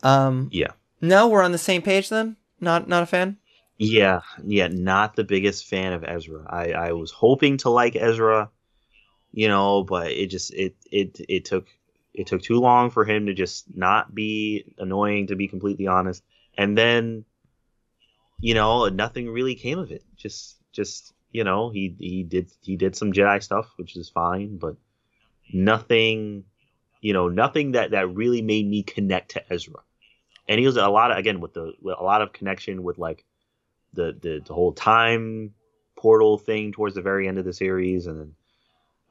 Um, 0.03 0.49
Yeah, 0.51 0.71
no, 1.01 1.27
we're 1.27 1.43
on 1.43 1.53
the 1.53 1.57
same 1.57 1.81
page 1.81 2.09
then. 2.09 2.35
Not 2.59 2.87
not 2.87 3.03
a 3.03 3.05
fan. 3.05 3.37
Yeah, 3.77 4.21
yeah. 4.43 4.67
Not 4.67 5.15
the 5.15 5.23
biggest 5.23 5.65
fan 5.67 5.93
of 5.93 6.03
Ezra. 6.03 6.45
I 6.47 6.71
I 6.71 6.91
was 6.93 7.11
hoping 7.11 7.57
to 7.57 7.69
like 7.69 7.95
Ezra, 7.95 8.49
you 9.31 9.47
know, 9.47 9.83
but 9.83 10.11
it 10.11 10.27
just 10.27 10.53
it 10.53 10.75
it 10.91 11.19
it 11.27 11.45
took 11.45 11.67
it 12.17 12.27
took 12.27 12.41
too 12.41 12.59
long 12.59 12.89
for 12.89 13.05
him 13.05 13.27
to 13.27 13.33
just 13.33 13.65
not 13.75 14.13
be 14.13 14.65
annoying 14.79 15.27
to 15.27 15.35
be 15.35 15.47
completely 15.47 15.87
honest 15.87 16.23
and 16.57 16.77
then 16.77 17.23
you 18.39 18.53
know 18.53 18.87
nothing 18.89 19.29
really 19.29 19.55
came 19.55 19.77
of 19.77 19.91
it 19.91 20.03
just 20.17 20.57
just 20.73 21.13
you 21.31 21.43
know 21.43 21.69
he 21.69 21.95
he 21.99 22.23
did 22.23 22.51
he 22.61 22.75
did 22.75 22.95
some 22.95 23.13
jedi 23.13 23.41
stuff 23.41 23.71
which 23.77 23.95
is 23.95 24.09
fine 24.09 24.57
but 24.57 24.75
nothing 25.53 26.43
you 27.01 27.13
know 27.13 27.29
nothing 27.29 27.73
that 27.73 27.91
that 27.91 28.13
really 28.13 28.41
made 28.41 28.67
me 28.67 28.83
connect 28.83 29.31
to 29.31 29.53
ezra 29.53 29.79
and 30.47 30.59
he 30.59 30.65
was 30.65 30.77
a 30.77 30.89
lot 30.89 31.11
of 31.11 31.17
again 31.17 31.39
with 31.39 31.53
the 31.53 31.73
with 31.81 31.95
a 31.97 32.03
lot 32.03 32.21
of 32.21 32.33
connection 32.33 32.83
with 32.83 32.97
like 32.97 33.23
the 33.97 34.17
the, 34.21 34.41
the 34.45 34.53
whole 34.53 34.71
time 34.71 35.53
portal 35.97 36.37
thing 36.37 36.71
towards 36.71 36.95
the 36.95 37.01
very 37.01 37.27
end 37.27 37.37
of 37.37 37.43
the 37.45 37.51
series 37.53 38.07
and 38.07 38.17
then 38.19 38.31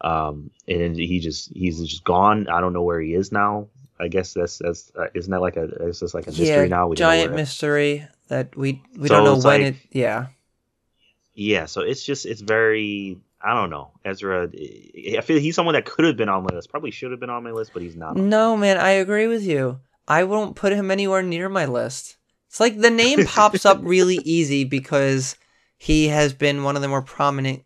um 0.00 0.50
and 0.68 0.80
then 0.80 0.94
he 0.94 1.20
just 1.20 1.52
he's 1.52 1.80
just 1.82 2.04
gone 2.04 2.48
i 2.48 2.60
don't 2.60 2.72
know 2.72 2.82
where 2.82 3.00
he 3.00 3.12
is 3.14 3.32
now 3.32 3.66
i 3.98 4.08
guess 4.08 4.32
that's 4.34 4.58
that's 4.58 4.92
uh, 4.98 5.06
isn't 5.14 5.32
that 5.32 5.40
like 5.40 5.56
a 5.56 5.64
it's 5.88 6.00
just 6.00 6.14
like 6.14 6.26
a 6.26 6.30
mystery 6.30 6.46
yeah, 6.46 6.64
now 6.66 6.86
We 6.88 6.96
giant 6.96 7.34
mystery 7.34 8.06
that 8.28 8.56
we 8.56 8.82
we 8.96 9.08
So 9.08 9.14
don't 9.16 9.24
know 9.24 9.34
when 9.34 9.62
like- 9.62 9.74
it. 9.74 9.76
Yeah, 9.90 10.26
yeah 11.34 11.66
so 11.66 11.80
it's 11.80 12.04
just 12.04 12.24
it's 12.26 12.40
very 12.40 13.18
i 13.42 13.52
don't 13.54 13.70
know 13.70 13.90
ezra 14.04 14.48
i 15.18 15.20
feel 15.22 15.38
he's 15.38 15.54
someone 15.54 15.74
that 15.74 15.84
could 15.84 16.04
have 16.04 16.16
been 16.16 16.28
on 16.28 16.42
my 16.44 16.54
list 16.54 16.70
probably 16.70 16.90
should 16.90 17.10
have 17.10 17.20
been 17.20 17.30
on 17.30 17.42
my 17.42 17.50
list 17.50 17.72
but 17.72 17.82
he's 17.82 17.96
not 17.96 18.16
no, 18.16 18.56
man, 18.56 18.78
I 18.78 18.90
agree 18.90 19.26
with 19.26 19.44
you. 19.44 19.80
I 20.08 20.24
won't 20.24 20.54
put 20.56 20.72
him 20.72 20.90
anywhere 20.90 21.22
near 21.22 21.48
my 21.48 21.66
list. 21.66 22.16
It's 22.56 22.60
like 22.62 22.78
the 22.78 22.88
name 22.88 23.26
pops 23.26 23.66
up 23.66 23.80
really 23.82 24.16
easy 24.24 24.64
because 24.64 25.36
he 25.76 26.08
has 26.08 26.32
been 26.32 26.62
one 26.62 26.74
of 26.74 26.80
the 26.80 26.88
more 26.88 27.02
prominent, 27.02 27.64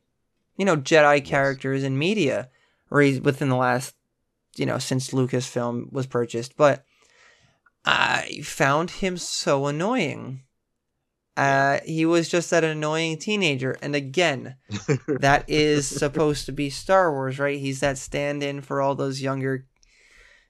you 0.57 0.65
know, 0.65 0.77
Jedi 0.77 1.25
characters 1.25 1.85
in 1.85 1.97
media, 1.97 2.49
within 2.91 3.51
the 3.51 3.55
last, 3.55 3.95
you 4.57 4.67
know, 4.67 4.79
since 4.79 5.11
Lucasfilm 5.11 5.93
was 5.93 6.09
purchased. 6.09 6.57
But 6.57 6.85
I 7.85 8.41
found 8.43 8.91
him 8.91 9.17
so 9.17 9.69
annoying. 9.69 10.43
Uh, 11.37 11.79
he 11.85 12.05
was 12.05 12.29
just 12.29 12.51
that 12.51 12.65
annoying 12.65 13.19
teenager, 13.19 13.79
and 13.81 13.95
again, 13.95 14.57
that 15.07 15.45
is 15.47 15.87
supposed 15.87 16.47
to 16.47 16.53
be 16.53 16.69
Star 16.69 17.12
Wars, 17.12 17.39
right? 17.39 17.61
He's 17.61 17.79
that 17.79 17.97
stand-in 17.97 18.61
for 18.61 18.81
all 18.81 18.97
those 18.97 19.23
younger, 19.23 19.69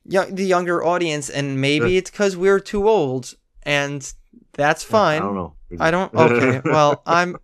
young, 0.03 0.35
the 0.35 0.47
younger 0.47 0.83
audience, 0.83 1.29
and 1.29 1.61
maybe 1.61 1.99
it's 1.99 2.11
because 2.11 2.39
we're 2.39 2.59
too 2.59 2.89
old, 2.89 3.35
and 3.65 4.15
that's 4.52 4.82
fine. 4.82 5.23
i 5.23 5.24
don't 5.24 5.35
know 5.35 5.55
I 5.78 5.90
don't. 5.90 6.12
Okay, 6.12 6.61
well, 6.65 7.02
I'm, 7.07 7.36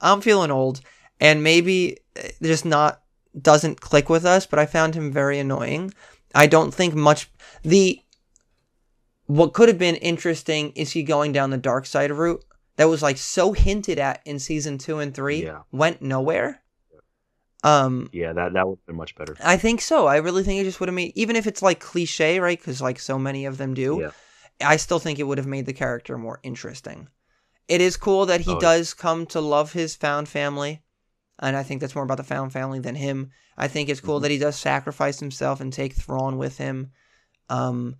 I'm 0.00 0.20
feeling 0.20 0.50
old, 0.50 0.80
and 1.18 1.42
maybe 1.42 1.98
just 2.42 2.64
not 2.66 3.00
doesn't 3.40 3.80
click 3.80 4.10
with 4.10 4.26
us. 4.26 4.46
But 4.46 4.58
I 4.58 4.66
found 4.66 4.94
him 4.94 5.10
very 5.10 5.38
annoying. 5.38 5.94
I 6.34 6.46
don't 6.46 6.74
think 6.74 6.94
much. 6.94 7.30
The 7.62 8.00
what 9.26 9.52
could 9.52 9.68
have 9.68 9.78
been 9.78 9.96
interesting 9.96 10.72
is 10.72 10.90
he 10.90 11.02
going 11.04 11.32
down 11.32 11.50
the 11.50 11.56
dark 11.56 11.86
side 11.86 12.10
route 12.10 12.44
that 12.76 12.88
was 12.88 13.00
like 13.00 13.16
so 13.16 13.52
hinted 13.52 13.98
at 13.98 14.20
in 14.24 14.38
season 14.38 14.76
two 14.76 14.98
and 14.98 15.14
three 15.14 15.44
Yeah. 15.44 15.60
went 15.70 16.02
nowhere. 16.02 16.62
Um, 17.62 18.08
yeah 18.12 18.32
that 18.32 18.54
that 18.54 18.66
would 18.66 18.78
have 18.78 18.86
been 18.86 18.96
much 18.96 19.14
better 19.14 19.36
I 19.44 19.58
think 19.58 19.82
so. 19.82 20.06
I 20.06 20.16
really 20.16 20.42
think 20.42 20.60
it 20.60 20.64
just 20.64 20.80
would 20.80 20.88
have 20.88 20.94
made, 20.94 21.12
even 21.14 21.36
if 21.36 21.46
it's 21.46 21.60
like 21.60 21.78
cliche, 21.78 22.40
right? 22.40 22.58
Because 22.58 22.80
like 22.80 22.98
so 22.98 23.18
many 23.18 23.44
of 23.44 23.58
them 23.58 23.74
do. 23.74 23.98
Yeah. 24.00 24.10
I 24.62 24.76
still 24.76 24.98
think 24.98 25.18
it 25.18 25.24
would 25.24 25.38
have 25.38 25.46
made 25.46 25.66
the 25.66 25.72
character 25.72 26.18
more 26.18 26.40
interesting. 26.42 27.08
It 27.68 27.80
is 27.80 27.96
cool 27.96 28.26
that 28.26 28.40
he 28.42 28.52
Oh, 28.52 28.58
does 28.60 28.94
come 28.94 29.26
to 29.26 29.40
love 29.40 29.72
his 29.72 29.94
found 29.96 30.28
family, 30.28 30.82
and 31.38 31.56
I 31.56 31.62
think 31.62 31.80
that's 31.80 31.94
more 31.94 32.04
about 32.04 32.16
the 32.18 32.24
found 32.24 32.52
family 32.52 32.80
than 32.80 32.94
him. 32.96 33.30
I 33.56 33.68
think 33.68 33.88
it's 33.88 34.00
cool 34.00 34.18
Mhm. 34.18 34.22
that 34.22 34.30
he 34.30 34.38
does 34.38 34.56
sacrifice 34.58 35.20
himself 35.20 35.60
and 35.60 35.72
take 35.72 35.94
Thrawn 35.94 36.36
with 36.36 36.58
him. 36.58 36.90
Um, 37.48 37.96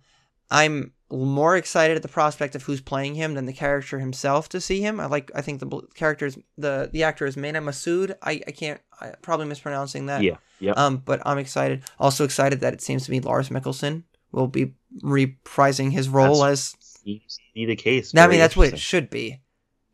I'm 0.49 0.93
more 1.09 1.55
excited 1.55 1.95
at 1.95 2.01
the 2.03 2.07
prospect 2.09 2.55
of 2.55 2.63
who's 2.63 2.81
playing 2.81 3.15
him 3.15 3.33
than 3.33 3.45
the 3.45 3.53
character 3.53 3.99
himself 3.99 4.49
to 4.49 4.61
see 4.61 4.81
him. 4.81 4.99
I 4.99 5.05
like. 5.05 5.31
I 5.35 5.41
think 5.41 5.59
the 5.59 5.81
character 5.95 6.25
is 6.25 6.37
the 6.57 6.89
the 6.91 7.03
actor 7.03 7.25
is 7.25 7.35
Mena 7.37 7.61
Massoud. 7.61 8.15
I 8.21 8.41
I 8.47 8.51
can't. 8.51 8.81
I 8.99 9.11
probably 9.21 9.45
mispronouncing 9.45 10.05
that. 10.07 10.23
yeah 10.23 10.37
yeah 10.59 10.73
Um, 10.73 10.97
but 10.97 11.21
I'm 11.25 11.37
excited. 11.37 11.83
Also 11.99 12.23
excited 12.25 12.59
that 12.61 12.73
it 12.73 12.81
seems 12.81 13.05
to 13.05 13.11
be 13.11 13.19
Lars 13.19 13.49
Mikkelsen 13.49 14.03
will 14.31 14.47
be 14.47 14.73
reprising 15.01 15.91
his 15.91 16.09
role 16.09 16.43
as. 16.43 16.75
seems 16.81 17.37
to 17.37 17.43
be 17.53 17.65
the 17.65 17.75
case 17.75 18.13
I 18.15 18.27
mean, 18.27 18.39
that's 18.39 18.55
what 18.57 18.69
it 18.69 18.79
should 18.79 19.09
be. 19.09 19.41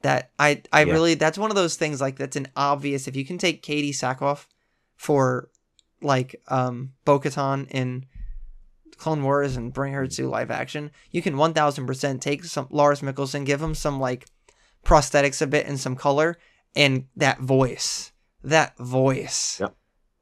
That 0.01 0.31
I 0.37 0.61
I 0.71 0.83
Yeah. 0.83 0.93
really 0.93 1.15
that's 1.15 1.37
one 1.37 1.49
of 1.49 1.55
those 1.55 1.75
things 1.75 1.99
like 1.99 2.17
that's 2.17 2.35
an 2.35 2.47
obvious. 2.55 3.07
If 3.07 3.15
you 3.15 3.25
can 3.25 3.37
take 3.37 3.63
Katee 3.63 3.89
Sackhoff 3.89 4.45
for 4.95 5.49
like 6.01 6.41
um 6.47 6.93
Bo-Katan 7.05 7.67
in 7.71 8.05
Clone 8.97 9.23
Wars 9.23 9.55
and 9.57 9.73
bring 9.73 9.93
her 9.93 10.07
to 10.07 10.29
live 10.29 10.51
action, 10.51 10.91
you 11.11 11.21
can 11.21 11.37
one 11.37 11.53
thousand 11.53 11.87
percent 11.87 12.21
take 12.21 12.43
some 12.45 12.67
Lars 12.69 13.01
Mikkelsen, 13.01 13.45
give 13.45 13.61
him 13.61 13.73
some 13.73 13.99
like 13.99 14.27
prosthetics 14.85 15.41
a 15.41 15.47
bit 15.47 15.65
and 15.65 15.79
some 15.79 15.95
color, 15.95 16.37
and 16.75 17.05
that 17.15 17.39
voice, 17.39 18.11
that 18.43 18.77
voice. 18.77 19.59
Yep. 19.59 19.75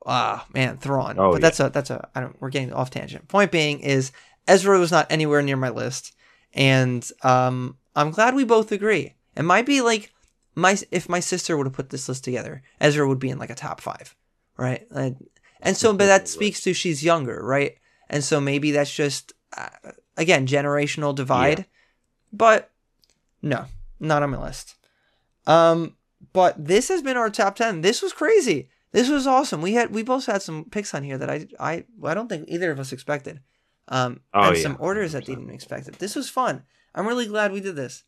Ah 0.05 0.45
man, 0.53 0.77
Thrawn. 0.77 1.17
Oh, 1.17 1.31
but 1.31 1.41
that's 1.41 1.59
a 1.59 1.69
that's 1.69 1.89
a 1.89 2.07
I 2.13 2.21
don't. 2.21 2.39
We're 2.39 2.49
getting 2.49 2.73
off 2.73 2.91
tangent. 2.91 3.27
Point 3.27 3.51
being 3.51 3.79
is 3.79 4.11
Ezra 4.47 4.77
was 4.79 4.91
not 4.91 5.11
anywhere 5.11 5.41
near 5.41 5.57
my 5.57 5.69
list, 5.69 6.13
and 6.53 7.09
um, 7.23 7.77
I'm 7.95 8.11
glad 8.11 8.35
we 8.35 8.43
both 8.43 8.71
agree. 8.71 9.15
It 9.35 9.43
might 9.43 9.65
be 9.65 9.81
like 9.81 10.11
my 10.53 10.77
if 10.91 11.09
my 11.09 11.19
sister 11.19 11.57
would 11.57 11.65
have 11.65 11.73
put 11.73 11.89
this 11.89 12.07
list 12.07 12.23
together, 12.23 12.61
Ezra 12.79 13.07
would 13.07 13.19
be 13.19 13.29
in 13.29 13.39
like 13.39 13.49
a 13.49 13.55
top 13.55 13.81
five, 13.81 14.15
right? 14.57 14.87
And, 14.91 15.27
and 15.61 15.75
so, 15.75 15.91
but 15.93 16.05
that 16.05 16.27
speaks 16.27 16.61
to 16.61 16.73
she's 16.73 17.03
younger, 17.03 17.43
right? 17.43 17.77
And 18.09 18.23
so 18.23 18.39
maybe 18.39 18.71
that's 18.71 18.93
just 18.93 19.33
uh, 19.57 19.69
again 20.17 20.45
generational 20.47 21.15
divide. 21.15 21.65
But 22.31 22.69
no, 23.41 23.65
not 23.99 24.23
on 24.23 24.29
my 24.31 24.41
list. 24.41 24.75
Um, 25.47 25.95
but 26.33 26.63
this 26.63 26.89
has 26.89 27.01
been 27.01 27.17
our 27.17 27.29
top 27.29 27.55
ten. 27.55 27.81
This 27.81 28.01
was 28.01 28.13
crazy. 28.13 28.69
This 28.95 29.09
was 29.09 29.27
awesome. 29.27 29.61
We 29.61 29.73
had 29.73 29.91
we 29.93 30.03
both 30.03 30.25
had 30.25 30.41
some 30.41 30.65
picks 30.71 30.93
on 30.93 31.03
here 31.03 31.17
that 31.17 31.29
I 31.29 31.47
I 31.59 31.83
I 32.01 32.13
don't 32.13 32.29
think 32.29 32.45
either 32.47 32.71
of 32.71 32.79
us 32.79 32.93
expected. 32.93 33.41
Um, 33.89 34.21
Oh, 34.33 34.47
and 34.47 34.55
yeah, 34.57 34.63
some 34.63 34.77
orders 34.79 35.11
that 35.11 35.23
100%. 35.23 35.25
didn't 35.27 35.49
expect 35.49 35.87
it. 35.89 35.99
This 35.99 36.15
was 36.15 36.29
fun. 36.29 36.63
I'm 36.95 37.05
really 37.05 37.27
glad 37.27 37.51
we 37.51 37.59
did 37.59 37.75
this. 37.75 38.05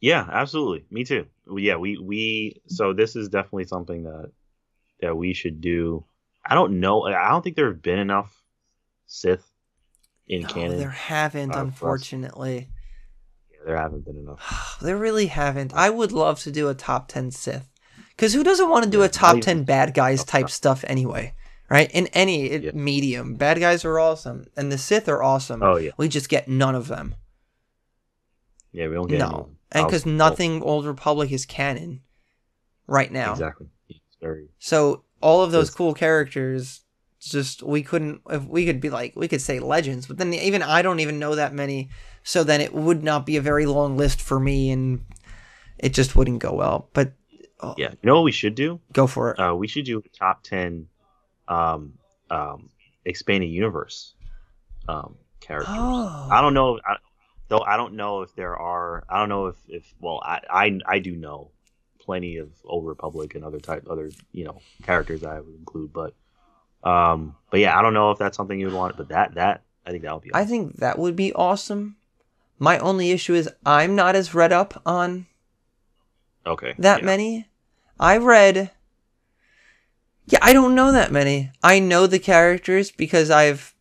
Yeah, 0.00 0.26
absolutely. 0.32 0.86
Me 0.90 1.04
too. 1.04 1.26
Yeah, 1.54 1.76
we 1.76 1.98
we 1.98 2.62
so 2.68 2.92
this 2.94 3.16
is 3.16 3.28
definitely 3.28 3.66
something 3.66 4.04
that 4.04 4.30
that 5.02 5.14
we 5.16 5.34
should 5.34 5.60
do. 5.60 6.04
I 6.44 6.54
don't 6.54 6.80
know. 6.80 7.02
I 7.06 7.28
don't 7.28 7.42
think 7.42 7.56
there 7.56 7.68
have 7.68 7.82
been 7.82 7.98
enough 7.98 8.34
Sith 9.06 9.46
in 10.26 10.42
No, 10.42 10.48
canon. 10.48 10.78
there 10.78 10.88
haven't, 10.90 11.54
uh, 11.54 11.60
unfortunately. 11.60 12.70
Yeah, 13.52 13.58
there 13.66 13.76
haven't 13.76 14.06
been 14.06 14.16
enough. 14.16 14.78
There 14.80 14.96
really 14.96 15.26
haven't. 15.26 15.74
I 15.74 15.90
would 15.90 16.12
love 16.12 16.40
to 16.40 16.50
do 16.50 16.70
a 16.70 16.74
top 16.74 17.08
10 17.08 17.30
Sith. 17.32 17.68
Because 18.10 18.34
who 18.34 18.42
doesn't 18.44 18.68
want 18.68 18.84
to 18.84 18.90
do 18.90 19.02
a 19.02 19.08
top 19.08 19.40
10 19.40 19.64
bad 19.64 19.94
guys 19.94 20.24
type 20.24 20.50
stuff 20.50 20.84
anyway? 20.86 21.34
Right? 21.70 21.90
In 21.92 22.08
any 22.08 22.56
Yeah. 22.58 22.70
medium. 22.74 23.34
Bad 23.36 23.60
guys 23.60 23.84
are 23.84 23.98
awesome. 23.98 24.44
And 24.56 24.70
the 24.72 24.78
Sith 24.78 25.08
are 25.08 25.22
awesome. 25.22 25.62
Oh 25.62 25.76
yeah, 25.76 25.92
We 25.96 26.08
just 26.08 26.28
get 26.28 26.48
none 26.48 26.74
of 26.74 26.88
them. 26.88 27.14
yeah. 28.72 28.88
We 28.88 28.94
don't 28.94 29.08
get 29.08 29.18
No. 29.18 29.50
And 29.72 29.86
because 29.86 30.04
nothing 30.04 30.62
Old 30.62 30.84
Republic 30.84 31.30
is 31.30 31.46
canon 31.46 32.00
right 32.86 33.10
now. 33.12 33.32
exactly. 33.32 33.68
Very 34.20 34.48
So 34.58 35.04
all 35.22 35.42
of 35.42 35.52
those 35.52 35.70
cool 35.70 35.94
characters, 35.94 36.80
just 37.20 37.62
we 37.62 37.82
couldn't. 37.82 38.20
If 38.28 38.44
we 38.46 38.66
could 38.66 38.80
be 38.80 38.90
like, 38.90 39.14
we 39.14 39.28
could 39.28 39.40
say 39.40 39.60
legends, 39.60 40.06
but 40.06 40.18
then 40.18 40.34
even 40.34 40.62
I 40.62 40.82
don't 40.82 41.00
even 41.00 41.18
know 41.18 41.34
that 41.36 41.54
many. 41.54 41.88
So 42.22 42.42
then 42.44 42.60
it 42.60 42.74
would 42.74 43.02
not 43.04 43.24
be 43.26 43.36
a 43.36 43.40
very 43.42 43.64
long 43.66 43.96
list 43.96 44.20
for 44.20 44.40
me, 44.40 44.70
and 44.70 45.04
it 45.78 45.94
just 45.94 46.16
wouldn't 46.16 46.40
go 46.40 46.52
well. 46.52 46.88
But 46.92 47.12
oh, 47.62 47.74
yeah. 47.76 47.90
You 47.90 47.98
know 48.02 48.14
what 48.16 48.24
we 48.24 48.32
should 48.32 48.54
do? 48.54 48.80
go 48.92 49.06
for 49.06 49.32
it. 49.32 49.38
Uh, 49.38 49.54
we 49.54 49.68
should 49.68 49.84
do 49.84 49.98
a 49.98 50.08
top 50.16 50.42
ten, 50.42 50.88
um, 51.48 51.94
um, 52.30 52.70
expanded 53.04 53.50
universe, 53.50 54.14
um, 54.88 55.16
characters. 55.40 55.74
Oh. 55.76 56.28
I 56.30 56.40
don't 56.40 56.54
know. 56.54 56.78
I, 56.84 56.96
though 57.48 57.60
I 57.60 57.76
don't 57.76 57.94
know 57.94 58.22
if 58.22 58.34
there 58.34 58.56
are. 58.56 59.04
I 59.08 59.18
don't 59.18 59.28
know 59.28 59.46
if 59.46 59.56
if 59.68 59.94
well, 60.00 60.20
I 60.24 60.40
I, 60.48 60.78
I 60.86 60.98
do 60.98 61.14
know 61.14 61.50
plenty 61.98 62.38
of 62.38 62.50
Old 62.64 62.86
Republic 62.86 63.34
and 63.34 63.44
other 63.44 63.60
type 63.60 63.86
other 63.90 64.10
you 64.32 64.44
know 64.44 64.60
characters 64.82 65.22
I 65.22 65.40
would 65.40 65.54
include, 65.54 65.92
but 65.92 66.14
um, 66.82 67.36
but 67.50 67.60
yeah, 67.60 67.78
I 67.78 67.82
don't 67.82 67.94
know 67.94 68.10
if 68.10 68.18
that's 68.18 68.36
something 68.36 68.58
you 68.58 68.66
would 68.66 68.74
want, 68.74 68.96
but 68.96 69.08
that 69.08 69.34
that 69.34 69.62
I 69.84 69.90
think 69.90 70.02
that 70.04 70.14
would 70.14 70.22
be. 70.22 70.30
Awesome. 70.30 70.42
I 70.42 70.44
think 70.46 70.76
that 70.76 70.98
would 70.98 71.16
be 71.16 71.32
awesome. 71.34 71.96
My 72.58 72.78
only 72.78 73.10
issue 73.10 73.34
is 73.34 73.50
I'm 73.64 73.94
not 73.94 74.16
as 74.16 74.34
read 74.34 74.52
up 74.52 74.80
on 74.86 75.26
okay 76.46 76.74
that 76.78 77.00
yeah. 77.00 77.06
many. 77.06 77.46
I 78.00 78.16
read. 78.16 78.70
Yeah, 80.26 80.38
I 80.42 80.52
don't 80.54 80.74
know 80.74 80.90
that 80.92 81.12
many. 81.12 81.50
I 81.62 81.78
know 81.80 82.06
the 82.06 82.18
characters 82.18 82.90
because 82.90 83.30
I've 83.30 83.74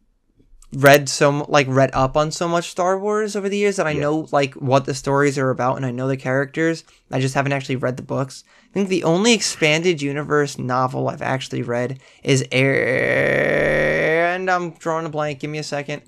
read 0.73 1.09
so 1.09 1.45
like 1.49 1.65
read 1.67 1.89
up 1.93 2.15
on 2.15 2.29
so 2.31 2.47
much 2.47 2.69
Star 2.69 2.99
Wars 2.99 3.35
over 3.35 3.49
the 3.49 3.57
years 3.57 3.77
that 3.77 3.87
I 3.87 3.91
Yeah. 3.91 4.01
know 4.01 4.27
like 4.31 4.53
what 4.55 4.85
the 4.85 4.93
stories 4.93 5.37
are 5.37 5.49
about 5.49 5.77
and 5.77 5.85
I 5.85 5.91
know 5.91 6.07
the 6.07 6.17
characters. 6.17 6.83
I 7.09 7.19
just 7.19 7.33
haven't 7.33 7.53
actually 7.53 7.77
read 7.77 7.97
the 7.97 8.03
books. 8.03 8.43
I 8.69 8.73
think 8.73 8.89
the 8.89 9.03
only 9.03 9.33
expanded 9.33 10.01
universe 10.01 10.59
novel 10.59 11.07
I've 11.07 11.21
actually 11.23 11.63
read 11.63 11.99
is 12.23 12.45
Heir 12.51 14.27
and 14.35 14.49
I'm 14.51 14.71
drawing 14.71 15.05
a 15.05 15.09
blank. 15.09 15.39
Give 15.39 15.49
me 15.49 15.57
a 15.59 15.63
second. 15.63 16.01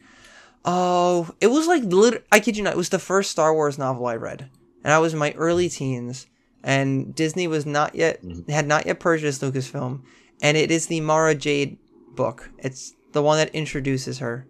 Oh, 0.65 1.29
it 1.39 1.47
was 1.47 1.65
like 1.65 1.83
lit- 1.83 2.27
I 2.31 2.39
kid 2.39 2.57
you 2.57 2.63
not, 2.63 2.73
it 2.73 2.77
was 2.77 2.89
the 2.89 2.99
first 2.99 3.31
Star 3.31 3.53
Wars 3.53 3.77
novel 3.79 4.05
I 4.05 4.15
read. 4.15 4.49
And 4.83 4.91
I 4.93 4.99
was 4.99 5.13
in 5.13 5.19
my 5.19 5.31
early 5.37 5.69
teens 5.69 6.27
and 6.63 7.13
Disney 7.15 7.47
was 7.47 7.65
not 7.65 7.95
yet 7.95 8.23
Mhm. 8.23 8.49
had 8.49 8.67
not 8.67 8.85
yet 8.85 8.99
purchased 8.99 9.41
Lucasfilm 9.41 10.01
and 10.41 10.57
it 10.57 10.71
is 10.71 10.87
the 10.87 11.01
Mara 11.01 11.35
Jade 11.35 11.77
book. 12.15 12.49
It's 12.59 12.93
the 13.13 13.21
one 13.21 13.37
that 13.37 13.53
introduces 13.53 14.19
her. 14.19 14.45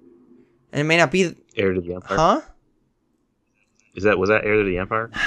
And 0.72 0.80
it 0.82 0.84
may 0.86 0.98
not 0.98 1.12
be 1.12 1.36
Heir 1.58 1.74
to 1.74 1.82
the 1.82 1.94
Empire. 1.96 2.18
huh? 2.18 2.42
Is 3.96 4.04
that 4.04 4.18
was 4.18 4.30
that 4.30 4.46
Heir 4.46 4.58
to 4.58 4.64
the 4.70 4.78
Empire? 4.78 5.10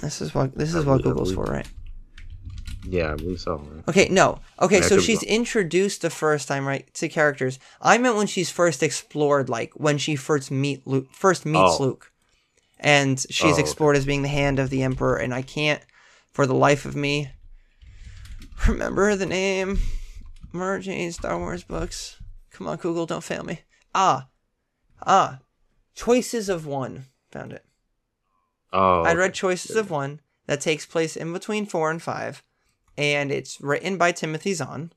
This 0.00 0.22
is 0.22 0.34
what 0.34 0.54
this 0.56 0.74
is 0.74 0.86
what 0.86 1.02
Google's 1.02 1.34
for, 1.34 1.44
right? 1.44 1.68
Yeah, 2.84 3.12
I 3.12 3.16
believe 3.16 3.38
so. 3.38 3.56
right? 3.58 3.86
Okay, 3.88 4.08
no. 4.08 4.40
Okay, 4.62 4.76
Yeah, 4.80 4.86
so 4.86 4.98
she's 4.98 5.22
introduced 5.22 6.00
the 6.00 6.08
first 6.08 6.48
time, 6.48 6.66
right, 6.66 6.92
to 6.94 7.08
characters. 7.10 7.58
I 7.82 7.98
meant 7.98 8.16
when 8.16 8.26
she's 8.26 8.48
first 8.50 8.82
explored, 8.82 9.50
like 9.50 9.72
when 9.74 9.98
she 9.98 10.16
first 10.16 10.50
meet 10.50 10.86
Luke, 10.86 11.08
first 11.12 11.44
meets 11.44 11.76
Oh. 11.78 11.82
Luke, 11.82 12.09
and 12.80 13.20
she's 13.30 13.44
Oh, 13.44 13.52
okay. 13.52 13.60
explored 13.60 13.96
as 13.96 14.06
being 14.06 14.22
the 14.22 14.28
hand 14.28 14.58
of 14.58 14.70
the 14.70 14.82
Emperor, 14.82 15.16
and 15.16 15.32
I 15.32 15.42
can't, 15.42 15.82
for 16.32 16.46
the 16.46 16.54
life 16.54 16.84
of 16.84 16.96
me, 16.96 17.30
remember 18.66 19.14
the 19.14 19.26
name. 19.26 19.78
Jane 20.80 21.12
Star 21.12 21.38
Wars 21.38 21.62
books. 21.62 22.20
Come 22.50 22.66
on, 22.66 22.78
Google, 22.78 23.06
don't 23.06 23.22
fail 23.22 23.44
me. 23.44 23.60
Ah, 23.94 24.28
ah, 25.06 25.38
Choices 25.94 26.48
of 26.48 26.66
One. 26.66 27.06
Found 27.30 27.52
it. 27.52 27.64
Oh, 28.72 29.02
I 29.02 29.10
okay. 29.10 29.18
read 29.18 29.34
Choices 29.34 29.76
of 29.76 29.90
One 29.90 30.20
that 30.46 30.60
takes 30.60 30.86
place 30.86 31.16
in 31.16 31.32
between 31.32 31.66
four 31.66 31.90
and 31.90 32.02
five, 32.02 32.42
and 32.96 33.30
it's 33.30 33.60
written 33.60 33.96
by 33.96 34.10
Timothy 34.12 34.54
Zahn, 34.54 34.92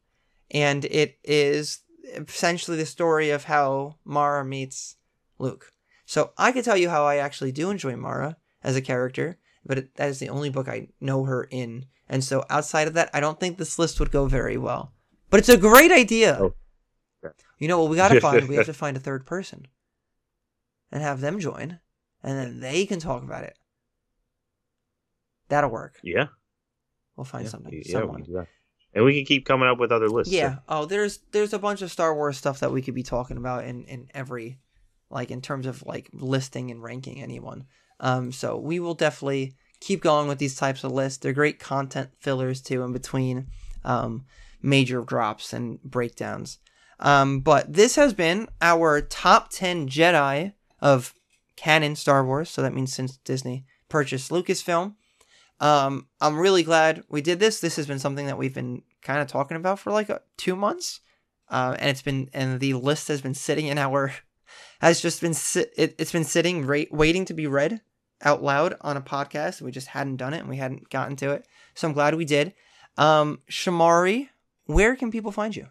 and 0.50 0.86
it 0.86 1.20
is 1.24 1.82
essentially 2.16 2.78
the 2.78 2.86
story 2.86 3.30
of 3.30 3.44
how 3.46 3.96
Mara 4.06 4.44
meets 4.44 4.96
Luke. 5.38 5.73
So 6.06 6.32
I 6.38 6.52
could 6.52 6.66
tell 6.66 6.78
you 6.78 6.90
how 6.90 7.06
I 7.06 7.18
actually 7.18 7.52
do 7.52 7.70
enjoy 7.70 7.96
Mara 7.96 8.38
as 8.64 8.76
a 8.76 8.82
character, 8.82 9.38
but 9.66 9.78
it, 9.78 9.96
that 9.96 10.10
is 10.10 10.20
the 10.20 10.30
only 10.30 10.50
book 10.50 10.68
I 10.68 10.90
know 11.00 11.24
her 11.26 11.46
in, 11.50 11.86
and 12.10 12.24
so 12.24 12.44
outside 12.50 12.88
of 12.88 12.94
that, 12.96 13.10
I 13.14 13.20
don't 13.20 13.40
think 13.40 13.58
this 13.58 13.80
list 13.80 14.00
would 14.00 14.12
go 14.12 14.26
very 14.28 14.58
well. 14.58 14.94
But 15.30 15.40
it's 15.40 15.50
a 15.50 15.58
great 15.58 15.92
idea. 15.92 16.38
Oh. 16.40 16.54
Yeah. 17.24 17.30
You 17.60 17.68
know 17.70 17.82
what 17.82 17.90
we 17.90 17.96
gotta 17.98 18.20
find? 18.20 18.48
we 18.50 18.56
have 18.56 18.66
to 18.66 18.74
find 18.86 18.98
a 18.98 19.00
third 19.00 19.26
person, 19.26 19.68
and 20.92 21.02
have 21.02 21.22
them 21.22 21.40
join, 21.40 21.80
and 22.22 22.38
then 22.38 22.60
they 22.60 22.86
can 22.86 23.00
talk 23.00 23.24
about 23.24 23.44
it. 23.44 23.58
That'll 25.50 25.70
work. 25.70 26.00
Yeah, 26.04 26.28
We'll 27.16 27.26
find 27.26 27.46
yeah, 27.46 27.50
something. 27.52 27.84
yeah, 27.86 27.92
someone. 27.92 28.24
that. 28.34 28.48
And 28.96 29.06
we 29.06 29.16
can 29.16 29.26
keep 29.26 29.46
coming 29.46 29.68
up 29.68 29.80
with 29.80 29.92
other 29.92 30.08
lists. 30.10 30.34
Yeah. 30.34 30.58
Oh, 30.70 30.86
there's 30.86 31.20
there's 31.32 31.54
a 31.54 31.60
bunch 31.60 31.82
of 31.82 31.92
Star 31.92 32.14
Wars 32.16 32.38
stuff 32.38 32.60
that 32.60 32.72
we 32.72 32.82
could 32.82 32.94
be 32.96 33.04
talking 33.04 33.38
about 33.38 33.66
in 33.66 33.86
in 33.86 34.08
every, 34.14 34.60
like 35.14 35.32
in 35.32 35.42
terms 35.42 35.66
of 35.66 35.86
like 35.86 36.10
listing 36.12 36.72
and 36.72 36.84
ranking 36.84 37.22
anyone. 37.22 37.66
Um. 38.00 38.32
So 38.32 38.58
we 38.58 38.80
will 38.80 38.96
definitely 38.96 39.56
keep 39.80 40.02
going 40.02 40.28
with 40.28 40.40
these 40.40 40.56
types 40.56 40.84
of 40.84 40.92
lists. 40.92 41.20
They're 41.20 41.34
great 41.34 41.60
content 41.60 42.10
fillers 42.20 42.62
too 42.62 42.84
in 42.84 42.92
between, 42.92 43.48
um, 43.86 44.26
major 44.62 45.02
drops 45.02 45.54
and 45.54 45.82
breakdowns. 45.82 46.58
Um. 47.00 47.40
But 47.40 47.72
this 47.72 47.96
has 47.96 48.14
been 48.14 48.50
our 48.62 49.00
top 49.00 49.50
ten 49.50 49.88
Jedi 49.88 50.54
of 50.82 51.14
canon 51.56 51.96
Star 51.96 52.26
Wars. 52.26 52.50
So 52.50 52.62
that 52.62 52.74
means 52.74 52.94
since 52.94 53.18
Disney 53.18 53.66
purchased 53.88 54.32
Lucasfilm. 54.32 54.96
Um, 55.60 56.08
I'm 56.20 56.38
really 56.38 56.64
glad 56.64 57.04
we 57.08 57.22
did 57.22 57.40
this. 57.40 57.60
This 57.60 57.78
has 57.78 57.88
been 57.88 58.00
something 58.00 58.26
that 58.26 58.38
we've 58.38 58.54
been 58.54 58.82
kind 59.02 59.22
of 59.22 59.28
talking 59.28 59.56
about 59.56 59.80
for 59.80 59.92
like 59.92 60.10
uh, 60.10 60.20
two 60.36 60.56
months, 60.56 61.00
uh, 61.50 61.76
and 61.80 61.90
it's 61.90 62.02
been 62.02 62.30
and 62.34 62.60
the 62.60 62.74
list 62.74 63.08
has 63.08 63.22
been 63.22 63.36
sitting 63.36 63.68
in 63.68 63.78
our 63.78 64.14
has 64.82 65.02
just 65.02 65.22
been 65.22 65.34
sit, 65.34 65.74
it, 65.78 65.96
it's 65.98 66.12
been 66.12 66.24
sitting 66.24 66.68
waiting 66.92 67.26
to 67.26 67.34
be 67.34 67.48
read 67.48 67.82
out 68.22 68.44
loud 68.44 68.76
on 68.82 68.98
a 68.98 69.02
podcast. 69.02 69.62
We 69.62 69.72
just 69.72 69.88
hadn't 69.88 70.18
done 70.18 70.34
it 70.34 70.40
and 70.40 70.50
we 70.50 70.58
hadn't 70.58 70.90
gotten 70.90 71.16
to 71.18 71.32
it, 71.32 71.48
so 71.76 71.88
I'm 71.88 71.94
glad 71.94 72.16
we 72.16 72.26
did. 72.26 72.54
Um, 72.98 73.40
Shamari, 73.50 74.30
where 74.66 74.96
can 74.96 75.12
people 75.12 75.32
find 75.32 75.56
you? 75.56 75.68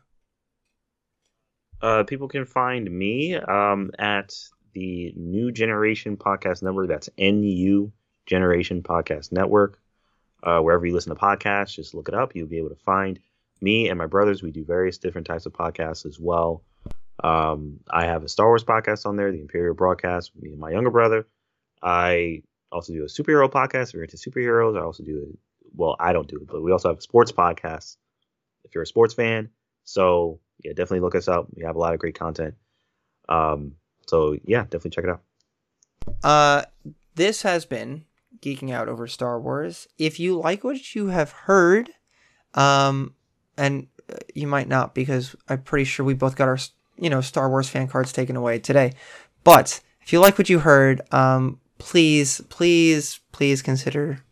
Uh, 1.80 2.04
people 2.04 2.28
can 2.28 2.44
find 2.44 2.90
me 2.90 3.34
um, 3.34 3.90
at 3.98 4.34
the 4.72 5.12
New 5.16 5.50
Generation 5.50 6.16
Podcast 6.16 6.62
Network. 6.62 6.88
That's 6.88 7.08
NU 7.18 7.90
Generation 8.26 8.82
Podcast 8.82 9.32
Network. 9.32 9.78
Uh, 10.42 10.60
wherever 10.60 10.86
you 10.86 10.92
listen 10.92 11.14
to 11.14 11.20
podcasts, 11.20 11.74
just 11.74 11.94
look 11.94 12.08
it 12.08 12.14
up. 12.14 12.34
You'll 12.34 12.48
be 12.48 12.58
able 12.58 12.70
to 12.70 12.76
find 12.76 13.18
me 13.60 13.88
and 13.88 13.98
my 13.98 14.06
brothers. 14.06 14.42
We 14.42 14.50
do 14.50 14.64
various 14.64 14.98
different 14.98 15.26
types 15.26 15.46
of 15.46 15.52
podcasts 15.52 16.06
as 16.06 16.18
well. 16.18 16.64
Um, 17.22 17.80
I 17.90 18.06
have 18.06 18.24
a 18.24 18.28
Star 18.28 18.46
Wars 18.46 18.64
podcast 18.64 19.06
on 19.06 19.16
there, 19.16 19.30
the 19.30 19.40
Imperial 19.40 19.74
Broadcast, 19.74 20.32
me 20.40 20.50
and 20.50 20.58
my 20.58 20.70
younger 20.70 20.90
brother. 20.90 21.26
I 21.82 22.42
also 22.70 22.92
do 22.92 23.02
a 23.02 23.06
superhero 23.06 23.50
podcast. 23.50 23.88
If 23.88 23.94
you're 23.94 24.04
into 24.04 24.16
superheroes, 24.16 24.78
I 24.78 24.82
also 24.82 25.04
do 25.04 25.18
it. 25.18 25.38
Well, 25.74 25.96
I 25.98 26.12
don't 26.12 26.28
do 26.28 26.36
it, 26.36 26.46
but 26.48 26.62
we 26.62 26.72
also 26.72 26.88
have 26.88 26.98
a 26.98 27.02
sports 27.02 27.32
podcast 27.32 27.96
if 28.64 28.74
you're 28.74 28.82
a 28.82 28.86
sports 28.86 29.14
fan. 29.14 29.48
So 29.84 30.40
yeah, 30.62 30.72
definitely 30.72 31.00
look 31.00 31.14
us 31.14 31.28
up. 31.28 31.46
We 31.54 31.64
have 31.64 31.76
a 31.76 31.78
lot 31.78 31.94
of 31.94 32.00
great 32.00 32.18
content. 32.18 32.54
Um, 33.28 33.76
so 34.06 34.36
yeah, 34.44 34.62
definitely 34.62 34.90
check 34.90 35.04
it 35.04 35.10
out. 35.10 35.22
Uh, 36.22 36.62
this 37.14 37.42
has 37.42 37.64
been 37.64 38.04
geeking 38.40 38.70
out 38.70 38.88
over 38.88 39.06
Star 39.06 39.40
Wars. 39.40 39.88
If 39.98 40.18
you 40.18 40.38
like 40.38 40.64
what 40.64 40.94
you 40.94 41.08
have 41.08 41.30
heard, 41.30 41.90
um, 42.54 43.14
and 43.56 43.88
uh, 44.12 44.16
you 44.34 44.46
might 44.46 44.68
not 44.68 44.94
because 44.94 45.36
I'm 45.48 45.62
pretty 45.62 45.84
sure 45.84 46.04
we 46.04 46.14
both 46.14 46.36
got 46.36 46.48
our 46.48 46.58
you 46.96 47.10
know 47.10 47.20
Star 47.20 47.48
Wars 47.48 47.68
fan 47.68 47.88
cards 47.88 48.12
taken 48.12 48.36
away 48.36 48.58
today. 48.58 48.92
But 49.44 49.80
if 50.02 50.12
you 50.12 50.20
like 50.20 50.38
what 50.38 50.48
you 50.48 50.60
heard, 50.60 51.02
um, 51.12 51.60
please, 51.78 52.40
please, 52.48 53.20
please 53.32 53.62
consider 53.62 54.22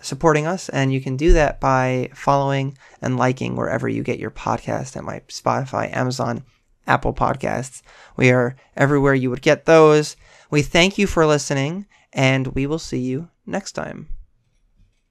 supporting 0.00 0.46
us, 0.46 0.68
and 0.68 0.92
you 0.92 1.00
can 1.00 1.16
do 1.16 1.32
that 1.32 1.60
by 1.60 2.10
following 2.14 2.76
and 3.00 3.16
liking 3.16 3.56
wherever 3.56 3.88
you 3.88 4.02
get 4.02 4.18
your 4.18 4.30
podcast 4.30 4.96
at 4.96 5.04
my 5.04 5.20
Spotify, 5.28 5.94
Amazon, 5.94 6.44
Apple 6.86 7.14
Podcasts. 7.14 7.82
We 8.16 8.30
are 8.30 8.56
everywhere 8.76 9.14
you 9.14 9.30
would 9.30 9.42
get 9.42 9.64
those. 9.64 10.16
We 10.50 10.62
thank 10.62 10.98
you 10.98 11.06
for 11.06 11.26
listening, 11.26 11.86
and 12.12 12.48
we 12.48 12.66
will 12.66 12.78
see 12.78 13.00
you 13.00 13.28
next 13.46 13.72
time. 13.72 14.08